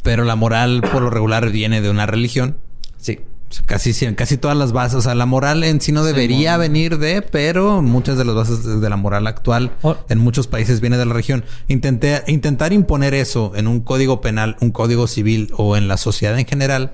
Pero 0.02 0.24
la 0.24 0.36
moral 0.36 0.82
por 0.92 1.00
lo 1.02 1.08
regular 1.10 1.50
viene 1.50 1.80
de 1.80 1.88
una 1.90 2.04
religión. 2.06 2.58
Sí. 2.98 3.20
Casi 3.64 3.92
casi 4.14 4.36
todas 4.36 4.56
las 4.56 4.72
bases, 4.72 4.96
o 4.96 5.00
sea, 5.00 5.14
la 5.14 5.24
moral 5.24 5.62
en 5.64 5.80
sí 5.80 5.90
no 5.92 6.04
debería 6.04 6.56
venir 6.58 6.98
de, 6.98 7.22
pero 7.22 7.80
muchas 7.80 8.18
de 8.18 8.24
las 8.24 8.34
bases 8.34 8.80
de 8.80 8.90
la 8.90 8.96
moral 8.96 9.26
actual 9.26 9.70
Oh. 9.82 9.96
en 10.08 10.18
muchos 10.18 10.46
países 10.48 10.80
viene 10.80 10.98
de 10.98 11.06
la 11.06 11.12
religión. 11.12 11.44
Intenté, 11.68 12.22
intentar 12.26 12.72
imponer 12.72 13.14
eso 13.14 13.52
en 13.54 13.68
un 13.68 13.80
código 13.80 14.20
penal, 14.20 14.56
un 14.60 14.70
código 14.72 15.06
civil 15.06 15.50
o 15.56 15.76
en 15.76 15.86
la 15.88 15.96
sociedad 15.96 16.38
en 16.38 16.44
general 16.46 16.92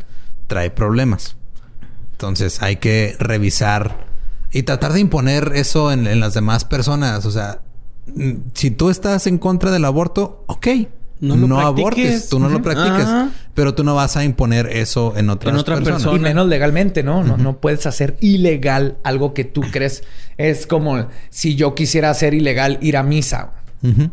trae 0.52 0.68
problemas. 0.70 1.36
Entonces 2.12 2.62
hay 2.62 2.76
que 2.76 3.16
revisar 3.18 4.06
y 4.50 4.64
tratar 4.64 4.92
de 4.92 5.00
imponer 5.00 5.52
eso 5.54 5.90
en, 5.90 6.06
en 6.06 6.20
las 6.20 6.34
demás 6.34 6.66
personas. 6.66 7.24
O 7.24 7.30
sea, 7.30 7.60
mm, 8.14 8.32
si 8.52 8.70
tú 8.70 8.90
estás 8.90 9.26
en 9.26 9.38
contra 9.38 9.70
del 9.70 9.86
aborto, 9.86 10.44
ok. 10.46 10.66
No 11.20 11.36
No, 11.36 11.46
lo 11.46 11.60
abortes, 11.60 12.28
tú 12.28 12.38
no 12.40 12.48
lo 12.48 12.56
Ujú. 12.56 12.64
practiques, 12.64 13.06
Ajá. 13.06 13.30
pero 13.54 13.74
tú 13.76 13.82
no 13.84 13.94
vas 13.94 14.16
a 14.16 14.24
imponer 14.24 14.66
eso 14.66 15.14
en 15.16 15.30
otras 15.30 15.54
En 15.54 15.60
otra 15.60 15.76
personas. 15.76 16.02
persona. 16.02 16.18
Y 16.18 16.20
menos 16.20 16.48
legalmente, 16.48 17.02
¿no? 17.04 17.22
No, 17.22 17.36
no 17.36 17.58
puedes 17.60 17.86
hacer 17.86 18.16
ilegal 18.20 18.96
algo 19.04 19.32
que 19.32 19.44
tú 19.44 19.62
crees. 19.70 20.02
Es 20.36 20.66
como 20.66 21.06
si 21.30 21.54
yo 21.54 21.74
quisiera 21.76 22.10
hacer 22.10 22.34
ilegal 22.34 22.78
ir 22.82 22.96
a 22.96 23.04
misa. 23.04 23.52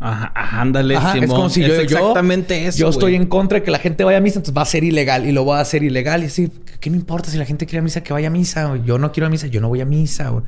Ajá, 0.00 0.32
ándale, 0.60 0.96
Ajá, 0.96 1.16
es 1.16 1.26
como 1.28 1.48
si 1.48 1.60
yo, 1.60 1.66
Es 1.68 1.88
yo- 1.88 1.98
exactamente 1.98 2.66
eso. 2.66 2.78
Yo 2.78 2.88
estoy 2.88 3.14
en 3.14 3.26
contra 3.26 3.58
de 3.58 3.64
que 3.64 3.70
la 3.70 3.78
gente 3.78 4.02
vaya 4.04 4.18
a 4.18 4.20
misa, 4.20 4.38
entonces 4.40 4.56
va 4.56 4.62
a 4.62 4.66
ser 4.66 4.82
ilegal 4.84 5.26
y 5.26 5.32
lo 5.32 5.44
voy 5.44 5.56
a 5.56 5.60
hacer 5.60 5.82
ilegal. 5.82 6.22
Y 6.22 6.26
así, 6.26 6.50
¿qué 6.80 6.90
me 6.90 6.96
importa 6.96 7.30
si 7.30 7.38
la 7.38 7.44
gente 7.44 7.66
quiere 7.66 7.78
a 7.78 7.82
misa 7.82 8.02
que 8.02 8.12
vaya 8.12 8.28
a 8.28 8.30
misa? 8.30 8.76
Yo 8.84 8.98
no 8.98 9.12
quiero 9.12 9.26
a 9.28 9.30
misa, 9.30 9.46
yo 9.46 9.60
no 9.60 9.68
voy 9.68 9.80
a 9.80 9.84
misa. 9.84 10.30
güey. 10.30 10.44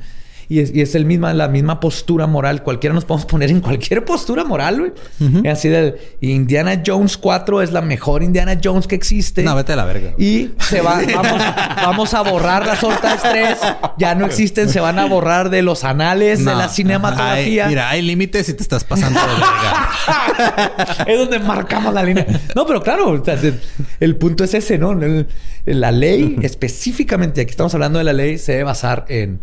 Y 0.49 0.59
es, 0.59 0.73
y 0.75 0.81
es 0.81 0.93
el 0.95 1.05
misma, 1.05 1.33
la 1.33 1.47
misma 1.47 1.79
postura 1.79 2.27
moral. 2.27 2.63
Cualquiera 2.63 2.93
nos 2.93 3.05
podemos 3.05 3.25
poner 3.25 3.49
en 3.49 3.61
cualquier 3.61 4.03
postura 4.05 4.43
moral, 4.43 4.79
güey. 5.19 5.47
Así 5.49 5.69
de 5.69 6.15
Indiana 6.21 6.81
Jones 6.85 7.17
4 7.17 7.61
es 7.61 7.71
la 7.71 7.81
mejor 7.81 8.23
Indiana 8.23 8.59
Jones 8.61 8.87
que 8.87 8.95
existe. 8.95 9.43
No, 9.43 9.55
vete 9.55 9.73
a 9.73 9.75
la 9.75 9.85
verga. 9.85 10.13
Y 10.17 10.49
se 10.59 10.81
va, 10.81 11.01
vamos, 11.15 11.41
vamos 11.77 12.13
a 12.13 12.21
borrar 12.21 12.65
las 12.65 12.83
otras 12.83 13.21
tres. 13.21 13.57
Ya 13.97 14.15
no 14.15 14.25
existen, 14.25 14.69
se 14.69 14.79
van 14.79 14.99
a 14.99 15.05
borrar 15.05 15.49
de 15.49 15.61
los 15.61 15.83
anales 15.83 16.39
de 16.43 16.53
la 16.55 16.69
cinematografía. 16.69 17.63
Hay- 17.65 17.69
mira, 17.69 17.89
hay 17.89 18.01
límites 18.01 18.49
y 18.49 18.53
te 18.53 18.63
estás 18.63 18.83
pasando 18.83 19.19
de 19.19 19.25
verga. 19.27 21.05
es 21.07 21.17
donde 21.19 21.39
marcamos 21.39 21.93
la 21.93 22.03
línea. 22.03 22.25
No, 22.55 22.65
pero 22.65 22.81
claro, 22.81 23.09
o 23.11 23.23
sea, 23.23 23.35
de- 23.35 23.53
el 23.99 24.15
punto 24.17 24.43
es 24.43 24.53
ese, 24.53 24.77
¿no? 24.77 24.91
El- 24.91 25.27
la 25.65 25.91
ley, 25.91 26.35
específicamente, 26.41 27.39
aquí 27.41 27.51
estamos 27.51 27.73
hablando 27.73 27.97
de 27.97 28.03
la 28.03 28.11
ley, 28.13 28.37
se 28.37 28.51
debe 28.51 28.65
basar 28.65 29.05
en 29.07 29.39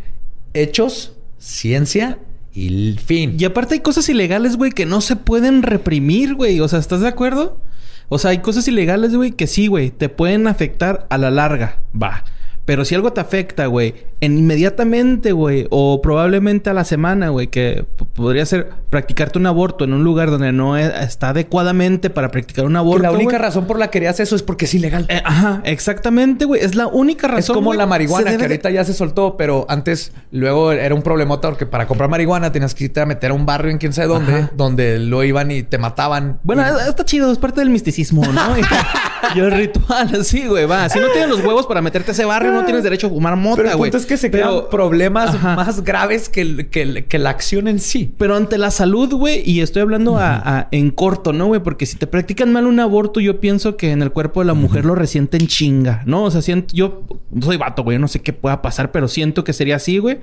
hechos, 0.55 1.13
ciencia 1.39 2.19
y 2.53 2.97
fin. 3.05 3.37
Y 3.39 3.45
aparte 3.45 3.75
hay 3.75 3.81
cosas 3.81 4.09
ilegales, 4.09 4.57
güey, 4.57 4.73
que 4.73 4.87
no 4.87 5.01
se 5.01 5.17
pueden 5.17 5.63
reprimir, 5.63 6.35
güey. 6.35 6.61
O 6.61 6.69
sea, 6.69 6.79
¿estás 6.79 7.01
de 7.01 7.09
acuerdo? 7.09 7.61
O 8.09 8.19
sea, 8.19 8.33
hay 8.33 8.39
cosas 8.39 8.67
ilegales, 8.67 9.15
güey, 9.15 9.33
que 9.33 9.47
sí, 9.47 9.69
güey, 9.69 9.91
te 9.91 10.09
pueden 10.09 10.47
afectar 10.47 11.07
a 11.11 11.19
la 11.19 11.31
larga. 11.31 11.81
Va. 12.01 12.25
Pero 12.71 12.85
si 12.85 12.95
algo 12.95 13.13
te 13.13 13.21
afecta, 13.21 13.67
güey, 13.67 13.95
en 14.21 14.39
inmediatamente, 14.39 15.33
güey, 15.33 15.67
o 15.71 16.01
probablemente 16.01 16.71
a 16.71 16.73
la 16.73 16.85
semana, 16.85 17.31
güey, 17.31 17.49
que 17.49 17.85
podría 18.15 18.47
ser 18.47 18.71
practicarte 18.91 19.41
un 19.41 19.47
aborto 19.47 19.83
en 19.83 19.93
un 19.93 20.05
lugar 20.05 20.31
donde 20.31 20.53
no 20.53 20.79
e- 20.79 21.03
está 21.03 21.31
adecuadamente 21.31 22.11
para 22.11 22.31
practicar 22.31 22.65
un 22.67 22.73
Que 22.75 22.79
aborto. 22.79 23.03
la 23.03 23.11
única 23.11 23.39
razón 23.39 23.67
por 23.67 23.77
la 23.77 23.89
que 23.91 23.99
harías 23.99 24.21
eso 24.21 24.37
es 24.37 24.45
porque 24.45 24.67
es 24.67 24.75
ilegal. 24.75 25.05
Eh, 25.09 25.21
ajá, 25.25 25.63
exactamente, 25.65 26.45
güey. 26.45 26.63
Es 26.63 26.77
la 26.77 26.87
única 26.87 27.27
razón. 27.27 27.41
Es 27.41 27.51
como 27.51 27.75
la 27.75 27.87
marihuana, 27.87 28.31
que 28.31 28.37
de- 28.37 28.45
ahorita 28.45 28.71
ya 28.71 28.85
se 28.85 28.95
soltó, 28.95 29.37
pero 29.37 29.67
antes 29.69 30.13
luego 30.31 30.71
era 30.71 30.95
un 30.95 31.03
problemota 31.03 31.49
porque 31.49 31.67
para 31.67 31.89
comprar 31.89 32.09
marihuana 32.09 32.53
tenías 32.53 32.73
que 32.77 32.85
irte 32.85 33.01
a 33.01 33.07
meter 33.07 33.33
a 33.33 33.35
un 33.35 33.47
barrio 33.47 33.73
en 33.73 33.79
quién 33.79 33.93
sabe 33.93 34.07
dónde, 34.07 34.33
Ajá. 34.33 34.51
donde 34.57 35.01
lo 35.01 35.25
iban 35.25 35.51
y 35.51 35.65
te 35.65 35.79
mataban. 35.79 36.39
Bueno, 36.45 36.63
Y- 36.63 36.89
está 36.89 37.05
chido, 37.05 37.33
es 37.33 37.39
parte 37.39 37.59
del 37.63 37.71
misticismo, 37.71 38.25
¿no? 38.27 38.41
y 39.35 39.41
el 39.41 39.51
ritual, 39.51 40.15
así, 40.21 40.47
güey, 40.47 40.67
va. 40.67 40.89
Si 40.89 41.01
no 41.01 41.09
tienes 41.09 41.31
los 41.31 41.41
huevos 41.45 41.67
para 41.67 41.83
meterte 41.83 42.13
a 42.13 42.15
ese 42.15 42.25
barrio, 42.25 42.53
no 42.61 42.65
tienes 42.67 42.83
derecho 42.85 43.07
a 43.09 43.11
fumar 43.11 43.37
mota, 43.37 43.57
pero 43.57 43.71
el 43.71 43.77
güey. 43.77 43.91
punto 43.91 43.99
es 44.03 44.07
que 44.07 44.17
se 44.17 44.31
Pero- 44.31 44.47
crean 44.49 44.71
problemas 44.71 45.35
Ajá. 45.35 45.57
más 45.57 45.83
graves 45.83 46.29
que, 46.29 46.69
que, 46.69 47.05
que 47.07 47.19
la 47.19 47.31
acción 47.31 47.69
en 47.69 47.79
sí. 47.81 48.15
Pero 48.19 48.37
ante 48.37 48.59
la 48.59 48.71
salud, 48.71 49.13
güey, 49.15 49.43
y 49.49 49.61
estoy 49.61 49.83
hablando 49.83 50.17
a- 50.19 50.37
a- 50.37 50.69
en 50.71 50.91
corto, 50.91 51.33
¿no, 51.33 51.47
güey? 51.47 51.63
Porque 51.63 51.87
si 51.87 51.97
te 51.97 52.07
practican 52.07 52.53
mal 52.53 52.67
un 52.67 52.81
aborto, 52.81 53.21
yo 53.21 53.41
pienso 53.41 53.77
que 53.77 53.91
en 53.91 54.03
el 54.03 54.13
cuerpo 54.13 54.41
de 54.41 54.47
la 54.47 54.55
mujer 54.55 54.85
lo 54.85 54.95
resienten 54.95 55.47
chinga, 55.47 56.03
¿no? 56.07 56.25
O 56.25 56.31
sea, 56.31 56.43
siento, 56.43 56.75
yo 56.75 57.05
soy 57.43 57.57
vato, 57.57 57.83
güey, 57.83 57.99
no 57.99 58.09
sé 58.09 58.21
qué 58.21 58.33
pueda 58.33 58.63
pasar, 58.63 58.93
pero 58.93 59.09
siento 59.09 59.45
que 59.45 59.53
sería 59.53 59.77
así, 59.77 59.99
güey. 59.99 60.19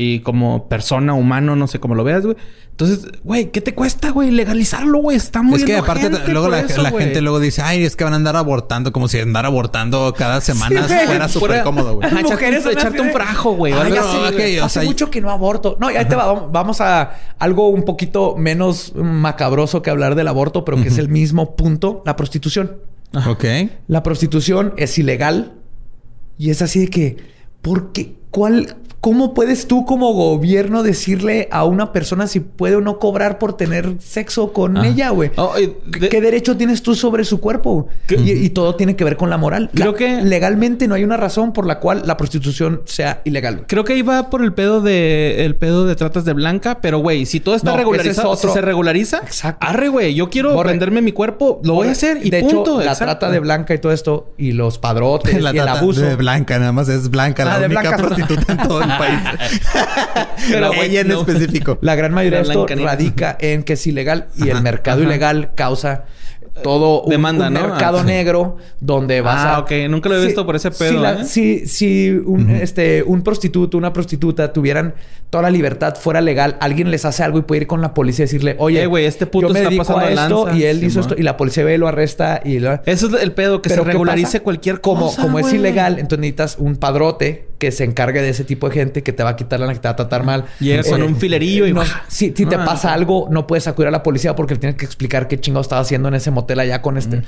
Y 0.00 0.20
como 0.20 0.66
persona, 0.68 1.12
humano, 1.12 1.56
no 1.56 1.66
sé 1.66 1.78
cómo 1.78 1.94
lo 1.94 2.04
veas, 2.04 2.24
güey. 2.24 2.36
Entonces, 2.70 3.06
güey, 3.22 3.50
¿qué 3.50 3.60
te 3.60 3.74
cuesta, 3.74 4.08
güey? 4.08 4.30
Legalizarlo, 4.30 5.00
güey. 5.00 5.18
Está 5.18 5.42
muy 5.42 5.58
es 5.58 5.66
que 5.66 5.76
aparte 5.76 6.08
luego 6.32 6.48
la, 6.48 6.62
gente 6.62 7.20
luego 7.20 7.38
dice, 7.38 7.60
ay, 7.60 7.84
es 7.84 7.94
que 7.94 8.04
van 8.04 8.14
a 8.14 8.16
andar 8.16 8.36
abortando 8.36 8.90
como 8.90 9.06
si 9.06 9.18
andar 9.18 9.44
abortando 9.44 10.14
cada 10.16 10.40
semana 10.40 10.88
Sí, 10.88 10.94
fuera 11.04 11.28
súper 11.28 11.62
cómodo, 11.62 11.96
güey. 11.96 12.08
Ajá, 12.08 12.20
echarte, 12.20 12.46
Mujeres 12.46 12.64
echarte 12.64 13.00
un 13.02 13.10
frajo, 13.10 13.52
güey. 13.52 13.74
o 13.74 14.64
Hace 14.64 14.68
sea, 14.68 14.82
mucho 14.84 15.10
que 15.10 15.20
no 15.20 15.30
aborto. 15.30 15.76
No, 15.78 15.90
y 15.90 15.96
ahí 15.96 16.06
te 16.06 16.16
va. 16.16 16.24
Vamos- 16.32 16.52
Vamos 16.52 16.80
a 16.80 17.18
algo 17.38 17.68
un 17.68 17.82
poquito 17.82 18.34
menos 18.38 18.94
macabroso 18.94 19.82
que 19.82 19.90
hablar 19.90 20.14
del 20.14 20.28
aborto, 20.28 20.64
pero 20.64 20.80
que 20.80 20.88
es 20.88 20.96
el 20.96 21.10
mismo 21.10 21.56
punto. 21.56 22.02
La 22.06 22.16
prostitución. 22.16 22.78
Ok. 23.28 23.44
La 23.88 24.02
prostitución 24.02 24.72
es 24.78 24.96
ilegal. 24.96 25.52
Y 26.38 26.48
es 26.48 26.62
así 26.62 26.80
de 26.80 26.88
que, 26.88 27.16
¿por 27.60 27.92
qué? 27.92 28.14
¿Cuál? 28.30 28.76
¿Cómo 29.00 29.32
puedes 29.32 29.66
tú 29.66 29.86
como 29.86 30.12
gobierno 30.12 30.82
decirle 30.82 31.48
a 31.50 31.64
una 31.64 31.90
persona 31.90 32.26
si 32.26 32.40
puede 32.40 32.76
o 32.76 32.80
no 32.82 32.98
cobrar 32.98 33.38
por 33.38 33.56
tener 33.56 33.94
sexo 33.98 34.52
con 34.52 34.76
Ah. 34.76 34.86
ella, 34.86 35.08
güey? 35.08 35.30
Oh, 35.36 35.54
de- 35.56 36.08
¿Qué 36.10 36.20
derecho 36.20 36.54
tienes 36.58 36.82
tú 36.82 36.94
sobre 36.94 37.24
su 37.24 37.40
cuerpo? 37.40 37.88
Y, 38.10 38.30
y 38.32 38.50
todo 38.50 38.74
tiene 38.74 38.96
que 38.96 39.04
ver 39.04 39.16
con 39.16 39.30
la 39.30 39.38
moral. 39.38 39.70
Creo 39.74 39.92
La- 39.92 39.96
que- 39.96 40.20
legalmente 40.22 40.86
no 40.86 40.94
hay 40.94 41.04
una 41.04 41.16
razón 41.16 41.54
por 41.54 41.66
la 41.66 41.78
cual 41.80 42.02
la 42.04 42.18
prostitución 42.18 42.82
sea 42.84 43.22
ilegal. 43.24 43.64
Creo 43.66 43.84
que 43.84 43.94
ahí 43.94 44.02
va 44.02 44.28
por 44.28 44.42
el 44.44 44.52
pedo 44.52 44.82
de 44.82 45.46
el 45.46 45.56
pedo 45.56 45.86
de 45.86 45.96
tratas 45.96 46.26
de 46.26 46.34
blanca, 46.34 46.80
pero 46.82 46.98
güey, 46.98 47.24
si 47.24 47.40
todo 47.40 47.54
está 47.54 47.70
No, 47.70 47.78
regularizado, 47.78 48.10
ese 48.12 48.20
es 48.20 48.38
otro- 48.38 48.50
si 48.50 48.54
se 48.54 48.60
regulariza, 48.60 49.18
Exacto. 49.24 49.66
arre, 49.66 49.88
güey, 49.88 50.14
yo 50.14 50.28
quiero 50.28 50.52
Borre. 50.52 50.72
venderme 50.72 51.00
mi 51.00 51.12
cuerpo, 51.12 51.58
lo 51.64 51.72
voy 51.72 51.88
a 51.88 51.92
hacer 51.92 52.18
y 52.22 52.28
de 52.28 52.40
punto. 52.42 52.60
hecho, 52.60 52.76
la 52.84 52.92
exacto. 52.92 53.04
trata 53.04 53.30
de 53.30 53.40
blanca 53.40 53.72
y 53.72 53.78
todo 53.78 53.92
esto 53.92 54.34
y 54.36 54.52
los 54.52 54.76
padrotes 54.78 55.32
La 55.42 55.54
y 55.54 55.56
el 55.58 55.62
trata 55.64 55.78
abuso. 55.80 56.02
de 56.02 56.16
Blanca, 56.16 56.58
nada 56.58 56.72
más 56.72 56.90
es 56.90 57.08
Blanca, 57.08 57.46
la 57.46 57.54
Ah, 57.54 57.58
única 57.64 57.80
Blanca. 57.80 57.96
prostituta 57.96 58.52
en 58.52 58.58
todo 58.68 58.82
el 58.82 58.89
país. 58.98 59.18
Pero 60.50 60.72
La 60.72 60.84
ella 60.84 61.00
en 61.00 61.08
no. 61.08 61.20
específico. 61.20 61.78
La 61.80 61.94
gran 61.94 62.12
mayoría 62.12 62.38
de 62.42 62.44
esto 62.44 62.66
radica 62.66 63.36
en 63.40 63.62
que 63.62 63.74
es 63.74 63.86
ilegal 63.86 64.26
y 64.36 64.48
el 64.48 64.62
mercado 64.62 65.02
ilegal 65.02 65.52
causa 65.54 66.04
todo 66.64 67.02
un, 67.02 67.10
Demanda, 67.10 67.46
un 67.48 67.54
¿no? 67.54 67.60
mercado 67.68 67.98
Ah, 67.98 68.02
sí. 68.02 68.06
negro 68.08 68.56
donde 68.80 69.20
vas 69.22 69.38
Ah, 69.38 69.54
a... 69.54 69.58
ok. 69.60 69.70
Nunca 69.88 70.08
lo 70.10 70.20
he 70.20 70.26
visto 70.26 70.44
por 70.44 70.56
ese 70.56 70.70
pedo, 70.70 70.90
Si, 70.90 70.96
la- 70.98 71.12
¿eh? 71.12 71.24
si- 71.24 71.66
si 71.66 72.10
un, 72.10 72.50
este, 72.50 73.02
un 73.02 73.22
prostituto, 73.22 73.78
una 73.78 73.92
prostituta 73.94 74.52
tuvieran 74.52 74.94
toda 75.30 75.42
la 75.44 75.50
libertad, 75.50 75.94
fuera 75.96 76.20
legal, 76.20 76.56
alguien 76.60 76.90
les 76.90 77.04
hace 77.06 77.22
algo 77.22 77.38
y 77.38 77.42
puede 77.42 77.62
ir 77.62 77.66
con 77.66 77.80
la 77.80 77.94
policía 77.94 78.24
y 78.24 78.26
decirle, 78.26 78.56
oye, 78.58 78.82
Eh, 78.82 78.86
güey, 78.86 79.06
este 79.06 79.26
puto 79.26 79.48
yo 79.48 79.54
me 79.54 79.62
está 79.62 79.74
pasando 79.76 80.00
a 80.04 80.10
esto 80.10 80.44
lanza". 80.46 80.58
y 80.58 80.64
él 80.64 80.82
hizo 80.84 81.00
esto 81.00 81.14
y 81.16 81.22
la 81.22 81.36
policía 81.38 81.64
ve, 81.64 81.78
lo 81.78 81.88
arresta 81.88 82.42
y 82.44 82.58
lo... 82.58 82.72
Eso 82.84 83.06
es 83.16 83.22
el 83.22 83.32
pedo, 83.32 83.62
que 83.62 83.70
Pero 83.70 83.82
se 83.82 83.86
¿qué 83.86 83.92
regularice 83.92 84.40
cualquier 84.40 84.80
como, 84.82 85.06
cosa. 85.06 85.22
como 85.22 85.38
es 85.38 85.46
güey. 85.46 85.56
ilegal, 85.56 85.94
entonces 85.98 86.18
necesitas 86.18 86.56
un 86.58 86.76
padrote 86.76 87.46
que 87.60 87.70
se 87.70 87.84
encargue 87.84 88.22
de 88.22 88.30
ese 88.30 88.42
tipo 88.42 88.68
de 88.68 88.74
gente 88.74 89.02
que 89.04 89.12
te 89.12 89.22
va 89.22 89.30
a 89.30 89.36
quitar 89.36 89.60
la 89.60 89.68
que 89.72 89.78
te 89.78 89.86
va 89.86 89.92
a 89.92 89.96
tratar 89.96 90.24
mal. 90.24 90.46
Llega 90.58 90.82
con 90.82 91.02
un 91.02 91.14
filerillo 91.16 91.66
y- 91.66 91.72
no, 91.72 91.82
si, 92.08 92.32
si 92.34 92.46
te 92.46 92.56
Ah, 92.56 92.64
pasa 92.64 92.92
algo, 92.92 93.28
no 93.30 93.46
puedes 93.46 93.68
acudir 93.68 93.88
a 93.88 93.90
la 93.90 94.02
policía 94.02 94.34
porque 94.34 94.54
le 94.54 94.60
tienes 94.60 94.76
que 94.76 94.84
explicar 94.86 95.28
qué 95.28 95.38
chingado 95.38 95.60
estaba 95.60 95.82
haciendo 95.82 96.08
en 96.08 96.14
ese 96.14 96.30
motel 96.30 96.58
allá 96.58 96.80
con 96.82 96.96
este. 96.98 97.22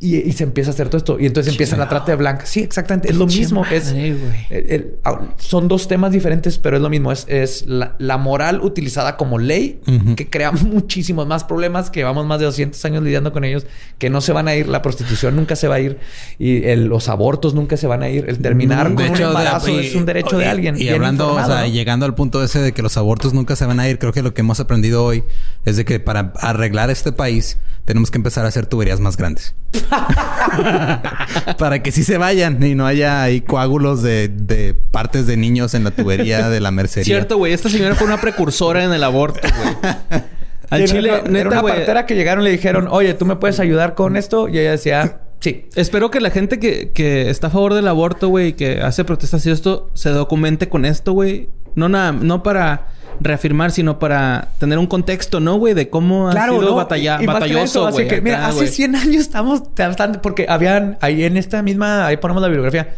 y, 0.00 0.16
y 0.16 0.32
se 0.32 0.44
empieza 0.44 0.70
a 0.70 0.74
hacer 0.74 0.88
todo 0.88 0.96
esto. 0.96 1.18
Y 1.20 1.26
entonces 1.26 1.52
empieza 1.52 1.76
la 1.76 1.88
trata 1.88 2.12
de 2.12 2.16
blanca. 2.16 2.46
Sí, 2.46 2.60
exactamente. 2.60 3.10
Es 3.10 3.16
lo 3.16 3.26
mismo. 3.26 3.64
es, 3.70 3.84
madre, 3.92 4.14
güey. 4.14 4.46
el- 4.50 4.70
el- 4.72 4.94
son 5.36 5.68
dos 5.68 5.86
temas 5.88 6.10
diferentes, 6.10 6.58
pero 6.58 6.76
es 6.76 6.82
lo 6.82 6.88
mismo. 6.88 7.12
Es, 7.12 7.26
es 7.28 7.66
la, 7.66 7.94
la 7.98 8.16
moral 8.16 8.60
utilizada 8.62 9.16
como 9.18 9.38
ley 9.38 9.80
que 10.16 10.28
crea 10.30 10.52
muchísimos 10.52 11.26
más 11.26 11.44
problemas 11.44 11.90
que 11.90 12.00
llevamos 12.00 12.24
más 12.24 12.38
de 12.38 12.46
200 12.46 12.82
años 12.86 13.02
lidiando 13.02 13.32
con 13.32 13.44
ellos, 13.44 13.66
que 13.98 14.08
no 14.10 14.20
se 14.22 14.32
van 14.32 14.48
a 14.48 14.54
ir. 14.54 14.68
La 14.68 14.80
prostitución 14.80 15.36
nunca 15.36 15.54
se 15.54 15.68
va 15.68 15.74
a 15.76 15.80
ir 15.80 15.98
y 16.38 16.64
el- 16.64 16.86
los 16.86 17.08
abortos 17.10 17.54
nunca 17.54 17.76
se 17.76 17.86
van 17.86 18.02
a 18.02 18.08
ir. 18.08 18.24
El 18.28 18.38
terminar 18.38 18.94
con 18.94 19.04
un 19.10 19.16
embarazo 19.20 19.65
es 19.68 19.94
un 19.94 20.06
derecho 20.06 20.38
de 20.38 20.44
y- 20.44 20.48
alguien. 20.48 20.76
Y 20.80 20.88
hablando, 20.88 21.24
informado, 21.24 21.52
o 21.52 21.56
sea, 21.56 21.66
¿no? 21.66 21.72
llegando 21.72 22.06
al 22.06 22.14
punto 22.14 22.42
ese 22.42 22.60
de 22.60 22.72
que 22.72 22.82
los 22.82 22.96
abortos 22.96 23.32
nunca 23.34 23.56
se 23.56 23.66
van 23.66 23.80
a 23.80 23.88
ir, 23.88 23.98
creo 23.98 24.12
que 24.12 24.22
lo 24.22 24.34
que 24.34 24.40
hemos 24.42 24.60
aprendido 24.60 25.04
hoy 25.04 25.24
es 25.64 25.76
de 25.76 25.84
que 25.84 26.00
para 26.00 26.32
arreglar 26.40 26.90
este 26.90 27.12
país 27.12 27.58
tenemos 27.84 28.10
que 28.10 28.18
empezar 28.18 28.44
a 28.44 28.48
hacer 28.48 28.66
tuberías 28.66 28.98
más 29.00 29.16
grandes. 29.16 29.54
para 31.58 31.82
que 31.82 31.92
sí 31.92 32.04
se 32.04 32.18
vayan 32.18 32.62
y 32.62 32.74
no 32.74 32.86
haya 32.86 33.22
ahí 33.22 33.40
coágulos 33.40 34.02
de, 34.02 34.28
de 34.28 34.74
partes 34.74 35.26
de 35.26 35.36
niños 35.36 35.74
en 35.74 35.84
la 35.84 35.90
tubería 35.90 36.48
de 36.48 36.60
la 36.60 36.70
mercería. 36.70 37.04
Cierto, 37.04 37.36
güey. 37.38 37.52
Esta 37.52 37.68
señora 37.68 37.94
fue 37.94 38.06
una 38.06 38.20
precursora 38.20 38.84
en 38.84 38.92
el 38.92 39.04
aborto, 39.04 39.40
güey. 39.56 39.94
Al 40.70 40.80
Era- 40.82 40.92
chile, 40.92 41.08
era 41.10 41.22
neta, 41.28 41.48
una 41.48 41.60
güey. 41.60 41.74
partera 41.76 42.06
que 42.06 42.16
llegaron 42.16 42.42
y 42.42 42.46
le 42.46 42.50
dijeron, 42.50 42.88
oye, 42.90 43.14
¿tú 43.14 43.24
me 43.24 43.36
puedes 43.36 43.60
ayudar 43.60 43.94
con 43.94 44.16
esto? 44.16 44.48
Y 44.48 44.58
ella 44.58 44.72
decía, 44.72 45.20
sí. 45.40 45.66
Espero 45.74 46.10
que 46.10 46.20
la 46.20 46.30
gente 46.30 46.58
que, 46.58 46.90
que 46.92 47.30
está 47.30 47.48
a 47.48 47.50
favor 47.50 47.74
del 47.74 47.88
aborto, 47.88 48.28
güey, 48.28 48.54
que 48.54 48.80
hace 48.80 49.04
protestas 49.04 49.44
y 49.46 49.50
esto, 49.50 49.90
se 49.94 50.10
documente 50.10 50.68
con 50.68 50.84
esto, 50.84 51.12
güey. 51.12 51.48
No 51.74 51.88
nada, 51.88 52.12
no 52.12 52.42
para 52.42 52.88
reafirmar, 53.20 53.70
sino 53.70 53.98
para 53.98 54.48
tener 54.58 54.78
un 54.78 54.86
contexto, 54.86 55.40
¿no, 55.40 55.56
güey? 55.58 55.72
De 55.74 55.88
cómo 55.88 56.28
ha 56.28 56.32
sido 56.32 56.62
¿no? 56.62 56.74
batalla- 56.76 57.18
Y- 57.22 57.26
batalloso, 57.26 57.90
güey. 57.90 58.08
que, 58.08 58.20
mira, 58.20 58.46
hace 58.46 58.56
güey. 58.56 58.68
100 58.68 58.96
años 58.96 59.16
estamos 59.22 59.62
bastante... 59.76 60.18
Porque 60.18 60.46
habían... 60.48 60.98
Ahí 61.00 61.24
en 61.24 61.36
esta 61.36 61.62
misma... 61.62 62.06
Ahí 62.06 62.16
ponemos 62.18 62.42
la 62.42 62.48
bibliografía. 62.48 62.94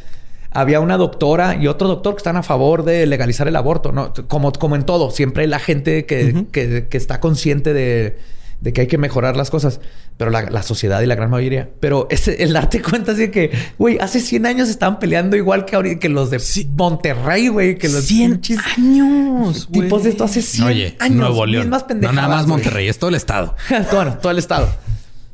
Había 0.51 0.81
una 0.81 0.97
doctora 0.97 1.56
y 1.56 1.66
otro 1.69 1.86
doctor 1.89 2.15
que 2.15 2.19
están 2.19 2.36
a 2.36 2.43
favor 2.43 2.85
de 2.85 3.06
legalizar 3.06 3.47
el 3.48 3.55
aborto, 3.56 3.93
¿no? 3.93 4.12
Como, 4.28 4.51
como 4.52 4.77
en 4.77 4.85
todo. 4.85 5.10
Siempre 5.10 5.47
la 5.47 5.59
gente 5.60 6.05
que, 6.06 6.47
que- 6.51 6.89
que 6.89 6.97
está 6.97 7.20
consciente 7.20 7.73
de, 7.73 8.19
de 8.60 8.72
que 8.72 8.82
hay 8.82 8.86
que 8.86 8.98
mejorar 8.98 9.36
las 9.36 9.51
cosas. 9.51 9.80
Pero 10.16 10.30
la, 10.30 10.43
la 10.43 10.62
sociedad 10.62 11.01
y 11.01 11.06
la 11.06 11.14
gran 11.14 11.30
mayoría. 11.30 11.70
Pero 11.80 12.09
ese, 12.10 12.43
el 12.43 12.52
darte 12.52 12.82
cuenta 12.82 13.12
así 13.12 13.22
de 13.22 13.30
que... 13.30 13.52
Güey, 13.78 13.98
hace 13.98 14.20
100 14.20 14.47
años 14.47 14.68
estaban 14.68 14.98
peleando 14.98 15.36
igual 15.36 15.64
que 15.64 15.76
ahorita... 15.76 16.01
Que 16.01 16.09
los 16.09 16.30
de 16.30 16.40
Monterrey, 16.76 17.48
güey. 17.48 17.78
Que 17.78 17.89
los 17.89 18.05
100 18.05 18.30
pinches 18.32 18.59
años, 18.76 19.68
güey. 19.68 19.82
tipos 19.82 20.02
de 20.02 20.10
esto 20.10 20.24
hace 20.24 20.43
100 20.43 20.66
Oye, 20.66 20.97
años. 20.98 21.18
Nuevo 21.18 21.47
León. 21.47 21.70
No 21.70 22.12
nada 22.12 22.28
más 22.28 22.47
güey. 22.47 22.56
Monterrey, 22.56 22.89
es 22.89 22.98
todo 22.98 23.10
el 23.10 23.16
estado. 23.16 23.55
bueno, 23.93 24.18
todo 24.20 24.32
el 24.32 24.39
estado. 24.39 24.68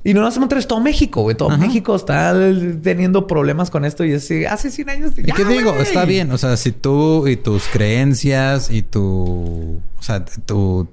Y 0.06 0.12
no 0.12 0.20
nada 0.20 0.30
más 0.30 0.38
Monterrey, 0.38 0.60
es 0.60 0.68
todo 0.68 0.80
México, 0.80 1.22
güey. 1.22 1.34
Todo 1.34 1.56
México 1.56 1.96
está 1.96 2.34
teniendo 2.82 3.26
problemas 3.26 3.70
con 3.70 3.86
esto. 3.86 4.04
Y 4.04 4.12
es 4.12 4.24
así, 4.24 4.44
hace 4.44 4.70
100 4.70 4.90
años... 4.90 5.12
¿Y 5.16 5.32
qué 5.32 5.46
digo? 5.46 5.72
Está 5.76 6.04
bien. 6.04 6.30
O 6.30 6.36
sea, 6.36 6.58
si 6.58 6.72
tú 6.72 7.26
y 7.26 7.36
tus 7.36 7.64
creencias 7.68 8.70
y 8.70 8.82
tu... 8.82 9.80
O 9.98 10.02
sea, 10.02 10.22
tu... 10.22 10.88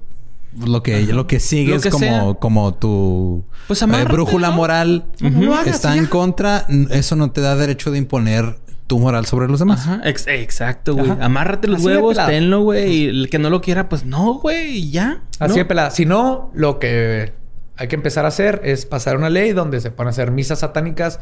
Lo 0.58 0.82
que, 0.82 1.02
lo 1.04 1.26
que 1.26 1.38
que 1.84 1.90
como, 1.90 2.04
sea. 2.04 2.34
como 2.40 2.74
tu 2.74 3.44
Pues 3.66 3.78
eh, 4.02 4.04
brújula 4.12 4.50
¿no? 4.50 4.56
moral 4.56 5.06
No 5.20 5.40
lo 5.42 5.54
hagas, 5.54 5.68
está 5.68 5.94
ya. 5.94 5.98
en 6.00 6.06
contra, 6.06 6.66
eso 6.90 7.16
no 7.16 7.30
te 7.30 7.40
da 7.40 7.56
derecho 7.56 7.90
de 7.90 7.98
imponer 7.98 8.56
tu 8.86 8.98
moral 8.98 9.24
sobre 9.24 9.48
los 9.48 9.58
demás. 9.60 9.80
Ajá, 9.86 10.00
ex- 10.04 10.26
exacto, 10.26 10.94
güey. 10.94 11.10
Ajá. 11.10 11.24
Amárrate 11.24 11.68
los 11.68 11.78
Así 11.78 11.86
huevos, 11.86 12.18
tenlo, 12.26 12.60
güey. 12.62 12.92
Y 12.92 13.06
el 13.08 13.30
que 13.30 13.38
no 13.38 13.48
lo 13.48 13.62
quiera, 13.62 13.88
pues 13.88 14.04
no, 14.04 14.34
güey. 14.34 14.76
Y 14.78 14.90
ya. 14.90 15.22
Así 15.38 15.52
¿no? 15.52 15.54
de 15.58 15.64
pelada. 15.64 15.90
Si 15.90 16.04
no, 16.04 16.50
lo 16.54 16.78
que 16.78 17.32
hay 17.76 17.88
que 17.88 17.96
empezar 17.96 18.26
a 18.26 18.28
hacer 18.28 18.60
es 18.64 18.84
pasar 18.84 19.16
una 19.16 19.30
ley 19.30 19.52
donde 19.52 19.80
se 19.80 19.90
puedan 19.90 20.10
hacer 20.10 20.30
misas 20.32 20.58
satánicas 20.58 21.20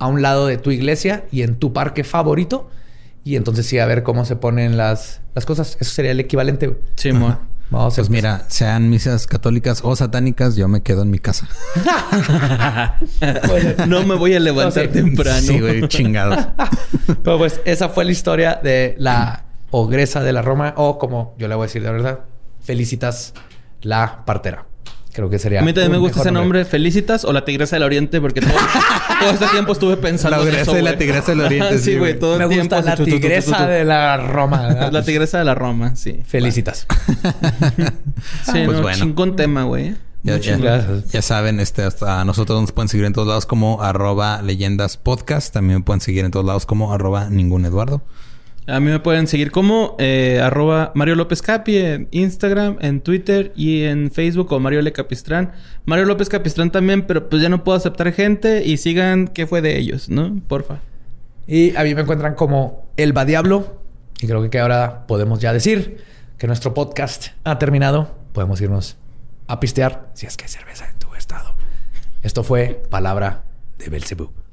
a 0.00 0.08
un 0.08 0.22
lado 0.22 0.46
de 0.48 0.56
tu 0.58 0.72
iglesia 0.72 1.24
y 1.30 1.42
en 1.42 1.54
tu 1.56 1.72
parque 1.72 2.02
favorito. 2.02 2.68
Y 3.22 3.36
entonces 3.36 3.66
sí, 3.66 3.78
a 3.78 3.86
ver 3.86 4.02
cómo 4.02 4.24
se 4.24 4.34
ponen 4.36 4.76
las, 4.76 5.20
las 5.36 5.44
cosas. 5.46 5.76
Eso 5.80 5.92
sería 5.92 6.10
el 6.10 6.18
equivalente. 6.20 6.66
güey. 6.68 6.78
Sí, 6.96 7.12
mo. 7.12 7.38
Vamos 7.70 7.94
a 7.94 7.96
Pues 7.96 8.08
mira, 8.08 8.44
sean 8.48 8.88
misas 8.88 9.26
católicas 9.26 9.80
o 9.84 9.94
satánicas, 9.94 10.56
yo 10.56 10.68
me 10.68 10.82
quedo 10.82 11.02
en 11.02 11.10
mi 11.10 11.18
casa. 11.18 11.48
no 13.86 14.06
me 14.06 14.14
voy 14.14 14.34
a 14.34 14.40
levantar 14.40 14.86
No 14.86 14.92
temprano. 14.92 15.40
Sí, 15.40 15.60
güey, 15.60 15.86
chingados. 15.88 16.48
Pero 17.22 17.38
pues 17.38 17.60
esa 17.66 17.90
fue 17.90 18.06
la 18.06 18.12
historia 18.12 18.58
de 18.62 18.94
la 18.98 19.44
ogresa 19.70 20.22
de 20.22 20.32
la 20.32 20.40
Roma, 20.40 20.72
o 20.76 20.98
como 20.98 21.34
yo 21.38 21.46
le 21.48 21.54
voy 21.54 21.64
a 21.64 21.66
decir 21.66 21.82
de 21.82 21.90
verdad, 21.90 22.20
felicitas 22.60 23.34
la 23.82 24.24
partera. 24.24 24.66
Creo 25.12 25.28
que 25.30 25.38
sería. 25.38 25.60
A 25.60 25.64
mí 25.64 25.72
también 25.72 25.92
me 25.92 25.98
gusta 25.98 26.20
ese 26.20 26.30
nombre, 26.30 26.64
Felicitas 26.64 27.24
o 27.24 27.32
la 27.32 27.44
Tigresa 27.44 27.76
del 27.76 27.82
Oriente, 27.82 28.20
porque 28.20 28.40
todo, 28.40 28.52
todo 29.20 29.30
este 29.30 29.46
tiempo 29.48 29.72
estuve 29.72 29.96
pensando 29.96 30.44
La 30.44 30.48
en 30.50 30.56
eso, 30.56 30.78
y 30.78 30.82
la. 30.82 30.96
Tigresa 30.96 31.32
del 31.32 31.40
Oriente, 31.40 31.78
sí, 31.80 31.96
güey. 31.96 32.12
el 32.12 32.18
Me 32.20 32.46
tiempo. 32.48 32.54
gusta 32.56 32.80
la 32.82 32.92
así, 32.92 33.04
tu, 33.04 33.04
tu, 33.04 33.10
tu, 33.10 33.16
tu, 33.16 33.16
tu, 33.16 33.28
tigresa 33.28 33.66
de 33.66 33.84
la 33.84 34.16
Roma. 34.18 34.68
La 34.92 35.02
Tigresa 35.02 35.38
de 35.38 35.44
la 35.44 35.54
Roma, 35.54 35.96
sí. 35.96 36.20
Felicitas. 36.26 36.86
Sí, 38.44 38.62
Pues 38.64 38.76
no, 38.78 38.82
bueno. 38.82 38.98
chingón 38.98 39.36
tema, 39.36 39.62
güey. 39.64 39.94
Ya, 40.24 40.36
ya- 40.38 41.02
ya 41.10 41.22
saben, 41.22 41.60
este, 41.60 41.82
hasta 41.84 42.20
a 42.20 42.24
nosotros 42.24 42.60
nos 42.60 42.72
pueden 42.72 42.88
seguir 42.88 43.06
en 43.06 43.12
todos 43.12 43.28
lados 43.28 43.46
como 43.46 43.82
arroba 43.82 44.42
leyendas 44.42 44.96
podcast. 44.96 45.52
También 45.54 45.78
me 45.80 45.84
pueden 45.84 46.00
seguir 46.00 46.24
en 46.24 46.30
todos 46.32 46.44
lados 46.44 46.66
como 46.66 46.92
arroba 46.92 47.28
ningún 47.30 47.64
Eduardo. 47.64 48.02
A 48.68 48.80
mí 48.80 48.90
me 48.90 49.00
pueden 49.00 49.26
seguir 49.26 49.50
como 49.50 49.96
eh, 49.98 50.40
arroba 50.42 50.92
Mario 50.94 51.14
López 51.14 51.40
Capi 51.40 51.78
en 51.78 52.08
Instagram, 52.10 52.76
en 52.82 53.00
Twitter 53.00 53.50
y 53.56 53.84
en 53.84 54.10
Facebook 54.10 54.46
como 54.46 54.60
Mario 54.60 54.80
L. 54.80 54.92
Capistrán. 54.92 55.52
Mario 55.86 56.04
López 56.04 56.28
Capistrán 56.28 56.70
también, 56.70 57.06
pero 57.06 57.30
pues 57.30 57.40
ya 57.40 57.48
no 57.48 57.64
puedo 57.64 57.78
aceptar 57.78 58.12
gente 58.12 58.66
y 58.66 58.76
sigan 58.76 59.28
qué 59.28 59.46
fue 59.46 59.62
de 59.62 59.78
ellos, 59.78 60.10
¿no? 60.10 60.38
Porfa. 60.48 60.80
Y 61.46 61.74
a 61.76 61.82
mí 61.82 61.94
me 61.94 62.02
encuentran 62.02 62.34
como 62.34 62.86
Elba 62.98 63.24
Diablo. 63.24 63.80
Y 64.20 64.26
creo 64.26 64.50
que 64.50 64.58
ahora 64.58 65.06
podemos 65.06 65.40
ya 65.40 65.54
decir 65.54 66.04
que 66.36 66.46
nuestro 66.46 66.74
podcast 66.74 67.28
ha 67.44 67.58
terminado. 67.58 68.18
Podemos 68.34 68.60
irnos 68.60 68.98
a 69.46 69.60
pistear 69.60 70.10
si 70.12 70.26
es 70.26 70.36
que 70.36 70.44
hay 70.44 70.50
cerveza 70.50 70.86
en 70.90 70.98
tu 70.98 71.14
estado. 71.14 71.54
Esto 72.22 72.44
fue 72.44 72.82
Palabra 72.90 73.44
de 73.78 73.88
Belzebub. 73.88 74.47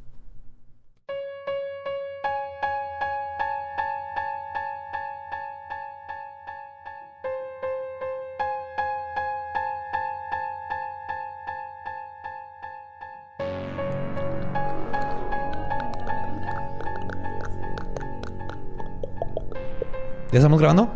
¿Ya 20.36 20.40
estamos 20.40 20.60
grabando? 20.60 20.92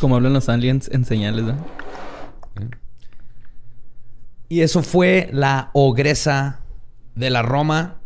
Como 0.00 0.16
hablan 0.16 0.32
los 0.32 0.48
aliens 0.48 0.90
en 0.92 1.04
señales, 1.04 1.44
¿no? 1.44 1.54
Y 4.48 4.62
eso 4.62 4.82
fue 4.82 5.30
la 5.32 5.70
ogresa 5.72 6.62
de 7.14 7.30
la 7.30 7.42
Roma. 7.42 8.00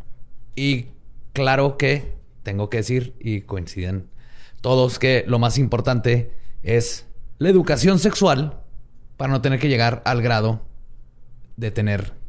Y 0.54 0.88
claro 1.32 1.78
que 1.78 2.14
tengo 2.42 2.68
que 2.68 2.76
decir, 2.76 3.16
y 3.18 3.40
coinciden 3.40 4.10
todos, 4.60 4.98
que 4.98 5.24
lo 5.26 5.38
más 5.38 5.56
importante 5.56 6.34
es 6.62 7.06
la 7.38 7.48
educación 7.48 7.98
sexual 8.00 8.60
para 9.16 9.32
no 9.32 9.40
tener 9.40 9.58
que 9.58 9.70
llegar 9.70 10.02
al 10.04 10.20
grado 10.20 10.60
de 11.56 11.70
tener. 11.70 12.19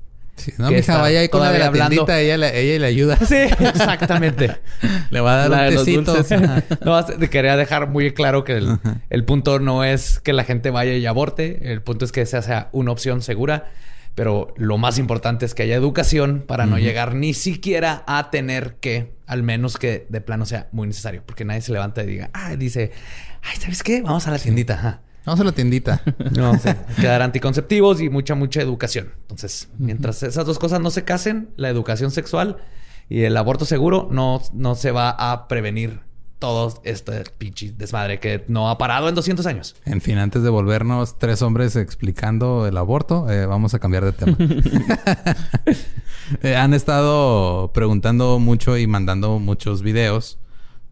Sí, 0.42 0.54
no, 0.58 0.68
mija, 0.68 0.80
está 0.80 0.98
vaya 1.02 1.20
ahí 1.20 1.30
con 1.30 1.42
la 1.42 1.52
de 1.52 1.60
la 1.60 1.66
todavía 1.66 1.86
hablando. 1.86 2.06
tiendita, 2.06 2.20
ella, 2.20 2.38
le- 2.38 2.60
ella 2.62 2.80
le 2.80 2.86
ayuda. 2.88 3.18
Sí, 3.18 3.36
exactamente. 3.36 4.58
Le 5.12 5.20
va 5.22 5.34
a 5.44 5.48
dar 5.48 5.50
La 5.72 5.80
un 5.80 5.86
tecito. 5.86 6.16
No, 6.86 7.06
quería 7.30 7.56
dejar 7.58 7.90
muy 7.90 8.12
claro 8.14 8.44
que 8.44 8.54
el, 8.58 8.78
el 9.10 9.26
punto 9.26 9.60
no 9.60 9.84
es 9.84 10.20
que 10.20 10.34
la 10.34 10.44
gente 10.44 10.70
vaya 10.72 10.94
y 10.94 11.06
aborte. 11.06 11.72
El 11.72 11.82
punto 11.82 12.06
es 12.06 12.12
que 12.12 12.22
esa 12.22 12.42
sea 12.42 12.70
una 12.72 12.92
opción 12.92 13.22
segura. 13.22 13.72
Pero 14.14 14.54
lo 14.58 14.78
más 14.78 14.98
importante 14.98 15.46
es 15.46 15.54
que 15.56 15.64
haya 15.64 15.76
educación 15.76 16.44
para 16.46 16.66
no 16.66 16.78
llegar 16.78 17.16
ni 17.16 17.34
siquiera 17.34 18.04
a 18.08 18.30
tener 18.30 18.76
que, 18.82 19.14
al 19.26 19.42
menos 19.42 19.78
que 19.78 20.06
de 20.10 20.20
plano 20.20 20.46
sea 20.46 20.68
muy 20.74 20.86
necesario. 20.88 21.24
Porque 21.26 21.46
nadie 21.46 21.62
se 21.62 21.72
levanta 21.72 22.04
y 22.04 22.08
diga, 22.08 22.30
ah, 22.34 22.56
dice, 22.58 22.92
ay, 23.42 23.56
¿sabes 23.58 23.84
qué? 23.84 24.02
Vamos 24.02 24.28
a 24.28 24.32
la 24.32 24.38
tiendita. 24.40 24.74
Ajá. 24.74 25.02
Vamos 25.26 25.40
a 25.40 25.44
la 25.44 25.52
tiendita. 25.52 26.02
No, 26.32 26.58
sí. 26.58 26.70
Hay 26.70 26.96
que 26.96 27.08
dar 27.08 27.22
anticonceptivos 27.22 28.02
y 28.02 28.10
mucha, 28.10 28.36
mucha 28.36 28.62
educación. 28.62 29.14
Entonces, 29.22 29.70
mientras 29.78 30.24
esas 30.24 30.46
dos 30.46 30.60
cosas 30.60 30.80
no 30.80 30.90
se 30.90 31.04
casen, 31.04 31.50
la 31.58 31.70
educación 31.70 32.12
sexual 32.12 32.58
y 33.10 33.24
el 33.24 33.36
aborto 33.36 33.66
seguro, 33.66 34.08
no, 34.12 34.42
no 34.54 34.76
se 34.76 34.92
va 34.92 35.10
a 35.10 35.48
prevenir 35.48 36.00
todo 36.40 36.82
este 36.86 37.24
pinche 37.38 37.72
desmadre 37.78 38.20
que 38.20 38.44
no 38.48 38.70
ha 38.70 38.78
parado 38.80 39.08
en 39.08 39.14
200 39.14 39.46
años. 39.46 39.76
En 39.86 40.02
fin, 40.02 40.18
antes 40.18 40.42
de 40.42 40.50
volvernos 40.50 41.20
tres 41.20 41.44
hombres 41.44 41.76
explicando 41.76 42.66
el 42.66 42.78
aborto, 42.78 43.30
eh, 43.30 43.46
vamos 43.46 43.76
a 43.76 43.80
cambiar 43.80 44.06
de 44.06 44.12
tema. 44.14 44.38
Eh, 46.44 46.56
han 46.56 46.74
estado 46.74 47.74
preguntando 47.74 48.40
mucho 48.40 48.78
y 48.78 48.88
mandando 48.88 49.38
muchos 49.38 49.82
videos 49.82 50.40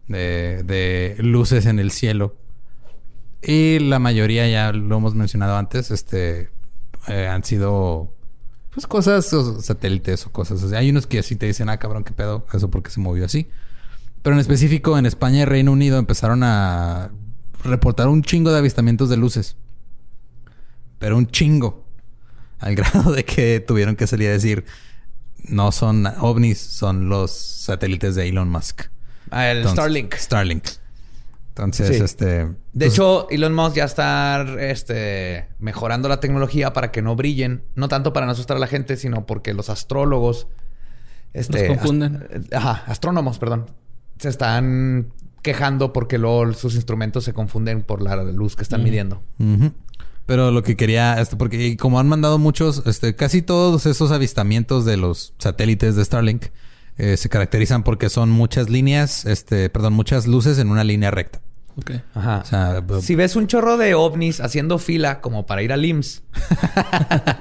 de, 0.10 0.64
de 0.64 1.16
luces 1.20 1.66
en 1.66 1.80
el 1.80 1.92
cielo. 1.92 2.36
Y 3.42 3.80
la 3.80 4.00
mayoría, 4.00 4.48
ya 4.50 4.72
lo 4.72 4.98
hemos 4.98 5.16
mencionado 5.16 5.56
antes, 5.58 5.92
este 5.92 6.50
eh, 7.08 7.28
han 7.28 7.44
sido 7.44 8.14
pues 8.72 8.86
cosas, 8.86 9.32
o 9.34 9.62
satélites 9.62 10.26
o 10.28 10.32
cosas. 10.32 10.62
O 10.64 10.70
sea, 10.70 10.80
hay 10.80 10.90
unos 10.90 11.08
que 11.08 11.20
así 11.20 11.36
te 11.36 11.46
dicen, 11.46 11.70
ah, 11.70 11.78
cabrón, 11.78 12.04
qué 12.04 12.14
pedo, 12.14 12.46
eso 12.54 12.70
porque 12.70 12.92
se 12.92 13.00
movió 13.00 13.26
así. 13.26 13.48
Pero 14.22 14.36
en 14.36 14.40
específico 14.42 14.98
en 14.98 15.06
España 15.06 15.42
y 15.42 15.46
Reino 15.46 15.72
Unido 15.72 15.98
empezaron 15.98 16.44
a 16.44 17.12
reportar 17.64 18.08
un 18.10 18.22
chingo 18.22 18.52
de 18.52 18.60
avistamientos 18.60 19.10
de 19.10 19.18
luces. 19.18 19.56
Pero 21.00 21.18
un 21.18 21.28
chingo. 21.28 21.86
Al 22.60 22.76
grado 22.76 23.12
de 23.14 23.24
que 23.24 23.62
tuvieron 23.62 23.96
que 23.96 24.06
salir 24.06 24.28
a 24.30 24.34
decir, 24.34 24.66
no 25.46 25.72
son 25.72 26.06
ovnis, 26.20 26.60
son 26.60 27.08
los 27.10 27.32
satélites 27.32 28.16
de 28.16 28.28
Elon 28.28 28.50
Musk. 28.50 28.84
Ah, 29.32 29.50
el 29.50 29.58
Entonces, 29.60 29.78
Starlink. 29.80 30.16
Starlink. 30.16 30.66
Entonces, 31.50 31.98
Sí. 31.98 32.04
este... 32.04 32.50
De 32.80 32.86
pues, 32.86 32.94
hecho, 32.94 33.28
Elon 33.30 33.54
Musk 33.54 33.76
ya 33.76 33.84
está 33.84 34.42
este, 34.58 35.50
mejorando 35.60 36.08
la 36.08 36.22
tecnología 36.22 36.72
para 36.72 36.92
que 36.92 37.02
no 37.02 37.14
brillen. 37.18 37.64
No 37.76 37.90
tanto 37.90 38.14
para 38.14 38.26
no 38.26 38.32
asustar 38.32 38.56
a 38.56 38.60
la 38.62 38.68
gente, 38.68 38.96
sino 38.96 39.26
porque 39.26 39.54
los 39.54 39.70
astrólogos... 39.70 40.48
Este, 41.34 41.68
Los 41.68 41.78
confunden. 41.78 42.16
ast- 42.16 42.56
ajá, 42.56 42.84
astrónomos, 42.88 43.38
perdón. 43.38 43.66
Se 44.18 44.30
están 44.30 45.12
quejando 45.42 45.92
porque 45.92 46.18
luego 46.18 46.54
sus 46.54 46.76
instrumentos 46.76 47.26
se 47.26 47.34
confunden 47.34 47.84
por 47.84 48.02
la 48.02 48.16
luz 48.24 48.56
que 48.56 48.64
están 48.64 48.82
midiendo. 48.82 49.22
Pero 50.26 50.52
lo 50.52 50.64
que 50.64 50.78
quería, 50.78 51.20
este, 51.20 51.36
porque 51.36 51.76
como 51.76 52.00
han 52.00 52.08
mandado 52.08 52.40
muchos, 52.40 52.84
este, 52.86 53.14
casi 53.14 53.42
todos 53.42 53.86
esos 53.88 54.12
avistamientos 54.12 54.86
de 54.86 54.96
los 54.96 55.34
satélites 55.38 55.98
de 55.98 56.06
Starlink 56.06 56.46
eh, 56.98 57.18
se 57.18 57.28
caracterizan 57.28 57.84
porque 57.84 58.10
son 58.10 58.30
muchas 58.30 58.70
líneas, 58.70 59.26
este, 59.26 59.70
perdón, 59.70 59.94
muchas 59.94 60.28
luces 60.28 60.60
en 60.60 60.70
una 60.72 60.86
línea 60.86 61.12
recta. 61.12 61.42
Ok. 61.78 61.92
Ajá. 62.14 62.40
O 62.44 62.46
sea, 62.46 62.80
b- 62.82 63.02
Si 63.02 63.16
ves 63.16 63.36
un 63.36 63.48
chorro 63.48 63.78
de 63.78 63.94
ovnis 63.96 64.42
haciendo 64.42 64.80
fila 64.80 65.22
como 65.22 65.46
para 65.46 65.62
ir 65.64 65.72
al 65.72 65.86
IMSS 65.86 66.24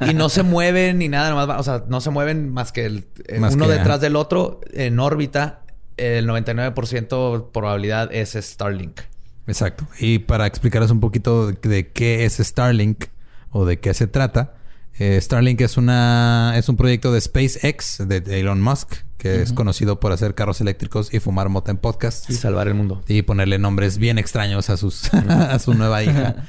y 0.10 0.14
no 0.14 0.28
se 0.28 0.42
mueven 0.42 0.98
ni 0.98 1.08
nada, 1.08 1.30
nomás 1.30 1.48
va- 1.48 1.58
o 1.58 1.62
sea, 1.62 1.84
no 1.88 2.00
se 2.00 2.10
mueven 2.10 2.52
más 2.52 2.70
que 2.72 2.84
el, 2.86 3.06
eh, 3.26 3.38
Más 3.40 3.54
uno 3.54 3.66
que- 3.66 3.72
detrás 3.72 4.00
del 4.00 4.16
otro 4.16 4.60
en 4.72 4.98
órbita, 5.00 5.62
el 5.96 6.26
99% 6.28 7.50
probabilidad 7.52 8.12
es 8.12 8.32
Starlink. 8.34 9.00
Exacto. 9.46 9.86
Y 9.98 10.20
para 10.20 10.46
explicarles 10.46 10.90
un 10.90 11.00
poquito 11.00 11.48
de, 11.50 11.68
de 11.68 11.88
qué 11.90 12.24
es 12.24 12.34
Starlink 12.36 13.06
o 13.50 13.64
de 13.64 13.80
qué 13.80 13.94
se 13.94 14.06
trata, 14.06 14.54
eh, 14.98 15.18
Starlink 15.20 15.60
es 15.62 15.76
una 15.76 16.52
es 16.56 16.68
un 16.68 16.76
proyecto 16.76 17.12
de 17.12 17.20
SpaceX 17.20 18.06
de, 18.06 18.20
de 18.20 18.40
Elon 18.40 18.60
Musk 18.60 18.94
que 19.18 19.42
es 19.42 19.52
conocido 19.52 20.00
por 20.00 20.12
hacer 20.12 20.34
carros 20.34 20.60
eléctricos 20.60 21.12
y 21.12 21.18
fumar 21.20 21.48
mota 21.48 21.70
en 21.72 21.76
podcasts 21.76 22.30
Y 22.30 22.34
salvar 22.34 22.68
el 22.68 22.74
mundo. 22.74 23.02
y 23.08 23.22
ponerle 23.22 23.58
nombres 23.58 23.98
bien 23.98 24.16
extraños 24.18 24.70
a 24.70 24.76
sus 24.76 25.12
a 25.14 25.58
su 25.58 25.74
nueva 25.74 26.02
hija. 26.02 26.36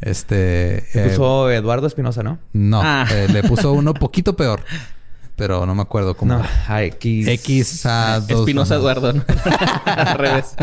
Este 0.00 0.78
eh, 0.94 1.10
Puso 1.10 1.48
Eduardo 1.50 1.86
Espinosa, 1.86 2.24
¿no? 2.24 2.40
no, 2.52 2.80
Ah. 2.82 3.06
eh, 3.12 3.28
le 3.32 3.44
puso 3.44 3.72
uno 3.72 3.94
poquito 3.94 4.34
peor, 4.34 4.64
pero 5.36 5.64
no 5.64 5.76
me 5.76 5.82
acuerdo 5.82 6.16
cómo. 6.16 6.34
No, 6.38 6.44
a 6.66 6.82
X. 6.82 7.28
X 7.28 7.86
a 7.86 8.18
dos. 8.18 8.40
Espinosa 8.40 8.74
no, 8.74 8.80
no. 8.82 8.88
Eduardo. 8.90 9.12
¿no? 9.12 9.24
Al 9.84 10.18
revés. 10.18 10.54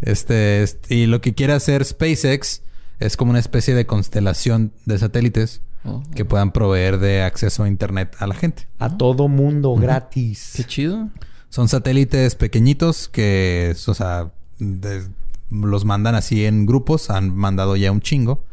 Este, 0.00 0.62
est- 0.62 0.90
y 0.90 1.06
lo 1.06 1.20
que 1.20 1.34
quiere 1.34 1.52
hacer 1.52 1.84
SpaceX 1.84 2.62
es 2.98 3.16
como 3.16 3.30
una 3.30 3.40
especie 3.40 3.74
de 3.74 3.86
constelación 3.86 4.72
de 4.84 4.98
satélites 4.98 5.60
Oh. 5.86 6.02
que 6.14 6.24
puedan 6.24 6.52
proveer 6.52 6.98
de 6.98 7.22
acceso 7.22 7.62
a 7.64 7.68
internet 7.68 8.16
a 8.18 8.26
la 8.26 8.34
gente. 8.34 8.66
A 8.78 8.96
todo 8.96 9.28
mundo 9.28 9.74
gratis. 9.76 10.52
Qué 10.56 10.64
chido. 10.64 11.08
Son 11.48 11.68
satélites 11.68 12.34
pequeñitos 12.34 13.08
que, 13.08 13.74
o 13.86 13.94
sea, 13.94 14.32
de- 14.58 15.06
los 15.50 15.84
mandan 15.84 16.14
así 16.16 16.44
en 16.44 16.66
grupos, 16.66 17.08
han 17.10 17.34
mandado 17.36 17.76
ya 17.76 17.92
un 17.92 18.00
chingo 18.00 18.44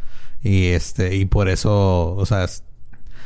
y 0.43 0.67
este 0.67 1.15
y 1.15 1.25
por 1.25 1.49
eso, 1.49 2.15
o 2.15 2.25
sea, 2.25 2.43
es- 2.43 2.63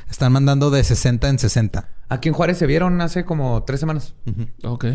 están 0.09 0.31
mandando 0.31 0.69
de 0.71 0.83
60 0.83 1.27
en 1.29 1.37
60. 1.37 1.89
Aquí 2.07 2.29
en 2.29 2.33
Juárez 2.33 2.57
se 2.57 2.65
vieron 2.65 3.01
hace 3.01 3.25
como 3.25 3.63
tres 3.63 3.81
semanas. 3.81 4.13
Ok. 4.63 4.85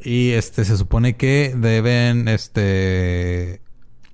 Y 0.00 0.30
este 0.32 0.64
se 0.64 0.76
supone 0.76 1.16
que 1.16 1.54
deben 1.56 2.26
este 2.26 3.60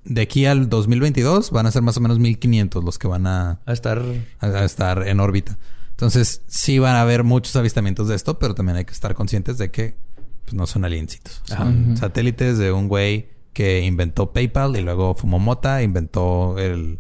de 0.04 0.22
aquí 0.22 0.46
al 0.46 0.68
2022 0.68 1.50
van 1.50 1.66
a 1.66 1.70
ser 1.70 1.82
más 1.82 1.96
o 1.96 2.00
menos 2.00 2.18
1500 2.18 2.82
los 2.84 2.98
que 2.98 3.06
van 3.08 3.26
a, 3.26 3.60
A 3.66 3.72
estar. 3.72 4.02
a- 4.40 4.46
a 4.46 4.64
estar 4.64 5.06
en 5.06 5.20
órbita. 5.20 5.58
Entonces, 5.90 6.42
sí 6.46 6.78
van 6.78 6.96
a 6.96 7.02
haber 7.02 7.24
muchos 7.24 7.54
avistamientos 7.56 8.08
de 8.08 8.16
esto, 8.16 8.38
pero 8.38 8.54
también 8.54 8.76
hay 8.78 8.84
que 8.86 8.92
estar 8.94 9.14
conscientes 9.14 9.58
de 9.58 9.70
que 9.70 9.96
pues, 10.44 10.54
no 10.54 10.66
son 10.66 10.84
aliencitos. 10.86 11.42
Son 11.44 11.96
satélites 11.98 12.56
de 12.56 12.72
un 12.72 12.88
güey 12.88 13.28
que 13.52 13.82
inventó 13.82 14.32
PayPal 14.32 14.76
y 14.76 14.80
luego 14.80 15.14
fumó 15.14 15.38
mota, 15.38 15.82
inventó 15.82 16.56
el 16.58 16.98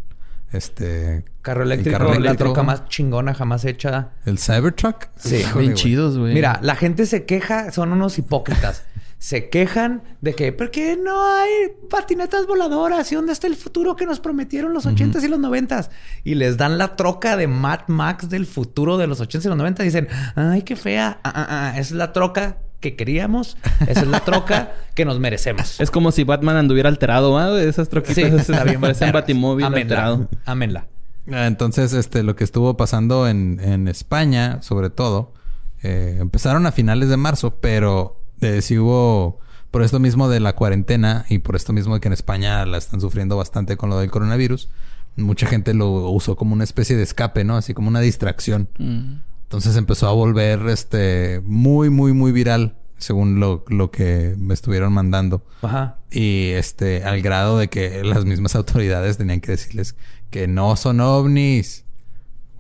este 0.52 1.24
Carro 1.42 1.62
el 1.62 1.72
eléctrico, 1.72 1.96
carro 1.96 2.10
la 2.10 2.16
eléctrico, 2.16 2.44
troca 2.52 2.62
más 2.64 2.86
chingona 2.88 3.34
jamás 3.34 3.64
hecha. 3.64 4.10
el 4.26 4.38
Cybertruck. 4.38 5.06
Sí. 5.16 5.42
Bien 5.56 5.74
chidos, 5.74 6.18
güey. 6.18 6.34
Mira, 6.34 6.58
la 6.62 6.74
gente 6.76 7.06
se 7.06 7.24
queja, 7.24 7.70
son 7.72 7.92
unos 7.92 8.18
hipócritas. 8.18 8.84
se 9.20 9.50
quejan 9.50 10.02
de 10.22 10.34
que, 10.34 10.50
¿por 10.50 10.70
qué 10.70 10.96
no 10.96 11.22
hay 11.26 11.50
patinetas 11.90 12.46
voladoras? 12.46 13.12
¿Y 13.12 13.16
dónde 13.16 13.34
está 13.34 13.48
el 13.48 13.54
futuro 13.54 13.94
que 13.94 14.06
nos 14.06 14.18
prometieron 14.18 14.72
los 14.72 14.86
80s 14.86 15.22
y 15.22 15.28
los 15.28 15.38
90s? 15.38 15.90
Y 16.24 16.36
les 16.36 16.56
dan 16.56 16.78
la 16.78 16.96
troca 16.96 17.36
de 17.36 17.46
Mad 17.46 17.80
Max 17.88 18.30
del 18.30 18.46
futuro 18.46 18.96
de 18.96 19.06
los 19.06 19.20
80s 19.20 19.44
y 19.44 19.48
los 19.48 19.58
90s. 19.58 19.80
Y 19.80 19.84
dicen, 19.84 20.08
ay, 20.36 20.62
qué 20.62 20.74
fea. 20.74 21.20
Ah, 21.22 21.32
ah, 21.34 21.46
ah, 21.50 21.70
Esa 21.72 21.80
es 21.80 21.92
la 21.92 22.14
troca 22.14 22.56
que 22.80 22.96
queríamos. 22.96 23.58
Esa 23.86 24.00
es 24.00 24.06
la 24.06 24.20
troca 24.20 24.72
que 24.94 25.04
nos 25.04 25.20
merecemos. 25.20 25.78
Es 25.80 25.90
como 25.90 26.12
si 26.12 26.24
Batman 26.24 26.56
anduviera 26.56 26.88
alterado, 26.88 27.36
¿ah? 27.36 27.60
Esas 27.60 27.90
troquitas 27.90 28.14
Sí, 28.14 28.22
está 28.22 28.64
bien. 28.64 28.80
parecen. 28.80 29.12
Batimóvil 29.12 29.66
alterado. 29.66 30.30
Ámenla. 30.46 30.86
Entonces, 31.26 31.92
este, 31.92 32.22
lo 32.22 32.36
que 32.36 32.44
estuvo 32.44 32.78
pasando 32.78 33.28
en, 33.28 33.60
en 33.60 33.86
España, 33.86 34.62
sobre 34.62 34.88
todo, 34.88 35.34
eh, 35.82 36.16
empezaron 36.20 36.64
a 36.64 36.72
finales 36.72 37.10
de 37.10 37.18
marzo, 37.18 37.56
pero 37.60 38.19
eh, 38.40 38.62
sí 38.62 38.78
hubo, 38.78 39.40
por 39.70 39.82
esto 39.82 40.00
mismo 40.00 40.28
de 40.28 40.40
la 40.40 40.54
cuarentena 40.54 41.24
y 41.28 41.38
por 41.38 41.56
esto 41.56 41.72
mismo 41.72 41.94
de 41.94 42.00
que 42.00 42.08
en 42.08 42.14
España 42.14 42.64
la 42.66 42.78
están 42.78 43.00
sufriendo 43.00 43.36
bastante 43.36 43.76
con 43.76 43.90
lo 43.90 43.98
del 43.98 44.10
coronavirus, 44.10 44.68
mucha 45.16 45.46
gente 45.46 45.74
lo 45.74 46.10
usó 46.10 46.36
como 46.36 46.54
una 46.54 46.64
especie 46.64 46.96
de 46.96 47.02
escape, 47.02 47.44
¿no? 47.44 47.56
Así 47.56 47.74
como 47.74 47.88
una 47.88 48.00
distracción. 48.00 48.68
Mm. 48.78 49.20
Entonces 49.44 49.76
empezó 49.76 50.08
a 50.08 50.12
volver, 50.12 50.68
este, 50.68 51.40
muy, 51.44 51.90
muy, 51.90 52.12
muy 52.12 52.32
viral, 52.32 52.76
según 52.98 53.40
lo, 53.40 53.64
lo 53.68 53.90
que 53.90 54.34
me 54.38 54.54
estuvieron 54.54 54.92
mandando. 54.92 55.44
Ajá. 55.62 55.98
Y 56.10 56.50
este, 56.50 57.04
al 57.04 57.20
grado 57.22 57.58
de 57.58 57.68
que 57.68 58.04
las 58.04 58.24
mismas 58.24 58.54
autoridades 58.54 59.18
tenían 59.18 59.40
que 59.40 59.52
decirles 59.52 59.96
que 60.30 60.46
no 60.46 60.76
son 60.76 61.00
ovnis. 61.00 61.84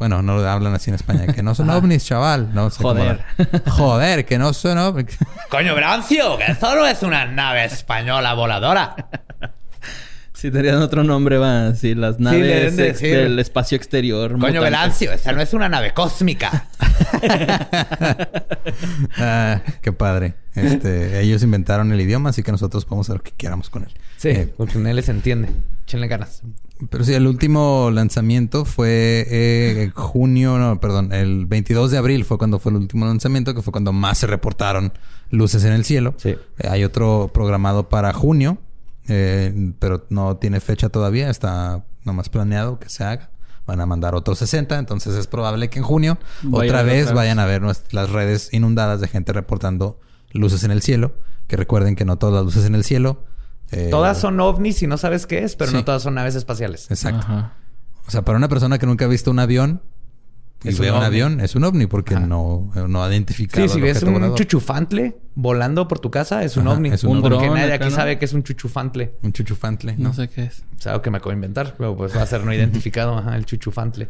Bueno, 0.00 0.20
no 0.22 0.32
hablan 0.40 0.74
así 0.74 0.90
en 0.90 0.94
España, 0.96 1.26
que 1.32 1.42
no 1.44 1.54
son 1.54 1.70
ovnis, 1.70 2.04
chaval. 2.04 2.52
No 2.54 2.70
sé 2.70 2.82
Joder. 2.82 3.20
Joder, 3.68 4.24
que 4.24 4.38
no 4.38 4.52
son 4.52 4.78
ovnis. 4.78 5.16
Coño, 5.50 5.74
Brancio, 5.76 6.36
que 6.38 6.50
eso 6.52 6.74
no 6.74 6.86
es 6.86 7.02
una 7.04 7.26
nave 7.26 7.66
española 7.66 8.34
voladora. 8.34 8.96
Si 10.32 10.50
tenían 10.50 10.76
otro 10.80 11.04
nombre, 11.04 11.36
va. 11.36 11.74
Sí, 11.74 11.94
las 11.94 12.18
naves 12.18 12.78
ex- 12.78 13.00
del 13.02 13.38
espacio 13.38 13.76
exterior. 13.76 14.30
Coño, 14.30 14.38
mutantes. 14.40 14.62
Velancio, 14.62 15.12
esa 15.12 15.32
no 15.32 15.42
es 15.42 15.52
una 15.52 15.68
nave 15.68 15.92
cósmica. 15.92 16.66
Ah, 19.18 19.60
qué 19.82 19.92
padre. 19.92 20.34
Este, 20.54 21.20
ellos 21.20 21.42
inventaron 21.42 21.92
el 21.92 22.00
idioma, 22.00 22.30
así 22.30 22.42
que 22.42 22.52
nosotros 22.52 22.84
podemos 22.84 23.06
hacer 23.08 23.16
lo 23.18 23.22
que 23.22 23.32
queramos 23.32 23.70
con 23.70 23.82
él. 23.84 23.90
Sí, 24.16 24.28
Eh, 24.30 24.54
porque 24.56 24.78
en 24.78 24.86
él 24.86 25.02
se 25.02 25.10
entiende. 25.12 25.50
Échenle 25.84 26.08
ganas. 26.08 26.42
Pero 26.88 27.04
sí, 27.04 27.12
el 27.12 27.26
último 27.26 27.90
lanzamiento 27.92 28.64
fue 28.64 29.26
eh, 29.28 29.82
en 29.82 29.90
junio, 29.90 30.58
no, 30.58 30.80
perdón, 30.80 31.12
el 31.12 31.46
22 31.46 31.90
de 31.90 31.98
abril 31.98 32.24
fue 32.24 32.38
cuando 32.38 32.58
fue 32.58 32.72
el 32.72 32.78
último 32.78 33.04
lanzamiento, 33.06 33.54
que 33.54 33.62
fue 33.62 33.72
cuando 33.72 33.92
más 33.92 34.18
se 34.18 34.26
reportaron 34.26 34.92
luces 35.30 35.64
en 35.64 35.72
el 35.72 35.84
cielo. 35.84 36.14
Sí. 36.16 36.30
Eh, 36.30 36.68
hay 36.68 36.84
otro 36.84 37.30
programado 37.34 37.88
para 37.88 38.12
junio, 38.12 38.58
eh, 39.08 39.72
pero 39.78 40.06
no 40.08 40.36
tiene 40.36 40.60
fecha 40.60 40.88
todavía, 40.88 41.28
está 41.28 41.84
nomás 42.04 42.28
planeado 42.28 42.78
que 42.78 42.88
se 42.88 43.04
haga. 43.04 43.30
Van 43.66 43.80
a 43.80 43.86
mandar 43.86 44.14
otros 44.14 44.38
60, 44.38 44.78
entonces 44.78 45.14
es 45.14 45.26
probable 45.26 45.68
que 45.68 45.78
en 45.78 45.84
junio 45.84 46.18
otra 46.50 46.82
vez 46.82 47.12
vayan 47.12 47.38
a 47.38 47.46
ver 47.46 47.62
las 47.62 48.10
redes 48.10 48.52
inundadas 48.52 49.00
de 49.00 49.06
gente 49.06 49.32
reportando 49.32 50.00
luces 50.32 50.64
en 50.64 50.70
el 50.70 50.82
cielo. 50.82 51.12
Que 51.46 51.56
recuerden 51.56 51.94
que 51.94 52.04
no 52.04 52.16
todas 52.16 52.34
las 52.34 52.44
luces 52.44 52.64
en 52.64 52.74
el 52.74 52.84
cielo 52.84 53.24
Eh, 53.72 53.88
Todas 53.90 54.18
son 54.18 54.38
ovnis 54.40 54.82
y 54.82 54.86
no 54.86 54.96
sabes 54.98 55.26
qué 55.26 55.44
es, 55.44 55.54
pero 55.56 55.70
Sí. 55.70 55.76
no 55.76 55.84
todas 55.84 56.02
son 56.02 56.14
naves 56.14 56.34
espaciales. 56.34 56.90
Exacto. 56.90 57.20
Ajá. 57.20 57.52
O 58.06 58.10
sea, 58.10 58.22
para 58.22 58.36
una 58.38 58.48
persona 58.48 58.78
que 58.78 58.86
nunca 58.86 59.04
ha 59.04 59.08
visto 59.08 59.30
un 59.30 59.38
avión 59.38 59.80
y 60.64 60.68
Es 60.70 60.74
un 60.74 60.80
ve 60.82 60.90
un 60.90 60.96
ovni. 60.96 61.06
avión, 61.06 61.40
es 61.40 61.54
un 61.54 61.64
ovni 61.64 61.86
porque 61.86 62.16
Ajá. 62.16 62.26
no, 62.26 62.70
no 62.88 63.02
ha 63.04 63.08
identificado. 63.08 63.66
Sí, 63.68 63.74
si 63.74 63.80
ves 63.80 64.02
un 64.02 64.14
volador. 64.14 64.36
chuchufantle 64.36 65.16
volando 65.36 65.86
por 65.88 66.00
tu 66.00 66.10
casa, 66.10 66.42
es 66.42 66.56
un 66.56 66.66
Ajá, 66.66 66.76
ovni. 66.76 66.88
es 66.90 67.04
un 67.04 67.16
Un 67.18 67.22
Porque 67.22 67.44
dron 67.46 67.54
nadie 67.58 67.72
aquí 67.74 67.84
¿no? 67.84 67.90
sabe 67.92 68.18
que 68.18 68.24
es 68.24 68.32
un 68.32 68.42
chuchufantle. 68.42 69.14
Un 69.22 69.32
chuchufantle. 69.32 69.94
No 69.96 70.08
¿no? 70.08 70.14
sé 70.14 70.28
qué 70.28 70.42
es. 70.44 70.64
Es 70.78 70.86
algo 70.88 71.00
que 71.02 71.10
me 71.10 71.18
acabo 71.18 71.30
de 71.30 71.36
inventar, 71.36 71.74
pero 71.78 71.96
pues 71.96 72.16
va 72.16 72.22
a 72.22 72.26
ser 72.26 72.44
no 72.44 72.52
identificado, 72.52 73.16
ajá, 73.16 73.36
el 73.36 73.46
chuchufantle. 73.46 74.08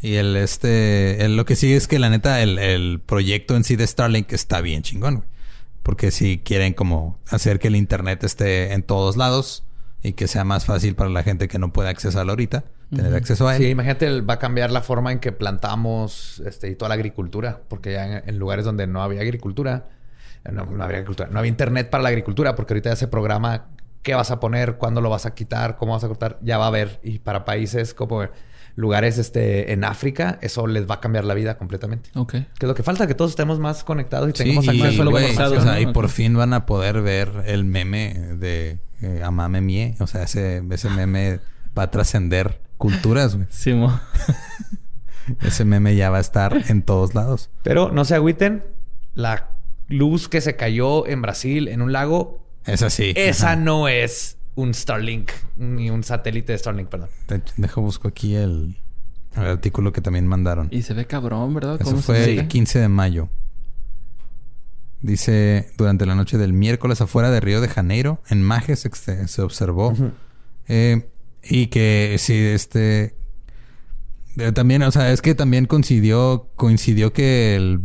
Y 0.00 0.14
el 0.14 0.36
este, 0.36 1.24
el- 1.24 1.36
lo 1.36 1.44
que 1.44 1.56
sigue 1.56 1.74
es 1.74 1.88
que 1.88 1.98
la 1.98 2.08
neta, 2.10 2.40
el, 2.42 2.58
el 2.58 3.00
proyecto 3.04 3.56
en 3.56 3.64
sí 3.64 3.74
de 3.76 3.86
Starlink 3.86 4.32
está 4.32 4.60
bien 4.60 4.82
chingón, 4.82 5.16
güey. 5.16 5.28
Porque 5.86 6.10
si 6.10 6.38
quieren 6.38 6.74
como 6.74 7.20
hacer 7.30 7.60
que 7.60 7.68
el 7.68 7.76
internet 7.76 8.24
esté 8.24 8.72
en 8.72 8.82
todos 8.82 9.16
lados 9.16 9.62
y 10.02 10.14
que 10.14 10.26
sea 10.26 10.42
más 10.42 10.64
fácil 10.64 10.96
para 10.96 11.10
la 11.10 11.22
gente 11.22 11.46
que 11.46 11.60
no 11.60 11.72
puede 11.72 11.88
accesarlo 11.88 12.32
ahorita, 12.32 12.64
tener 12.92 13.14
acceso 13.14 13.46
a 13.46 13.54
él. 13.54 13.62
Sí, 13.62 13.68
imagínate, 13.68 14.20
va 14.20 14.34
a 14.34 14.38
cambiar 14.40 14.72
la 14.72 14.82
forma 14.82 15.12
en 15.12 15.20
que 15.20 15.30
plantamos 15.30 16.42
este, 16.44 16.70
y 16.70 16.74
toda 16.74 16.88
la 16.88 16.96
agricultura, 16.96 17.60
porque 17.68 17.92
ya 17.92 18.18
en, 18.18 18.28
en 18.28 18.36
lugares 18.36 18.64
donde 18.64 18.88
no 18.88 19.00
había 19.00 19.20
agricultura, 19.20 19.86
eh, 20.44 20.50
no, 20.50 20.66
no 20.66 20.82
había 20.82 20.96
agricultura, 20.96 21.28
no 21.30 21.38
había 21.38 21.50
internet 21.50 21.88
para 21.88 22.02
la 22.02 22.08
agricultura, 22.08 22.56
porque 22.56 22.74
ahorita 22.74 22.90
ya 22.90 22.96
se 22.96 23.06
programa 23.06 23.66
qué 24.02 24.16
vas 24.16 24.32
a 24.32 24.40
poner, 24.40 24.78
cuándo 24.78 25.00
lo 25.00 25.08
vas 25.08 25.24
a 25.24 25.36
quitar, 25.36 25.76
cómo 25.76 25.92
vas 25.92 26.02
a 26.02 26.08
cortar, 26.08 26.36
ya 26.42 26.58
va 26.58 26.64
a 26.64 26.68
haber. 26.68 26.98
Y 27.04 27.20
para 27.20 27.44
países 27.44 27.94
como 27.94 28.22
lugares 28.76 29.18
este, 29.18 29.72
en 29.72 29.82
África, 29.84 30.38
eso 30.42 30.66
les 30.66 30.88
va 30.88 30.96
a 30.96 31.00
cambiar 31.00 31.24
la 31.24 31.34
vida 31.34 31.58
completamente. 31.58 32.10
Ok. 32.14 32.32
Que 32.32 32.46
es 32.60 32.68
lo 32.68 32.74
que 32.74 32.82
falta, 32.82 33.06
que 33.06 33.14
todos 33.14 33.32
estemos 33.32 33.58
más 33.58 33.82
conectados 33.82 34.28
y 34.28 34.32
Sí, 34.32 34.44
tengamos 34.44 34.66
y, 34.66 34.68
acceso 34.68 35.02
a 35.02 35.04
la 35.06 35.10
güey, 35.10 35.30
información. 35.30 35.68
o 35.68 35.78
y 35.80 35.86
por 35.92 36.08
fin 36.10 36.36
van 36.36 36.52
a 36.52 36.66
poder 36.66 37.00
ver 37.02 37.30
el 37.46 37.64
meme 37.64 38.14
de 38.38 38.78
eh, 39.02 39.22
Amame 39.24 39.60
Mie. 39.62 39.96
O 40.00 40.06
sea, 40.06 40.22
ese, 40.22 40.62
ese 40.70 40.90
meme 40.90 41.40
va 41.76 41.84
a 41.84 41.90
trascender 41.90 42.60
culturas, 42.76 43.34
güey. 43.34 43.48
Simo. 43.50 43.98
Ese 45.42 45.64
meme 45.64 45.96
ya 45.96 46.10
va 46.10 46.18
a 46.18 46.20
estar 46.20 46.62
en 46.68 46.82
todos 46.82 47.14
lados. 47.14 47.50
Pero 47.62 47.90
no 47.90 48.04
se 48.04 48.14
agüiten, 48.14 48.62
la 49.14 49.48
luz 49.88 50.28
que 50.28 50.40
se 50.40 50.54
cayó 50.56 51.06
en 51.06 51.22
Brasil 51.22 51.68
en 51.68 51.80
un 51.82 51.92
lago 51.92 52.46
Es 52.64 52.82
así. 52.82 53.12
Esa 53.16 53.52
Ajá. 53.52 53.56
no 53.56 53.88
es 53.88 54.35
un 54.56 54.74
Starlink, 54.74 55.30
ni 55.56 55.88
un 55.90 56.02
satélite 56.02 56.50
de 56.52 56.58
Starlink, 56.58 56.88
perdón. 56.88 57.08
De- 57.28 57.40
Dejo 57.56 57.80
busco 57.82 58.08
aquí 58.08 58.34
el, 58.34 58.76
el 59.36 59.42
artículo 59.46 59.92
que 59.92 60.00
también 60.00 60.26
mandaron. 60.26 60.68
Y 60.72 60.82
se 60.82 60.92
ve 60.94 61.06
cabrón, 61.06 61.54
¿verdad? 61.54 61.76
Eso 61.80 61.84
¿Cómo 61.90 61.96
se 61.98 62.02
fue 62.06 62.18
ve? 62.26 62.38
el 62.40 62.48
15 62.48 62.78
de 62.80 62.88
mayo. 62.88 63.28
Dice, 65.02 65.70
durante 65.76 66.06
la 66.06 66.14
noche 66.14 66.38
del 66.38 66.52
miércoles 66.52 67.00
afuera 67.00 67.30
de 67.30 67.40
Río 67.40 67.60
de 67.60 67.68
Janeiro, 67.68 68.20
en 68.28 68.42
Majes 68.42 68.80
se, 68.92 69.28
se 69.28 69.42
observó. 69.42 69.94
Eh, 70.68 71.08
y 71.44 71.66
que 71.68 72.16
sí, 72.18 72.34
este... 72.34 73.14
eh, 74.38 74.52
también, 74.52 74.82
o 74.82 74.90
sea, 74.90 75.12
es 75.12 75.20
que 75.22 75.34
también 75.34 75.66
coincidió, 75.66 76.48
coincidió 76.56 77.12
que 77.12 77.54
el 77.56 77.78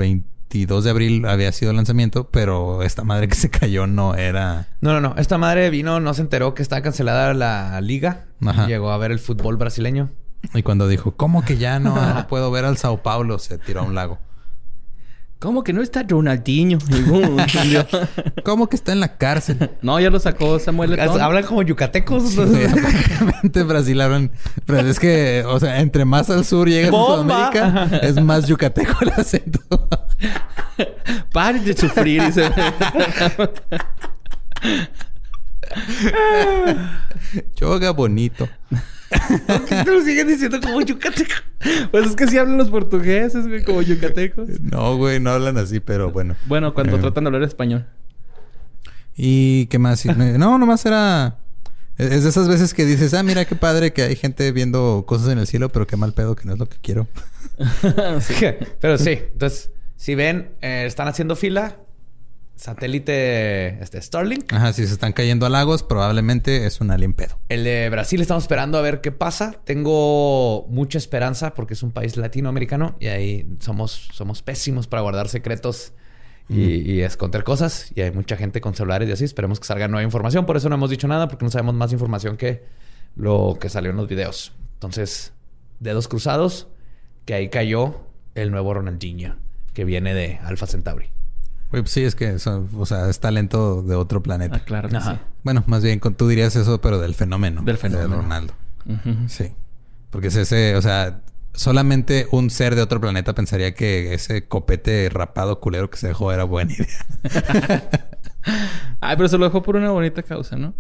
22 0.51 0.83
de 0.83 0.89
abril 0.89 1.25
había 1.27 1.49
sido 1.53 1.71
el 1.71 1.77
lanzamiento, 1.77 2.29
pero 2.29 2.83
esta 2.83 3.05
madre 3.05 3.29
que 3.29 3.35
se 3.35 3.49
cayó 3.49 3.87
no 3.87 4.15
era... 4.15 4.67
No, 4.81 4.91
no, 4.91 4.99
no. 4.99 5.15
Esta 5.17 5.37
madre 5.37 5.69
vino, 5.69 6.01
no 6.01 6.13
se 6.13 6.21
enteró 6.21 6.53
que 6.53 6.61
estaba 6.61 6.81
cancelada 6.81 7.33
la 7.33 7.79
liga. 7.79 8.25
Ajá. 8.45 8.67
Llegó 8.67 8.91
a 8.91 8.97
ver 8.97 9.11
el 9.11 9.19
fútbol 9.19 9.55
brasileño. 9.55 10.09
Y 10.53 10.61
cuando 10.63 10.89
dijo, 10.89 11.11
¿cómo 11.11 11.45
que 11.45 11.55
ya 11.55 11.79
no, 11.79 11.95
no 12.13 12.27
puedo 12.27 12.51
ver 12.51 12.65
al 12.65 12.75
Sao 12.75 13.01
Paulo? 13.01 13.39
Se 13.39 13.59
tiró 13.59 13.79
a 13.79 13.83
un 13.83 13.95
lago. 13.95 14.19
¿Cómo 15.39 15.63
que 15.63 15.73
no 15.73 15.81
está 15.81 16.03
Ronaldinho? 16.03 16.77
¿Cómo 18.43 18.67
que 18.67 18.75
está 18.75 18.91
en 18.91 18.99
la 18.99 19.17
cárcel? 19.17 19.71
no, 19.81 19.99
ya 19.99 20.11
lo 20.11 20.19
sacó 20.19 20.59
Samuel. 20.59 20.99
Hablan 20.99 21.43
como 21.45 21.63
yucatecos. 21.63 22.29
Sí, 22.29 22.37
prácticamente 22.37 23.63
Brasil 23.63 24.01
hablan. 24.01 24.31
Pero 24.67 24.87
es 24.87 24.99
que, 24.99 25.43
o 25.47 25.59
sea, 25.59 25.79
entre 25.79 26.05
más 26.05 26.29
al 26.29 26.45
sur 26.45 26.69
llegas 26.69 26.93
a. 26.93 27.05
Sudamérica, 27.05 27.89
es 28.03 28.21
más 28.21 28.45
yucateco 28.45 28.93
el 29.01 29.09
acento. 29.09 29.61
Pare 31.33 31.59
de 31.59 31.75
sufrir. 31.75 32.23
dice. 32.23 32.49
Yoga 37.55 37.91
bonito. 37.91 38.47
Lo 39.85 40.01
siguen 40.01 40.27
diciendo 40.27 40.59
como 40.61 40.81
yucateco. 40.81 41.33
pues 41.91 42.07
es 42.07 42.15
que 42.15 42.27
sí 42.27 42.37
hablan 42.37 42.57
los 42.57 42.69
portugueses, 42.69 43.47
güey, 43.47 43.63
como 43.63 43.81
yucatecos. 43.81 44.47
No, 44.61 44.95
güey, 44.97 45.19
no 45.19 45.31
hablan 45.31 45.57
así, 45.57 45.79
pero 45.79 46.11
bueno. 46.11 46.35
Bueno, 46.45 46.73
cuando 46.73 46.95
Eh. 46.97 46.99
tratan 46.99 47.25
de 47.25 47.27
hablar 47.29 47.43
español. 47.43 47.85
¿Y 49.15 49.65
qué 49.67 49.79
más? 49.79 50.05
No, 50.05 50.57
nomás 50.57 50.85
era. 50.85 51.37
Es 51.97 52.23
de 52.23 52.29
esas 52.29 52.47
veces 52.47 52.73
que 52.73 52.85
dices, 52.85 53.13
ah, 53.13 53.21
mira 53.21 53.45
qué 53.45 53.55
padre 53.55 53.91
que 53.93 54.01
hay 54.01 54.15
gente 54.15 54.51
viendo 54.53 55.03
cosas 55.05 55.27
en 55.29 55.37
el 55.37 55.45
cielo, 55.45 55.69
pero 55.69 55.85
qué 55.85 55.97
mal 55.97 56.13
pedo 56.13 56.35
que 56.35 56.45
no 56.45 56.53
es 56.53 56.59
lo 56.59 56.67
que 56.67 56.77
quiero. 56.81 57.07
Pero 58.79 58.97
sí, 58.97 59.19
entonces, 59.33 59.69
si 60.01 60.15
ven, 60.15 60.55
eh, 60.61 60.85
están 60.87 61.07
haciendo 61.07 61.35
fila. 61.35 61.77
Satélite 62.55 63.79
este, 63.83 64.01
Starlink. 64.01 64.51
Ajá, 64.51 64.73
si 64.73 64.87
se 64.87 64.93
están 64.93 65.13
cayendo 65.13 65.45
a 65.45 65.49
lagos, 65.49 65.83
probablemente 65.83 66.65
es 66.65 66.81
un 66.81 66.89
alien 66.89 67.13
pedo. 67.13 67.39
El 67.49 67.63
de 67.63 67.87
Brasil 67.91 68.19
estamos 68.19 68.45
esperando 68.45 68.79
a 68.79 68.81
ver 68.81 69.01
qué 69.01 69.11
pasa. 69.11 69.61
Tengo 69.63 70.65
mucha 70.69 70.97
esperanza 70.97 71.53
porque 71.53 71.75
es 71.75 71.83
un 71.83 71.91
país 71.91 72.17
latinoamericano 72.17 72.95
y 72.99 73.07
ahí 73.09 73.47
somos, 73.59 74.09
somos 74.11 74.41
pésimos 74.41 74.87
para 74.87 75.03
guardar 75.03 75.29
secretos 75.29 75.93
y, 76.49 76.77
y 76.91 77.01
esconder 77.03 77.43
cosas. 77.43 77.91
Y 77.93 78.01
hay 78.01 78.09
mucha 78.09 78.37
gente 78.37 78.59
con 78.59 78.73
celulares 78.73 79.07
y 79.07 79.11
así. 79.11 79.25
Esperemos 79.25 79.59
que 79.59 79.67
salga 79.67 79.87
nueva 79.87 80.03
información. 80.03 80.47
Por 80.47 80.57
eso 80.57 80.67
no 80.67 80.73
hemos 80.73 80.89
dicho 80.89 81.07
nada 81.07 81.27
porque 81.27 81.45
no 81.45 81.51
sabemos 81.51 81.75
más 81.75 81.93
información 81.93 82.37
que 82.37 82.63
lo 83.15 83.55
que 83.61 83.69
salió 83.69 83.91
en 83.91 83.97
los 83.97 84.07
videos. 84.07 84.51
Entonces, 84.73 85.33
dedos 85.79 86.07
cruzados, 86.07 86.69
que 87.25 87.35
ahí 87.35 87.49
cayó 87.49 88.01
el 88.33 88.49
nuevo 88.49 88.73
Ronaldinho 88.73 89.50
que 89.73 89.85
viene 89.85 90.13
de 90.13 90.37
Alpha 90.43 90.67
Centauri. 90.67 91.07
Güey, 91.71 91.83
pues 91.83 91.91
sí, 91.91 92.03
es 92.03 92.15
que 92.15 92.33
o 92.33 92.85
sea, 92.85 93.09
es 93.09 93.19
talento 93.19 93.81
de 93.81 93.95
otro 93.95 94.21
planeta. 94.21 94.57
Ah, 94.57 94.65
claro 94.65 94.89
que 94.89 94.97
Ajá. 94.97 95.21
Bueno, 95.43 95.63
más 95.67 95.83
bien 95.83 95.99
tú 95.99 96.27
dirías 96.27 96.55
eso, 96.55 96.81
pero 96.81 96.99
del 96.99 97.15
fenómeno. 97.15 97.61
Del 97.63 97.77
fenómeno. 97.77 98.09
De 98.09 98.21
Ronaldo. 98.21 98.53
Sí. 99.27 99.53
Porque 100.09 100.27
es 100.27 100.35
ese, 100.35 100.75
o 100.75 100.81
sea, 100.81 101.21
solamente 101.53 102.27
un 102.31 102.49
ser 102.49 102.75
de 102.75 102.81
otro 102.81 102.99
planeta 102.99 103.33
pensaría 103.33 103.73
que 103.73 104.13
ese 104.13 104.47
copete 104.47 105.09
rapado 105.09 105.59
culero 105.59 105.89
que 105.89 105.97
se 105.97 106.07
dejó 106.07 106.31
era 106.33 106.43
buena 106.43 106.73
idea. 106.73 108.09
Ay, 108.99 109.15
pero 109.15 109.29
se 109.29 109.37
lo 109.37 109.45
dejó 109.45 109.61
por 109.61 109.77
una 109.77 109.91
bonita 109.91 110.23
causa, 110.23 110.57
¿no? 110.57 110.73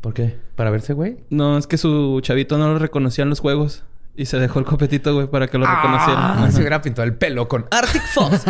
¿Por 0.00 0.14
qué? 0.14 0.36
¿Para 0.56 0.70
verse, 0.70 0.92
güey? 0.92 1.18
No, 1.30 1.56
es 1.56 1.66
que 1.66 1.78
su 1.78 2.20
chavito 2.22 2.58
no 2.58 2.68
lo 2.72 2.78
reconocía 2.78 3.22
en 3.22 3.30
los 3.30 3.40
juegos. 3.40 3.84
Y 4.16 4.26
se 4.26 4.38
dejó 4.38 4.60
el 4.60 4.64
copetito, 4.64 5.12
güey, 5.14 5.26
para 5.26 5.48
que 5.48 5.58
lo 5.58 5.66
reconociera. 5.66 6.44
Ah, 6.44 6.50
se 6.50 6.58
hubiera 6.60 6.80
pintado 6.80 7.04
el 7.06 7.14
pelo 7.14 7.48
con 7.48 7.66
Arctic 7.70 8.02
Fox. 8.12 8.44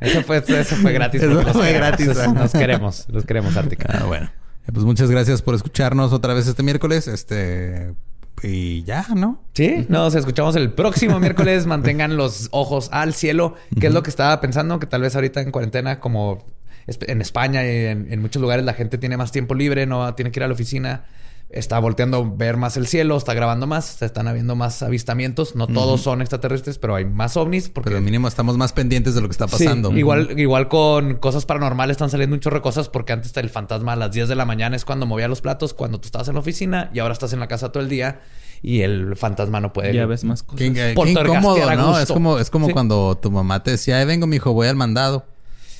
eso, 0.00 0.22
fue, 0.22 0.42
eso 0.46 0.76
fue 0.76 0.92
gratis. 0.92 1.22
Eso 1.22 1.42
fue 1.42 1.66
queremos. 1.66 1.72
gratis, 1.72 2.06
los 2.34 2.52
queremos. 2.60 3.06
Los 3.08 3.24
queremos, 3.24 3.56
Arctic. 3.56 3.84
Ah, 3.88 4.04
bueno. 4.06 4.26
Eh, 4.66 4.72
Pues 4.72 4.84
muchas 4.84 5.10
gracias 5.10 5.42
por 5.42 5.54
escucharnos 5.54 6.12
otra 6.12 6.34
vez 6.34 6.46
este 6.46 6.62
miércoles. 6.62 7.08
Este. 7.08 7.94
Y 8.42 8.84
ya, 8.84 9.04
¿no? 9.16 9.42
Sí, 9.54 9.86
nos 9.88 10.14
escuchamos 10.14 10.54
el 10.56 10.72
próximo 10.72 11.18
miércoles. 11.20 11.66
Mantengan 11.66 12.16
los 12.16 12.48
ojos 12.52 12.88
al 12.92 13.14
cielo, 13.14 13.56
que 13.80 13.88
es 13.88 13.94
lo 13.94 14.02
que 14.02 14.10
estaba 14.10 14.40
pensando, 14.40 14.78
que 14.78 14.86
tal 14.86 15.02
vez 15.02 15.14
ahorita 15.16 15.40
en 15.40 15.50
cuarentena, 15.50 15.98
como 15.98 16.44
en 16.86 17.20
España 17.20 17.64
y 17.64 17.86
en, 17.86 18.12
en 18.12 18.20
muchos 18.20 18.40
lugares 18.40 18.64
la 18.64 18.74
gente 18.74 18.96
tiene 18.96 19.16
más 19.16 19.32
tiempo 19.32 19.54
libre, 19.54 19.86
no 19.86 20.14
tiene 20.14 20.30
que 20.30 20.38
ir 20.40 20.44
a 20.44 20.48
la 20.48 20.54
oficina, 20.54 21.04
está 21.50 21.78
volteando 21.78 22.18
a 22.18 22.36
ver 22.36 22.56
más 22.58 22.76
el 22.76 22.86
cielo, 22.86 23.16
está 23.16 23.32
grabando 23.32 23.66
más, 23.66 23.86
se 23.86 24.04
están 24.04 24.28
habiendo 24.28 24.54
más 24.54 24.82
avistamientos. 24.82 25.54
No 25.56 25.66
todos 25.66 26.02
son 26.02 26.20
extraterrestres, 26.20 26.78
pero 26.78 26.94
hay 26.94 27.04
más 27.06 27.36
ovnis. 27.36 27.68
Porque 27.70 27.88
Pero 27.90 28.02
mínimo 28.02 28.28
estamos 28.28 28.56
más 28.58 28.72
pendientes 28.72 29.14
de 29.14 29.20
lo 29.22 29.28
que 29.28 29.32
está 29.32 29.48
Sí, 29.48 29.64
pasando. 29.64 29.90
igual, 29.96 30.38
igual 30.38 30.68
con 30.68 31.14
cosas 31.16 31.46
paranormales 31.46 31.94
están 31.94 32.10
saliendo 32.10 32.34
un 32.34 32.40
chorro 32.40 32.56
de 32.56 32.62
cosas 32.62 32.88
porque 32.88 33.12
antes 33.12 33.36
el 33.36 33.48
fantasma 33.48 33.94
a 33.94 33.96
las 33.96 34.12
10 34.12 34.28
de 34.28 34.34
la 34.34 34.44
mañana 34.44 34.76
es 34.76 34.84
cuando 34.84 35.06
movía 35.06 35.26
los 35.28 35.40
platos, 35.40 35.72
cuando 35.74 35.98
tú 36.00 36.06
estabas 36.06 36.28
en 36.28 36.34
la 36.34 36.40
oficina 36.40 36.90
y 36.92 36.98
ahora 36.98 37.12
estás 37.12 37.32
en 37.32 37.40
la 37.40 37.48
casa 37.48 37.72
todo 37.72 37.82
el 37.82 37.88
día 37.88 38.20
y 38.60 38.80
el 38.82 39.16
fantasma 39.16 39.60
no 39.60 39.72
puede. 39.72 39.94
Ya 39.94 40.04
ves 40.04 40.24
más 40.24 40.42
cosas. 40.42 40.58
Qué, 40.58 40.72
qué 40.72 40.92
incómodo, 41.10 41.74
¿no? 41.76 41.98
Es 41.98 42.08
como, 42.10 42.38
es 42.38 42.50
como 42.50 42.66
Sí. 42.66 42.72
cuando 42.72 43.16
tu 43.16 43.30
mamá 43.30 43.62
te 43.62 43.70
decía, 43.70 43.98
ay, 43.98 44.04
vengo, 44.04 44.26
mijo, 44.26 44.52
voy 44.52 44.66
al 44.66 44.76
mandado. 44.76 45.24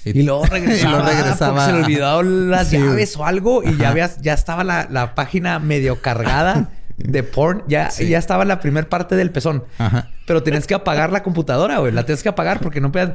Y 0.04 0.22
luego 0.22 0.44
regresaba, 0.46 0.90
y 0.90 0.92
luego 0.94 1.08
regresaba. 1.08 1.54
porque 1.54 1.66
se 1.66 1.72
le 1.72 1.84
olvidó 1.84 2.22
las 2.22 2.68
Sí. 2.68 2.78
llaves 2.78 3.16
o 3.16 3.24
algo 3.26 3.62
y 3.62 3.76
ya 3.76 3.84
Ajá. 3.84 3.88
habías, 3.90 4.20
ya 4.22 4.32
estaba 4.34 4.64
la, 4.64 4.86
la 4.90 5.14
página 5.14 5.58
medio 5.58 6.00
cargada 6.00 6.70
de 6.96 7.22
porn. 7.22 7.62
Ya, 7.68 7.90
Sí. 7.90 8.08
ya 8.08 8.18
estaba 8.18 8.44
la 8.44 8.60
primer 8.60 8.88
parte 8.88 9.16
del 9.16 9.30
pezón. 9.30 9.64
Ajá. 9.78 10.08
Pero 10.26 10.42
tienes 10.42 10.66
que 10.66 10.74
apagar 10.74 11.12
la 11.12 11.22
computadora, 11.22 11.78
güey. 11.78 11.92
La 11.92 12.04
tienes 12.04 12.22
que 12.22 12.28
apagar 12.28 12.60
porque 12.60 12.80
no 12.80 12.90
puedes 12.92 13.10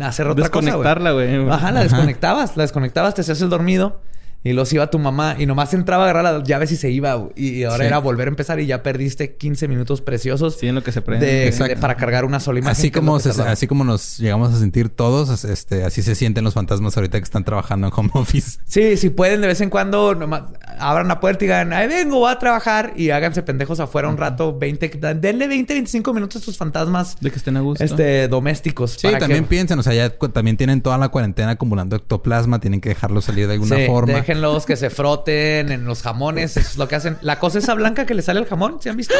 hacer 0.00 0.26
otra 0.26 0.48
cosa. 0.48 0.64
Desconectarla, 0.66 1.12
güey. 1.12 1.48
Ajá, 1.50 1.70
la 1.72 1.82
desconectabas, 1.82 2.56
la 2.56 2.62
desconectabas, 2.64 3.14
te 3.14 3.20
hacías 3.20 3.40
el 3.42 3.48
dormido. 3.50 4.00
Y 4.44 4.52
los 4.52 4.72
iba 4.72 4.88
tu 4.88 4.98
mamá 5.00 5.34
y 5.38 5.46
nomás 5.46 5.74
entraba 5.74 6.04
a 6.04 6.10
agarrar 6.10 6.32
las 6.38 6.44
llaves 6.48 6.70
y 6.70 6.76
se 6.76 6.90
iba. 6.90 7.28
Y 7.34 7.64
ahora 7.64 7.78
Sí. 7.84 7.86
era 7.88 7.98
volver 7.98 8.28
a 8.28 8.30
empezar 8.30 8.60
y 8.60 8.66
ya 8.66 8.82
perdiste 8.84 9.34
15 9.36 9.66
minutos 9.66 10.00
preciosos 10.00 10.56
Sí, 10.58 10.68
en 10.68 10.76
lo 10.76 10.82
que 10.84 10.92
se 10.92 11.02
prende. 11.02 11.26
de, 11.26 11.46
Exacto. 11.48 11.74
de- 11.74 11.80
para 11.80 11.96
cargar 11.96 12.24
una 12.24 12.38
sola 12.38 12.60
imagen. 12.60 12.72
Así 12.72 12.90
como, 12.92 13.18
se- 13.18 13.30
así 13.42 13.66
como 13.66 13.82
nos 13.84 14.16
llegamos 14.18 14.54
a 14.54 14.58
sentir 14.58 14.90
todos, 14.90 15.44
este, 15.44 15.82
así 15.84 16.02
se 16.02 16.14
sienten 16.14 16.44
los 16.44 16.54
fantasmas 16.54 16.96
ahorita 16.96 17.18
que 17.18 17.24
están 17.24 17.42
trabajando 17.44 17.88
en 17.88 17.92
home 17.94 18.10
office. 18.14 18.60
Sí, 18.64 18.96
si 18.96 19.10
pueden 19.10 19.40
de 19.40 19.48
vez 19.48 19.60
en 19.60 19.70
cuando 19.70 20.14
nomás 20.14 20.42
abran 20.78 21.08
la 21.08 21.18
puerta 21.18 21.44
y 21.44 21.48
digan, 21.48 21.72
ahí 21.72 21.88
vengo, 21.88 22.20
voy 22.20 22.30
a 22.32 22.38
trabajar 22.38 22.92
y 22.96 23.10
háganse 23.10 23.42
pendejos 23.42 23.80
afuera 23.80 24.08
un 24.08 24.16
rato, 24.16 24.56
20, 24.56 24.88
denle 25.16 25.48
20, 25.48 25.74
25 25.74 26.14
minutos 26.14 26.36
a 26.36 26.38
estos 26.38 26.56
fantasmas 26.56 27.16
De 27.20 27.30
que 27.32 27.36
estén 27.38 27.56
a 27.56 27.60
gusto. 27.60 27.82
este, 27.82 28.28
domésticos. 28.28 28.92
Sí, 28.92 29.08
para 29.08 29.18
también 29.18 29.42
que- 29.44 29.48
piensen, 29.50 29.78
o 29.80 29.82
sea, 29.82 29.94
ya 29.94 30.10
también 30.32 30.56
tienen 30.56 30.80
toda 30.80 30.96
la 30.96 31.08
cuarentena 31.08 31.50
acumulando 31.50 31.96
ectoplasma, 31.96 32.60
tienen 32.60 32.80
que 32.80 32.90
dejarlo 32.90 33.20
salir 33.20 33.48
de 33.48 33.54
alguna 33.54 33.76
Sí, 33.76 33.86
forma. 33.86 34.12
Déjenlos 34.28 34.66
que 34.66 34.76
se 34.76 34.90
froten 34.90 35.72
en 35.72 35.86
los 35.86 36.02
jamones. 36.02 36.58
Eso 36.58 36.68
es 36.68 36.76
lo 36.76 36.86
que 36.86 36.96
hacen. 36.96 37.16
La 37.22 37.38
cosa 37.38 37.60
esa 37.60 37.72
blanca 37.72 38.04
que 38.04 38.12
le 38.12 38.20
sale 38.20 38.40
al 38.40 38.44
jamón, 38.44 38.76
¿se 38.78 38.90
han 38.90 38.96
visto? 38.98 39.14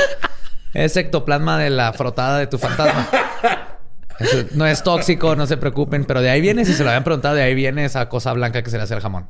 Es 0.75 0.99
ectoplasma 0.99 1.57
de 1.57 1.71
la 1.71 1.95
frotada 1.95 2.39
de 2.39 2.47
tu 2.47 2.59
fantasma. 2.59 3.09
Eso 4.19 4.45
no 4.53 4.67
es 4.67 4.83
tóxico, 4.83 5.35
no 5.35 5.47
se 5.47 5.57
preocupen. 5.57 6.05
Pero 6.05 6.21
de 6.21 6.29
ahí 6.29 6.43
viene, 6.43 6.67
si 6.67 6.75
se 6.75 6.85
lo 6.85 6.91
habían 6.91 7.05
preguntado, 7.05 7.37
de 7.37 7.43
ahí 7.43 7.55
viene 7.55 7.87
esa 7.87 8.11
cosa 8.11 8.35
blanca 8.35 8.63
que 8.63 8.69
se 8.69 8.77
le 8.77 8.83
hace 8.83 8.93
al 8.93 9.01
jamón. 9.01 9.27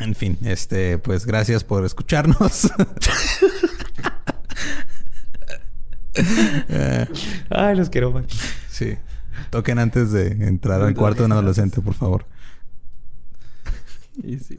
En 0.00 0.16
fin, 0.16 0.36
este, 0.42 0.98
pues 0.98 1.26
gracias 1.26 1.62
por 1.62 1.84
escucharnos. 1.84 2.72
Ay, 7.50 7.76
los 7.76 7.88
quiero, 7.88 8.10
man. 8.10 8.26
sí. 8.68 8.98
Toquen 9.50 9.78
antes 9.78 10.10
de 10.10 10.26
entrar 10.48 10.82
al 10.82 10.94
cuarto 10.96 11.22
de 11.22 11.26
un 11.26 11.32
adolescente, 11.32 11.80
por 11.80 11.94
favor. 11.94 12.26
Y 14.24 14.38
sí. 14.38 14.58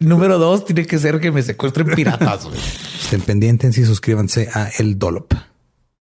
Número 0.00 0.38
dos, 0.38 0.64
tiene 0.64 0.86
que 0.86 0.98
ser 0.98 1.20
que 1.20 1.32
me 1.32 1.42
secuestren 1.42 1.88
piratas. 1.94 2.48
Estén 3.02 3.20
pendientes 3.20 3.76
y 3.78 3.84
suscríbanse 3.84 4.48
a 4.52 4.68
El 4.78 4.98
Dolop. 4.98 5.32